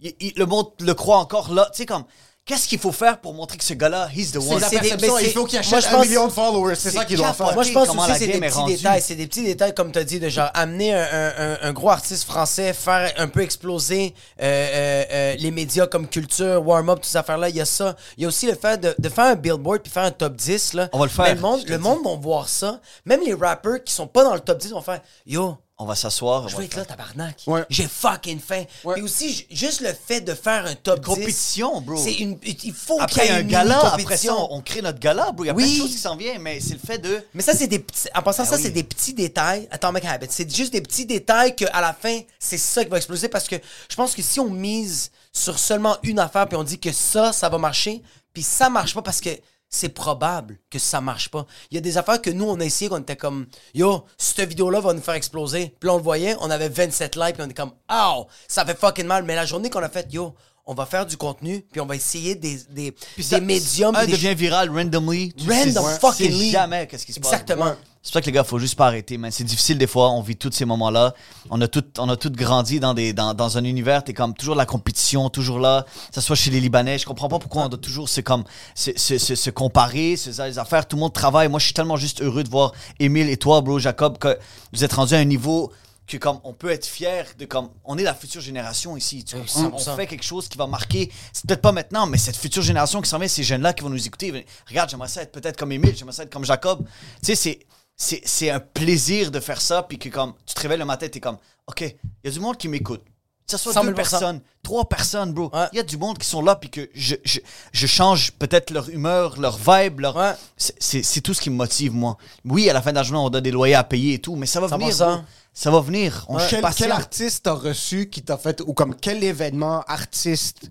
il- 0.00 0.14
il- 0.20 0.32
le 0.36 0.46
monde 0.46 0.68
le 0.80 0.94
croit 0.94 1.18
encore 1.18 1.52
là. 1.52 1.68
Tu 1.72 1.78
sais 1.78 1.86
comme, 1.86 2.04
qu'est-ce 2.44 2.66
qu'il 2.66 2.78
faut 2.78 2.90
faire 2.92 3.20
pour 3.20 3.32
montrer 3.34 3.56
que 3.58 3.64
ce 3.64 3.74
gars-là, 3.74 4.08
he's 4.14 4.32
the 4.32 4.36
one? 4.36 4.60
c'est 4.60 4.70
des- 4.80 4.88
perception. 4.88 5.14
mais 5.16 5.24
Il 5.24 5.30
faut 5.32 5.44
qu'il 5.44 5.58
achète 5.58 5.86
un 5.86 5.90
pense- 5.98 6.06
million 6.06 6.26
de 6.26 6.32
followers. 6.32 6.74
C'est 6.74 6.90
ça 6.90 7.04
qu'il 7.04 7.16
doit 7.16 7.32
faire. 7.32 7.54
Moi, 7.54 7.62
je 7.62 7.72
pense 7.72 7.88
aussi 7.88 8.12
c'est 8.18 8.26
des 8.26 8.40
petits 8.40 8.52
rendue? 8.54 8.74
détails. 8.76 9.02
C'est 9.02 9.14
des 9.14 9.26
petits 9.26 9.42
détails, 9.44 9.74
comme 9.74 9.92
tu 9.92 9.98
as 9.98 10.04
dit, 10.04 10.18
de 10.18 10.28
genre 10.28 10.50
amener 10.54 10.92
un, 10.94 11.58
un- 11.62 11.72
gros 11.72 11.90
artiste 11.90 12.24
français, 12.24 12.72
faire 12.72 13.12
un 13.18 13.28
peu 13.28 13.40
exploser 13.42 14.14
euh, 14.40 14.44
euh, 14.44 15.04
euh, 15.12 15.34
les 15.38 15.50
médias 15.50 15.86
comme 15.86 16.08
culture, 16.08 16.66
warm-up, 16.66 16.96
toutes 16.96 17.04
ces 17.06 17.18
affaires-là. 17.18 17.48
Il 17.50 17.56
y 17.56 17.60
a 17.60 17.64
ça. 17.64 17.94
Il 18.16 18.22
y 18.22 18.24
a 18.24 18.28
aussi 18.28 18.46
le 18.46 18.54
fait 18.54 18.80
de, 18.80 18.94
de 18.98 19.08
faire 19.08 19.26
un 19.26 19.34
billboard 19.36 19.82
puis 19.82 19.92
faire 19.92 20.04
un 20.04 20.10
top 20.10 20.34
10. 20.34 20.72
Là. 20.74 20.88
On 20.92 20.98
va 20.98 21.04
le 21.06 21.10
faire, 21.10 21.24
Mais 21.26 21.34
le 21.34 21.40
monde, 21.40 21.62
le 21.66 21.78
monde 21.78 22.02
vont 22.02 22.16
voir 22.18 22.48
ça. 22.48 22.80
Même 23.04 23.20
les 23.24 23.34
rappers 23.34 23.84
qui 23.84 23.92
sont 23.92 24.06
pas 24.06 24.24
dans 24.24 24.34
le 24.34 24.40
top 24.40 24.58
10 24.58 24.72
vont 24.72 24.82
faire 24.82 25.00
Yo, 25.26 25.56
On 25.82 25.86
va 25.86 25.94
s'asseoir. 25.94 26.46
je 26.48 26.52
va 26.52 26.58
veux 26.58 26.62
le 26.62 26.66
être 26.66 26.74
faire. 26.74 26.82
là, 26.82 26.86
tabarnak. 26.86 27.36
Ouais. 27.46 27.64
J'ai 27.70 27.88
fucking 27.88 28.38
faim. 28.38 28.64
Ouais. 28.84 28.98
Et 28.98 29.02
aussi, 29.02 29.46
juste 29.50 29.80
le 29.80 29.92
fait 29.94 30.20
de 30.20 30.34
faire 30.34 30.66
un 30.66 30.74
top 30.74 31.00
10. 31.00 31.04
compétition, 31.06 31.80
bro. 31.80 31.96
C'est 31.96 32.12
une, 32.14 32.38
il 32.44 32.72
faut 32.74 32.94
qu'il 32.96 33.00
y 33.00 33.04
Après 33.04 33.26
ait 33.28 33.30
un 33.30 33.40
une 33.40 33.48
gala, 33.48 33.80
après 33.94 34.16
ça, 34.18 34.34
on 34.36 34.60
crée 34.60 34.82
notre 34.82 34.98
gala, 34.98 35.32
bro. 35.32 35.44
Il 35.44 35.48
y 35.48 35.50
a 35.50 35.54
Oui. 35.54 35.64
plein 35.64 35.72
de 35.72 35.78
choses 35.78 35.90
qui 35.96 35.98
s'en 36.00 36.16
viennent, 36.16 36.42
mais 36.42 36.60
c'est 36.60 36.74
le 36.74 36.80
fait 36.80 36.98
de. 36.98 37.24
Mais 37.34 37.42
ça, 37.42 37.54
c'est 37.54 37.66
des 37.66 37.78
petits. 37.78 38.08
En 38.14 38.22
passant, 38.22 38.42
Ben 38.44 38.50
ça, 38.50 38.56
oui. 38.56 38.62
c'est 38.62 38.70
des 38.70 38.84
petits 38.84 39.14
détails. 39.14 39.66
Atomic 39.70 40.04
Habit. 40.04 40.26
C'est 40.30 40.54
juste 40.54 40.72
des 40.72 40.82
petits 40.82 41.06
détails 41.06 41.56
qu'à 41.56 41.80
la 41.80 41.94
fin, 41.94 42.20
c'est 42.38 42.58
ça 42.58 42.84
qui 42.84 42.90
va 42.90 42.98
exploser 42.98 43.28
parce 43.28 43.48
que 43.48 43.56
je 43.88 43.96
pense 43.96 44.14
que 44.14 44.22
si 44.22 44.38
on 44.38 44.50
mise 44.50 45.10
sur 45.32 45.58
seulement 45.58 45.96
une 46.02 46.18
affaire 46.18 46.46
puis 46.46 46.56
on 46.56 46.64
dit 46.64 46.78
que 46.78 46.92
ça, 46.92 47.32
ça 47.32 47.48
va 47.48 47.56
marcher, 47.56 48.02
puis 48.34 48.42
ça 48.42 48.68
marche 48.68 48.92
pas 48.94 49.02
parce 49.02 49.20
que 49.20 49.30
c'est 49.72 49.88
probable 49.90 50.58
que 50.68 50.80
ça 50.80 51.00
marche 51.00 51.28
pas. 51.28 51.46
Il 51.70 51.76
y 51.76 51.78
a 51.78 51.80
des 51.80 51.96
affaires 51.96 52.20
que 52.20 52.28
nous, 52.30 52.44
on 52.44 52.58
a 52.58 52.64
essayé, 52.64 52.88
qu'on 52.90 52.98
était 52.98 53.16
comme, 53.16 53.46
yo, 53.72 54.04
cette 54.18 54.48
vidéo-là 54.48 54.80
va 54.80 54.92
nous 54.92 55.00
faire 55.00 55.14
exploser. 55.14 55.74
Puis 55.78 55.86
là, 55.86 55.94
on 55.94 55.98
le 55.98 56.02
voyait, 56.02 56.34
on 56.40 56.50
avait 56.50 56.68
27 56.68 57.14
likes, 57.16 57.34
puis 57.36 57.44
on 57.46 57.48
est 57.48 57.54
comme, 57.54 57.72
oh, 57.90 58.26
ça 58.48 58.64
fait 58.66 58.76
fucking 58.78 59.06
mal. 59.06 59.22
Mais 59.24 59.36
la 59.36 59.46
journée 59.46 59.70
qu'on 59.70 59.82
a 59.82 59.88
faite, 59.88 60.12
yo, 60.12 60.34
on 60.66 60.74
va 60.74 60.86
faire 60.86 61.06
du 61.06 61.16
contenu, 61.16 61.64
puis 61.70 61.80
on 61.80 61.86
va 61.86 61.94
essayer 61.96 62.34
des, 62.34 62.56
des, 62.70 62.90
Puis 62.92 63.02
des 63.16 63.22
ça- 63.22 63.40
médiums. 63.40 63.94
Un 63.94 64.06
des 64.06 64.12
devient 64.12 64.34
viral 64.34 64.70
randomly. 64.70 65.32
tu 65.34 65.48
Random 65.48 65.84
sais- 65.84 65.98
fucking 66.00 66.32
sais 66.32 66.50
jamais 66.50 66.86
qu'est-ce 66.88 67.06
qui 67.06 67.12
se 67.12 67.20
passe. 67.20 67.32
Exactement. 67.32 67.66
Ouais. 67.66 67.76
C'est 68.02 68.12
pour 68.12 68.14
ça 68.14 68.20
que 68.22 68.26
les 68.26 68.32
gars, 68.32 68.44
faut 68.44 68.58
juste 68.58 68.76
pas 68.76 68.86
arrêter, 68.86 69.18
man. 69.18 69.30
C'est 69.30 69.44
difficile 69.44 69.76
des 69.76 69.86
fois. 69.86 70.10
On 70.10 70.22
vit 70.22 70.36
tous 70.36 70.52
ces 70.52 70.64
moments-là. 70.64 71.12
On 71.50 71.60
a 71.60 71.68
tout, 71.68 71.84
on 71.98 72.08
a 72.08 72.16
tout 72.16 72.30
grandi 72.30 72.80
dans 72.80 72.94
des, 72.94 73.12
dans, 73.12 73.34
dans 73.34 73.58
un 73.58 73.64
univers. 73.64 74.02
T'es 74.02 74.14
comme 74.14 74.32
toujours 74.32 74.54
la 74.54 74.64
compétition, 74.64 75.28
toujours 75.28 75.58
là. 75.58 75.84
Que 76.08 76.14
ce 76.14 76.22
soit 76.22 76.34
chez 76.36 76.50
les 76.50 76.60
Libanais. 76.60 76.96
Je 76.96 77.04
comprends 77.04 77.28
pas 77.28 77.38
pourquoi 77.38 77.64
on 77.64 77.68
doit 77.68 77.78
toujours 77.78 78.08
se 78.08 78.22
comme, 78.22 78.44
se, 78.74 78.92
se, 78.96 79.18
se, 79.18 79.34
se 79.34 79.50
comparer, 79.50 80.16
les 80.26 80.58
affaires. 80.58 80.88
Tout 80.88 80.96
le 80.96 81.00
monde 81.00 81.12
travaille. 81.12 81.48
Moi, 81.48 81.60
je 81.60 81.66
suis 81.66 81.74
tellement 81.74 81.98
juste 81.98 82.22
heureux 82.22 82.42
de 82.42 82.48
voir 82.48 82.72
Émile 82.98 83.28
et 83.28 83.36
toi, 83.36 83.60
bro, 83.60 83.78
Jacob, 83.78 84.16
que 84.16 84.38
vous 84.72 84.82
êtes 84.82 84.94
rendus 84.94 85.14
à 85.14 85.18
un 85.18 85.24
niveau 85.24 85.70
que 86.06 86.16
comme 86.16 86.40
on 86.42 86.54
peut 86.54 86.70
être 86.70 86.86
fier 86.86 87.24
de 87.38 87.44
comme 87.44 87.68
on 87.84 87.96
est 87.96 88.02
la 88.02 88.14
future 88.14 88.40
génération 88.40 88.96
ici 88.96 89.24
tu? 89.24 89.36
100%. 89.36 89.70
on 89.72 89.78
fait 89.96 90.08
quelque 90.08 90.24
chose 90.24 90.48
qui 90.48 90.58
va 90.58 90.66
marquer 90.66 91.08
c'est 91.32 91.46
peut-être 91.46 91.62
pas 91.62 91.70
maintenant 91.70 92.06
mais 92.06 92.18
cette 92.18 92.36
future 92.36 92.62
génération 92.62 93.00
qui 93.00 93.08
s'en 93.08 93.20
vient 93.20 93.28
ces 93.28 93.44
jeunes 93.44 93.62
là 93.62 93.72
qui 93.72 93.84
vont 93.84 93.90
nous 93.90 94.06
écouter 94.08 94.44
regarde 94.68 94.90
j'aimerais 94.90 95.06
ça 95.06 95.22
être 95.22 95.30
peut-être 95.30 95.56
comme 95.56 95.70
Émile 95.70 95.94
j'aimerais 95.96 96.14
ça 96.14 96.24
être 96.24 96.32
comme 96.32 96.44
Jacob 96.44 96.84
tu 96.84 97.26
sais 97.26 97.36
c'est 97.36 97.60
c'est 98.02 98.22
c'est 98.24 98.48
un 98.48 98.60
plaisir 98.60 99.30
de 99.30 99.40
faire 99.40 99.60
ça 99.60 99.82
puis 99.82 99.98
que 99.98 100.08
comme 100.08 100.32
tu 100.46 100.54
te 100.54 100.60
réveilles 100.62 100.78
le 100.78 100.86
matin 100.86 101.06
t'es 101.08 101.20
comme 101.20 101.36
ok 101.66 101.82
il 101.82 101.94
y 102.24 102.28
a 102.28 102.30
du 102.30 102.40
monde 102.40 102.56
qui 102.56 102.66
m'écoute 102.68 103.02
que 103.46 103.56
ce 103.58 103.58
soit 103.58 103.72
100 103.72 103.82
deux 103.84 103.90
000%. 103.90 103.94
personnes, 103.96 104.40
trois 104.62 104.88
personnes, 104.88 105.32
bro. 105.32 105.50
Il 105.52 105.58
Ouais. 105.58 105.66
y 105.72 105.78
a 105.80 105.82
du 105.82 105.96
monde 105.96 106.16
qui 106.18 106.24
sont 106.28 106.40
là, 106.40 106.54
puis 106.54 106.70
que 106.70 106.88
je, 106.94 107.16
je, 107.24 107.40
je 107.72 107.86
change 107.88 108.30
peut-être 108.30 108.70
leur 108.70 108.88
humeur, 108.90 109.40
leur 109.40 109.56
vibe, 109.58 109.98
leur... 109.98 110.14
Ouais. 110.14 110.34
C'est- 110.56 110.76
C'est 110.78 111.02
c'est 111.02 111.20
tout 111.20 111.34
ce 111.34 111.40
qui 111.40 111.50
me 111.50 111.56
motive, 111.56 111.92
moi. 111.92 112.16
Oui, 112.44 112.70
à 112.70 112.72
la 112.72 112.80
fin 112.80 112.92
de 112.92 112.96
la 112.96 113.02
journée, 113.02 113.20
on 113.28 113.36
a 113.36 113.40
des 113.40 113.50
loyers 113.50 113.74
à 113.74 113.82
payer 113.82 114.14
et 114.14 114.18
tout, 114.20 114.36
mais 114.36 114.46
ça 114.46 114.60
va 114.60 114.68
venir, 114.68 114.90
100%. 114.94 115.14
bro. 115.16 115.24
Ça 115.52 115.68
va 115.72 115.80
venir. 115.80 116.24
On 116.28 116.36
Quel, 116.36 116.46
est 116.46 116.48
quel 116.50 116.60
patient. 116.60 116.90
artiste 116.92 117.42
t'as 117.42 117.54
reçu 117.54 118.08
qui 118.08 118.22
t'a 118.22 118.38
fait, 118.38 118.60
ou 118.60 118.72
comme 118.72 118.94
quel 118.94 119.24
événement, 119.24 119.82
artiste, 119.88 120.70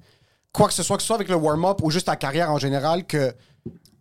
quoi 0.54 0.70
que 0.70 0.74
ce 0.74 0.82
soit, 0.82 0.96
que 0.96 1.04
ce 1.04 1.08
soit 1.08 1.18
avec 1.18 1.28
le 1.28 1.36
warm-up 1.36 1.80
ou 1.84 1.92
juste 1.92 2.06
ta 2.06 2.16
carrière 2.16 2.50
en 2.50 2.60
général, 2.60 3.06
que 3.06 3.36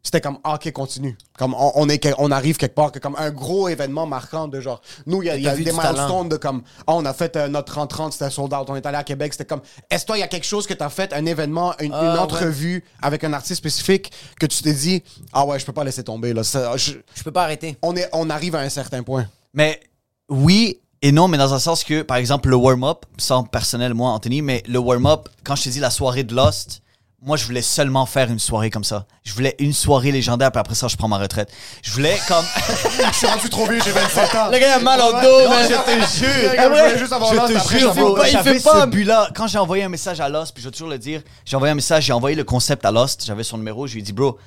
c'était 0.03 0.21
comme, 0.21 0.39
ah, 0.45 0.55
ok, 0.55 0.73
continue. 0.73 1.17
Comme, 1.37 1.55
on, 1.55 1.73
on 1.75 1.89
est, 1.89 2.15
on 2.19 2.31
arrive 2.31 2.57
quelque 2.57 2.75
part, 2.75 2.93
que 2.93 2.99
comme 2.99 3.17
un 3.17 3.31
gros 3.31 3.69
événement 3.69 4.07
marquant 4.07 4.49
de 4.49 4.61
genre, 4.61 4.81
nous, 5.07 5.23
il 5.23 5.27
y 5.27 5.31
a, 5.31 5.37
y 5.37 5.49
a 5.49 5.57
des 5.57 5.73
milestones 5.73 6.29
de 6.29 6.37
comme, 6.37 6.63
ah, 6.87 6.95
on 6.95 7.05
a 7.05 7.13
fait 7.13 7.37
euh, 7.37 7.49
notre 7.49 7.75
30-30, 7.75 8.13
c'était 8.13 8.31
sold 8.31 8.55
out, 8.55 8.67
on 8.69 8.77
est 8.77 8.87
allé 8.87 8.97
à 8.97 9.05
Québec, 9.05 9.33
c'était 9.35 9.45
comme, 9.45 9.61
est-ce 9.91 10.03
que 10.03 10.07
toi, 10.07 10.17
il 10.17 10.21
y 10.21 10.25
a 10.25 10.29
quelque 10.29 10.47
chose 10.47 10.67
que 10.67 10.75
t'as 10.75 10.89
fait, 10.89 11.13
un 11.13 11.27
événement, 11.27 11.75
une, 11.81 11.93
Ah, 11.93 12.03
une 12.05 12.13
ouais. 12.13 12.19
entrevue 12.19 12.85
avec 13.03 13.25
un 13.25 13.33
artiste 13.33 13.57
spécifique, 13.59 14.13
que 14.41 14.47
tu 14.47 14.63
t'es 14.63 14.73
dit, 14.73 15.03
ah 15.33 15.45
ouais, 15.45 15.59
je 15.59 15.67
peux 15.67 15.73
pas 15.73 15.85
laisser 15.85 16.05
tomber, 16.05 16.33
là. 16.33 16.43
Ça, 16.45 16.77
je- 16.77 16.93
Je 17.15 17.23
peux 17.23 17.33
pas 17.33 17.43
arrêter. 17.45 17.77
on, 17.83 17.95
est, 17.97 18.09
on 18.13 18.31
arrive 18.31 18.55
à 18.55 18.61
un 18.61 18.69
certain 18.69 19.03
point. 19.03 19.27
Mais 19.53 19.81
oui 20.29 20.79
et 21.01 21.13
non, 21.13 21.29
mais 21.29 21.39
dans 21.39 21.55
un 21.55 21.61
sens 21.61 21.85
que, 21.85 22.03
par 22.03 22.17
exemple, 22.17 22.49
le 22.49 22.57
warm-up, 22.57 23.05
sans 23.19 23.45
personnel, 23.45 23.95
moi, 23.95 24.11
Anthony, 24.11 24.43
mais 24.43 24.65
le 24.67 24.81
warm-up, 24.81 25.29
quand 25.45 25.55
je 25.55 25.63
te 25.65 25.69
dis 25.69 25.79
la 25.79 25.91
soirée 25.91 26.25
de 26.25 26.35
Lost, 26.35 26.83
moi, 27.21 27.37
je 27.37 27.45
voulais 27.45 27.63
seulement 27.63 28.07
faire 28.07 28.31
une 28.31 28.39
soirée 28.39 28.71
comme 28.71 28.85
ça. 28.85 29.05
Je 29.25 29.33
voulais 29.33 29.57
une 29.59 29.73
soirée 29.73 30.13
légendaire, 30.13 30.53
puis 30.53 30.61
après 30.61 30.77
ça, 30.77 30.87
je 30.87 30.97
prends 30.97 31.09
ma 31.09 31.19
retraite. 31.19 31.51
Je 31.83 31.91
voulais 31.91 32.17
comme. 32.29 32.45
Je 33.13 33.17
suis 33.17 33.27
rendu 33.27 33.49
trop 33.49 33.67
vieux, 33.67 33.81
j'ai 33.85 33.91
27 33.91 34.35
ans. 34.37 34.51
Le 34.53 34.59
gars 34.59 34.77
a 34.77 34.79
mal 34.79 35.01
au 35.01 35.13
dos, 35.13 35.49
man. 35.49 35.67
je 35.69 35.75
te 35.75 36.25
jure. 36.25 36.53
Ah? 36.57 36.63
Je 36.63 36.69
voulais 36.69 36.99
juste 36.99 37.13
avoir 37.13 37.33
Je 37.33 37.55
te 37.55 37.77
jure, 37.77 37.95
bro, 37.95 38.15
pas, 38.15 38.29
il 38.29 38.39
fait 38.39 38.59
ce 38.61 38.65
pas. 38.65 38.87
but-là. 38.87 39.31
Quand 39.35 39.49
j'ai 39.49 39.59
envoyé 39.59 39.83
un 39.83 39.89
message 39.89 40.21
à 40.21 40.29
Lost, 40.29 40.55
puis 40.55 40.63
je 40.63 40.69
vais 40.69 40.73
toujours 40.73 40.89
le 40.89 40.99
dire, 40.99 41.23
j'ai 41.45 41.57
envoyé 41.57 41.73
un 41.73 41.75
message, 41.75 42.05
j'ai 42.05 42.13
envoyé 42.13 42.37
le 42.37 42.45
concept 42.45 42.85
à 42.85 42.93
Lost, 42.93 43.25
j'avais 43.27 43.43
son 43.43 43.59
numéro, 43.59 43.89
je 43.89 43.95
lui 43.95 44.01
ai 44.01 44.05
dit, 44.05 44.13
bro, 44.13 44.39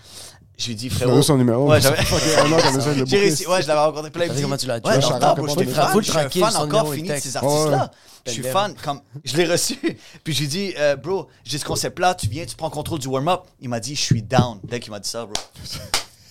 je 0.62 0.68
lui 0.68 0.74
ai 0.74 0.76
dit, 0.76 0.90
frérot. 0.90 1.12
J'avais 1.12 1.24
son 1.24 1.38
numéro. 1.38 1.68
Ouais, 1.68 1.82
j'avais. 1.82 1.98
J'ai 3.06 3.18
réussi, 3.18 3.48
ouais, 3.48 3.62
je 3.62 3.68
l'avais 3.68 3.80
rencontré 3.80 4.12
plein 4.12 4.28
de 4.28 4.42
comment 4.42 4.58
tu 4.58 4.68
l'as 4.68 4.76
Ouais, 4.76 5.02
Je 5.02 5.08
de 5.66 5.72
fan, 5.72 6.02
je 6.02 6.30
suis 6.30 6.40
fan 6.40 6.56
encore 6.56 6.94
fini 6.94 7.10
de 7.10 7.18
ces 7.18 7.36
artistes-là. 7.38 7.92
Je 8.26 8.32
suis 8.32 8.44
fan, 8.44 8.76
comme, 8.84 9.02
je 9.24 9.36
l'ai 9.38 9.46
reçu, 9.46 9.80
puis 10.24 10.34
j'ai 10.34 10.46
dit, 10.46 10.74
euh, 10.78 10.96
bro, 10.96 11.28
j'ai 11.44 11.58
ce 11.58 11.66
concept-là, 11.66 12.14
tu 12.14 12.28
viens, 12.28 12.46
tu 12.46 12.56
prends 12.56 12.70
contrôle 12.70 13.00
du 13.00 13.08
warm-up. 13.08 13.42
Il 13.60 13.70
m'a 13.70 13.80
dit, 13.80 13.96
je 13.96 14.02
suis 14.02 14.22
down, 14.22 14.60
dès 14.64 14.80
qu'il 14.80 14.92
m'a 14.92 15.00
dit 15.00 15.10
ça, 15.10 15.26
bro. 15.26 15.34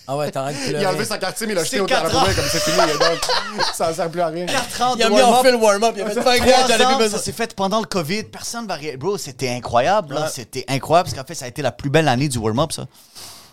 Ah 0.07 0.17
ouais, 0.17 0.31
t'arrêtes 0.31 0.55
de 0.67 0.71
Il 0.79 0.85
a 0.85 0.89
enlevé 0.89 1.05
sa 1.05 1.17
carte 1.17 1.37
SIM, 1.37 1.47
il 1.49 1.57
a 1.57 1.63
jeté 1.63 1.79
au 1.79 1.85
terrain 1.85 2.09
comme 2.09 2.45
c'est 2.51 2.59
fini. 2.59 2.77
Ça 3.73 3.93
sert 3.93 4.09
plus 4.09 4.21
à 4.21 4.27
rien. 4.27 4.45
4 4.45 4.81
ans 4.81 4.95
Il 4.97 5.03
a 5.03 5.09
mis 5.09 5.21
en 5.21 5.43
le 5.43 5.55
warm-up. 5.55 5.93
Il 5.95 6.01
a 6.01 6.09
fait 6.09 6.15
pas 6.15 6.35
Trois 6.35 6.45
grave, 6.45 6.65
j'en 6.67 6.77
ai 6.77 6.85
ans, 6.85 6.87
plus 6.89 7.03
besoin. 7.03 7.17
ça 7.17 7.23
s'est 7.23 7.31
fait 7.31 7.55
pendant 7.55 7.79
le 7.79 7.85
COVID, 7.85 8.23
personne 8.23 8.67
va 8.67 8.75
rien. 8.75 8.97
Bro, 8.97 9.17
c'était 9.17 9.49
incroyable. 9.49 10.17
C'était 10.33 10.65
incroyable 10.67 11.09
parce 11.09 11.21
qu'en 11.21 11.27
fait, 11.27 11.35
ça 11.35 11.45
a 11.45 11.47
été 11.47 11.61
la 11.61 11.71
plus 11.71 11.89
belle 11.89 12.07
année 12.07 12.27
du 12.27 12.37
warm-up, 12.39 12.71
ça. 12.71 12.87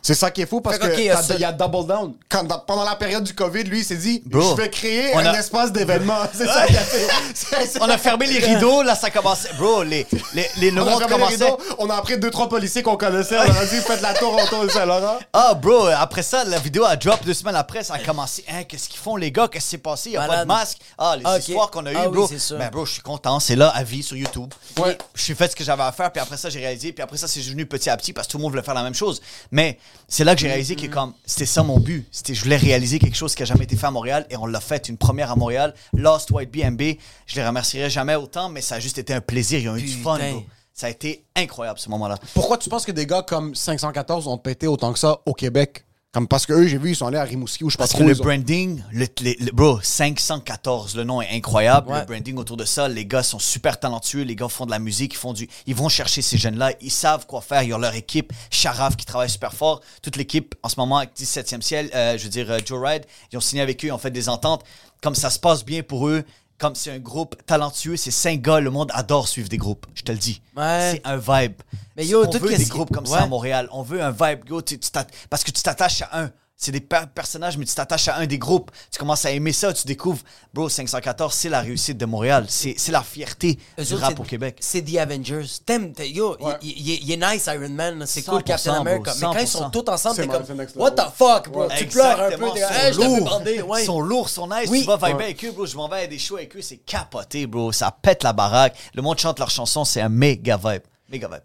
C'est 0.08 0.14
ça 0.14 0.30
qui 0.30 0.40
est 0.40 0.46
fou 0.46 0.62
parce 0.62 0.76
Fait 0.76 0.80
que, 0.80 0.86
que 0.86 0.92
ok, 0.92 0.98
il 1.34 1.40
y 1.40 1.44
a 1.44 1.50
y 1.50 1.54
double 1.54 1.86
down. 1.86 2.14
Quand, 2.30 2.46
pendant 2.66 2.82
la 2.84 2.96
période 2.96 3.22
du 3.24 3.34
COVID, 3.34 3.64
lui, 3.64 3.80
il 3.80 3.84
s'est 3.84 3.94
dit 3.98 4.22
Bro, 4.24 4.56
je 4.56 4.62
vais 4.62 4.70
créer 4.70 5.10
on 5.12 5.18
un 5.18 5.26
a- 5.26 5.38
espace 5.38 5.70
d'événement. 5.70 6.16
C'est 6.32 6.46
ça 6.46 6.64
qu'il 6.66 6.78
a 6.78 6.80
fait. 6.80 7.78
On 7.82 7.88
a 7.90 7.98
fermé 7.98 8.26
les 8.26 8.38
rideaux, 8.38 8.82
là, 8.82 8.94
ça 8.94 9.10
commençait. 9.10 9.50
Bro, 9.58 9.82
les, 9.82 10.06
les, 10.32 10.48
les, 10.56 10.70
le 10.70 10.80
On 10.82 10.86
a 10.96 10.98
les 11.00 11.06
commençait. 11.12 11.44
rideaux, 11.44 11.58
on 11.78 11.90
a 11.90 11.96
appris 11.96 12.16
deux, 12.18 12.30
trois 12.30 12.48
policiers 12.48 12.82
qu'on 12.82 12.96
connaissait. 12.96 13.36
On 13.36 13.54
a 13.54 13.64
dit 13.66 13.76
faites 13.82 14.00
la 14.00 14.14
tour 14.14 14.34
autour 14.34 14.62
de 14.64 14.70
Saint-Laurent. 14.70 15.18
Ah, 15.34 15.52
bro, 15.52 15.88
après 15.88 16.22
ça, 16.22 16.42
la 16.44 16.58
vidéo 16.58 16.84
a 16.86 16.96
drop 16.96 17.22
deux 17.26 17.34
semaines 17.34 17.56
après, 17.56 17.84
ça 17.84 17.94
a 17.94 17.98
commencé. 17.98 18.46
Hein, 18.48 18.64
qu'est-ce 18.64 18.88
qu'ils 18.88 19.00
font, 19.00 19.16
les 19.16 19.30
gars? 19.30 19.48
Qu'est-ce 19.48 19.64
qui 19.66 19.70
s'est 19.72 19.78
passé? 19.78 20.08
Il 20.12 20.16
a 20.16 20.26
pas 20.26 20.38
de 20.40 20.46
masque. 20.48 20.78
Ah, 20.96 21.16
les 21.18 21.22
Ah, 21.26 21.36
histoires 21.38 21.70
qu'on 21.70 21.84
a 21.84 21.92
eues, 21.92 21.96
Ah 21.98 22.08
oui, 22.08 22.14
bro. 22.16 22.28
sûr. 22.28 22.56
Ben, 22.56 22.70
bro, 22.70 22.86
je 22.86 22.92
suis 22.94 23.02
content. 23.02 23.40
C'est 23.40 23.56
là, 23.56 23.68
à 23.74 23.82
vie, 23.82 24.02
sur 24.02 24.16
YouTube. 24.16 24.54
Ouais. 24.78 24.96
Je 25.14 25.22
suis 25.22 25.34
fait 25.34 25.50
ce 25.50 25.56
que 25.56 25.64
j'avais 25.64 25.82
à 25.82 25.92
faire, 25.92 26.10
puis 26.10 26.22
après 26.22 26.38
ça, 26.38 26.48
j'ai 26.48 26.60
réalisé. 26.60 26.94
Puis 26.94 27.02
après 27.02 27.18
ça, 27.18 27.28
c'est 27.28 27.40
venu 27.40 27.66
petit 27.66 27.90
à 27.90 27.96
petit 27.98 28.14
parce 28.14 28.26
que 28.26 28.32
tout 28.32 28.38
le 28.38 28.42
monde 28.44 28.52
voulait 28.52 28.62
faire 28.64 28.74
la 28.74 28.82
même 28.84 28.94
chose. 28.94 29.20
Mais 29.50 29.78
c'est 30.06 30.24
là 30.24 30.34
que 30.34 30.40
j'ai 30.40 30.48
réalisé 30.48 30.76
que, 30.76 30.86
comme, 30.86 31.14
c'était 31.24 31.46
ça 31.46 31.62
mon 31.62 31.80
but. 31.80 32.06
C'était, 32.10 32.34
je 32.34 32.42
voulais 32.42 32.56
réaliser 32.56 32.98
quelque 32.98 33.16
chose 33.16 33.34
qui 33.34 33.42
a 33.42 33.46
jamais 33.46 33.64
été 33.64 33.76
fait 33.76 33.86
à 33.86 33.90
Montréal 33.90 34.26
et 34.30 34.36
on 34.36 34.46
l'a 34.46 34.60
fait, 34.60 34.88
une 34.88 34.96
première 34.96 35.30
à 35.30 35.36
Montréal. 35.36 35.74
Lost 35.94 36.30
White 36.30 36.50
BMB. 36.50 36.82
Je 37.26 37.36
les 37.36 37.46
remercierai 37.46 37.90
jamais 37.90 38.14
autant, 38.14 38.48
mais 38.48 38.60
ça 38.60 38.76
a 38.76 38.80
juste 38.80 38.98
été 38.98 39.12
un 39.12 39.20
plaisir. 39.20 39.58
Ils 39.58 39.68
ont 39.68 39.76
eu 39.76 39.82
du 39.82 39.88
fun, 39.88 40.18
bro. 40.18 40.44
Ça 40.72 40.86
a 40.86 40.90
été 40.90 41.24
incroyable, 41.34 41.78
ce 41.80 41.90
moment-là. 41.90 42.16
Pourquoi 42.34 42.56
tu 42.56 42.68
penses 42.68 42.86
que 42.86 42.92
des 42.92 43.04
gars 43.04 43.22
comme 43.22 43.54
514 43.54 44.28
ont 44.28 44.38
pété 44.38 44.68
autant 44.68 44.92
que 44.92 44.98
ça 44.98 45.18
au 45.26 45.34
Québec? 45.34 45.84
Comme 46.10 46.26
parce 46.26 46.46
que 46.46 46.54
eux, 46.54 46.66
j'ai 46.66 46.78
vu, 46.78 46.90
ils 46.92 46.96
sont 46.96 47.06
allés 47.06 47.18
à 47.18 47.22
Rimouski 47.24 47.64
ou 47.64 47.68
je 47.68 47.74
sais 47.74 47.76
pas 47.76 47.82
Parce 47.84 47.90
trop. 47.90 48.02
que 48.02 48.08
le 48.08 48.14
branding, 48.14 48.82
le, 48.92 49.06
le- 49.20 49.44
le- 49.44 49.52
bro, 49.52 49.78
514, 49.82 50.96
le 50.96 51.04
nom 51.04 51.20
est 51.20 51.28
incroyable. 51.36 51.90
Ouais. 51.90 52.00
Le 52.00 52.06
branding 52.06 52.36
autour 52.38 52.56
de 52.56 52.64
ça, 52.64 52.88
les 52.88 53.04
gars 53.04 53.22
sont 53.22 53.38
super 53.38 53.78
talentueux, 53.78 54.22
les 54.22 54.34
gars 54.34 54.48
font 54.48 54.64
de 54.64 54.70
la 54.70 54.78
musique, 54.78 55.12
ils 55.12 55.18
font 55.18 55.34
du, 55.34 55.46
ils 55.66 55.74
vont 55.74 55.90
chercher 55.90 56.22
ces 56.22 56.38
jeunes-là, 56.38 56.72
ils 56.80 56.90
savent 56.90 57.26
quoi 57.26 57.42
faire, 57.42 57.62
ils 57.62 57.74
ont 57.74 57.78
leur 57.78 57.94
équipe, 57.94 58.32
Sharaf 58.50 58.96
qui 58.96 59.04
travaille 59.04 59.28
super 59.28 59.52
fort, 59.52 59.82
toute 60.00 60.16
l'équipe 60.16 60.54
en 60.62 60.70
ce 60.70 60.76
moment 60.80 60.96
avec 60.96 61.10
17e 61.14 61.60
ciel, 61.60 61.90
euh, 61.94 62.16
je 62.16 62.24
veux 62.24 62.30
dire 62.30 62.50
euh, 62.50 62.58
Joe 62.64 62.80
Ride, 62.82 63.04
ils 63.30 63.36
ont 63.36 63.42
signé 63.42 63.60
avec 63.60 63.84
eux, 63.84 63.88
ils 63.88 63.92
ont 63.92 63.98
fait 63.98 64.10
des 64.10 64.30
ententes, 64.30 64.64
comme 65.02 65.14
ça 65.14 65.28
se 65.28 65.38
passe 65.38 65.62
bien 65.62 65.82
pour 65.82 66.08
eux. 66.08 66.24
Comme 66.58 66.74
c'est 66.74 66.90
un 66.90 66.98
groupe 66.98 67.36
talentueux, 67.46 67.96
c'est 67.96 68.10
cinq 68.10 68.42
gars, 68.42 68.58
le 68.58 68.70
monde 68.70 68.90
adore 68.92 69.28
suivre 69.28 69.48
des 69.48 69.58
groupes, 69.58 69.86
je 69.94 70.02
te 70.02 70.10
le 70.10 70.18
dis. 70.18 70.42
Ouais. 70.56 70.94
C'est 70.94 71.06
un 71.06 71.16
vibe. 71.16 71.54
Mais 71.96 72.04
yo, 72.04 72.24
on 72.26 72.30
veut 72.38 72.48
des 72.48 72.64
groupes 72.64 72.90
comme 72.92 73.06
ça 73.06 73.18
à 73.22 73.26
Montréal. 73.28 73.68
On 73.70 73.82
veut 73.82 74.02
un 74.02 74.10
vibe. 74.10 74.40
Yo, 74.48 74.60
tu- 74.60 74.78
tu 74.78 74.90
parce 75.30 75.44
que 75.44 75.52
tu 75.52 75.62
t'attaches 75.62 76.02
à 76.02 76.20
un. 76.22 76.30
C'est 76.60 76.72
des 76.72 76.80
per- 76.80 77.04
personnages, 77.14 77.56
mais 77.56 77.64
tu 77.64 77.72
t'attaches 77.72 78.08
à 78.08 78.16
un 78.16 78.26
des 78.26 78.36
groupes. 78.36 78.72
Tu 78.90 78.98
commences 78.98 79.24
à 79.24 79.30
aimer 79.30 79.52
ça, 79.52 79.72
tu 79.72 79.86
découvres. 79.86 80.22
Bro, 80.52 80.68
514, 80.68 81.32
c'est 81.32 81.48
la 81.48 81.60
réussite 81.60 81.96
de 81.96 82.04
Montréal. 82.04 82.46
C'est 82.48 82.74
c'est 82.76 82.90
la 82.90 83.04
fierté 83.04 83.60
Eux 83.78 83.84
du 83.84 83.92
autres, 83.94 84.02
rap 84.02 84.18
au 84.18 84.24
Québec. 84.24 84.56
C'est 84.58 84.82
The 84.82 84.96
Avengers. 84.96 85.46
T'aimes, 85.64 85.92
yo, 86.00 86.36
il- 86.60 87.12
est 87.12 87.16
nice 87.16 87.46
Iron 87.46 87.68
Man, 87.68 88.04
c'est 88.06 88.22
cool 88.22 88.40
100%, 88.40 88.42
Captain 88.42 88.72
bro, 88.72 88.80
America. 88.80 89.12
Mais 89.14 89.20
quand 89.20 89.38
ils 89.38 89.46
sont 89.46 89.68
100%. 89.68 89.70
tous 89.70 89.88
ensemble, 89.92 90.16
C'est 90.16 90.22
t'es 90.22 90.28
comme, 90.66 90.82
what 90.82 90.90
the 90.90 91.02
fuck, 91.14 91.48
bro? 91.48 91.68
Tu 91.78 91.86
pleures 91.86 92.20
un 92.22 92.30
peu, 92.36 92.50
t'es 92.52 92.60
hey, 92.60 92.92
je. 92.92 93.62
Ouais. 93.62 93.82
Ils 93.82 93.86
sont 93.86 94.00
lourds, 94.00 94.26
ils 94.28 94.32
sont 94.32 94.48
nice. 94.48 94.68
Oui. 94.68 94.80
Tu 94.80 94.86
vas 94.88 94.96
vibrer 94.96 95.14
Ouais. 95.14 95.22
avec 95.24 95.44
eux, 95.44 95.52
bro. 95.52 95.64
Je 95.64 95.76
m'en 95.76 95.88
vais 95.88 96.02
à 96.02 96.06
des 96.08 96.18
shows 96.18 96.38
avec 96.38 96.56
eux, 96.56 96.60
c'est 96.62 96.78
capoté, 96.78 97.46
bro. 97.46 97.70
Ça 97.70 97.92
pète 97.92 98.24
la 98.24 98.32
baraque. 98.32 98.76
Le 98.94 99.02
monde 99.02 99.18
chante 99.20 99.38
leurs 99.38 99.50
chansons, 99.50 99.84
c'est 99.84 100.00
un 100.00 100.08
méga 100.08 100.56
vibe. 100.56 100.82
Méga 101.08 101.28
vibe. 101.28 101.38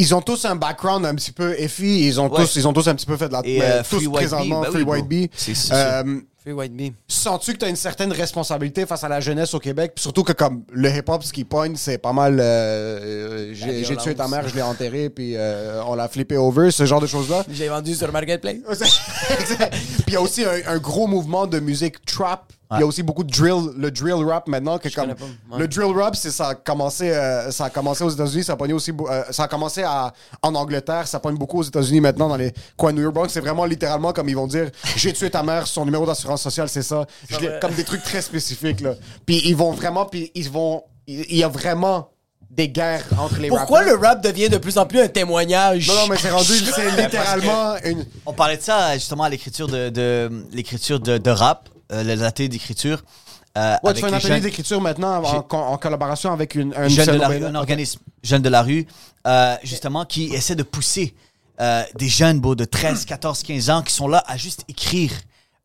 Ils 0.00 0.14
ont 0.14 0.22
tous 0.22 0.44
un 0.46 0.56
background 0.56 1.04
un 1.04 1.14
petit 1.14 1.32
peu 1.32 1.54
effie. 1.60 2.06
Ils 2.06 2.20
ont, 2.20 2.30
Ouais. 2.30 2.40
tous, 2.44 2.56
ils 2.56 2.66
ont 2.66 2.72
tous 2.72 2.88
un 2.88 2.94
petit 2.94 3.06
peu 3.06 3.16
fait 3.16 3.28
de 3.28 3.32
la. 3.34 3.42
Et, 3.44 3.60
euh, 3.62 3.82
tous 3.88 3.96
Free 3.96 4.06
White 4.06 4.16
présentement, 4.16 4.60
ben 4.62 4.70
Free. 4.70 4.82
White 4.82 5.06
Bee. 5.08 5.30
C'est 5.34 5.52
Euh, 5.72 6.20
Free 6.42 6.52
White 6.52 6.74
Bee. 6.74 6.94
Sens-tu 7.06 7.52
que 7.52 7.58
tu 7.58 7.64
as 7.66 7.68
une 7.68 7.76
certaine 7.76 8.10
responsabilité 8.12 8.86
face 8.86 9.04
à 9.04 9.08
la 9.10 9.20
jeunesse 9.20 9.52
au 9.52 9.58
Québec? 9.58 9.92
Puis 9.94 10.02
surtout 10.02 10.24
que 10.24 10.32
comme 10.32 10.62
le 10.72 10.88
hip-hop, 10.88 11.22
ce 11.22 11.34
qui 11.34 11.44
pogne, 11.44 11.76
c'est 11.76 11.98
pas 11.98 12.14
mal 12.14 12.40
euh, 12.40 12.44
euh, 12.44 13.50
j'ai 13.52 13.84
j'ai 13.84 13.96
tué 13.98 14.14
ta 14.14 14.26
mère, 14.26 14.48
je 14.48 14.54
l'ai 14.54 14.62
enterré, 14.62 15.10
puis 15.10 15.34
euh, 15.36 15.82
on 15.86 15.94
l'a 15.94 16.08
flippé 16.08 16.38
over, 16.38 16.70
ce 16.70 16.86
genre 16.86 17.00
de 17.02 17.06
choses-là. 17.06 17.44
J'ai 17.52 17.68
vendu 17.68 17.94
sur 17.94 18.10
Marketplace. 18.10 18.56
puis 19.46 20.04
il 20.08 20.12
y 20.14 20.16
a 20.16 20.20
aussi 20.22 20.44
un, 20.44 20.60
un 20.66 20.78
gros 20.78 21.06
mouvement 21.06 21.46
de 21.46 21.60
musique 21.60 22.02
trap. 22.06 22.50
Il 22.72 22.80
y 22.80 22.82
a 22.82 22.86
aussi 22.86 23.02
beaucoup 23.02 23.24
de 23.24 23.30
drill, 23.30 23.70
le 23.76 23.90
drill 23.90 24.24
rap 24.24 24.46
maintenant. 24.46 24.78
Que 24.78 24.88
comme, 24.88 25.06
connais 25.06 25.14
pas, 25.14 25.24
ouais. 25.24 25.58
Le 25.58 25.68
drill 25.68 25.92
rap, 25.96 26.14
c'est 26.14 26.30
ça 26.30 26.48
a 26.48 26.54
commencé, 26.54 27.10
euh, 27.10 27.50
ça 27.50 27.64
a 27.64 27.70
commencé 27.70 28.04
aux 28.04 28.10
États-Unis, 28.10 28.44
ça 28.44 28.52
a 28.52 28.56
pogné 28.56 28.72
aussi, 28.72 28.92
euh, 28.92 29.24
ça 29.30 29.44
a 29.44 29.48
commencé 29.48 29.82
à, 29.82 30.12
en 30.42 30.54
Angleterre, 30.54 31.08
ça 31.08 31.18
pogne 31.18 31.36
beaucoup 31.36 31.58
aux 31.58 31.64
États-Unis 31.64 32.00
maintenant 32.00 32.28
dans 32.28 32.36
les 32.36 32.52
coins 32.76 32.92
de 32.92 32.98
New 32.98 33.10
York. 33.10 33.30
C'est 33.30 33.40
vraiment 33.40 33.64
littéralement 33.64 34.12
comme 34.12 34.28
ils 34.28 34.36
vont 34.36 34.46
dire, 34.46 34.70
j'ai 34.96 35.12
tué 35.12 35.30
ta 35.30 35.42
mère, 35.42 35.66
son 35.66 35.84
numéro 35.84 36.06
d'assurance 36.06 36.42
sociale, 36.42 36.68
c'est 36.68 36.82
ça. 36.82 37.06
Je 37.28 37.60
comme 37.60 37.74
des 37.74 37.84
trucs 37.84 38.02
très 38.04 38.22
spécifiques 38.22 38.80
là. 38.80 38.94
Puis 39.26 39.42
ils 39.44 39.56
vont 39.56 39.72
vraiment, 39.72 40.06
puis 40.06 40.30
ils 40.34 40.50
vont, 40.50 40.84
il 41.06 41.24
il 41.28 41.36
y 41.38 41.44
a 41.44 41.48
vraiment 41.48 42.10
des 42.50 42.68
guerres 42.68 43.04
entre 43.18 43.38
les 43.38 43.48
Pourquoi 43.48 43.78
rappers. 43.80 43.94
le 43.96 44.00
rap 44.00 44.22
devient 44.22 44.48
de 44.48 44.58
plus 44.58 44.76
en 44.76 44.84
plus 44.86 45.00
un 45.00 45.08
témoignage? 45.08 45.86
Non, 45.88 45.94
non, 45.94 46.06
mais 46.08 46.16
c'est 46.16 46.30
rendu, 46.30 46.52
c'est 46.52 46.90
littéralement 47.02 47.76
une. 47.84 48.04
On 48.26 48.32
parlait 48.32 48.56
de 48.56 48.62
ça 48.62 48.94
justement 48.94 49.24
à 49.24 49.28
l'écriture 49.28 49.68
de, 49.68 49.88
de 49.88 50.30
l'écriture 50.52 50.98
de, 51.00 51.18
de 51.18 51.30
rap, 51.30 51.68
euh, 51.92 52.02
le 52.02 52.14
l'atelier 52.14 52.48
d'écriture. 52.48 53.02
euh, 53.56 53.76
Ouais, 53.82 53.94
tu 53.94 54.00
fais 54.00 54.06
un 54.06 54.10
les 54.10 54.16
atelier 54.16 54.40
d'écriture 54.40 54.80
maintenant 54.80 55.22
en, 55.22 55.76
collaboration 55.78 56.32
avec 56.32 56.54
une, 56.54 56.74
un 56.76 56.88
Jeunes 56.88 57.06
de 57.06 57.12
la 57.12 57.28
rue, 57.28 57.44
un 57.44 57.54
organisme 57.54 58.00
Jeunes 58.22 58.42
de 58.42 58.48
la 58.48 58.62
rue, 58.62 58.86
euh, 59.26 59.56
justement, 59.64 60.04
qui 60.04 60.26
essaie 60.34 60.54
de 60.54 60.62
pousser 60.62 61.14
euh, 61.60 61.82
des 61.96 62.08
jeunes 62.08 62.40
beau, 62.40 62.54
de 62.54 62.64
13, 62.64 63.04
14, 63.04 63.42
15 63.42 63.70
ans 63.70 63.82
qui 63.82 63.92
sont 63.92 64.08
là 64.08 64.22
à 64.26 64.36
juste 64.36 64.64
écrire 64.68 65.12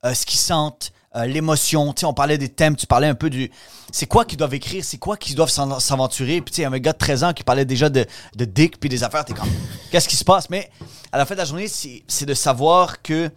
ce 0.03 0.25
qu'ils 0.25 0.39
sentent, 0.39 0.91
l'émotion. 1.25 1.93
Tu 1.93 2.01
sais, 2.01 2.05
on 2.05 2.13
parlait 2.13 2.37
des 2.37 2.49
thèmes, 2.49 2.75
tu 2.75 2.85
parlais 2.85 3.07
un 3.07 3.15
peu 3.15 3.29
du. 3.29 3.49
C'est 3.91 4.05
quoi 4.05 4.23
qu'ils 4.25 4.37
doivent 4.37 4.53
écrire, 4.53 4.83
c'est 4.83 4.97
quoi 4.97 5.17
qu'ils 5.17 5.35
doivent 5.35 5.49
s'aventurer. 5.49 6.41
Puis 6.41 6.51
tu 6.51 6.55
sais, 6.57 6.61
il 6.61 6.63
y 6.63 6.67
avait 6.67 6.77
un 6.77 6.79
gars 6.79 6.93
de 6.93 6.97
13 6.97 7.23
ans 7.23 7.33
qui 7.33 7.43
parlait 7.43 7.65
déjà 7.65 7.89
de, 7.89 8.05
de 8.35 8.45
dick 8.45 8.79
puis 8.79 8.89
des 8.89 9.03
affaires. 9.03 9.25
T'es 9.25 9.33
comme, 9.33 9.49
qu'est-ce 9.91 10.07
qui 10.07 10.15
se 10.15 10.23
passe? 10.25 10.49
Mais 10.49 10.69
à 11.11 11.17
la 11.17 11.25
fin 11.25 11.33
de 11.33 11.39
la 11.39 11.45
journée, 11.45 11.67
c'est 11.67 12.25
de 12.25 12.33
savoir 12.33 13.01
que 13.01 13.31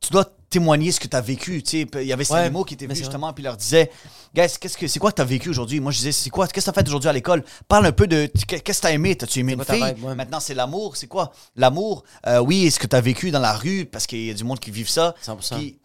tu 0.00 0.10
dois 0.10 0.24
témoigner 0.54 0.92
ce 0.92 1.00
que 1.00 1.08
tu 1.08 1.16
as 1.16 1.20
vécu. 1.20 1.62
Il 1.72 2.02
y 2.02 2.12
avait 2.12 2.24
ces 2.24 2.32
Ouais, 2.34 2.50
mots 2.50 2.64
qui 2.64 2.74
étaient 2.74 2.86
venus 2.86 2.98
justement, 2.98 3.32
puis 3.32 3.42
leur 3.44 3.56
disait 3.56 3.90
Guys, 4.34 4.48
qu'est-ce 4.60 4.76
que 4.76 4.86
c'est 4.88 4.98
quoi 4.98 5.10
que 5.10 5.16
tu 5.16 5.22
as 5.22 5.24
vécu 5.24 5.48
aujourd'hui? 5.50 5.80
Moi, 5.80 5.92
je 5.92 5.98
disais 5.98 6.12
C'est 6.12 6.30
quoi 6.30 6.46
Qu'est-ce 6.46 6.66
que 6.66 6.70
tu 6.72 6.78
as 6.78 6.82
fait 6.82 6.88
aujourd'hui 6.88 7.08
à 7.08 7.12
l'école? 7.12 7.44
Parle 7.68 7.86
un 7.86 7.92
peu 7.92 8.06
de 8.06 8.26
qu'est-ce 8.46 8.62
que 8.62 8.80
tu 8.80 8.86
as 8.86 8.92
aimé? 8.92 9.16
T'as-tu 9.16 9.40
aimé 9.40 9.52
une 9.54 9.64
fille? 9.64 9.82
vibe, 9.84 10.04
ouais. 10.04 10.14
Maintenant, 10.14 10.40
c'est 10.40 10.54
l'amour. 10.54 10.96
C'est 10.96 11.06
quoi? 11.08 11.32
L'amour, 11.56 12.04
euh, 12.26 12.38
oui, 12.38 12.66
est-ce 12.66 12.78
que 12.78 12.86
tu 12.86 12.96
as 12.96 13.00
vécu 13.00 13.30
dans 13.30 13.40
la 13.40 13.52
rue? 13.54 13.84
Parce 13.86 14.06
qu'il 14.06 14.24
y 14.24 14.30
a 14.30 14.34
du 14.34 14.44
monde 14.44 14.60
qui 14.60 14.70
vit 14.70 14.86
ça. 14.86 15.14
100%. 15.24 15.56
Puis, 15.56 15.78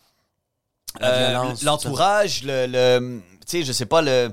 euh, 1.02 1.54
L'entourage, 1.64 2.44
le, 2.44 2.66
le- 2.68 3.22
Tu 3.48 3.60
sais, 3.60 3.64
je 3.64 3.72
sais 3.72 3.86
pas, 3.86 4.02
le. 4.02 4.32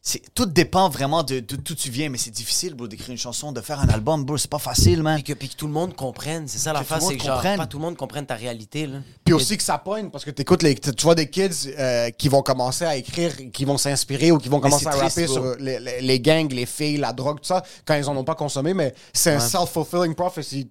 C'est- 0.00 0.22
Tout 0.34 0.46
dépend 0.46 0.88
vraiment 0.88 1.22
de 1.22 1.40
d'où 1.40 1.74
tu 1.74 1.90
viens, 1.90 2.08
mais 2.08 2.18
c'est 2.18 2.30
difficile, 2.30 2.74
bro, 2.74 2.86
d'écrire 2.88 3.10
une 3.10 3.18
chanson, 3.18 3.52
de 3.52 3.60
faire 3.60 3.80
un 3.80 3.88
album, 3.88 4.24
bro. 4.24 4.36
C'est 4.38 4.48
pas 4.50 4.58
facile, 4.58 5.02
man. 5.02 5.16
Puis 5.16 5.24
que, 5.24 5.32
puis 5.38 5.48
que 5.48 5.56
tout 5.56 5.66
le 5.66 5.72
monde 5.72 5.94
comprenne. 5.94 6.46
C'est 6.48 6.58
ça 6.58 6.72
la 6.72 6.82
face, 6.84 7.06
c'est 7.06 7.16
que 7.16 7.24
genre, 7.24 7.42
pas 7.42 7.66
tout 7.66 7.78
le 7.78 7.82
monde 7.84 7.96
comprenne 7.96 8.24
ta 8.26 8.34
réalité. 8.34 8.86
Là. 8.86 8.98
Puis 9.24 9.34
aussi 9.34 9.56
que 9.56 9.62
ça 9.62 9.76
pogne, 9.78 10.10
parce 10.10 10.24
que 10.24 10.30
t'écoutes 10.30 10.62
les, 10.62 10.74
tu 10.76 10.90
vois 11.02 11.14
des 11.14 11.28
kids 11.28 11.50
euh, 11.78 12.10
qui 12.10 12.28
vont 12.28 12.42
commencer 12.42 12.84
à 12.84 12.96
écrire, 12.96 13.32
qui 13.52 13.64
vont 13.64 13.76
s'inspirer 13.78 14.30
ou 14.32 14.38
qui 14.38 14.48
vont 14.48 14.60
commencer 14.60 14.86
à 14.86 14.90
triste, 14.90 15.16
rapper 15.16 15.26
bro. 15.26 15.34
sur 15.34 15.56
les, 15.58 15.78
les- 15.80 16.00
les 16.00 16.20
gangs, 16.20 16.52
les 16.52 16.66
filles, 16.66 16.96
la 16.98 17.12
drogue, 17.12 17.38
tout 17.40 17.46
ça, 17.48 17.62
quand 17.84 17.94
ils 17.94 18.08
en 18.08 18.16
ont 18.16 18.24
pas 18.24 18.34
consommé, 18.34 18.74
mais 18.74 18.94
c'est 19.12 19.32
un 19.32 19.40
self-fulfilling 19.40 20.14
prophecy. 20.14 20.70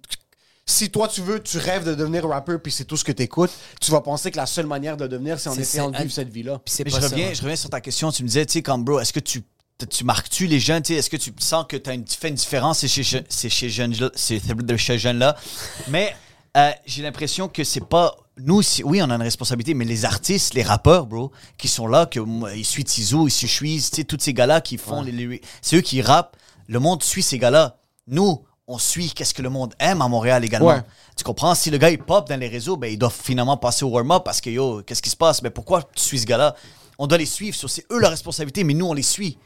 Si 0.70 0.90
toi 0.90 1.08
tu 1.08 1.22
veux, 1.22 1.42
tu 1.42 1.56
rêves 1.56 1.84
de 1.84 1.94
devenir 1.94 2.28
rappeur 2.28 2.60
puis 2.60 2.70
c'est 2.70 2.84
tout 2.84 2.98
ce 2.98 3.02
que 3.04 3.10
t'écoutes, 3.12 3.50
tu 3.80 3.90
vas 3.90 4.02
penser 4.02 4.30
que 4.30 4.36
la 4.36 4.44
seule 4.44 4.66
manière 4.66 4.98
de 4.98 5.04
le 5.04 5.08
devenir, 5.08 5.40
c'est 5.40 5.48
en 5.48 5.54
essayant 5.54 5.90
de 5.90 5.96
vivre 5.96 6.12
cette 6.12 6.28
vie-là. 6.28 6.60
Puis 6.62 6.74
Mais 6.84 6.90
je 6.90 6.96
reviens, 6.96 7.28
ouais. 7.28 7.34
je 7.34 7.40
reviens 7.40 7.56
sur 7.56 7.70
ta 7.70 7.80
question. 7.80 8.12
Tu 8.12 8.22
me 8.22 8.28
disais, 8.28 8.44
tu 8.44 8.52
sais, 8.52 8.62
comme 8.62 8.84
bro, 8.84 9.00
est-ce 9.00 9.14
que 9.14 9.20
tu, 9.20 9.42
tu 9.88 10.04
marques-tu 10.04 10.46
les 10.46 10.60
jeunes? 10.60 10.82
tu 10.82 10.92
sais, 10.92 10.98
Est-ce 10.98 11.08
que 11.08 11.16
tu 11.16 11.32
sens 11.38 11.64
que 11.66 11.78
tu 11.78 11.88
as 11.88 11.94
une, 11.94 12.04
tu 12.04 12.18
fais 12.18 12.28
une 12.28 12.34
différence 12.34 12.80
c'est 12.80 12.88
chez, 12.88 13.02
je- 13.02 13.18
c'est 13.30 13.48
chez 13.48 13.70
jeunes, 13.70 13.94
c'est 14.14 14.46
de 14.46 14.76
chez 14.76 14.98
jeunes 14.98 15.18
là? 15.18 15.36
Mais 15.88 16.14
euh, 16.58 16.70
j'ai 16.84 17.02
l'impression 17.02 17.48
que 17.48 17.64
c'est 17.64 17.84
pas. 17.84 18.14
Nous, 18.36 18.60
si- 18.60 18.84
oui, 18.84 19.00
on 19.02 19.08
a 19.10 19.14
une 19.14 19.22
responsabilité, 19.22 19.72
mais 19.72 19.86
les 19.86 20.04
artistes, 20.04 20.52
les 20.52 20.62
rappeurs, 20.62 21.06
bro, 21.06 21.32
qui 21.56 21.68
sont 21.68 21.86
là, 21.86 22.04
que 22.04 22.20
ils 22.54 22.64
suivent 22.66 22.84
Tizo, 22.84 23.26
ils 23.26 23.30
suivent 23.30 23.88
tu 23.88 23.96
sais, 23.96 24.04
tous 24.04 24.18
ces 24.20 24.34
gars-là 24.34 24.60
qui 24.60 24.76
font 24.76 25.00
les 25.00 25.40
c'est 25.62 25.76
eux 25.76 25.80
qui 25.80 26.02
rappent. 26.02 26.36
Le 26.66 26.78
monde 26.78 27.02
suit 27.02 27.22
ces 27.22 27.38
gars-là. 27.38 27.78
Nous, 28.06 28.44
on 28.68 28.78
suit 28.78 29.10
qu'est-ce 29.10 29.32
que 29.34 29.42
le 29.42 29.48
monde 29.50 29.74
aime 29.80 30.02
à 30.02 30.08
Montréal 30.08 30.44
également. 30.44 30.68
Ouais. 30.68 30.82
Tu 31.16 31.24
comprends? 31.24 31.54
Si 31.54 31.70
le 31.70 31.78
gars 31.78 31.90
il 31.90 31.98
pop 31.98 32.28
dans 32.28 32.38
les 32.38 32.48
réseaux, 32.48 32.76
ben, 32.76 32.92
il 32.92 32.98
doit 32.98 33.10
finalement 33.10 33.56
passer 33.56 33.84
au 33.84 33.88
warm-up 33.88 34.22
parce 34.24 34.40
que 34.40 34.50
yo, 34.50 34.82
qu'est-ce 34.86 35.02
qui 35.02 35.10
se 35.10 35.16
passe? 35.16 35.42
Mais 35.42 35.50
pourquoi 35.50 35.82
tu 35.82 36.02
suis 36.02 36.18
ce 36.20 36.26
gars-là? 36.26 36.54
On 36.98 37.06
doit 37.06 37.18
les 37.18 37.26
suivre, 37.26 37.56
so, 37.56 37.66
c'est 37.66 37.86
eux 37.90 37.98
la 37.98 38.10
responsabilité, 38.10 38.64
mais 38.64 38.74
nous 38.74 38.86
on 38.86 38.92
les 38.92 39.02
suit. 39.02 39.38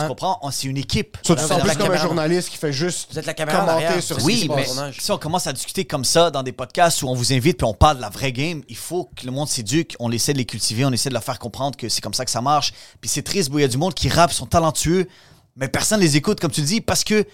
Tu 0.00 0.08
comprends? 0.08 0.38
On- 0.42 0.50
C'est 0.50 0.66
une 0.66 0.78
équipe. 0.78 1.18
Ça, 1.22 1.36
tu 1.36 1.42
sens 1.42 1.60
plus 1.60 1.76
comme 1.76 1.90
un 1.92 1.96
journaliste 1.98 2.48
qui 2.48 2.56
fait 2.56 2.72
juste 2.72 3.08
Vous 3.12 3.18
êtes 3.18 3.26
la 3.26 3.34
caméra 3.34 3.62
en 3.62 3.66
commenter 3.66 4.00
sur 4.00 4.16
ce 4.18 4.20
qui 4.22 4.26
Oui, 4.26 4.66
se 4.68 4.74
mais 4.80 4.92
si 4.98 5.12
on 5.12 5.18
commence 5.18 5.46
à 5.46 5.52
discuter 5.52 5.84
comme 5.84 6.04
ça 6.06 6.30
dans 6.30 6.42
des 6.42 6.52
podcasts 6.52 7.02
où 7.02 7.08
on 7.08 7.14
vous 7.14 7.34
invite 7.34 7.58
puis 7.58 7.66
on 7.66 7.74
parle 7.74 7.98
de 7.98 8.02
la 8.02 8.08
vraie 8.08 8.32
game, 8.32 8.62
il 8.68 8.76
faut 8.76 9.10
que 9.14 9.26
le 9.26 9.30
monde 9.30 9.46
s'éduque, 9.46 9.94
on 10.00 10.10
essaie 10.10 10.32
de 10.32 10.38
les 10.38 10.46
cultiver, 10.46 10.86
on 10.86 10.90
essaie 10.90 11.10
de 11.10 11.14
leur 11.14 11.22
faire 11.22 11.38
comprendre 11.38 11.76
que 11.76 11.90
c'est 11.90 12.00
comme 12.00 12.14
ça 12.14 12.24
que 12.24 12.30
ça 12.30 12.40
marche. 12.40 12.72
Puis 13.02 13.10
c'est 13.10 13.22
triste, 13.22 13.50
il 13.52 13.60
y 13.60 13.64
a 13.64 13.68
du 13.68 13.76
monde 13.76 13.92
qui 13.94 14.08
rappe, 14.08 14.32
sont 14.32 14.46
talentueux, 14.46 15.06
mais 15.54 15.68
personne 15.68 16.00
les 16.00 16.16
écoute, 16.16 16.40
comme 16.40 16.50
tu 16.50 16.62
dis, 16.62 16.80
parce 16.80 17.04
que, 17.04 17.26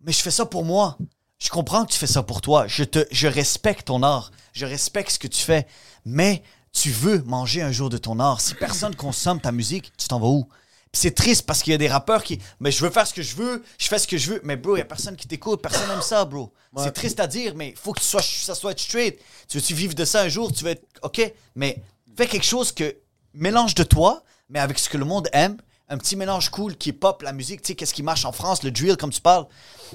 mais 0.00 0.12
je 0.12 0.20
fais 0.20 0.30
ça 0.30 0.46
pour 0.46 0.64
moi. 0.64 0.98
Je 1.38 1.50
comprends 1.50 1.84
que 1.84 1.92
tu 1.92 1.98
fais 1.98 2.06
ça 2.06 2.22
pour 2.22 2.40
toi. 2.40 2.66
Je, 2.66 2.84
te, 2.84 3.06
je 3.10 3.28
respecte 3.28 3.86
ton 3.86 4.02
art. 4.02 4.30
Je 4.52 4.66
respecte 4.66 5.12
ce 5.12 5.18
que 5.18 5.28
tu 5.28 5.40
fais. 5.40 5.66
Mais 6.04 6.42
tu 6.72 6.90
veux 6.90 7.22
manger 7.22 7.62
un 7.62 7.72
jour 7.72 7.90
de 7.90 7.98
ton 7.98 8.18
art. 8.18 8.40
Si 8.40 8.54
personne 8.54 8.94
consomme 8.94 9.40
ta 9.40 9.52
musique, 9.52 9.92
tu 9.96 10.08
t'en 10.08 10.18
vas 10.18 10.28
où? 10.28 10.48
C'est 10.92 11.14
triste 11.14 11.46
parce 11.46 11.62
qu'il 11.62 11.72
y 11.72 11.74
a 11.74 11.78
des 11.78 11.88
rappeurs 11.88 12.24
qui. 12.24 12.40
Mais 12.60 12.70
je 12.70 12.82
veux 12.84 12.90
faire 12.90 13.06
ce 13.06 13.12
que 13.12 13.22
je 13.22 13.36
veux, 13.36 13.62
je 13.78 13.86
fais 13.88 13.98
ce 13.98 14.08
que 14.08 14.16
je 14.16 14.32
veux. 14.32 14.40
Mais 14.42 14.56
bro, 14.56 14.76
il 14.76 14.78
y 14.78 14.82
a 14.82 14.86
personne 14.86 15.16
qui 15.16 15.28
t'écoute, 15.28 15.60
personne 15.60 15.86
n'aime 15.88 16.02
ça, 16.02 16.24
bro. 16.24 16.52
C'est 16.78 16.92
triste 16.92 17.20
à 17.20 17.26
dire, 17.26 17.54
mais 17.54 17.70
il 17.70 17.76
faut 17.76 17.92
que 17.92 18.00
tu 18.00 18.06
sois, 18.06 18.22
ça 18.22 18.54
soit 18.54 18.78
straight. 18.78 19.18
Tu 19.48 19.58
veux-tu 19.58 19.74
vivre 19.74 19.94
de 19.94 20.04
ça 20.04 20.22
un 20.22 20.28
jour? 20.28 20.52
Tu 20.52 20.64
veux 20.64 20.70
être. 20.70 20.86
OK, 21.02 21.20
mais 21.54 21.82
fais 22.16 22.26
quelque 22.26 22.46
chose 22.46 22.72
que. 22.72 22.96
Mélange 23.34 23.74
de 23.74 23.84
toi, 23.84 24.24
mais 24.48 24.58
avec 24.58 24.78
ce 24.78 24.88
que 24.88 24.96
le 24.96 25.04
monde 25.04 25.28
aime. 25.32 25.58
Un 25.90 25.96
petit 25.96 26.16
mélange 26.16 26.50
cool 26.50 26.76
qui 26.76 26.90
est 26.90 26.92
pop, 26.92 27.22
la 27.22 27.32
musique, 27.32 27.62
tu 27.62 27.68
sais, 27.68 27.74
qu'est-ce 27.74 27.94
qui 27.94 28.02
marche 28.02 28.24
en 28.26 28.32
France, 28.32 28.62
le 28.62 28.70
drill, 28.70 28.96
comme 28.98 29.10
tu 29.10 29.22
parles. 29.22 29.46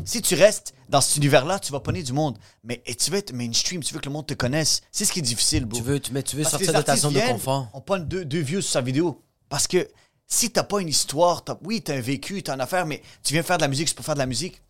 Si 0.05 0.21
tu 0.23 0.33
restes 0.33 0.73
dans 0.89 1.01
cet 1.01 1.17
univers-là, 1.17 1.59
tu 1.59 1.71
vas 1.71 1.79
pogner 1.79 2.01
du 2.01 2.13
monde. 2.13 2.37
Mais 2.63 2.81
et 2.87 2.95
tu 2.95 3.11
veux 3.11 3.17
être 3.17 3.31
mainstream, 3.31 3.83
tu 3.83 3.93
veux 3.93 3.99
que 3.99 4.05
le 4.07 4.11
monde 4.11 4.25
te 4.25 4.33
connaisse. 4.33 4.81
C'est 4.91 5.05
ce 5.05 5.11
qui 5.11 5.19
est 5.19 5.23
difficile, 5.23 5.65
bro. 5.65 5.77
Tu 5.79 5.83
veux, 5.85 5.99
tu, 5.99 6.11
mais 6.11 6.23
tu 6.23 6.35
veux 6.35 6.41
Parce 6.43 6.51
sortir 6.51 6.73
de 6.73 6.81
ta 6.81 6.95
zone 6.97 7.13
de 7.13 7.19
confort. 7.33 7.67
On 7.73 7.81
pogne 7.81 8.05
deux, 8.05 8.25
deux 8.25 8.39
views 8.41 8.61
sur 8.61 8.71
sa 8.71 8.81
vidéo. 8.81 9.21
Parce 9.49 9.67
que 9.67 9.87
si 10.25 10.49
t'as 10.49 10.63
pas 10.63 10.81
une 10.81 10.87
histoire, 10.89 11.43
t'as- 11.43 11.59
oui, 11.63 11.81
t'as 11.83 11.93
un 11.95 12.01
vécu, 12.01 12.41
t'as 12.41 12.55
une 12.55 12.61
affaire, 12.61 12.87
mais 12.87 13.03
tu 13.23 13.33
viens 13.33 13.43
faire 13.43 13.57
de 13.57 13.61
la 13.61 13.67
musique, 13.67 13.87
c'est 13.87 13.95
pour 13.95 14.05
faire 14.05 14.15
de 14.15 14.19
la 14.19 14.25
musique. 14.25 14.61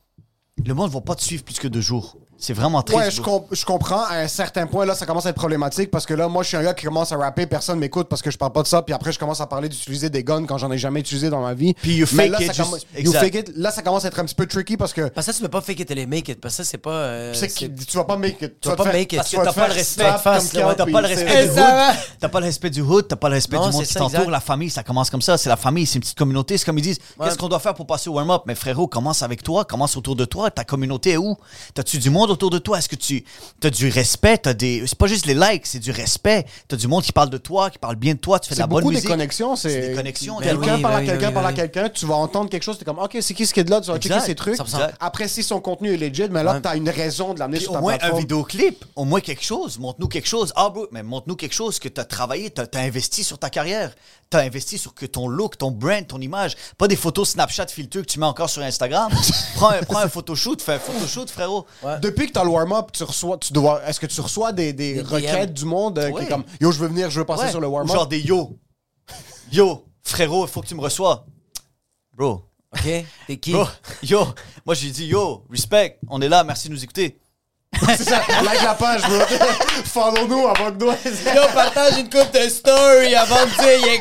Le 0.65 0.73
monde 0.73 0.91
va 0.91 0.99
pas 0.99 1.15
te 1.15 1.21
suivre 1.23 1.43
plus 1.45 1.57
que 1.57 1.69
deux 1.69 1.81
jours. 1.81 2.17
C'est 2.37 2.53
vraiment 2.53 2.81
triste. 2.81 2.99
Ouais, 2.99 3.09
je, 3.09 3.55
je 3.55 3.65
comprends. 3.65 4.03
À 4.03 4.15
un 4.17 4.27
certain 4.27 4.67
point, 4.67 4.85
là, 4.85 4.95
ça 4.95 5.05
commence 5.05 5.25
à 5.25 5.29
être 5.29 5.35
problématique 5.37 5.89
parce 5.89 6.05
que 6.05 6.13
là, 6.13 6.27
moi, 6.27 6.43
je 6.43 6.49
suis 6.49 6.57
un 6.57 6.63
gars 6.63 6.73
qui 6.73 6.85
commence 6.85 7.11
à 7.13 7.17
rapper, 7.17 7.45
personne 7.45 7.79
m'écoute 7.79 8.07
parce 8.09 8.21
que 8.21 8.29
je 8.31 8.37
parle 8.37 8.51
pas 8.51 8.63
de 8.63 8.67
ça. 8.67 8.81
Puis 8.81 8.93
après, 8.93 9.11
je 9.13 9.19
commence 9.19 9.39
à 9.39 9.47
parler 9.47 9.69
d'utiliser 9.69 10.09
des 10.09 10.23
guns 10.25 10.45
quand 10.45 10.57
j'en 10.57 10.69
ai 10.71 10.77
jamais 10.77 10.99
utilisé 10.99 11.29
dans 11.29 11.41
ma 11.41 11.53
vie. 11.53 11.73
Puis 11.75 11.95
you 11.95 12.05
Mais 12.13 12.23
fake 12.23 12.31
là, 12.31 12.41
it, 12.41 12.53
ça 12.53 12.63
you 12.99 13.13
fake 13.13 13.35
it. 13.35 13.51
Là, 13.55 13.71
ça 13.71 13.81
commence 13.81 14.03
à 14.03 14.09
être 14.09 14.19
un 14.19 14.25
petit 14.25 14.35
peu 14.35 14.45
tricky 14.45 14.75
parce 14.75 14.91
que 14.91 15.07
Parce 15.07 15.25
que 15.27 15.31
ça, 15.31 15.37
tu 15.37 15.41
peux 15.43 15.49
pas 15.49 15.61
fake 15.61 15.79
it 15.79 15.91
et 15.91 15.95
les 15.95 16.05
make 16.05 16.27
it. 16.27 16.41
Parce 16.41 16.57
que 16.57 16.63
ça, 16.63 16.69
c'est 16.69 16.77
pas. 16.77 16.91
euh, 16.91 17.33
c'est- 17.33 17.47
que 17.47 17.65
tu 17.65 17.97
vas 17.97 18.03
pas 18.03 18.17
make 18.17 18.41
it. 18.41 18.59
Tu 18.59 18.67
vas 18.67 18.75
pas 18.75 18.83
faire- 18.83 18.93
make 18.93 19.13
it. 19.13 19.17
Parce 19.19 19.31
que 19.31 19.37
t'as 19.37 19.53
pas 19.53 19.67
le 19.67 19.73
respect. 19.73 20.03
T'as 20.03 20.85
pas 20.85 21.01
le 21.01 21.07
respect 21.07 21.43
du 21.45 21.49
hood. 21.49 21.95
T'as 22.19 22.29
pas 22.29 22.39
le 22.39 22.45
respect 22.45 22.69
du 22.69 22.81
hood, 22.81 23.07
t'as 23.07 23.15
pas 23.15 23.29
le 23.29 23.35
respect 23.35 23.55
Non, 23.55 23.67
du 23.69 23.73
monde 23.73 23.83
qui 23.85 23.93
t'entoure, 23.93 24.29
la 24.29 24.39
famille, 24.39 24.69
ça 24.69 24.83
commence 24.83 25.09
comme 25.09 25.21
ça. 25.21 25.37
C'est 25.37 25.49
la 25.49 25.55
famille, 25.57 25.85
c'est 25.85 25.95
une 25.95 26.01
petite 26.01 26.17
communauté. 26.17 26.57
C'est 26.57 26.65
comme 26.65 26.77
ils 26.77 26.81
disent, 26.81 26.99
qu'est-ce 27.23 27.37
qu'on 27.37 27.47
doit 27.47 27.59
faire 27.59 27.73
pour 27.73 27.85
passer 27.87 28.09
au 28.09 28.13
warm-up? 28.13 28.43
Mais 28.47 28.55
frérot, 28.55 28.87
commence 28.87 29.23
avec 29.23 29.43
toi, 29.43 29.63
commence 29.65 29.95
autour 29.95 30.15
de 30.15 30.25
toi. 30.25 30.51
Ta 30.51 30.63
communauté 30.65 31.11
est 31.11 31.17
où? 31.17 31.37
T'as-tu 31.73 31.97
du 31.99 32.09
monde 32.09 32.31
autour 32.33 32.49
de 32.49 32.59
toi? 32.59 32.79
Est-ce 32.79 32.89
que 32.89 32.95
tu 32.95 33.23
as 33.63 33.69
du 33.69 33.89
respect? 33.89 34.37
T'as 34.39 34.53
des... 34.53 34.83
C'est 34.85 34.97
pas 34.97 35.07
juste 35.07 35.25
les 35.25 35.33
likes, 35.33 35.65
c'est 35.65 35.79
du 35.79 35.91
respect. 35.91 36.45
T'as 36.67 36.75
du 36.75 36.87
monde 36.87 37.03
qui 37.03 37.11
parle 37.11 37.29
de 37.29 37.37
toi, 37.37 37.69
qui 37.69 37.77
parle 37.77 37.95
bien 37.95 38.13
de 38.13 38.19
toi, 38.19 38.39
tu 38.39 38.49
fais 38.49 38.55
de 38.55 38.57
C'est 38.57 38.61
la 38.63 38.67
bonne 38.67 38.81
beaucoup 38.81 38.91
des 38.91 38.95
musique. 38.97 39.09
connexions. 39.09 39.55
C'est 39.55 39.89
des 39.89 39.95
connexions. 39.95 40.37
Quelqu'un 40.37 40.75
oui, 40.75 40.81
parle 40.81 40.95
à 40.95 41.05
quelqu'un, 41.05 41.27
oui, 41.29 41.33
parle 41.33 41.47
à 41.47 41.53
quelqu'un, 41.53 41.89
tu 41.89 42.05
vas 42.05 42.15
entendre 42.15 42.49
quelque 42.49 42.63
chose, 42.63 42.77
t'es 42.77 42.85
comme, 42.85 42.99
OK, 42.99 43.17
c'est 43.21 43.33
qui 43.33 43.45
ce 43.45 43.53
kid 43.53 43.69
là? 43.69 43.79
Tu 43.81 43.87
vas 43.91 43.99
checker 43.99 44.19
ses 44.19 44.35
trucs. 44.35 44.57
100%. 44.57 44.91
Après, 44.99 45.27
si 45.27 45.43
son 45.43 45.59
contenu 45.61 45.93
est 45.93 45.97
legit, 45.97 46.27
mais 46.29 46.43
là, 46.43 46.53
Ouais. 46.55 46.61
t'as 46.61 46.75
une 46.75 46.89
raison 46.89 47.33
de 47.33 47.39
l'amener 47.39 47.59
sur 47.59 47.71
au 47.71 47.75
ta 47.75 47.81
moins 47.81 47.93
un 47.93 47.97
plateforme. 47.97 48.19
vidéoclip, 48.21 48.85
au 48.95 49.05
moins 49.05 49.21
quelque 49.21 49.43
chose. 49.43 49.79
Montre-nous 49.79 50.07
quelque 50.07 50.27
chose. 50.27 50.51
Ah, 50.55 50.69
bro, 50.69 50.87
mais 50.91 51.03
montre-nous 51.03 51.35
quelque 51.35 51.53
chose 51.53 51.79
que 51.79 51.87
tu 51.89 51.99
as 52.01 52.05
travaillé, 52.05 52.51
tu 52.51 52.61
as, 52.61 52.79
investi 52.81 53.23
sur 53.23 53.37
ta 53.37 53.49
carrière. 53.49 53.93
Tu 54.29 54.37
as 54.37 54.41
investi 54.41 54.77
sur 54.77 54.93
que 54.93 55.05
ton 55.05 55.27
look, 55.27 55.57
ton 55.57 55.69
brand, 55.71 56.05
ton 56.07 56.19
image. 56.19 56.55
Pas 56.77 56.87
des 56.87 56.95
photos 56.95 57.29
Snapchat 57.29 57.67
filtreux 57.67 58.01
que 58.01 58.07
tu 58.07 58.19
mets 58.19 58.25
encore 58.25 58.49
sur 58.49 58.61
Instagram. 58.63 59.11
prends, 59.55 59.69
un, 59.69 59.83
prends 59.83 59.99
un 59.99 60.07
photoshoot, 60.09 60.61
fais 60.61 60.73
un 60.73 60.79
photoshoot, 60.79 61.29
frérot. 61.29 61.65
Depuis 62.13 62.27
que 62.27 62.33
t'as 62.33 62.43
le 62.43 62.49
warm-up, 62.49 62.91
tu 62.93 63.03
reçois, 63.03 63.37
tu 63.37 63.51
dois, 63.53 63.83
est-ce 63.87 63.99
que 63.99 64.05
tu 64.05 64.21
reçois 64.21 64.51
des, 64.51 64.71
des 64.73 64.95
Des 64.95 65.01
requêtes 65.01 65.49
DM. 65.49 65.53
du 65.53 65.65
monde 65.65 65.97
euh, 65.99 66.11
qui 66.11 66.23
est 66.23 66.27
comme, 66.27 66.43
yo, 66.61 66.71
je 66.71 66.79
veux 66.79 66.87
venir, 66.87 67.09
je 67.09 67.19
veux 67.19 67.25
passer 67.25 67.43
Ouais. 67.45 67.49
sur 67.51 67.59
le 67.59 67.67
Ou 67.67 67.71
warm-up? 67.71 67.93
Genre 67.95 68.07
des 68.07 68.19
yo. 68.21 68.57
Yo, 69.51 69.85
frérot, 70.03 70.45
il 70.45 70.49
faut 70.49 70.61
que 70.61 70.67
tu 70.67 70.75
me 70.75 70.81
reçois. 70.81 71.25
Bro. 72.15 72.43
Ok? 72.73 73.05
T'es 73.27 73.37
qui? 73.37 73.51
Bro, 73.51 73.65
yo, 74.03 74.25
moi 74.65 74.75
j'ai 74.75 74.89
dit 74.91 75.05
yo, 75.07 75.43
respect, 75.49 75.99
on 76.07 76.21
est 76.21 76.29
là, 76.29 76.43
merci 76.43 76.69
de 76.69 76.73
nous 76.73 76.83
écouter. 76.83 77.19
C'est 77.97 78.03
ça, 78.03 78.21
like 78.43 78.61
la 78.63 78.73
page, 78.75 79.01
bro. 79.01 79.19
Follow-nous 79.85 80.47
avant 80.47 80.71
que 80.71 80.83
nous. 80.83 80.91
Yo, 80.91 81.41
partage 81.53 81.97
une 81.99 82.09
coupe 82.09 82.31
de 82.33 82.49
story 82.49 83.15
avant 83.15 83.45
de 83.45 83.49
dire 83.49 83.87
you 83.87 83.99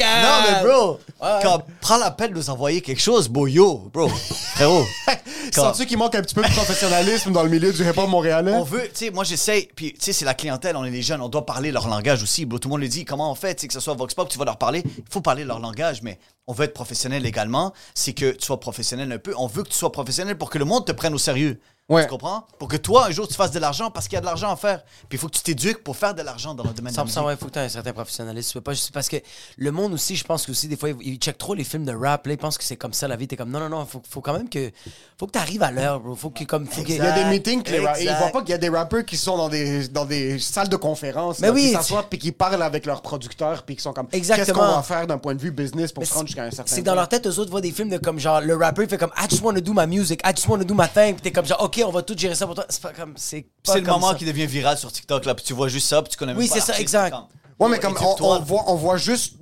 Non, 0.00 0.38
mais 0.50 0.68
bro, 0.68 1.00
quand, 1.42 1.62
prends 1.80 1.98
la 1.98 2.10
peine 2.10 2.30
de 2.32 2.36
nous 2.36 2.50
envoyer 2.50 2.80
quelque 2.80 3.00
chose, 3.00 3.28
bro, 3.28 3.46
yo, 3.46 3.90
bro, 3.92 4.08
frérot. 4.08 4.84
Quand- 5.54 5.62
Sens-tu 5.64 5.86
qu'il 5.86 5.98
manque 5.98 6.14
un 6.14 6.22
petit 6.22 6.34
peu 6.34 6.42
de 6.42 6.48
professionnalisme 6.50 7.32
dans 7.32 7.42
le 7.42 7.48
milieu 7.48 7.72
du 7.72 7.82
hip-hop 7.82 8.08
montréalais? 8.08 8.52
On 8.54 8.62
veut, 8.62 8.82
tu 8.84 9.06
sais, 9.06 9.10
moi 9.10 9.24
j'essaye, 9.24 9.68
puis 9.74 9.92
tu 9.94 9.98
sais, 10.00 10.12
c'est 10.12 10.24
la 10.24 10.34
clientèle, 10.34 10.76
on 10.76 10.84
est 10.84 10.90
les 10.90 11.02
jeunes, 11.02 11.20
on 11.20 11.28
doit 11.28 11.44
parler 11.44 11.72
leur 11.72 11.88
langage 11.88 12.22
aussi. 12.22 12.44
bro. 12.46 12.58
Tout 12.58 12.68
le 12.68 12.72
monde 12.74 12.80
le 12.82 12.88
dit, 12.88 13.04
comment 13.04 13.30
on 13.32 13.34
fait, 13.34 13.54
tu 13.54 13.62
sais, 13.62 13.66
que 13.68 13.74
ce 13.74 13.80
soit 13.80 13.94
Vox 13.94 14.14
Pop, 14.14 14.28
tu 14.28 14.38
vas 14.38 14.44
leur 14.44 14.58
parler, 14.58 14.82
il 14.84 15.04
faut 15.10 15.20
parler 15.20 15.44
leur 15.44 15.58
langage, 15.58 16.02
mais 16.02 16.18
on 16.46 16.52
veut 16.52 16.64
être 16.66 16.74
professionnel 16.74 17.26
également. 17.26 17.72
C'est 17.94 18.12
que 18.12 18.30
tu 18.32 18.44
sois 18.46 18.60
professionnel 18.60 19.10
un 19.12 19.18
peu. 19.18 19.34
On 19.36 19.46
veut 19.48 19.62
que 19.64 19.68
tu 19.68 19.76
sois 19.76 19.90
professionnel 19.92 20.36
pour 20.38 20.50
que 20.50 20.58
le 20.58 20.64
monde 20.64 20.84
te 20.86 20.92
prenne 20.92 21.14
au 21.14 21.18
sérieux. 21.18 21.60
Ouais. 21.90 22.04
Tu 22.04 22.08
comprends? 22.08 22.46
Pour 22.56 22.68
que 22.68 22.76
toi, 22.76 23.06
un 23.08 23.10
jour, 23.10 23.26
tu 23.26 23.34
fasses 23.34 23.50
de 23.50 23.58
l'argent 23.58 23.90
parce 23.90 24.06
qu'il 24.06 24.14
y 24.14 24.18
a 24.18 24.20
de 24.20 24.26
l'argent 24.26 24.50
à 24.52 24.54
faire. 24.54 24.84
Puis 25.08 25.16
il 25.16 25.18
faut 25.18 25.26
que 25.26 25.36
tu 25.36 25.42
t'éduques 25.42 25.82
pour 25.82 25.96
faire 25.96 26.14
de 26.14 26.22
l'argent 26.22 26.54
dans 26.54 26.62
le 26.62 26.70
domaine 26.70 26.92
de 26.92 26.96
la 26.96 27.04
100% 27.04 27.26
ouais, 27.26 27.36
faut 27.36 27.46
que 27.46 27.50
tu 27.50 27.58
aies 27.58 27.62
un 27.62 27.68
certain 27.68 27.92
professionnalisme. 27.92 28.48
Tu 28.48 28.54
peux 28.54 28.60
pas 28.60 28.74
juste 28.74 28.92
parce 28.92 29.08
que 29.08 29.16
le 29.56 29.72
monde 29.72 29.92
aussi, 29.94 30.14
je 30.14 30.22
pense 30.22 30.46
que 30.46 30.52
aussi 30.52 30.68
des 30.68 30.76
fois 30.76 30.90
ils, 31.00 31.18
checkent 31.18 31.38
trop 31.38 31.52
les 31.52 31.64
films 31.64 31.84
de 31.84 31.92
rap, 31.92 32.28
là, 32.28 32.34
ils 32.34 32.38
pensent 32.38 32.58
que 32.58 32.62
c'est 32.64 32.76
comme 32.76 32.92
ça 32.92 33.08
la 33.08 33.16
vie, 33.16 33.26
t'es 33.26 33.36
comme 33.36 33.50
non 33.50 33.58
non 33.58 33.68
non, 33.68 33.84
faut, 33.86 34.00
faut 34.08 34.20
quand 34.20 34.32
même 34.34 34.48
que 34.48 34.70
faut 35.18 35.26
que 35.26 35.32
tu 35.32 35.38
arrives 35.40 35.64
à 35.64 35.72
l'heure, 35.72 35.98
bro. 35.98 36.14
Faut 36.14 36.30
que 36.30 36.44
comme 36.44 36.64
faut 36.66 36.82
que- 36.82 36.90
Il 36.90 36.96
y 36.96 37.00
a 37.00 37.10
des 37.10 37.24
meetings, 37.24 37.64
que 37.64 37.72
les 37.72 37.80
ra- 37.84 37.98
Exact. 37.98 38.14
ils 38.14 38.18
voient 38.18 38.30
pas 38.30 38.40
qu'il 38.42 38.50
y 38.50 38.54
a 38.54 38.58
des 38.58 38.68
rappeurs 38.68 39.04
qui 39.04 39.16
sont 39.16 39.36
dans 39.36 39.48
des, 39.48 39.88
dans 39.88 40.04
des 40.04 40.38
salles 40.38 40.68
de 40.68 40.76
conférence, 40.76 41.40
Mais 41.40 41.48
là, 41.48 41.52
oui, 41.52 41.62
qui 41.66 41.72
s'assoient 41.72 42.04
puis 42.08 42.20
qui 42.20 42.30
parlent 42.30 42.62
avec 42.62 42.86
leurs 42.86 43.02
producteurs 43.02 43.64
puis 43.64 43.74
qui 43.74 43.82
sont 43.82 43.92
comme 43.92 44.06
Exactement. 44.12 44.46
qu'est-ce 44.46 44.56
qu'on 44.56 44.76
va 44.76 44.82
faire 44.84 45.08
d'un 45.08 45.18
point 45.18 45.34
de 45.34 45.40
vue 45.40 45.50
business 45.50 45.90
pour 45.90 46.06
se 46.06 46.14
rendre 46.14 46.26
jusqu'à 46.28 46.44
un 46.44 46.50
certain 46.52 46.72
C'est 46.72 46.82
dans 46.82 46.94
leur 46.94 47.08
tête, 47.08 47.26
eux 47.26 47.38
autres 47.40 47.50
voient 47.50 47.60
des 47.60 47.72
films 47.72 47.88
de 47.88 47.98
comme 47.98 48.20
genre 48.20 48.40
le 48.40 48.54
rappeur 48.54 48.84
il 48.84 48.88
fait 48.88 48.96
comme 48.96 49.10
I 49.18 49.26
just 49.28 49.42
wanna 49.42 49.60
do 49.60 49.72
my 49.74 49.88
music, 49.88 50.20
I 50.24 50.30
just 50.34 50.46
wanna 50.46 50.62
do 50.62 50.74
my 50.74 50.88
thing, 50.88 51.14
puis 51.14 51.22
t'es 51.22 51.32
comme 51.32 51.46
genre 51.46 51.60
ok 51.62 51.79
on 51.84 51.90
va 51.90 52.02
tout 52.02 52.16
gérer 52.16 52.34
ça 52.34 52.46
pour 52.46 52.54
toi. 52.54 52.64
C'est 52.68 52.82
pas 52.82 52.92
comme 52.92 53.14
c'est 53.16 53.42
pas 53.64 53.72
C'est 53.74 53.80
le 53.80 53.86
moment 53.86 54.10
ça. 54.10 54.14
qui 54.16 54.24
devient 54.24 54.46
viral 54.46 54.76
sur 54.78 54.90
TikTok, 54.92 55.24
là, 55.24 55.34
puis 55.34 55.44
tu 55.44 55.52
vois 55.52 55.68
juste 55.68 55.88
ça, 55.88 56.00
puis 56.02 56.10
tu 56.10 56.16
connais 56.16 56.32
même 56.32 56.40
Oui, 56.40 56.48
pas 56.48 56.54
c'est 56.56 56.72
ça, 56.72 56.78
exact. 56.80 57.10
comme- 57.12 57.26
Ouais, 57.58 57.68
mais 57.68 57.78
comme 57.78 57.94
on, 58.00 58.16
on 58.24 58.38
voit, 58.40 58.64
on 58.68 58.74
voit 58.74 58.96
juste, 58.96 59.34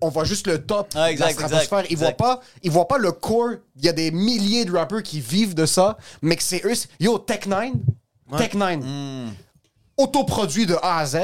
on 0.00 0.08
voit 0.08 0.24
juste 0.24 0.46
le 0.46 0.64
top 0.64 0.88
Ah, 0.94 1.10
exact, 1.10 1.36
de 1.36 1.42
la 1.42 1.48
stratosphère. 1.48 1.78
exact, 1.80 1.90
Ils 1.92 1.98
voient 1.98 2.06
exact. 2.06 2.18
pas, 2.18 2.40
ils 2.62 2.70
voient 2.70 2.88
pas 2.88 2.96
le 2.96 3.12
core. 3.12 3.56
Il 3.76 3.84
y 3.84 3.88
a 3.90 3.92
des 3.92 4.10
milliers 4.10 4.64
de 4.64 4.72
rappeurs 4.74 5.02
qui 5.02 5.20
vivent 5.20 5.54
de 5.54 5.66
ça, 5.66 5.98
mais 6.22 6.36
que 6.36 6.42
c'est 6.42 6.64
eux. 6.64 6.72
Yo, 6.98 7.18
Tech 7.18 7.44
9, 7.46 7.72
Tech 8.38 8.54
9, 8.54 8.80
Hmm. 8.82 9.28
autoproduit 9.98 10.64
de 10.66 10.76
A 10.82 10.98
à 11.00 11.06
Z. 11.06 11.18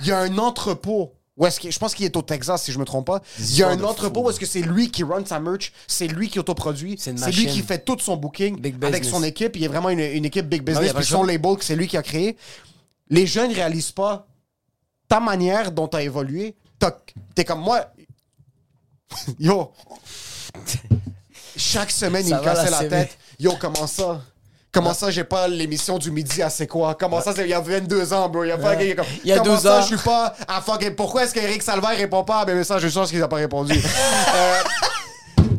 Il 0.00 0.06
y 0.08 0.12
a 0.12 0.18
un 0.18 0.36
entrepôt. 0.38 1.12
Où 1.36 1.46
est-ce 1.46 1.70
je 1.70 1.78
pense 1.78 1.94
qu'il 1.94 2.04
est 2.04 2.16
au 2.16 2.22
Texas, 2.22 2.62
si 2.62 2.72
je 2.72 2.78
me 2.78 2.84
trompe 2.84 3.06
pas. 3.06 3.22
Il 3.38 3.56
y 3.56 3.62
a 3.62 3.68
un 3.68 3.82
entrepôt 3.82 4.20
fou. 4.20 4.26
où 4.26 4.30
est-ce 4.30 4.38
que 4.38 4.44
c'est 4.46 4.60
lui 4.60 4.90
qui 4.90 5.02
run 5.02 5.24
sa 5.24 5.40
merch, 5.40 5.72
c'est 5.86 6.06
lui 6.06 6.28
qui 6.28 6.38
autoproduit, 6.38 6.96
C'est 6.98 7.12
lui 7.12 7.46
qui 7.46 7.62
fait 7.62 7.84
tout 7.84 7.96
son 7.98 8.16
booking 8.16 8.60
Big 8.60 8.84
avec 8.84 9.04
son 9.04 9.22
équipe. 9.22 9.56
Il 9.56 9.64
est 9.64 9.68
vraiment 9.68 9.88
une, 9.88 10.00
une 10.00 10.26
équipe 10.26 10.46
big 10.46 10.62
Ah 10.66 10.72
oui, 10.72 10.72
business. 10.72 10.86
y 10.88 10.90
a 10.90 10.94
pas 10.94 11.00
puis 11.00 11.08
son 11.08 11.24
label 11.24 11.56
que 11.56 11.64
c'est 11.64 11.76
lui 11.76 11.88
qui 11.88 11.96
a 11.96 12.02
créé. 12.02 12.36
Les 13.08 13.26
jeunes 13.26 13.52
réalisent 13.52 13.92
pas 13.92 14.26
ta 15.08 15.20
manière 15.20 15.72
dont 15.72 15.88
tu 15.88 15.96
as 15.96 16.02
évolué. 16.02 16.54
T'es 17.34 17.44
comme 17.44 17.60
moi. 17.60 17.92
Yo. 19.38 19.72
Chaque 21.56 21.90
semaine, 21.90 22.26
il 22.26 22.34
me 22.34 22.40
cassait 22.40 22.70
la 22.70 22.82
la 22.82 22.88
tête. 22.88 23.18
Yo, 23.38 23.54
comment 23.60 23.86
ça? 23.86 24.22
Comment 24.72 24.94
ça, 24.94 25.10
j'ai 25.10 25.24
pas 25.24 25.48
l'émission 25.48 25.98
du 25.98 26.10
midi 26.10 26.42
à 26.42 26.48
C'est 26.48 26.66
quoi? 26.66 26.94
Comment 26.94 27.20
ça, 27.20 27.34
c'est 27.34 27.42
il 27.44 27.50
y 27.50 27.54
a 27.54 27.60
22 27.60 28.14
ans, 28.14 28.26
bro? 28.30 28.42
Il 28.44 28.48
y 28.48 28.52
a, 28.52 28.56
pas, 28.58 28.74
il 28.82 28.88
y 28.88 28.92
a 28.92 28.94
comme- 28.94 29.04
Il 29.22 29.28
y 29.28 29.32
a 29.32 29.38
comment 29.38 29.54
12 29.54 29.62
ça, 29.64 29.78
ans. 29.78 29.82
je 29.82 29.86
suis 29.88 29.96
pas 29.98 30.34
à 30.48 30.62
fucking. 30.62 30.94
Pourquoi 30.94 31.24
est-ce 31.24 31.34
qu'Éric 31.34 31.62
Salvaire 31.62 31.94
répond 31.96 32.24
pas 32.24 32.38
à 32.40 32.46
mes 32.46 32.54
messages? 32.54 32.80
Je 32.80 32.86
suis 32.86 32.94
sûr 32.94 33.06
qu'il 33.06 33.22
a 33.22 33.28
pas 33.28 33.36
répondu. 33.36 33.74
Euh, 34.34 34.62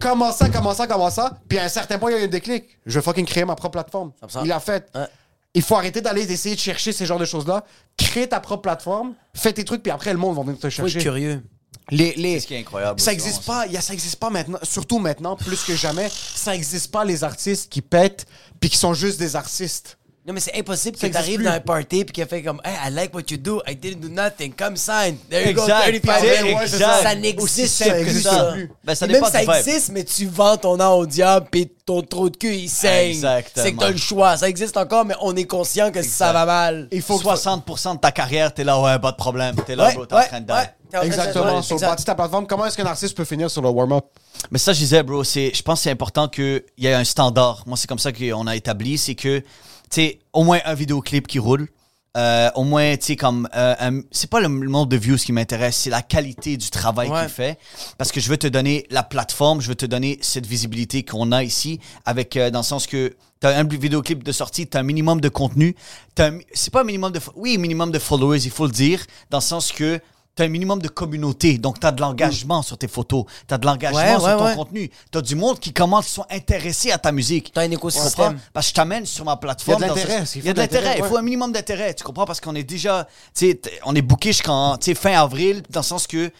comment 0.01 0.31
ça, 0.31 0.49
comment 0.49 0.73
ça, 0.73 0.87
comment 0.87 1.09
ça? 1.11 1.37
Puis 1.47 1.59
à 1.59 1.63
un 1.65 1.69
certain 1.69 1.99
point, 1.99 2.09
il 2.11 2.15
y 2.15 2.17
a 2.17 2.21
eu 2.21 2.25
un 2.25 2.27
déclic. 2.27 2.65
Je 2.87 2.99
vais 2.99 3.03
fucking 3.03 3.25
créer 3.25 3.45
ma 3.45 3.55
propre 3.55 3.73
plateforme. 3.73 4.11
100%. 4.27 4.39
Il 4.43 4.47
l'a 4.47 4.59
fait. 4.59 4.87
Ouais. 4.95 5.05
Il 5.53 5.61
faut 5.61 5.75
arrêter 5.75 6.01
d'aller 6.01 6.23
essayer 6.31 6.55
de 6.55 6.59
chercher 6.59 6.91
ces 6.91 7.05
genres 7.05 7.19
de 7.19 7.25
choses-là. 7.25 7.63
Crée 7.95 8.27
ta 8.27 8.39
propre 8.39 8.63
plateforme, 8.63 9.13
fais 9.35 9.53
tes 9.53 9.63
trucs, 9.63 9.83
puis 9.83 9.91
après, 9.91 10.11
le 10.11 10.17
monde 10.17 10.35
va 10.35 10.41
venir 10.41 10.57
te 10.59 10.67
chercher. 10.69 10.97
curieux. 10.99 11.43
Les, 11.91 12.13
les, 12.15 12.35
C'est 12.35 12.39
ce 12.41 12.47
qui 12.47 12.53
est 12.55 12.59
incroyable. 12.59 12.99
ça 12.99 13.11
aussi, 13.11 13.19
existe 13.19 13.43
vraiment, 13.43 13.61
pas, 13.61 13.67
y 13.67 13.77
a, 13.77 13.81
ça 13.81 13.93
existe 13.93 14.15
pas 14.15 14.29
maintenant, 14.29 14.59
surtout 14.63 14.99
maintenant, 14.99 15.35
plus 15.35 15.61
que 15.63 15.75
jamais, 15.75 16.09
ça 16.35 16.55
existe 16.55 16.91
pas 16.91 17.03
les 17.05 17.23
artistes 17.23 17.69
qui 17.71 17.81
pètent 17.81 18.25
puis 18.59 18.69
qui 18.69 18.77
sont 18.77 18.93
juste 18.93 19.19
des 19.19 19.35
artistes. 19.35 19.97
Non, 20.25 20.31
mais 20.33 20.39
c'est 20.39 20.57
impossible 20.57 20.97
Ça 20.97 21.09
que 21.09 21.13
t'arrives 21.13 21.41
dans 21.43 21.51
un 21.51 21.59
party 21.59 22.05
puis 22.05 22.13
qu'elle 22.13 22.29
fait 22.29 22.41
comme 22.41 22.61
Hey, 22.63 22.73
I 22.87 22.89
like 22.93 23.13
what 23.13 23.23
you 23.29 23.35
do, 23.35 23.61
I 23.67 23.75
didn't 23.75 23.99
do 23.99 24.07
nothing, 24.07 24.53
come 24.53 24.77
sign. 24.77 25.17
There 25.29 25.45
you 25.49 25.53
go, 25.53 25.63
Exact. 25.63 25.81
35 25.81 26.21
Puis, 26.21 26.43
million. 26.45 26.61
exact. 26.61 26.79
Ça 26.79 27.09
Aussi 27.43 27.61
n'existe 27.61 28.03
plus. 28.03 28.21
ça. 28.21 28.31
ça. 28.31 28.55
Ben, 28.85 28.95
ça 28.95 29.07
même 29.07 29.23
ça 29.25 29.43
existe, 29.59 29.89
mais 29.91 30.05
tu 30.05 30.25
vends 30.27 30.55
ton 30.55 30.79
âme 30.79 30.93
au 30.93 31.05
diable 31.05 31.47
puis 31.51 31.69
ton 31.85 32.01
trou 32.03 32.29
de 32.29 32.37
cul, 32.37 32.55
il 32.55 32.69
saigne. 32.69 33.09
Exactement. 33.09 33.65
C'est 33.65 33.73
que 33.73 33.79
t'as 33.79 33.89
le 33.91 33.97
choix. 33.97 34.37
Ça 34.37 34.47
existe 34.47 34.77
encore, 34.77 35.03
mais 35.03 35.15
on 35.19 35.35
est 35.35 35.43
conscient 35.43 35.91
que 35.91 36.01
ça 36.01 36.31
va 36.31 36.45
mal. 36.45 36.87
Il 36.93 37.01
faut 37.01 37.17
que 37.19 37.25
60% 37.25 37.95
de 37.95 37.99
ta 37.99 38.13
carrière, 38.13 38.53
t'es 38.53 38.63
là, 38.63 38.79
ouais, 38.79 38.97
pas 38.99 39.11
de 39.11 39.17
problème. 39.17 39.57
T'es 39.67 39.75
là, 39.75 39.87
Ouais, 39.87 39.93
bro, 39.93 40.05
t'es 40.05 40.13
en 40.15 40.19
ouais, 40.19 40.27
train 40.27 40.39
de 40.39 40.45
die. 40.45 40.53
ouais. 40.53 40.59
T'es 40.61 40.61
en 40.61 40.63
train 40.63 40.71
de- 40.71 40.82
Exactement. 41.01 41.61
Sur 41.61 41.75
exact. 41.75 41.89
bâti 41.89 42.05
ta 42.05 42.15
plateforme, 42.15 42.45
comment 42.47 42.65
est-ce 42.65 42.77
qu'un 42.77 42.85
artiste 42.85 43.15
peut 43.17 43.25
finir 43.25 43.49
sur 43.49 43.61
le 43.61 43.69
warm-up? 43.69 44.05
Mais 44.51 44.59
ça, 44.59 44.73
je 44.73 44.79
disais, 44.79 45.01
bro, 45.03 45.23
c'est, 45.23 45.51
je 45.53 45.61
pense 45.63 45.79
que 45.79 45.83
c'est 45.83 45.91
important 45.91 46.27
qu'il 46.27 46.63
y 46.77 46.87
ait 46.87 46.93
un 46.93 47.03
standard. 47.03 47.63
Moi, 47.65 47.77
c'est 47.77 47.87
comme 47.87 47.99
ça 47.99 48.11
qu'on 48.11 48.47
a 48.47 48.55
établi. 48.55 48.97
C'est 48.97 49.15
que, 49.15 49.39
tu 49.39 49.45
sais, 49.89 50.19
au 50.33 50.43
moins 50.43 50.59
un 50.65 50.73
vidéoclip 50.73 51.27
qui 51.27 51.39
roule. 51.39 51.67
Euh, 52.15 52.51
au 52.53 52.63
moins, 52.63 52.95
tu 52.95 53.05
sais, 53.07 53.15
comme. 53.15 53.49
euh, 53.55 53.73
un- 53.79 54.01
c'est 54.11 54.29
pas 54.29 54.39
le 54.39 54.47
nombre 54.47 54.85
de 54.85 54.97
views 54.97 55.15
qui 55.17 55.31
m'intéresse, 55.31 55.75
c'est 55.77 55.89
la 55.89 56.03
qualité 56.03 56.57
du 56.57 56.69
travail 56.69 57.09
Ouais. 57.09 57.21
qu'il 57.21 57.29
fait. 57.29 57.57
Parce 57.97 58.11
que 58.11 58.19
je 58.19 58.29
veux 58.29 58.37
te 58.37 58.45
donner 58.45 58.85
la 58.91 59.01
plateforme, 59.01 59.61
je 59.61 59.67
veux 59.69 59.73
te 59.75 59.87
donner 59.87 60.19
cette 60.21 60.45
visibilité 60.45 61.03
qu'on 61.03 61.31
a 61.31 61.41
ici, 61.43 61.79
avec, 62.05 62.37
euh, 62.37 62.51
dans 62.51 62.59
le 62.59 62.63
sens 62.65 62.85
que. 62.85 63.15
T'as 63.39 63.57
un 63.59 63.63
vidéoclip 63.65 64.23
de 64.23 64.31
sortie, 64.31 64.67
t'as 64.67 64.79
un 64.79 64.83
minimum 64.83 65.19
de 65.19 65.27
contenu. 65.27 65.75
T'as 66.15 66.27
un 66.27 66.31
mi- 66.31 66.45
c'est 66.53 66.71
pas 66.71 66.81
un 66.81 66.85
minimum 66.85 67.11
de. 67.11 67.19
Oui, 67.35 67.57
minimum 67.57 67.91
de 67.91 67.97
followers, 67.99 68.39
il 68.45 68.51
faut 68.51 68.67
le 68.67 68.71
dire, 68.71 69.03
dans 69.31 69.39
le 69.39 69.43
sens 69.43 69.71
que 69.71 69.99
t'as 70.35 70.45
un 70.45 70.47
minimum 70.47 70.81
de 70.81 70.87
communauté. 70.87 71.57
Donc, 71.57 71.79
t'as 71.79 71.91
de 71.91 72.01
l'engagement 72.01 72.61
sur 72.61 72.77
tes 72.77 72.87
photos. 72.87 73.25
T'as 73.47 73.57
de 73.57 73.65
l'engagement 73.65 73.99
Ouais, 73.99 74.13
sur 74.13 74.23
ouais, 74.23 74.37
ton 74.37 74.45
ouais. 74.45 74.55
contenu. 74.55 74.91
T'as 75.11 75.21
du 75.21 75.35
monde 75.35 75.59
qui 75.59 75.73
commence, 75.73 76.05
qui 76.07 76.11
sont 76.13 76.25
intéressés 76.29 76.91
à 76.91 76.97
ta 76.97 77.11
musique. 77.11 77.51
T'as 77.53 77.61
un 77.63 77.67
Tu 77.69 77.73
écosystème. 77.75 78.39
Parce 78.53 78.65
que 78.67 78.69
je 78.71 78.73
t'amène 78.75 79.05
sur 79.05 79.25
ma 79.25 79.37
plateforme. 79.37 79.83
Il 79.83 79.87
y 79.87 79.89
a 79.89 79.93
de 79.93 79.99
l'intérêt, 79.99 80.23
Il 80.35 80.45
y 80.45 80.49
a 80.49 80.53
de 80.53 80.57
l'intérêt. 80.59 80.95
Il 80.99 81.03
faut 81.05 81.17
un 81.17 81.21
minimum 81.21 81.51
d'intérêt. 81.51 81.93
Tu 81.93 82.03
comprends? 82.03 82.25
Parce 82.25 82.41
qu'on 82.41 82.55
est 82.55 82.63
déjà. 82.63 83.07
Tu 83.35 83.59
on 83.85 83.93
est 83.95 84.01
booké 84.01 84.29
jusqu'en 84.31 84.77
tu 84.77 84.95
fin 84.95 85.13
avril, 85.13 85.61
dans 85.69 85.81
le 85.81 85.85
sens 85.85 86.07
que 86.07 86.31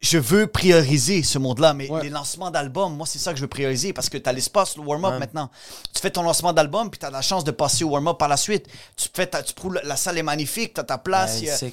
je 0.00 0.18
veux 0.18 0.46
prioriser 0.46 1.22
ce 1.22 1.38
monde-là. 1.38 1.72
Mais 1.72 1.88
Ouais. 1.90 2.02
les 2.02 2.10
lancements 2.10 2.50
d'albums, 2.50 2.94
moi, 2.94 3.06
c'est 3.06 3.18
ça 3.18 3.30
que 3.32 3.36
je 3.38 3.42
veux 3.42 3.48
prioriser 3.48 3.92
parce 3.94 4.08
que 4.10 4.18
tu 4.18 4.28
as 4.28 4.32
l'espace, 4.32 4.76
le 4.76 4.82
warm-up 4.82 5.18
maintenant. 5.18 5.48
Tu 5.94 6.00
fais 6.02 6.10
ton 6.10 6.22
lancement 6.22 6.52
d'album, 6.52 6.90
puis 6.90 6.98
tu 6.98 7.06
as 7.06 7.10
la 7.10 7.22
chance 7.22 7.42
de 7.44 7.50
passer 7.50 7.84
au 7.84 7.88
warm-up 7.90 8.18
par 8.18 8.28
la 8.28 8.36
suite. 8.36 8.66
Tu, 8.96 9.08
fais 9.14 9.26
ta- 9.26 9.42
tu 9.42 9.54
trouves 9.54 9.78
la 9.82 9.96
salle 9.96 10.18
est 10.18 10.22
magnifique, 10.22 10.74
tu 10.74 10.80
as 10.80 10.84
ta 10.84 10.98
place. 10.98 11.40
Ouais, 11.40 11.72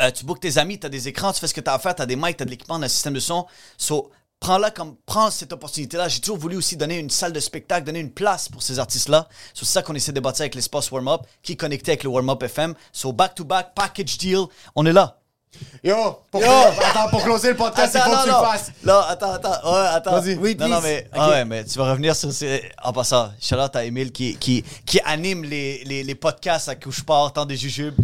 euh, 0.00 0.10
tu 0.10 0.24
bookes 0.24 0.40
tes 0.40 0.58
amis, 0.58 0.78
tu 0.78 0.86
as 0.86 0.90
des 0.90 1.08
écrans, 1.08 1.32
tu 1.32 1.40
fais 1.40 1.46
ce 1.46 1.54
que 1.54 1.60
tu 1.60 1.68
as 1.68 1.74
à 1.74 1.78
faire, 1.78 1.94
tu 1.94 2.02
as 2.02 2.06
des 2.06 2.16
mics, 2.16 2.36
tu 2.36 2.42
as 2.42 2.46
de 2.46 2.50
l'équipement, 2.50 2.76
un 2.76 2.88
système 2.88 3.14
de 3.14 3.20
son. 3.20 3.46
So, 3.76 4.10
prends-la 4.38 4.70
comme, 4.70 4.96
prends 5.06 5.30
cette 5.30 5.52
opportunité-là. 5.52 6.08
J'ai 6.08 6.20
toujours 6.20 6.38
voulu 6.38 6.56
aussi 6.56 6.76
donner 6.76 6.98
une 6.98 7.10
salle 7.10 7.32
de 7.32 7.40
spectacle, 7.40 7.84
donner 7.84 8.00
une 8.00 8.12
place 8.12 8.48
pour 8.48 8.62
ces 8.62 8.78
artistes-là. 8.78 9.28
C'est 9.54 9.64
ça 9.64 9.82
qu'on 9.82 9.94
essaie 9.94 10.12
de 10.12 10.20
bâtir 10.20 10.42
avec 10.42 10.54
l'espace 10.54 10.90
warm-up, 10.90 11.22
qui 11.42 11.52
est 11.52 11.56
connecté 11.56 11.92
avec 11.92 12.04
le 12.04 12.10
warm-up 12.10 12.42
FM. 12.42 12.74
So, 12.92 13.12
back-to-back, 13.12 13.74
package 13.74 14.18
deal, 14.18 14.44
on 14.74 14.86
est 14.86 14.92
là. 14.92 15.19
Yo, 15.82 15.96
pour, 16.30 16.40
Yo! 16.42 16.48
Attends, 16.48 17.08
pour 17.10 17.24
closer 17.24 17.48
le 17.48 17.56
podcast, 17.56 17.92
il 17.94 18.00
faut 18.00 18.10
non, 18.10 18.18
que 18.18 18.22
tu 18.24 18.28
non. 18.30 18.40
le 18.40 18.46
fasses. 18.46 18.72
Là, 18.84 19.06
attends, 19.08 19.32
attends. 19.32 19.50
Ouais, 19.72 19.86
attends. 19.88 20.20
Vas-y. 20.20 20.34
Oui, 20.36 20.56
non, 20.58 20.68
non, 20.68 20.80
mais, 20.80 21.08
ah 21.12 21.30
ouais, 21.30 21.44
mais 21.44 21.64
tu 21.64 21.76
vas 21.78 21.90
revenir 21.90 22.14
sur. 22.14 22.28
En 22.84 22.92
passant, 22.92 23.30
Charlotte 23.40 23.74
à 23.74 23.84
Emile 23.84 24.12
qui, 24.12 24.36
qui, 24.36 24.62
qui 24.86 25.00
anime 25.04 25.42
les, 25.44 25.82
les, 25.84 26.04
les 26.04 26.14
podcasts 26.14 26.68
à 26.68 26.76
Couche 26.76 27.02
Part, 27.02 27.32
temps 27.32 27.46
des 27.46 27.56
jujubes, 27.56 27.94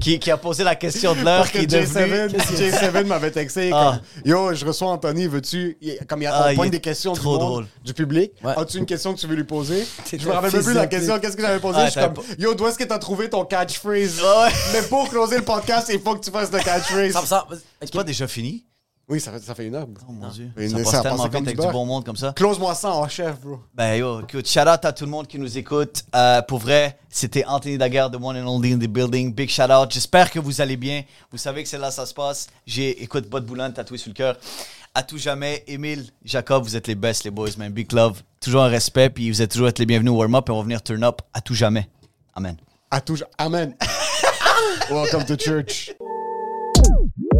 qui, 0.00 0.18
qui 0.20 0.30
a 0.30 0.36
posé 0.36 0.62
la 0.64 0.76
question 0.76 1.14
de 1.14 1.22
l'heure, 1.22 1.38
Parce 1.40 1.50
que 1.50 1.58
qui 1.58 1.64
est 1.74 1.84
J7, 1.84 1.94
devenue. 1.94 2.38
J7 2.38 3.04
m'avait 3.06 3.30
texté 3.32 3.70
Ah. 3.72 3.98
comme 3.98 4.22
Yo, 4.30 4.54
je 4.54 4.64
reçois 4.64 4.88
Anthony, 4.88 5.26
veux-tu. 5.26 5.76
Comme 6.08 6.20
il 6.22 6.24
y 6.24 6.28
a 6.28 6.34
Ah, 6.36 6.52
est 6.52 6.70
des 6.70 6.80
questions 6.80 7.12
du, 7.14 7.20
trop 7.20 7.32
monde, 7.32 7.40
drôle. 7.40 7.66
du 7.84 7.92
public. 7.94 8.32
Ouais. 8.44 8.52
As-tu 8.56 8.78
une 8.78 8.86
question 8.86 9.14
que 9.14 9.18
tu 9.18 9.26
veux 9.26 9.34
lui 9.34 9.44
poser? 9.44 9.84
Je 10.12 10.26
me 10.28 10.32
rappelle 10.32 10.52
même 10.52 10.62
plus 10.62 10.74
la 10.74 10.86
question. 10.86 11.18
Qu'est-ce 11.18 11.36
que 11.36 11.42
j'avais 11.42 11.58
posé 11.58 11.78
Ah, 11.80 11.86
Je 11.86 11.90
suis 11.90 12.00
comme 12.00 12.14
Yo, 12.38 12.54
d'où 12.54 12.68
est-ce 12.68 12.78
que 12.78 12.84
t'as 12.84 12.98
trouvé 12.98 13.28
ton 13.30 13.44
catchphrase? 13.44 14.20
Mais 14.72 14.82
pour 14.82 15.08
closer 15.08 15.36
le 15.38 15.44
podcast, 15.44 15.88
il 15.92 16.00
faut 16.00 16.14
que 16.14 16.24
tu 16.24 16.30
fasses 16.30 16.52
le 16.52 16.58
catchphrase. 16.58 16.82
Ça- 17.12 17.26
ça- 17.26 17.46
C'est 17.80 17.92
pas 17.92 18.04
déjà 18.04 18.26
fini? 18.26 18.64
Oui, 19.06 19.20
ça 19.20 19.30
fait, 19.32 19.40
ça 19.40 19.54
fait 19.54 19.66
une 19.66 19.74
heure. 19.74 19.86
Oh 20.08 20.12
mon 20.12 20.28
dieu. 20.30 20.50
Mais 20.56 20.66
Ça 20.66 20.78
ça 20.78 20.82
passe 20.84 20.94
a 20.94 21.02
tellement 21.02 21.24
vite 21.24 21.32
du 21.32 21.36
avec 21.50 21.60
du 21.60 21.66
bon 21.72 21.84
monde 21.84 22.06
comme 22.06 22.16
ça. 22.16 22.32
Close-moi 22.34 22.74
ça 22.74 22.90
en 22.90 23.06
chef, 23.06 23.38
bro. 23.38 23.60
Ben 23.74 23.96
yo, 23.96 24.22
écoute, 24.22 24.48
shout 24.48 24.60
out 24.60 24.82
à 24.82 24.92
tout 24.94 25.04
le 25.04 25.10
monde 25.10 25.26
qui 25.26 25.38
nous 25.38 25.58
écoute. 25.58 26.04
Euh, 26.14 26.40
pour 26.40 26.58
vrai, 26.58 26.98
c'était 27.10 27.44
Anthony 27.44 27.76
Daguerre 27.76 28.08
de 28.08 28.16
One 28.16 28.38
and 28.38 28.46
Only 28.48 28.72
in 28.72 28.78
the 28.78 28.86
Building. 28.88 29.34
Big 29.34 29.50
shout 29.50 29.70
out. 29.70 29.90
J'espère 29.92 30.30
que 30.30 30.38
vous 30.38 30.62
allez 30.62 30.78
bien. 30.78 31.02
Vous 31.30 31.36
savez 31.36 31.62
que 31.62 31.68
c'est 31.68 31.76
là 31.76 31.90
ça 31.90 32.06
se 32.06 32.14
passe. 32.14 32.46
J'ai, 32.66 33.02
écoute, 33.02 33.28
Bot 33.28 33.40
Boulan 33.42 33.70
tatoué 33.72 33.98
sur 33.98 34.08
le 34.08 34.14
cœur. 34.14 34.38
À 34.94 35.02
tout 35.02 35.18
jamais, 35.18 35.64
Émile, 35.66 36.06
Jacob, 36.24 36.62
vous 36.62 36.74
êtes 36.74 36.86
les 36.86 36.94
best, 36.94 37.24
les 37.24 37.30
boys, 37.30 37.50
man. 37.58 37.70
Big 37.70 37.92
love. 37.92 38.22
Toujours 38.40 38.62
un 38.62 38.68
respect, 38.68 39.10
puis 39.10 39.30
vous 39.30 39.42
êtes 39.42 39.50
toujours 39.50 39.68
être 39.68 39.80
les 39.80 39.86
bienvenus 39.86 40.12
au 40.12 40.16
warm-up 40.16 40.48
et 40.48 40.52
on 40.52 40.56
va 40.58 40.62
venir 40.62 40.82
turn 40.82 41.04
up 41.04 41.20
à 41.34 41.42
tout 41.42 41.54
jamais. 41.54 41.90
Amen. 42.34 42.56
À 42.90 43.02
tout. 43.02 43.18
Amen. 43.36 43.74
Welcome 44.90 45.26
to 45.26 45.36
church. 45.36 45.90
Even 47.16 47.30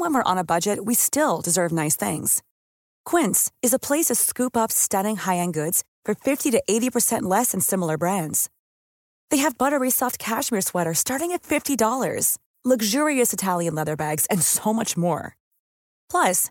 when 0.00 0.12
we're 0.12 0.22
on 0.24 0.36
a 0.36 0.44
budget, 0.44 0.84
we 0.84 0.94
still 0.94 1.40
deserve 1.40 1.72
nice 1.72 1.96
things. 1.96 2.42
Quince 3.06 3.50
is 3.62 3.72
a 3.72 3.78
place 3.78 4.06
to 4.06 4.14
scoop 4.14 4.58
up 4.58 4.70
stunning 4.70 5.16
high-end 5.16 5.54
goods 5.54 5.82
for 6.04 6.14
50 6.14 6.50
to 6.50 6.62
80% 6.68 7.22
less 7.22 7.52
than 7.52 7.60
similar 7.60 7.96
brands. 7.96 8.50
They 9.30 9.38
have 9.38 9.56
buttery 9.56 9.88
soft 9.88 10.18
cashmere 10.18 10.60
sweaters 10.60 10.98
starting 10.98 11.32
at 11.32 11.42
$50, 11.42 12.36
luxurious 12.62 13.32
Italian 13.32 13.74
leather 13.74 13.96
bags, 13.96 14.26
and 14.26 14.42
so 14.42 14.74
much 14.74 14.98
more. 14.98 15.34
Plus, 16.10 16.50